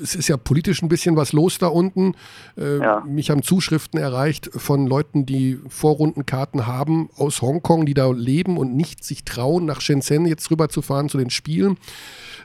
es 0.00 0.14
ist 0.14 0.28
ja 0.28 0.36
politisch 0.36 0.82
ein 0.82 0.88
bisschen 0.88 1.16
was 1.16 1.32
los 1.32 1.58
da 1.58 1.68
unten. 1.68 2.14
Äh, 2.56 2.78
ja. 2.78 3.00
Mich 3.06 3.30
haben 3.30 3.42
Zuschriften 3.42 3.98
erreicht 3.98 4.50
von 4.54 4.86
Leuten, 4.86 5.24
die 5.24 5.58
Vorrundenkarten 5.68 6.66
haben 6.66 7.08
aus 7.16 7.40
Hongkong, 7.40 7.86
die 7.86 7.94
da 7.94 8.10
leben 8.10 8.58
und 8.58 8.76
nicht 8.76 9.02
sich 9.02 9.24
trauen, 9.24 9.64
nach 9.64 9.80
Shenzhen 9.80 10.26
jetzt 10.26 10.50
rüber 10.50 10.68
zu 10.68 10.82
fahren 10.82 11.08
zu 11.08 11.18
den 11.18 11.30
Spielen. 11.30 11.78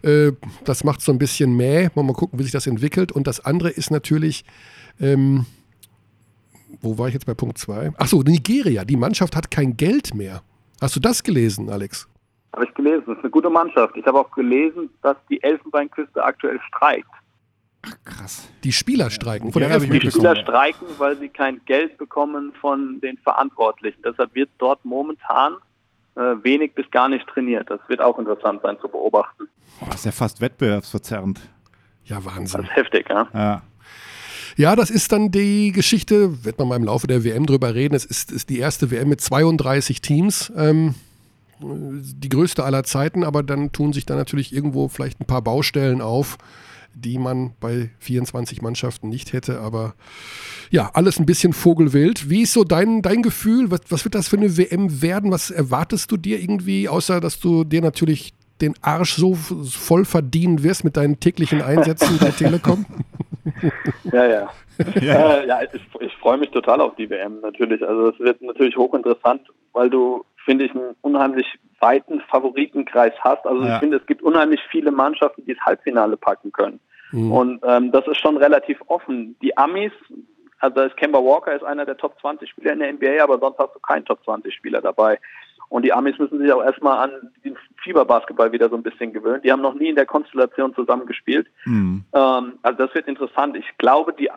Äh, 0.03 0.31
das 0.63 0.83
macht 0.83 1.01
so 1.01 1.11
ein 1.11 1.19
bisschen 1.19 1.55
mäh. 1.55 1.89
Mal 1.95 2.13
gucken, 2.13 2.39
wie 2.39 2.43
sich 2.43 2.51
das 2.53 2.67
entwickelt. 2.67 3.11
Und 3.11 3.27
das 3.27 3.43
andere 3.43 3.69
ist 3.69 3.91
natürlich, 3.91 4.45
ähm, 5.01 5.45
wo 6.84 6.97
war 6.97 7.07
ich 7.07 7.13
jetzt 7.13 7.25
bei 7.25 7.34
Punkt 7.34 7.57
2? 7.57 7.93
Achso, 7.97 8.21
Nigeria, 8.21 8.84
die 8.84 8.97
Mannschaft 8.97 9.36
hat 9.36 9.49
kein 9.49 9.77
Geld 9.77 10.13
mehr. 10.13 10.41
Hast 10.81 10.95
du 10.95 10.99
das 10.99 11.23
gelesen, 11.23 11.69
Alex? 11.69 12.07
Habe 12.53 12.65
ich 12.65 12.73
gelesen, 12.73 13.03
das 13.07 13.17
ist 13.17 13.23
eine 13.23 13.31
gute 13.31 13.49
Mannschaft. 13.49 13.95
Ich 13.95 14.05
habe 14.05 14.19
auch 14.19 14.29
gelesen, 14.31 14.89
dass 15.01 15.17
die 15.29 15.41
Elfenbeinküste 15.41 16.23
aktuell 16.23 16.59
streikt. 16.67 17.09
Ach, 17.86 17.95
krass. 18.05 18.49
Die 18.63 18.71
Spieler 18.71 19.09
streiken 19.09 19.51
von 19.51 19.61
der 19.61 19.79
Die 19.79 20.11
Spieler 20.11 20.36
streiken, 20.36 20.88
weil 20.97 21.17
sie 21.17 21.29
kein 21.29 21.61
Geld 21.65 21.97
bekommen 21.97 22.53
von 22.59 23.01
den 23.01 23.17
Verantwortlichen. 23.17 24.01
Deshalb 24.05 24.36
wird 24.36 24.49
dort 24.57 24.86
momentan 24.86 25.55
äh, 26.15 26.36
wenig 26.43 26.73
bis 26.75 26.89
gar 26.91 27.09
nicht 27.09 27.27
trainiert. 27.27 27.69
Das 27.69 27.79
wird 27.88 28.01
auch 28.01 28.19
interessant 28.19 28.61
sein 28.61 28.77
zu 28.79 28.88
beobachten. 28.88 29.49
Das 29.86 29.95
ist 29.95 30.05
ja 30.05 30.11
fast 30.11 30.39
wettbewerbsverzerrend. 30.39 31.41
Ja, 32.05 32.23
Wahnsinn. 32.23 32.61
Das 32.61 32.69
ist 32.69 32.75
heftig, 32.75 33.09
ja. 33.09 33.27
ja. 33.34 33.61
Ja, 34.56 34.76
das 34.76 34.89
ist 34.89 35.12
dann 35.12 35.32
die 35.32 35.72
Geschichte, 35.72 36.43
wird 36.43 36.60
man 36.60 36.68
mal 36.68 36.76
im 36.76 36.84
Laufe 36.84 37.08
der 37.08 37.24
WM 37.24 37.45
drüber 37.45 37.74
reden. 37.74 37.95
Es 37.95 38.06
ist, 38.06 38.32
ist 38.32 38.49
die 38.49 38.60
erste 38.60 38.91
WM 38.91 39.10
mit 39.10 39.22
32 39.22 40.01
Teams. 40.01 40.51
Ähm, 40.56 40.95
die 41.60 42.30
größte 42.30 42.64
aller 42.64 42.84
Zeiten, 42.84 43.24
aber 43.24 43.43
dann 43.43 43.72
tun 43.72 43.93
sich 43.93 44.06
da 44.06 44.16
natürlich 44.16 44.54
irgendwo 44.54 44.88
vielleicht 44.88 45.22
ein 45.22 45.26
paar 45.26 45.41
Baustellen 45.41 46.01
auf, 46.01 46.38
die 46.93 47.18
man 47.18 47.54
bei 47.60 47.89
24 47.99 48.62
Mannschaften 48.62 49.10
nicht 49.10 49.34
hätte. 49.34 49.62
Aber 49.62 49.95
ja, 50.70 50.91
alles 50.93 51.20
ein 51.20 51.26
bisschen 51.26 51.54
vogelwild. 51.54 52.30
Wie 52.30 52.41
ist 52.41 52.54
so 52.54 52.64
dein, 52.64 53.01
dein 53.01 53.24
Gefühl? 53.24 53.72
Was, 53.72 53.82
was 53.89 54.04
wird 54.04 54.16
das 54.16 54.28
für 54.28 54.38
eine 54.38 54.58
WM 54.58 55.01
werden? 55.01 55.32
Was 55.32 55.51
erwartest 55.51 56.12
du 56.12 56.18
dir 56.18 56.39
irgendwie, 56.39 56.89
außer 56.89 57.20
dass 57.20 57.39
du 57.39 57.64
dir 57.64 57.82
natürlich 57.82 58.34
den 58.64 58.76
Arsch 58.82 59.16
so 59.16 59.36
voll 59.36 60.05
verdienen 60.05 60.64
wirst 60.64 60.84
mit 60.84 60.97
deinen 60.97 61.20
täglichen 61.20 61.61
Einsätzen 61.61 62.18
bei 62.20 62.32
Telekom? 62.32 62.86
ja, 64.03 64.26
ja. 64.26 64.49
ja, 65.01 65.34
äh, 65.36 65.47
ja 65.47 65.61
ich, 65.64 65.82
ich 65.99 66.14
freue 66.18 66.38
mich 66.38 66.49
total 66.51 66.82
auf 66.82 66.95
die 66.95 67.09
WM 67.09 67.41
natürlich. 67.41 67.86
Also 67.86 68.09
es 68.09 68.20
wird 68.20 68.41
natürlich 68.41 68.78
hochinteressant, 68.78 69.41
weil 69.74 69.89
du, 69.89 70.24
finde 70.45 70.66
ich, 70.66 70.72
einen 70.72 70.95
unheimlich 71.01 71.47
weiten 71.80 72.22
Favoritenkreis 72.22 73.14
hast. 73.20 73.45
Also 73.45 73.64
ja. 73.64 73.76
ich 73.76 73.80
finde, 73.80 73.97
es 73.97 74.05
gibt 74.05 74.22
unheimlich 74.22 74.61
viele 74.72 74.91
Mannschaften, 74.91 75.43
die 75.45 75.53
das 75.53 75.66
Halbfinale 75.66 76.18
packen 76.18 76.51
können. 76.51 76.80
Mhm. 77.11 77.32
Und 77.32 77.59
ähm, 77.68 77.91
das 77.91 78.07
ist 78.07 78.20
schon 78.20 78.38
relativ 78.38 78.80
offen. 78.88 79.36
Die 79.41 79.55
Amis, 79.57 79.91
also 80.59 80.82
ist 80.82 80.97
Kemba 80.97 81.20
Walker 81.20 81.53
ist 81.53 81.64
einer 81.64 81.86
der 81.86 81.97
Top 81.97 82.20
20 82.22 82.49
Spieler 82.49 82.74
in 82.74 82.80
der 82.80 82.93
NBA, 82.93 83.22
aber 83.22 83.38
sonst 83.38 83.59
hast 83.59 83.76
du 83.76 83.80
keinen 83.80 84.05
Top 84.05 84.24
20 84.24 84.53
Spieler 84.53 84.82
dabei. 84.82 85.20
Und 85.70 85.84
die 85.84 85.91
Amis 85.91 86.18
müssen 86.20 86.39
sich 86.39 86.51
auch 86.53 86.64
erstmal 86.64 87.09
an 87.09 87.32
den 87.43 87.57
Fieberbasketball 87.84 88.51
wieder 88.51 88.69
so 88.69 88.75
ein 88.75 88.84
bisschen 88.84 89.13
gewöhnen. 89.13 89.41
Die 89.43 89.51
haben 89.51 89.61
noch 89.61 89.75
nie 89.75 89.89
in 89.89 89.95
der 89.95 90.05
Konstellation 90.05 90.73
zusammen 90.73 91.05
gespielt. 91.05 91.47
Mhm. 91.65 92.05
Ähm, 92.13 92.53
also 92.61 92.77
das 92.86 92.93
wird 92.95 93.07
interessant. 93.07 93.55
Ich 93.57 93.77
glaube, 93.77 94.13
die 94.13 94.29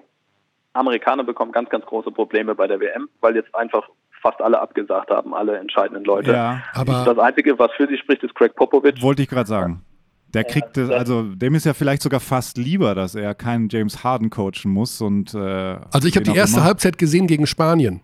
Amerikaner 0.73 1.25
bekommen 1.25 1.53
ganz, 1.53 1.71
ganz 1.71 1.87
große 1.87 2.11
Probleme 2.11 2.55
bei 2.55 2.67
der 2.67 2.81
WM, 2.81 3.09
weil 3.21 3.37
jetzt 3.37 3.55
einfach 3.55 3.89
fast 4.21 4.41
alle 4.41 4.61
abgesagt 4.61 5.11
haben, 5.11 5.35
alle 5.35 5.59
entscheidenden 5.59 6.05
Leute. 6.05 6.33
Ja, 6.33 6.63
aber 6.75 7.05
das 7.05 7.19
Einzige, 7.19 7.59
was 7.59 7.71
für 7.77 7.87
sie 7.87 7.97
spricht, 7.97 8.23
ist 8.23 8.35
Craig 8.35 8.55
Popovich. 8.55 9.01
Wollte 9.03 9.23
ich 9.23 9.29
gerade 9.29 9.49
sagen. 9.49 9.83
Der 10.35 10.45
kriegt 10.45 10.77
es, 10.77 10.91
also 10.91 11.23
dem 11.23 11.55
ist 11.55 11.65
ja 11.65 11.73
vielleicht 11.73 12.03
sogar 12.03 12.21
fast 12.21 12.59
lieber, 12.59 12.95
dass 12.95 13.15
er 13.15 13.35
keinen 13.35 13.69
James 13.69 14.03
Harden 14.03 14.29
coachen 14.29 14.71
muss. 14.71 15.01
Und, 15.01 15.35
äh, 15.35 15.39
also 15.39 16.09
ich 16.09 16.17
habe 16.17 16.25
die 16.25 16.37
erste 16.37 16.59
immer. 16.59 16.67
Halbzeit 16.67 16.99
gesehen 16.99 17.27
gegen 17.27 17.47
Spanien. 17.47 18.01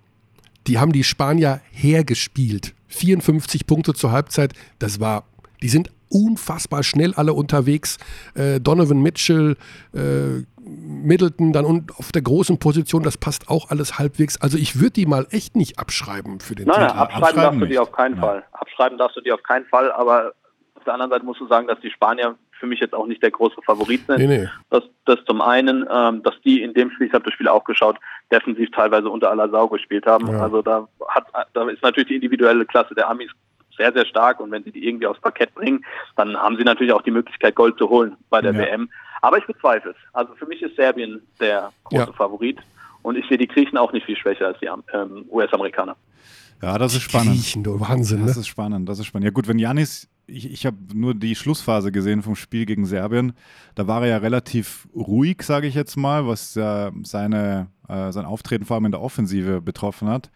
Die 0.66 0.78
haben 0.78 0.92
die 0.92 1.04
Spanier 1.04 1.60
hergespielt. 1.72 2.74
54 2.88 3.66
Punkte 3.66 3.94
zur 3.94 4.12
Halbzeit. 4.12 4.52
Das 4.78 5.00
war, 5.00 5.24
die 5.62 5.68
sind 5.68 5.90
unfassbar 6.10 6.82
schnell 6.82 7.14
alle 7.14 7.32
unterwegs. 7.32 7.98
Äh, 8.34 8.60
Donovan 8.60 9.00
Mitchell, 9.00 9.56
äh, 9.94 10.42
Middleton 10.64 11.52
dann 11.52 11.64
und 11.64 11.98
auf 11.98 12.12
der 12.12 12.22
großen 12.22 12.58
Position, 12.58 13.02
das 13.02 13.16
passt 13.16 13.48
auch 13.48 13.70
alles 13.70 13.98
halbwegs. 13.98 14.40
Also 14.40 14.58
ich 14.58 14.78
würde 14.78 14.92
die 14.92 15.06
mal 15.06 15.26
echt 15.30 15.56
nicht 15.56 15.78
abschreiben 15.78 16.40
für 16.40 16.54
den 16.54 16.68
Nein, 16.68 16.88
Titel. 16.88 16.98
abschreiben, 16.98 17.24
abschreiben 17.24 17.40
darfst 17.42 17.60
du 17.60 17.66
die 17.66 17.78
auf 17.78 17.92
keinen 17.92 18.16
ja. 18.16 18.20
Fall. 18.20 18.44
Abschreiben 18.52 18.98
darfst 18.98 19.16
du 19.16 19.20
die 19.22 19.32
auf 19.32 19.42
keinen 19.42 19.64
Fall, 19.66 19.90
aber 19.92 20.34
auf 20.74 20.84
der 20.84 20.94
anderen 20.94 21.10
Seite 21.10 21.24
musst 21.24 21.40
du 21.40 21.46
sagen, 21.46 21.66
dass 21.66 21.80
die 21.80 21.90
Spanier 21.90 22.36
für 22.62 22.66
mich 22.66 22.78
jetzt 22.78 22.94
auch 22.94 23.06
nicht 23.06 23.22
der 23.22 23.32
große 23.32 23.60
Favorit 23.66 24.06
sind. 24.06 24.18
Nee, 24.18 24.26
nee. 24.26 24.48
Das, 24.70 24.84
das 25.04 25.18
zum 25.26 25.40
einen, 25.40 25.84
ähm, 25.90 26.22
dass 26.22 26.40
die 26.44 26.62
in 26.62 26.74
dem 26.74 26.92
Spiel, 26.92 27.08
ich 27.08 27.12
habe 27.12 27.24
das 27.24 27.34
Spiel 27.34 27.48
auch 27.48 27.64
geschaut, 27.64 27.98
defensiv 28.30 28.70
teilweise 28.70 29.10
unter 29.10 29.30
aller 29.30 29.48
Sau 29.50 29.66
gespielt 29.66 30.06
haben. 30.06 30.28
Ja. 30.28 30.42
Also 30.42 30.62
da 30.62 30.86
hat, 31.08 31.26
da 31.54 31.68
ist 31.68 31.82
natürlich 31.82 32.08
die 32.08 32.14
individuelle 32.14 32.64
Klasse 32.64 32.94
der 32.94 33.10
Amis 33.10 33.30
sehr, 33.76 33.92
sehr 33.92 34.06
stark 34.06 34.40
und 34.40 34.50
wenn 34.50 34.64
sie 34.64 34.72
die 34.72 34.86
irgendwie 34.86 35.06
aufs 35.06 35.20
Parkett 35.20 35.54
bringen, 35.54 35.84
dann 36.16 36.36
haben 36.36 36.56
sie 36.56 36.64
natürlich 36.64 36.92
auch 36.92 37.02
die 37.02 37.10
Möglichkeit, 37.10 37.54
Gold 37.54 37.78
zu 37.78 37.88
holen 37.88 38.16
bei 38.30 38.40
der 38.40 38.52
ja. 38.52 38.58
WM. 38.58 38.88
Aber 39.22 39.38
ich 39.38 39.46
bezweifle 39.46 39.92
es. 39.92 39.96
Also 40.12 40.34
für 40.34 40.46
mich 40.46 40.62
ist 40.62 40.76
Serbien 40.76 41.22
der 41.40 41.72
große 41.84 42.06
ja. 42.06 42.12
Favorit 42.12 42.58
und 43.02 43.16
ich 43.16 43.26
sehe 43.28 43.38
die 43.38 43.48
Griechen 43.48 43.78
auch 43.78 43.92
nicht 43.92 44.06
viel 44.06 44.16
schwächer 44.16 44.48
als 44.48 44.58
die 44.60 44.66
ähm, 44.66 45.24
US-Amerikaner. 45.30 45.96
Ja, 46.62 46.78
das 46.78 46.94
ist 46.94 47.02
spannend. 47.02 47.32
Griechen, 47.32 47.64
du 47.64 47.80
Wahnsinn, 47.80 48.24
Das 48.24 48.36
ne? 48.36 48.40
ist 48.40 48.46
spannend, 48.46 48.88
das 48.88 49.00
ist 49.00 49.06
spannend. 49.06 49.24
Ja 49.24 49.32
gut, 49.32 49.48
wenn 49.48 49.58
Janis, 49.58 50.08
ich, 50.26 50.50
ich 50.50 50.64
habe 50.64 50.76
nur 50.94 51.14
die 51.14 51.34
Schlussphase 51.34 51.90
gesehen 51.90 52.22
vom 52.22 52.36
Spiel 52.36 52.66
gegen 52.66 52.86
Serbien, 52.86 53.32
da 53.74 53.88
war 53.88 54.02
er 54.02 54.08
ja 54.08 54.16
relativ 54.18 54.86
ruhig, 54.94 55.42
sage 55.42 55.66
ich 55.66 55.74
jetzt 55.74 55.96
mal, 55.96 56.26
was 56.26 56.54
ja 56.54 56.92
seine, 57.02 57.66
äh, 57.88 58.12
sein 58.12 58.24
Auftreten 58.24 58.64
vor 58.64 58.76
allem 58.76 58.86
in 58.86 58.92
der 58.92 59.02
Offensive 59.02 59.60
betroffen 59.60 60.08
hat. 60.08 60.30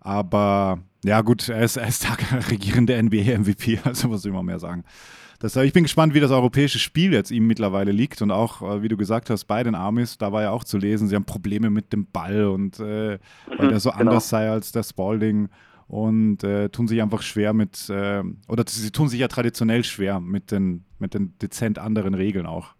Aber 0.00 0.80
ja 1.04 1.20
gut, 1.22 1.48
er 1.48 1.62
ist, 1.62 1.76
er 1.76 1.88
ist 1.88 2.04
der 2.04 2.16
regierende 2.50 3.00
NBA-MVP, 3.02 3.80
also 3.84 4.10
was 4.10 4.22
soll 4.22 4.32
man 4.32 4.46
mehr 4.46 4.58
sagen. 4.58 4.84
Das, 5.40 5.56
ich 5.56 5.72
bin 5.72 5.82
gespannt, 5.82 6.14
wie 6.14 6.20
das 6.20 6.30
europäische 6.30 6.78
Spiel 6.78 7.12
jetzt 7.12 7.32
ihm 7.32 7.48
mittlerweile 7.48 7.90
liegt 7.90 8.22
und 8.22 8.30
auch, 8.30 8.62
äh, 8.62 8.82
wie 8.82 8.88
du 8.88 8.96
gesagt 8.96 9.28
hast, 9.28 9.46
bei 9.46 9.64
den 9.64 9.74
Amis, 9.74 10.16
da 10.16 10.30
war 10.30 10.42
ja 10.42 10.50
auch 10.50 10.62
zu 10.62 10.78
lesen, 10.78 11.08
sie 11.08 11.16
haben 11.16 11.24
Probleme 11.24 11.68
mit 11.68 11.92
dem 11.92 12.06
Ball 12.06 12.44
und 12.44 12.78
äh, 12.78 13.18
weil 13.56 13.68
der 13.68 13.80
so 13.80 13.90
genau. 13.90 14.02
anders 14.02 14.28
sei 14.28 14.48
als 14.48 14.70
der 14.70 14.84
Spalding 14.84 15.48
und 15.88 16.44
äh, 16.44 16.68
tun 16.68 16.86
sich 16.86 17.02
einfach 17.02 17.22
schwer 17.22 17.54
mit, 17.54 17.90
äh, 17.90 18.22
oder 18.48 18.64
sie 18.68 18.92
tun 18.92 19.08
sich 19.08 19.18
ja 19.18 19.26
traditionell 19.26 19.82
schwer 19.82 20.20
mit 20.20 20.52
den, 20.52 20.84
mit 21.00 21.12
den 21.12 21.36
dezent 21.42 21.80
anderen 21.80 22.14
Regeln 22.14 22.46
auch. 22.46 22.74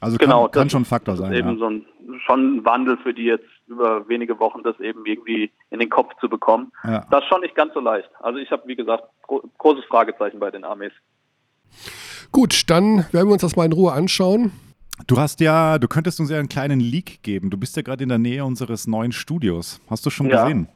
Also 0.00 0.16
kann, 0.16 0.28
Genau, 0.28 0.48
kann 0.48 0.64
das 0.64 0.72
schon 0.72 0.82
ein 0.82 0.86
Faktor 0.86 1.16
das 1.16 1.20
sein. 1.20 1.32
Ist 1.32 1.38
eben 1.38 1.50
Ja. 1.50 1.56
so 1.58 1.66
ein, 1.66 1.86
schon 2.26 2.56
ein 2.56 2.64
Wandel 2.64 2.96
für 3.02 3.12
die 3.12 3.24
jetzt 3.24 3.44
über 3.66 4.08
wenige 4.08 4.38
Wochen, 4.38 4.62
das 4.62 4.78
eben 4.80 5.04
irgendwie 5.06 5.50
in 5.70 5.78
den 5.80 5.90
Kopf 5.90 6.12
zu 6.20 6.28
bekommen. 6.28 6.72
Ja. 6.84 7.04
Das 7.10 7.22
ist 7.22 7.28
schon 7.28 7.40
nicht 7.40 7.54
ganz 7.54 7.74
so 7.74 7.80
leicht. 7.80 8.08
Also 8.20 8.38
ich 8.38 8.50
habe, 8.50 8.62
wie 8.66 8.76
gesagt, 8.76 9.04
gro 9.22 9.42
großes 9.58 9.84
Fragezeichen 9.86 10.38
bei 10.38 10.50
den 10.50 10.64
Amis. 10.64 10.92
Gut, 12.32 12.68
dann 12.70 12.98
werden 13.12 13.28
wir 13.28 13.32
uns 13.32 13.42
das 13.42 13.56
mal 13.56 13.64
in 13.66 13.72
Ruhe 13.72 13.92
anschauen. 13.92 14.52
Du 15.06 15.18
hast 15.18 15.40
ja, 15.40 15.78
du 15.78 15.88
könntest 15.88 16.20
uns 16.20 16.30
ja 16.30 16.38
einen 16.38 16.48
kleinen 16.48 16.80
Leak 16.80 17.22
geben. 17.22 17.50
Du 17.50 17.56
bist 17.58 17.76
ja 17.76 17.82
gerade 17.82 18.02
in 18.02 18.08
der 18.08 18.18
Nähe 18.18 18.44
unseres 18.44 18.86
neuen 18.86 19.12
Studios. 19.12 19.80
Hast 19.90 20.06
du 20.06 20.10
schon 20.10 20.28
Ja. 20.28 20.42
gesehen? 20.44 20.68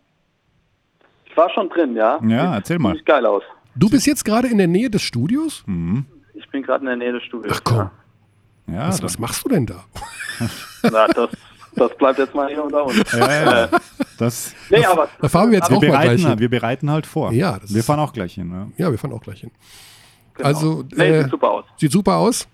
Ich 1.26 1.36
war 1.36 1.48
schon 1.50 1.68
drin, 1.70 1.94
ja. 1.96 2.18
Ja, 2.24 2.54
erzähl 2.54 2.78
mal. 2.78 2.94
Sieht 2.96 3.06
geil 3.06 3.24
aus. 3.24 3.42
Du 3.76 3.88
bist 3.88 4.06
jetzt 4.06 4.24
gerade 4.24 4.48
in 4.48 4.58
der 4.58 4.66
Nähe 4.66 4.90
des 4.90 5.00
Studios? 5.02 5.64
Ich 6.34 6.48
bin 6.50 6.62
gerade 6.62 6.80
in 6.82 6.86
der 6.86 6.96
Nähe 6.96 7.12
des 7.12 7.22
Studios. 7.22 7.56
Ach 7.56 7.64
komm, 7.64 7.90
Ja, 8.66 8.88
was, 8.88 8.98
da- 8.98 9.04
was 9.04 9.18
machst 9.18 9.44
du 9.44 9.48
denn 9.48 9.64
da? 9.66 9.84
Ja. 10.40 10.90
Na, 10.90 11.06
das, 11.08 11.30
das 11.80 11.96
bleibt 11.96 12.18
jetzt 12.18 12.34
mal 12.34 12.48
hier 12.48 12.62
unter 12.64 12.84
uns. 12.84 13.12
ja, 13.12 13.18
ja, 13.44 13.60
ja. 13.62 13.68
Das, 14.18 14.54
Nee, 14.68 14.84
aber 14.84 15.08
Da 15.20 15.28
fahren 15.28 15.50
wir 15.50 15.58
jetzt 15.58 15.70
wir, 15.70 15.76
auch 15.78 15.80
mal 15.82 15.88
gleich 15.88 16.02
bereiten, 16.04 16.28
hin. 16.28 16.38
wir 16.38 16.48
bereiten 16.50 16.90
halt 16.90 17.06
vor. 17.06 17.32
Ja, 17.32 17.58
das 17.58 17.74
wir 17.74 17.82
fahren 17.82 18.00
auch 18.00 18.12
gleich 18.12 18.34
hin. 18.34 18.50
Ja. 18.76 18.84
Ja, 18.86 18.90
wir 18.90 18.98
fahren 18.98 19.12
auch 19.12 19.22
gleich 19.22 19.40
hin. 19.40 19.50
genau. 20.34 20.46
Also, 20.48 20.84
nee, 20.94 21.04
äh, 21.08 21.22
sieht 21.22 21.30
super 21.30 21.50
aus. 21.50 21.64
Sieht 21.76 21.92
super 21.92 22.16
aus. 22.16 22.46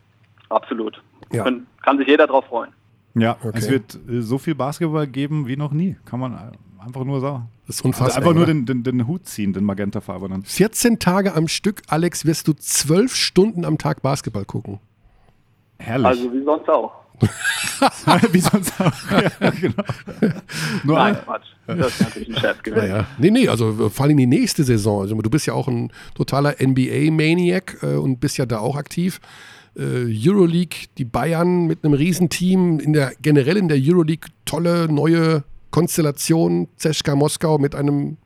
Absolut. 0.49 1.03
Ja. 1.33 1.43
Kann, 1.45 1.66
kann 1.83 1.99
sich 1.99 2.07
jeder 2.07 2.27
drauf 2.27 2.45
freuen. 2.47 2.70
Ja, 3.14 3.37
Okay. 3.43 3.59
es 3.59 3.68
wird 3.70 3.99
äh, 4.09 4.20
so 4.20 4.39
viel 4.39 4.55
Basketball 4.55 5.07
geben 5.07 5.47
wie 5.49 5.57
noch 5.57 5.72
nie. 5.72 5.97
Kann 6.05 6.20
man 6.20 6.33
äh, 6.35 6.85
einfach 6.85 7.05
nur 7.05 7.20
sagen. 7.20 7.49
Das 7.66 7.77
ist 7.77 7.81
Also 7.85 7.89
unfassbar. 7.89 8.18
einfach 8.22 8.35
nur 8.35 8.47
den, 8.47 8.64
den, 8.64 8.85
den 8.85 9.07
Hut 9.09 9.27
ziehen, 9.27 9.53
den 9.53 9.64
magentafarbenen. 9.64 10.45
14 10.45 11.01
Tage 11.01 11.35
am 11.35 11.49
Stück, 11.49 11.83
Alex, 11.89 12.24
wirst 12.27 12.47
du 12.47 12.53
zwölf 12.53 13.14
Stunden 13.16 13.64
am 13.64 13.77
Tag 13.79 14.03
Basketball 14.03 14.45
gucken. 14.45 14.79
Herrlich. 15.79 16.07
Also 16.07 16.33
wie 16.33 16.45
sonst 16.45 16.68
auch. 16.68 16.93
wie 18.33 18.41
sonst 18.41 18.81
auch. 18.81 18.93
ja, 19.41 19.51
genau. 19.51 19.83
Nur 20.85 20.97
Nein, 20.99 21.17
Quatsch. 21.25 21.47
Das 21.67 21.89
ist 21.89 22.01
natürlich 22.01 22.29
ein 22.29 22.41
Scherz 22.41 22.62
gewesen. 22.62 22.89
Ja. 22.89 23.07
Nee, 23.19 23.31
nee, 23.31 23.49
also 23.49 23.87
äh, 23.87 23.91
vor 23.91 24.07
allem 24.07 24.17
die 24.17 24.27
nächste 24.27 24.64
Saison. 24.64 25.03
Also 25.03 25.14
du 25.17 25.31
bist 25.31 25.47
ja 25.47 25.55
auch 25.55 25.69
ein 25.69 25.93
totaler 26.14 26.55
NBA-Maniac 26.61 27.79
äh, 27.83 27.95
und 27.97 28.21
bist 28.21 28.39
ja 28.39 28.47
da 28.47 28.59
auch 28.59 28.77
aktiv. 28.77 29.21
Äh, 29.77 30.07
Euroleague, 30.09 30.87
die 30.97 31.05
Bayern 31.05 31.67
mit 31.67 31.85
einem 31.85 31.95
Riesenteam, 31.95 32.79
in 32.81 32.93
der, 32.93 33.12
generell 33.21 33.57
in 33.57 33.69
der 33.69 33.79
Euroleague 33.81 34.29
tolle 34.45 34.89
neue 34.91 35.45
Konstellation. 35.71 36.69
Zeschka 36.77 37.14
Moskau 37.17 37.59
mit 37.59 37.75
einem 37.75 38.17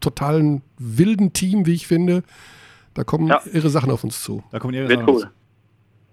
totalen 0.00 0.62
wilden 0.78 1.32
Team, 1.32 1.66
wie 1.66 1.72
ich 1.74 1.86
finde. 1.86 2.22
Da 2.94 3.04
kommen 3.04 3.28
Ja. 3.28 3.40
irre 3.52 3.70
Sachen 3.70 3.90
auf 3.90 4.02
uns 4.04 4.22
zu. 4.22 4.42
Da 4.50 4.58
kommen 4.58 4.74
ihre 4.74 4.88
Wird 4.88 5.00
Sachen 5.00 5.14
cool. 5.14 5.30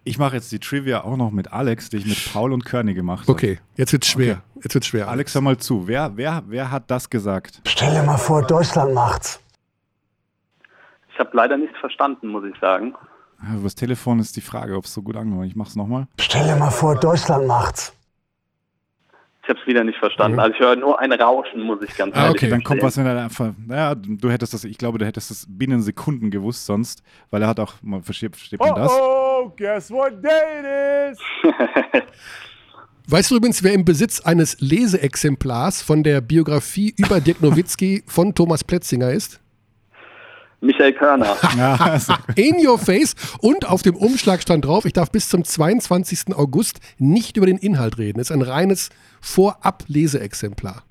Ich 0.08 0.20
mache 0.20 0.36
jetzt 0.36 0.52
die 0.52 0.60
Trivia 0.60 1.04
auch 1.04 1.18
noch 1.18 1.32
mit 1.32 1.52
Alex, 1.52 1.90
die 1.90 1.98
ich 1.98 2.06
mit 2.06 2.32
Paul 2.32 2.54
und 2.54 2.64
Körny 2.64 2.94
gemacht 2.94 3.22
habe. 3.24 3.32
Okay, 3.32 3.60
jetzt 3.76 3.92
wird's 3.92 4.08
schwer. 4.08 4.44
Jetzt 4.62 4.76
wird's 4.76 4.86
schwer. 4.88 5.08
Alex, 5.10 5.34
hör 5.34 5.42
mal 5.42 5.58
zu. 5.58 5.88
Wer, 5.88 6.12
wer, 6.16 6.44
wer 6.48 6.70
hat 6.70 6.92
das 6.92 7.10
gesagt? 7.10 7.62
Stell 7.68 7.92
dir 7.92 8.04
mal 8.04 8.18
vor, 8.18 8.44
Deutschland 8.46 8.94
macht's. 8.94 9.40
Ich 11.12 11.20
habe 11.20 11.32
leider 11.34 11.58
nichts 11.58 11.78
verstanden, 11.80 12.28
muss 12.28 12.44
ich 12.46 12.54
sagen. 12.60 12.94
Ja, 13.42 13.56
Über 13.56 13.64
das 13.64 13.74
Telefon 13.76 14.20
ist 14.20 14.36
die 14.36 14.42
Frage, 14.42 14.76
ob 14.78 14.86
es 14.86 14.94
so 14.94 15.02
gut 15.02 15.16
angekommen. 15.16 15.48
Ich 15.48 15.56
mach's 15.56 15.76
nochmal. 15.76 16.08
Stell 16.20 16.46
dir 16.46 16.56
mal 16.56 16.70
vor, 16.70 16.96
Deutschland 17.00 17.48
macht's. 17.48 17.92
Ich 19.42 19.50
habe 19.50 19.60
es 19.60 19.68
wieder 19.68 19.84
nicht 19.84 19.98
verstanden. 20.00 20.40
Also 20.40 20.54
ich 20.56 20.60
höre 20.60 20.76
nur 20.76 21.00
ein 21.00 21.12
Rauschen, 21.14 21.62
muss 21.62 21.80
ich 21.84 21.96
ganz 21.96 22.16
Ah, 22.16 22.26
ehrlich 22.28 22.38
okay. 22.42 22.50
Dann 22.50 22.64
kommt 22.64 22.82
was, 22.82 22.96
gestehen. 22.96 23.06
wenn 23.06 23.18
er 23.18 23.24
einfach. 23.26 23.54
Naja, 23.66 23.94
du 23.96 24.30
hättest 24.32 24.54
das, 24.54 24.64
ich 24.64 24.78
glaube, 24.78 24.98
du 24.98 25.06
hättest 25.06 25.30
das 25.32 25.46
binnen 25.48 25.82
Sekunden 25.82 26.30
gewusst 26.32 26.66
sonst, 26.66 27.04
weil 27.32 27.42
er 27.44 27.48
hat 27.48 27.60
auch, 27.60 27.74
man 27.82 28.02
versteht, 28.04 28.36
versteht 28.36 28.60
man 28.60 28.74
das? 28.76 28.92
Uh-oh, 29.46 29.54
guess 29.58 29.92
what 29.92 30.24
day 30.24 30.60
it 30.60 31.12
is? 31.12 31.20
Weißt 33.08 33.30
du 33.30 33.36
übrigens, 33.36 33.64
wer 33.64 33.74
im 33.74 33.86
Besitz 33.86 34.20
eines 34.22 34.60
Leseexemplars 34.60 35.84
von 35.84 36.02
der 36.02 36.22
Biografie 36.22 36.94
über 36.98 37.20
Dirk 37.22 37.42
Nowitzki 37.42 38.04
von 38.08 38.34
Thomas 38.34 38.64
Plätzinger 38.64 39.12
ist? 39.12 39.40
Michael 40.62 40.94
Körner. 40.94 41.38
Also, 41.80 42.16
In 42.36 42.66
your 42.66 42.80
face 42.80 43.16
und 43.40 43.70
auf 43.70 43.84
dem 43.84 43.96
Umschlag 43.96 44.42
stand 44.42 44.66
drauf, 44.66 44.86
ich 44.86 44.94
darf 44.94 45.12
bis 45.12 45.30
zum 45.30 45.44
22. 45.44 46.36
August 46.36 46.80
nicht 46.98 47.38
über 47.38 47.46
den 47.46 47.58
Inhalt 47.58 48.00
reden. 48.00 48.18
Das 48.18 48.32
ist 48.32 48.36
ein 48.36 48.42
reines 48.42 48.90
Vorab-Leseexemplar. 49.22 50.84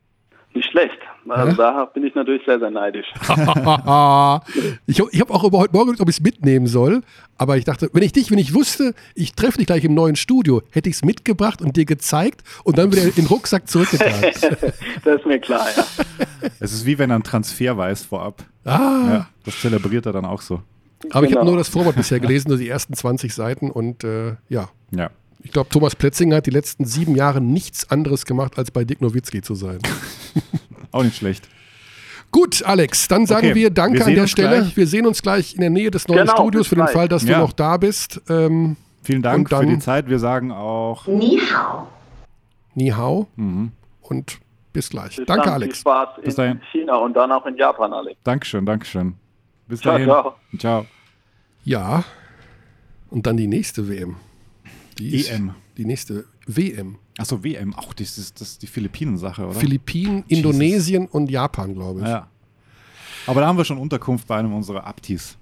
Nicht 0.53 0.71
schlecht. 0.71 0.99
Also 1.29 1.57
da 1.57 1.85
bin 1.87 2.05
ich 2.05 2.15
natürlich 2.15 2.43
sehr, 2.45 2.59
sehr 2.59 2.71
neidisch. 2.71 3.07
ich 4.87 4.99
ich 5.01 5.21
habe 5.21 5.33
auch 5.33 5.45
über 5.45 5.59
heute 5.59 5.73
Morgen, 5.73 5.85
überlegt, 5.89 6.01
ob 6.01 6.09
ich 6.09 6.17
es 6.17 6.21
mitnehmen 6.23 6.67
soll, 6.67 7.01
aber 7.39 7.57
ich 7.57 7.65
dachte, 7.65 7.89
wenn 7.93 8.03
ich 8.03 8.13
dich, 8.13 8.31
wenn 8.31 8.39
ich 8.39 8.55
wusste, 8.55 8.95
ich 9.15 9.33
treffe 9.35 9.59
dich 9.59 9.67
gleich 9.67 9.85
im 9.85 9.95
neuen 9.95 10.17
Studio, 10.17 10.63
hätte 10.71 10.89
ich 10.89 10.97
es 10.97 11.05
mitgebracht 11.05 11.63
und 11.63 11.77
dir 11.77 11.85
gezeigt 11.85 12.43
und 12.65 12.79
dann 12.79 12.93
wieder 12.93 13.03
in 13.05 13.15
den 13.15 13.27
Rucksack 13.27 13.69
zurückgetragen. 13.69 14.33
Das 15.05 15.21
ist 15.21 15.27
mir 15.27 15.39
klar, 15.39 15.67
ja. 15.77 15.85
es 16.61 16.73
ist 16.73 16.87
wie 16.87 16.99
wenn 16.99 17.11
er 17.11 17.17
einen 17.17 17.25
Transfer 17.25 17.77
weiß 17.77 18.05
vorab. 18.05 18.43
ah, 18.65 18.71
Ja, 19.09 19.29
das 19.45 19.61
zelebriert 19.61 20.07
er 20.07 20.13
dann 20.13 20.25
auch 20.25 20.41
so. 20.41 20.61
aber 21.11 21.27
ich 21.27 21.33
habe 21.33 21.41
Genau. 21.41 21.45
nur 21.45 21.57
das 21.57 21.69
Vorwort 21.69 21.97
bisher 21.97 22.21
gelesen, 22.21 22.49
nur 22.49 22.59
die 22.59 22.69
ersten 22.69 22.95
20 22.95 23.35
Seiten 23.35 23.71
und 23.71 24.05
äh, 24.05 24.37
ja, 24.49 24.69
Ja. 24.91 25.11
ich 25.43 25.53
glaube, 25.53 25.69
Thomas 25.71 25.95
Plätzinger 25.97 26.37
hat 26.37 26.47
die 26.47 26.51
letzten 26.51 26.85
sieben 26.87 27.15
Jahre 27.17 27.41
nichts 27.41 27.91
anderes 27.91 28.25
gemacht, 28.25 28.57
als 28.59 28.71
bei 28.71 28.85
Dick 28.85 29.01
Nowitzki 29.01 29.43
zu 29.43 29.55
sein. 29.55 29.79
Auch 30.95 31.03
nicht 31.03 31.17
schlecht. 31.17 31.49
Gut, 32.31 32.63
Alex, 32.65 33.09
dann 33.09 33.27
sagen 33.27 33.47
Okay, 33.49 33.55
wir 33.57 33.71
Danke 33.71 33.99
wir 33.99 34.07
an 34.07 34.15
der 34.15 34.27
Stelle. 34.29 34.59
gleich. 34.61 34.77
Wir 34.77 34.87
sehen 34.87 35.07
uns 35.07 35.23
gleich 35.23 35.55
in 35.55 35.61
der 35.61 35.71
Nähe 35.71 35.91
des 35.91 36.07
neuen 36.09 36.21
Genau, 36.27 36.37
Studios 36.37 36.69
für 36.69 36.77
den. 36.77 36.87
Fall, 36.89 37.09
dass 37.09 37.25
Ja. 37.25 37.35
du 37.39 37.41
noch 37.45 37.53
da 37.53 37.77
bist. 37.77 38.21
Ähm, 38.29 38.77
Vielen 39.03 39.23
Dank 39.23 39.49
dann- 39.51 39.61
für 39.61 39.67
die 39.75 39.79
Zeit. 39.81 40.09
Wir 40.09 40.19
sagen 40.19 40.53
auch 40.53 41.07
Ni 41.09 41.39
hao. 41.53 41.89
Ni 42.75 42.91
hao 42.91 43.27
Mhm. 43.37 43.73
und 44.03 44.39
bis 44.73 44.89
gleich. 44.91 45.17
Bis 45.17 45.27
Danke, 45.27 45.45
dann, 45.47 45.55
Alex. 45.55 45.75
Viel 45.75 45.81
Spaß 45.81 46.09
Bis 46.23 46.35
in 46.35 46.37
dahin. 46.37 46.61
China 46.73 46.97
und 46.97 47.15
dann 47.15 47.31
auch 47.33 47.45
in 47.47 47.57
Japan, 47.57 47.93
Alex. 47.93 48.19
Dankeschön, 48.25 48.65
Dankeschön. 48.67 49.15
Bis 49.69 49.81
Ciao, 49.81 49.93
dahin. 49.95 50.07
ciao. 50.09 50.35
Ciao. 50.59 50.87
Ja, 51.65 52.05
und 53.11 53.27
dann 53.27 53.37
die 53.37 53.47
nächste 53.49 53.89
WM. 53.89 54.17
Die 54.99 55.17
ist- 55.17 55.31
EM. 55.31 55.55
Die 55.77 55.85
nächste 55.85 56.25
WM. 56.47 56.97
Achso, 57.19 57.43
WM. 57.43 57.75
Auch 57.75 57.93
das 57.95 58.19
ist, 58.19 58.41
das 58.41 58.53
ist 58.53 58.63
die 58.63 58.67
Philippinen-Sache, 58.67 59.47
oder? 59.47 59.59
Philippinen, 59.59 60.25
Indonesien 60.29 61.07
und 61.07 61.31
Japan, 61.31 61.75
glaube 61.75 62.01
ich. 62.01 62.07
Ja. 62.07 62.29
Aber 63.27 63.41
da 63.41 63.47
haben 63.47 63.57
wir 63.57 63.65
schon 63.65 63.79
Unterkunft 63.79 64.27
bei 64.27 64.37
einem 64.37 64.53
unserer 64.55 64.87
Aptis. 64.87 65.37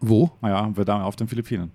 Wo? 0.00 0.30
Naja, 0.42 0.70
wir 0.74 0.84
da 0.84 1.02
auf 1.02 1.16
den 1.16 1.28
Philippinen. 1.28 1.70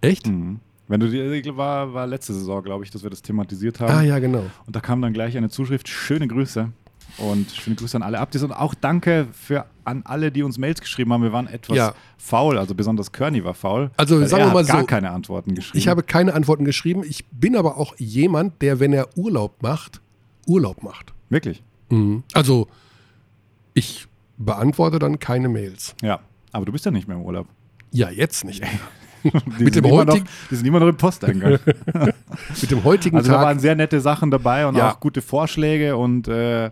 Echt? 0.00 0.26
Mhm. 0.26 0.60
Wenn 0.86 1.00
du 1.00 1.08
die, 1.08 1.56
war, 1.56 1.92
war 1.92 2.06
letzte 2.06 2.32
Saison, 2.32 2.62
glaube 2.62 2.84
ich, 2.84 2.90
dass 2.90 3.02
wir 3.02 3.10
das 3.10 3.20
thematisiert 3.20 3.78
haben. 3.80 3.92
Ah, 3.92 4.02
ja, 4.02 4.18
genau. 4.18 4.44
Und 4.66 4.74
da 4.74 4.80
kam 4.80 5.02
dann 5.02 5.12
gleich 5.12 5.36
eine 5.36 5.50
Zuschrift. 5.50 5.88
Schöne 5.88 6.26
Grüße. 6.26 6.72
Und 7.16 7.50
schöne 7.50 7.74
Grüße 7.76 7.96
an 7.96 8.02
alle 8.02 8.18
Aptis. 8.18 8.42
Und 8.42 8.52
auch 8.52 8.74
danke 8.74 9.26
für 9.32 9.64
an 9.84 10.02
alle, 10.04 10.30
die 10.30 10.42
uns 10.42 10.58
Mails 10.58 10.80
geschrieben 10.80 11.12
haben. 11.12 11.22
Wir 11.22 11.32
waren 11.32 11.46
etwas 11.48 11.76
Ja. 11.76 11.94
faul, 12.18 12.58
also 12.58 12.74
besonders 12.74 13.10
Kearney 13.10 13.42
war 13.44 13.54
faul. 13.54 13.90
Also, 13.96 14.24
sagen 14.26 14.44
wir 14.44 14.52
mal 14.52 14.62
hat 14.62 14.68
gar 14.68 14.80
so, 14.80 14.86
keine 14.86 15.10
Antworten 15.10 15.54
geschrieben. 15.54 15.78
Ich 15.78 15.88
habe 15.88 16.02
keine 16.02 16.34
Antworten 16.34 16.64
geschrieben. 16.64 17.02
Ich 17.08 17.24
bin 17.30 17.56
aber 17.56 17.78
auch 17.78 17.94
jemand, 17.98 18.60
der, 18.62 18.78
wenn 18.78 18.92
er 18.92 19.08
Urlaub 19.16 19.62
macht, 19.62 20.00
Urlaub 20.46 20.82
macht. 20.82 21.12
Wirklich? 21.30 21.62
Also, 22.34 22.68
ich 23.74 24.06
beantworte 24.36 24.98
dann 24.98 25.18
keine 25.18 25.48
Mails. 25.48 25.94
Ja. 26.02 26.20
Aber 26.52 26.64
du 26.66 26.72
bist 26.72 26.84
ja 26.84 26.90
nicht 26.90 27.08
mehr 27.08 27.16
im 27.16 27.22
Urlaub. 27.24 27.46
Ja, 27.90 28.10
jetzt 28.10 28.44
nicht. 28.44 28.62
Die 29.58 29.64
Mit 29.64 29.74
sind 29.74 29.84
dem 29.84 29.84
immer 29.92 30.04
noch, 30.04 30.12
heutigen- 30.14 30.28
Die 30.50 30.54
sind 30.56 30.66
immer 30.66 30.80
noch 30.80 30.88
im 30.88 30.96
Posteingang. 30.96 31.58
Mit 32.60 32.70
dem 32.70 32.84
heutigen 32.84 33.16
Also 33.16 33.30
da 33.30 33.36
Tag. 33.38 33.44
waren 33.46 33.58
sehr 33.58 33.74
nette 33.74 34.00
Sachen 34.00 34.30
dabei 34.30 34.66
und 34.66 34.76
Ja. 34.76 34.90
auch 34.92 35.00
gute 35.00 35.22
Vorschläge 35.22 35.96
und 35.96 36.28
äh, 36.28 36.70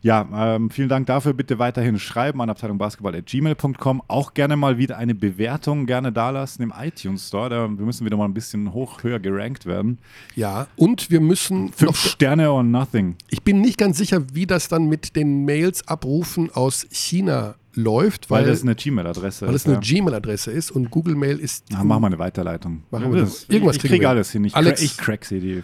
Ja, 0.00 0.28
ähm, 0.32 0.70
vielen 0.70 0.88
Dank 0.88 1.06
dafür. 1.08 1.32
Bitte 1.32 1.58
weiterhin 1.58 1.98
schreiben 1.98 2.40
an 2.40 2.48
abteilungbasketball.gmail.com. 2.50 4.02
Auch 4.06 4.32
gerne 4.32 4.56
mal 4.56 4.78
wieder 4.78 4.96
eine 4.96 5.14
Bewertung 5.14 5.86
gerne 5.86 6.12
dalassen 6.12 6.62
im 6.62 6.72
iTunes 6.78 7.26
Store. 7.26 7.50
Da, 7.50 7.62
wir 7.68 7.84
müssen 7.84 8.04
wieder 8.04 8.16
mal 8.16 8.26
ein 8.26 8.34
bisschen 8.34 8.72
hoch, 8.72 9.02
höher 9.02 9.18
gerankt 9.18 9.66
werden. 9.66 9.98
Ja, 10.36 10.68
und 10.76 11.10
wir 11.10 11.20
müssen 11.20 11.72
Fünf 11.72 11.82
noch, 11.90 11.96
Sterne 11.96 12.52
or 12.52 12.62
nothing. 12.62 13.16
ich 13.28 13.42
bin 13.42 13.60
nicht 13.60 13.76
ganz 13.76 13.98
sicher, 13.98 14.22
wie 14.32 14.46
das 14.46 14.68
dann 14.68 14.86
mit 14.86 15.16
den 15.16 15.44
Mails 15.44 15.86
abrufen 15.88 16.50
aus 16.54 16.86
China 16.92 17.56
läuft, 17.78 18.28
Weil, 18.30 18.42
weil, 18.44 18.50
das 18.50 18.62
eine 18.62 18.74
Gmail-Adresse 18.74 19.46
weil 19.46 19.54
ist. 19.54 19.62
es 19.62 19.66
eine 19.66 19.74
ja. 19.76 19.80
Gmail-Adresse 20.00 20.50
ist 20.50 20.70
und 20.70 20.90
Google 20.90 21.14
Mail 21.14 21.38
ist. 21.38 21.64
Na, 21.70 21.84
machen 21.84 22.02
wir 22.02 22.06
eine 22.08 22.18
Weiterleitung. 22.18 22.82
Machen 22.90 23.12
wir 23.12 23.20
das. 23.22 23.44
Irgendwas 23.48 23.76
ich 23.76 23.82
kriegen 23.82 23.92
kriege 23.92 24.04
wir. 24.04 24.10
alles 24.10 24.30
hin. 24.32 24.44
Ich, 24.44 24.54
Alex- 24.56 24.80
cra 24.80 24.84
ich 24.84 24.96
crack 24.98 25.24
sie. 25.24 25.40
Die. 25.40 25.62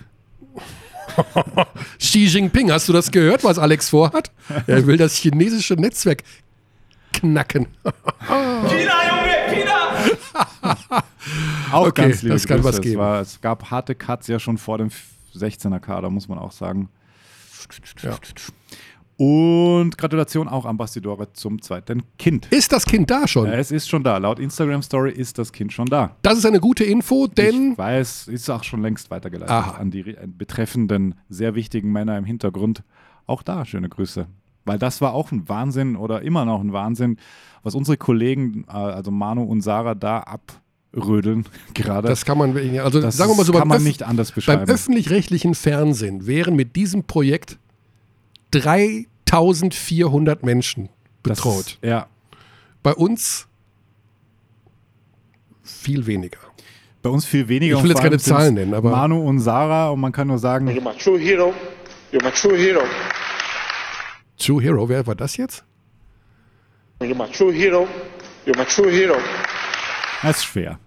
Xi 1.98 2.24
Jinping, 2.26 2.70
hast 2.72 2.88
du 2.88 2.92
das 2.92 3.10
gehört, 3.10 3.44
was 3.44 3.58
Alex 3.58 3.88
vorhat? 3.90 4.30
Er 4.66 4.86
will 4.86 4.96
das 4.96 5.14
chinesische 5.16 5.74
Netzwerk 5.74 6.22
knacken. 7.12 7.66
Auch 11.72 11.88
Okay, 11.88 12.02
ganz 12.02 12.22
liebe 12.22 12.34
das 12.34 12.46
kann 12.46 12.56
Grüße. 12.58 12.68
was 12.68 12.74
Es, 12.76 12.80
geben. 12.82 13.00
war, 13.00 13.20
es 13.20 13.40
gab 13.40 13.70
harte 13.70 13.94
Cuts 13.94 14.26
ja 14.28 14.38
schon 14.38 14.58
vor 14.58 14.78
dem 14.78 14.90
16er 15.34 15.78
Kader, 15.80 16.10
muss 16.10 16.28
man 16.28 16.38
auch 16.38 16.52
sagen. 16.52 16.88
Ja. 18.02 18.16
Und 19.16 19.96
Gratulation 19.96 20.48
auch 20.48 20.64
Ambassadore 20.64 21.32
zum 21.34 21.62
zweiten 21.62 22.02
Kind. 22.18 22.46
Ist 22.50 22.72
das 22.72 22.84
Kind 22.84 23.10
da 23.10 23.28
schon? 23.28 23.46
Ja, 23.46 23.52
es 23.52 23.70
ist 23.70 23.88
schon 23.88 24.02
da. 24.02 24.18
Laut 24.18 24.40
Instagram 24.40 24.82
Story 24.82 25.12
ist 25.12 25.38
das 25.38 25.52
Kind 25.52 25.72
schon 25.72 25.86
da. 25.86 26.16
Das 26.22 26.36
ist 26.36 26.46
eine 26.46 26.58
gute 26.60 26.82
Info, 26.84 27.28
denn 27.28 27.72
ich 27.72 27.78
weiß, 27.78 28.26
ist 28.28 28.50
auch 28.50 28.64
schon 28.64 28.82
längst 28.82 29.10
weitergeleitet 29.12 29.54
Aha. 29.54 29.78
an 29.78 29.90
die 29.92 30.00
re- 30.00 30.26
betreffenden 30.26 31.14
sehr 31.28 31.54
wichtigen 31.54 31.92
Männer 31.92 32.18
im 32.18 32.24
Hintergrund. 32.24 32.82
Auch 33.26 33.42
da 33.42 33.64
schöne 33.64 33.88
Grüße. 33.88 34.26
Weil 34.64 34.78
das 34.78 35.00
war 35.00 35.14
auch 35.14 35.30
ein 35.30 35.48
Wahnsinn 35.48 35.94
oder 35.94 36.22
immer 36.22 36.44
noch 36.44 36.60
ein 36.60 36.72
Wahnsinn, 36.72 37.18
was 37.62 37.74
unsere 37.74 37.96
Kollegen, 37.96 38.64
äh, 38.68 38.72
also 38.72 39.10
Manu 39.12 39.42
und 39.44 39.60
Sarah, 39.60 39.94
da 39.94 40.24
abrödeln 40.92 41.44
gerade. 41.74 42.08
das 42.08 42.24
kann 42.24 42.38
man 42.38 42.56
also 42.80 43.00
Das 43.00 43.16
sagen 43.16 43.30
wir 43.30 43.36
mal 43.36 43.44
so, 43.44 43.52
kann 43.52 43.60
beim, 43.60 43.68
man 43.68 43.82
nicht 43.84 44.02
anders 44.02 44.30
beim 44.32 44.34
beschreiben. 44.36 44.70
öffentlich-rechtlichen 44.70 45.54
Fernsehen 45.54 46.26
wären 46.26 46.56
mit 46.56 46.74
diesem 46.76 47.04
Projekt 47.04 47.58
3400 48.60 50.42
Menschen 50.42 50.88
Das- 51.22 51.38
betraut. 51.38 51.78
Ja. 51.82 52.06
Bei 52.82 52.92
uns 52.94 53.46
viel 55.62 56.06
weniger. 56.06 56.38
Bei 57.02 57.10
uns 57.10 57.24
viel 57.26 57.48
weniger. 57.48 57.76
Ich 57.76 57.82
will 57.82 57.90
jetzt 57.90 58.00
keine 58.02 58.18
Zahlen 58.18 58.54
nennen, 58.54 58.74
aber- 58.74 58.90
Manu 58.90 59.20
und 59.26 59.40
Sarah 59.40 59.90
und 59.90 60.00
man 60.00 60.12
kann 60.12 60.26
nur 60.28 60.38
sagen, 60.38 60.68
You're 60.68 60.82
my 60.82 60.96
true 60.96 61.18
hero. 61.18 61.52
You're 62.12 62.24
my 62.24 62.30
true 62.30 62.56
hero. 62.56 62.82
True 64.38 64.60
Hero, 64.60 64.88
wer 64.88 65.06
war 65.06 65.14
das 65.14 65.36
jetzt? 65.36 65.64
You're 67.00 67.14
my 67.16 67.30
true 67.30 67.52
hero. 67.52 67.86
You're 68.46 68.56
my 68.58 68.64
true 68.64 68.90
hero. 68.90 69.14
das 70.22 70.38
ist 70.38 70.44
schwer. 70.44 70.78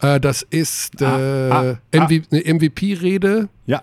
Äh, 0.00 0.18
das 0.20 0.42
ist 0.42 1.00
äh, 1.02 1.04
Ah, 1.04 1.60
ah, 1.72 1.78
MV 1.92 2.22
eine 2.30 2.44
MVP-Rede 2.54 3.48
Ja, 3.66 3.82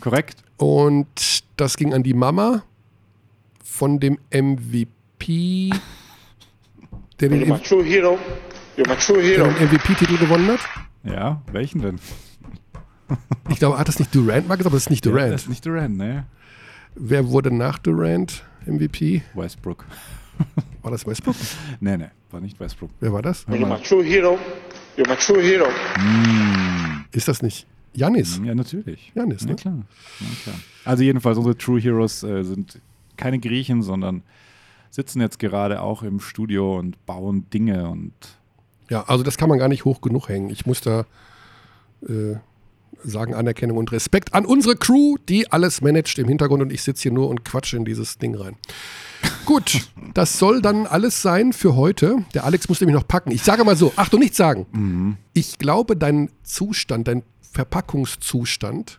korrekt. 0.00 0.42
und 0.58 1.33
das 1.56 1.76
ging 1.76 1.92
an 1.94 2.02
die 2.02 2.14
Mama 2.14 2.64
von 3.62 4.00
dem 4.00 4.18
MVP, 4.32 5.70
der 7.20 7.28
den, 7.28 7.42
You're 7.44 7.52
my 7.54 7.60
true 7.60 7.84
hero. 7.84 8.18
You're 8.76 8.88
my 8.88 8.96
true 8.96 9.22
der 9.22 9.46
hero. 9.46 9.58
den 9.58 9.68
MVP-Titel 9.68 10.18
gewonnen 10.18 10.48
hat. 10.48 10.60
Ja, 11.04 11.42
welchen 11.52 11.82
denn? 11.82 11.98
Ich 13.48 13.58
glaube, 13.58 13.78
hat 13.78 13.86
das 13.88 13.98
nicht 13.98 14.14
Durant 14.14 14.48
mal 14.48 14.56
gesagt, 14.56 14.66
aber 14.72 14.76
das 14.76 14.84
ist 14.84 14.90
nicht 14.90 15.04
Ja, 15.04 15.12
Durant. 15.12 15.32
das 15.34 15.42
ist 15.42 15.48
nicht 15.48 15.64
Durant, 15.66 15.96
ne? 15.96 16.26
Wer 16.94 17.28
wurde 17.28 17.50
nach 17.54 17.78
Durant 17.78 18.44
MVP? 18.66 19.22
Westbrook. 19.34 19.84
War 20.82 20.90
das 20.90 21.06
Westbrook? 21.06 21.36
Nee, 21.80 21.96
nee, 21.96 22.08
war 22.30 22.40
nicht 22.40 22.58
Westbrook. 22.58 22.90
Wer 23.00 23.12
war 23.12 23.22
das? 23.22 23.46
You're 23.46 23.66
my 23.66 23.80
true 23.82 24.02
hero. 24.02 24.38
You're 24.96 25.08
my 25.08 25.16
true 25.16 25.42
hero. 25.42 25.66
Ist 27.12 27.28
das 27.28 27.42
nicht 27.42 27.66
Janis? 27.94 28.40
Ja, 28.44 28.54
natürlich. 28.54 29.12
Janis, 29.14 29.42
Ja, 29.42 29.48
ne? 29.48 29.54
klar. 29.56 29.78
Ja, 30.20 30.26
klar. 30.42 30.56
Also 30.84 31.02
jedenfalls, 31.02 31.38
unsere 31.38 31.56
True 31.56 31.80
Heroes 31.80 32.22
äh, 32.22 32.42
sind 32.42 32.80
keine 33.16 33.38
Griechen, 33.38 33.82
sondern 33.82 34.22
sitzen 34.90 35.20
jetzt 35.20 35.38
gerade 35.38 35.80
auch 35.80 36.02
im 36.02 36.20
Studio 36.20 36.78
und 36.78 37.04
bauen 37.06 37.48
Dinge 37.50 37.88
und 37.88 38.12
Ja, 38.90 39.04
also 39.04 39.22
das 39.24 39.36
kann 39.38 39.48
man 39.48 39.58
gar 39.58 39.68
nicht 39.68 39.84
hoch 39.84 40.00
genug 40.00 40.28
hängen. 40.28 40.50
Ich 40.50 40.66
muss 40.66 40.80
da 40.80 41.04
äh, 42.06 42.36
sagen 43.02 43.34
Anerkennung 43.34 43.76
und 43.78 43.92
Respekt 43.92 44.34
an 44.34 44.46
unsere 44.46 44.76
Crew, 44.76 45.16
die 45.28 45.50
alles 45.52 45.80
managt 45.80 46.18
im 46.18 46.28
Hintergrund 46.28 46.62
und 46.62 46.72
ich 46.72 46.82
sitze 46.82 47.02
hier 47.04 47.12
nur 47.12 47.28
und 47.28 47.44
quatsche 47.44 47.76
in 47.76 47.84
dieses 47.84 48.18
Ding 48.18 48.34
rein. 48.34 48.56
Gut, 49.46 49.88
das 50.14 50.38
soll 50.38 50.62
dann 50.62 50.86
alles 50.86 51.22
sein 51.22 51.52
für 51.52 51.76
heute. 51.76 52.24
Der 52.34 52.44
Alex 52.44 52.68
muss 52.68 52.80
nämlich 52.80 52.94
noch 52.94 53.06
packen. 53.06 53.30
Ich 53.30 53.42
sage 53.42 53.64
mal 53.64 53.76
so, 53.76 53.92
Achtung, 53.96 54.20
nicht 54.20 54.34
sagen. 54.34 55.16
Ich 55.32 55.58
glaube, 55.58 55.96
dein 55.96 56.30
Zustand, 56.42 57.08
dein 57.08 57.22
Verpackungszustand 57.54 58.98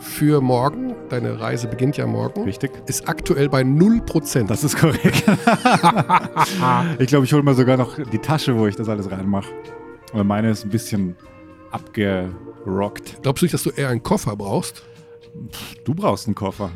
für 0.00 0.40
morgen, 0.40 0.94
deine 1.08 1.40
Reise 1.40 1.68
beginnt 1.68 1.96
ja 1.96 2.06
morgen, 2.06 2.42
richtig. 2.42 2.70
ist 2.86 3.08
aktuell 3.08 3.48
bei 3.48 3.62
0%. 3.62 4.46
Das 4.46 4.62
ist 4.64 4.76
korrekt. 4.76 5.22
ich 6.98 7.06
glaube, 7.08 7.24
ich 7.24 7.32
hole 7.32 7.42
mir 7.44 7.54
sogar 7.54 7.76
noch 7.76 7.96
die 8.10 8.18
Tasche, 8.18 8.56
wo 8.58 8.66
ich 8.66 8.74
das 8.76 8.88
alles 8.88 9.08
reinmache. 9.10 9.48
Weil 10.12 10.24
meine 10.24 10.50
ist 10.50 10.64
ein 10.64 10.70
bisschen 10.70 11.14
abgerockt. 11.70 13.22
Glaubst 13.22 13.42
du 13.42 13.44
nicht, 13.46 13.54
dass 13.54 13.62
du 13.62 13.70
eher 13.70 13.88
einen 13.88 14.02
Koffer 14.02 14.36
brauchst? 14.36 14.82
Du 15.84 15.94
brauchst 15.94 16.26
einen 16.26 16.34
Koffer. 16.34 16.70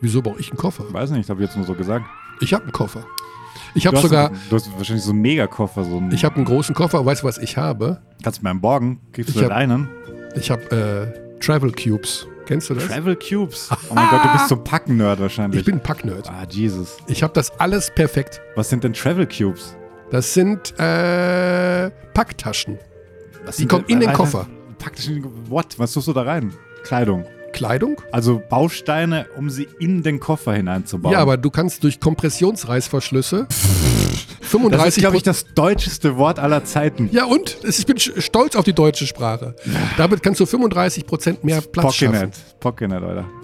Wieso 0.00 0.22
brauche 0.22 0.40
ich 0.40 0.50
einen 0.50 0.58
Koffer? 0.58 0.92
Weiß 0.92 1.10
nicht, 1.10 1.28
habe 1.30 1.40
ich 1.42 1.48
jetzt 1.48 1.56
nur 1.56 1.66
so 1.66 1.74
gesagt. 1.74 2.04
Ich 2.40 2.52
habe 2.54 2.64
einen 2.64 2.72
Koffer. 2.72 3.04
Ich 3.74 3.82
Du 3.84 3.88
habe 3.88 3.96
hast 3.98 4.02
sogar, 4.04 4.28
einen- 4.30 4.40
du 4.48 4.56
hast 4.56 4.70
wahrscheinlich 4.76 5.04
so 5.04 5.10
einen 5.12 5.20
Megakoffer. 5.22 5.84
So 5.84 5.96
einen, 5.98 6.12
ich 6.12 6.24
habe 6.24 6.36
einen 6.36 6.44
großen 6.44 6.74
Koffer. 6.74 7.04
Weißt 7.04 7.22
du, 7.22 7.26
was 7.26 7.38
ich 7.38 7.56
habe? 7.56 8.00
Kannst 8.22 8.40
du 8.40 8.44
mir 8.44 8.50
einen 8.50 8.60
borgen? 8.60 9.00
Gibst 9.12 9.34
du 9.34 9.40
Ich 9.40 9.44
hab- 9.44 9.52
einen? 9.52 9.88
Ich 10.34 10.50
habe 10.50 11.12
äh, 11.16 11.40
Travel 11.40 11.72
Cubes. 11.72 12.26
Kennst 12.46 12.70
du 12.70 12.74
das? 12.74 12.86
Travel 12.86 13.16
Cubes. 13.16 13.68
Oh 13.90 13.94
mein 13.94 14.08
Gott, 14.10 14.24
du 14.24 14.32
bist 14.32 14.48
so 14.48 14.56
ein 14.56 14.64
Packen-Nerd 14.64 15.20
wahrscheinlich. 15.20 15.60
Ich 15.60 15.66
bin 15.66 15.76
ein 15.76 15.82
Packnerd. 15.82 16.28
Ah, 16.28 16.46
Jesus. 16.48 16.96
Ich 17.06 17.22
habe 17.22 17.32
das 17.32 17.50
alles 17.58 17.90
perfekt. 17.94 18.40
Was 18.56 18.68
sind 18.68 18.84
denn 18.84 18.92
Travel 18.92 19.26
Cubes? 19.26 19.76
Das 20.10 20.34
sind 20.34 20.78
äh, 20.78 21.90
Packtaschen. 22.14 22.78
Was 23.44 23.56
Die 23.56 23.66
kommen 23.66 23.84
in 23.86 24.00
den 24.00 24.08
Alter, 24.10 24.22
Koffer. 24.22 24.46
Praktisch 24.78 25.08
in 25.08 25.24
What? 25.48 25.78
Was 25.78 25.92
tust 25.92 26.08
du 26.08 26.12
da 26.12 26.22
rein? 26.22 26.52
Kleidung. 26.82 27.24
Kleidung? 27.52 28.00
Also 28.12 28.40
Bausteine, 28.48 29.26
um 29.36 29.50
sie 29.50 29.68
in 29.78 30.02
den 30.02 30.20
Koffer 30.20 30.52
hineinzubauen. 30.54 31.12
Ja, 31.12 31.20
aber 31.20 31.36
du 31.36 31.50
kannst 31.50 31.82
durch 31.84 32.00
Kompressionsreißverschlüsse 32.00 33.46
35 34.50 34.78
das 34.84 34.96
ist, 34.96 35.00
glaube 35.00 35.16
ich, 35.16 35.22
das 35.22 35.44
deutscheste 35.54 36.16
Wort 36.16 36.38
aller 36.38 36.64
Zeiten. 36.64 37.08
Ja 37.12 37.24
und? 37.24 37.56
Ich 37.64 37.86
bin 37.86 37.98
stolz 37.98 38.56
auf 38.56 38.64
die 38.64 38.72
deutsche 38.72 39.06
Sprache. 39.06 39.54
Damit 39.96 40.22
kannst 40.22 40.40
du 40.40 40.44
35% 40.44 41.38
mehr 41.42 41.60
Platz 41.60 41.94
schaffen. 41.94 42.12
Pockenet. 42.12 42.34
Pockenet, 42.60 43.02
Alter. 43.02 43.24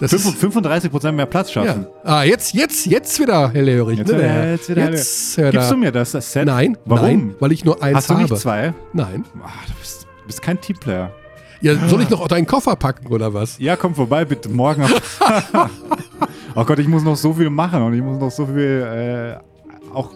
Das 0.00 0.10
Fünf- 0.10 0.42
ist, 0.42 0.92
35% 0.92 1.12
mehr 1.12 1.26
Platz 1.26 1.52
schaffen. 1.52 1.86
ja. 2.04 2.10
Ah, 2.18 2.24
jetzt, 2.24 2.54
jetzt, 2.54 2.86
jetzt 2.86 3.20
wieder 3.20 3.50
hellhörig. 3.50 3.98
Jetzt, 3.98 4.10
ne, 4.10 4.16
der 4.16 4.24
wieder, 4.24 4.32
Herr? 4.34 4.50
jetzt, 4.50 4.68
wieder, 4.68 4.90
jetzt 4.90 5.36
hör 5.38 5.50
Gibst 5.52 5.70
du 5.70 5.76
mir 5.76 5.92
das, 5.92 6.10
das 6.10 6.32
Set? 6.32 6.46
Nein, 6.46 6.76
Warum? 6.84 7.06
nein, 7.06 7.34
weil 7.38 7.52
ich 7.52 7.64
nur 7.64 7.80
eins 7.80 7.98
Hast 7.98 8.10
du 8.10 8.14
habe. 8.14 8.22
nicht 8.24 8.36
zwei? 8.38 8.74
Nein. 8.92 9.24
Ah, 9.40 9.50
du 9.68 9.74
bist, 9.74 10.02
du 10.02 10.26
bist 10.26 10.42
kein 10.42 10.60
Teamplayer. 10.60 11.12
Ja, 11.60 11.76
soll 11.88 12.02
ich 12.02 12.10
noch 12.10 12.26
deinen 12.26 12.48
Koffer 12.48 12.74
packen 12.74 13.06
oder 13.06 13.32
was? 13.32 13.58
Ja, 13.60 13.76
komm 13.76 13.94
vorbei, 13.94 14.24
bitte. 14.24 14.48
Morgen. 14.48 14.82
oh 16.56 16.64
Gott, 16.64 16.80
ich 16.80 16.88
muss 16.88 17.04
noch 17.04 17.16
so 17.16 17.32
viel 17.34 17.48
machen 17.50 17.80
und 17.82 17.94
ich 17.94 18.02
muss 18.02 18.18
noch 18.18 18.32
so 18.32 18.44
viel 18.46 19.38
äh, 19.38 19.51
auch. 19.94 20.10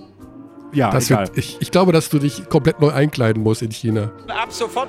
Ja, 0.72 0.90
Das 0.90 1.10
egal. 1.10 1.28
wird, 1.28 1.38
ich, 1.38 1.56
ich 1.60 1.70
glaube, 1.70 1.92
dass 1.92 2.08
du 2.08 2.18
dich 2.18 2.48
komplett 2.48 2.80
neu 2.80 2.90
einkleiden 2.90 3.42
musst 3.42 3.62
in 3.62 3.70
China. 3.70 4.10
Ab 4.28 4.52
sofort 4.52 4.88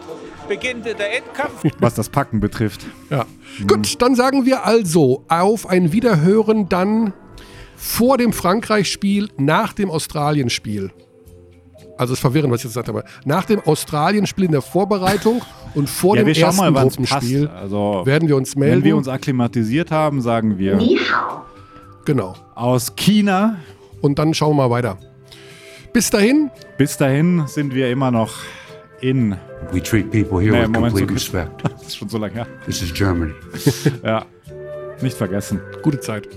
beginnt 0.50 0.86
der 0.86 1.18
Endkampf. 1.18 1.64
was 1.80 1.94
das 1.94 2.10
Packen 2.10 2.40
betrifft. 2.40 2.86
Ja. 3.10 3.26
Gut, 3.68 4.02
dann 4.02 4.16
sagen 4.16 4.46
wir 4.46 4.66
also 4.66 5.24
auf 5.30 5.68
ein 5.68 5.92
Wiederhören 5.92 6.68
dann 6.68 7.14
vor 7.76 8.18
dem 8.18 8.34
Frankreich-Spiel, 8.34 9.30
nach 9.38 9.74
dem 9.74 9.92
Australien-Spiel. 9.92 10.92
Also 11.98 12.14
es 12.14 12.18
ist 12.18 12.22
verwirrend, 12.22 12.52
was 12.52 12.60
ich 12.60 12.66
jetzt 12.66 12.74
gesagt 12.74 12.88
habe. 12.90 13.04
Nach 13.26 13.46
dem 13.46 13.60
Australien-Spiel 13.62 14.46
in 14.46 14.52
der 14.52 14.62
Vorbereitung 14.62 15.42
und 15.74 15.90
vor 15.90 16.16
ja, 16.16 16.24
dem 16.24 16.34
ersten 16.34 16.72
mal. 16.74 16.74
Gruppenspiel 16.74 17.48
Also, 17.48 18.02
werden 18.06 18.28
wir 18.28 18.36
uns 18.36 18.56
melden. 18.56 18.78
wenn 18.78 18.84
wir 18.84 18.98
uns 18.98 19.08
akklimatisiert 19.08 19.92
haben, 19.92 20.22
sagen 20.22 20.58
wir 20.58 20.80
genau. 22.06 22.36
aus 22.56 22.96
China. 22.96 23.58
Und 24.02 24.20
dann 24.20 24.34
schauen 24.34 24.56
wir 24.58 24.68
mal 24.68 24.70
weiter. 24.70 24.98
Bis 25.94 26.10
dahin, 26.10 26.52
Bis 26.78 26.98
dahin 26.98 27.46
sind 27.48 27.74
wir 27.74 27.90
immer 27.90 28.12
noch 28.12 28.34
in. 29.02 29.36
We 29.72 29.82
treat 29.82 30.12
people 30.12 30.40
here 30.42 30.52
Nee, 30.54 30.62
with 30.64 30.70
Moment, 30.70 30.94
complete 30.94 31.08
so- 31.08 31.14
respect. 31.14 31.64
Das 31.74 31.82
ist 31.88 31.98
schon 31.98 32.10
so 32.10 32.18
lange 32.18 32.34
her. 32.34 32.48
This 32.66 32.82
is 32.82 32.94
Germany. 32.94 33.34
Ja. 34.04 34.26
Nicht 35.02 35.18
vergessen. 35.18 35.60
gute 35.84 36.00
Zeit. 36.00 36.28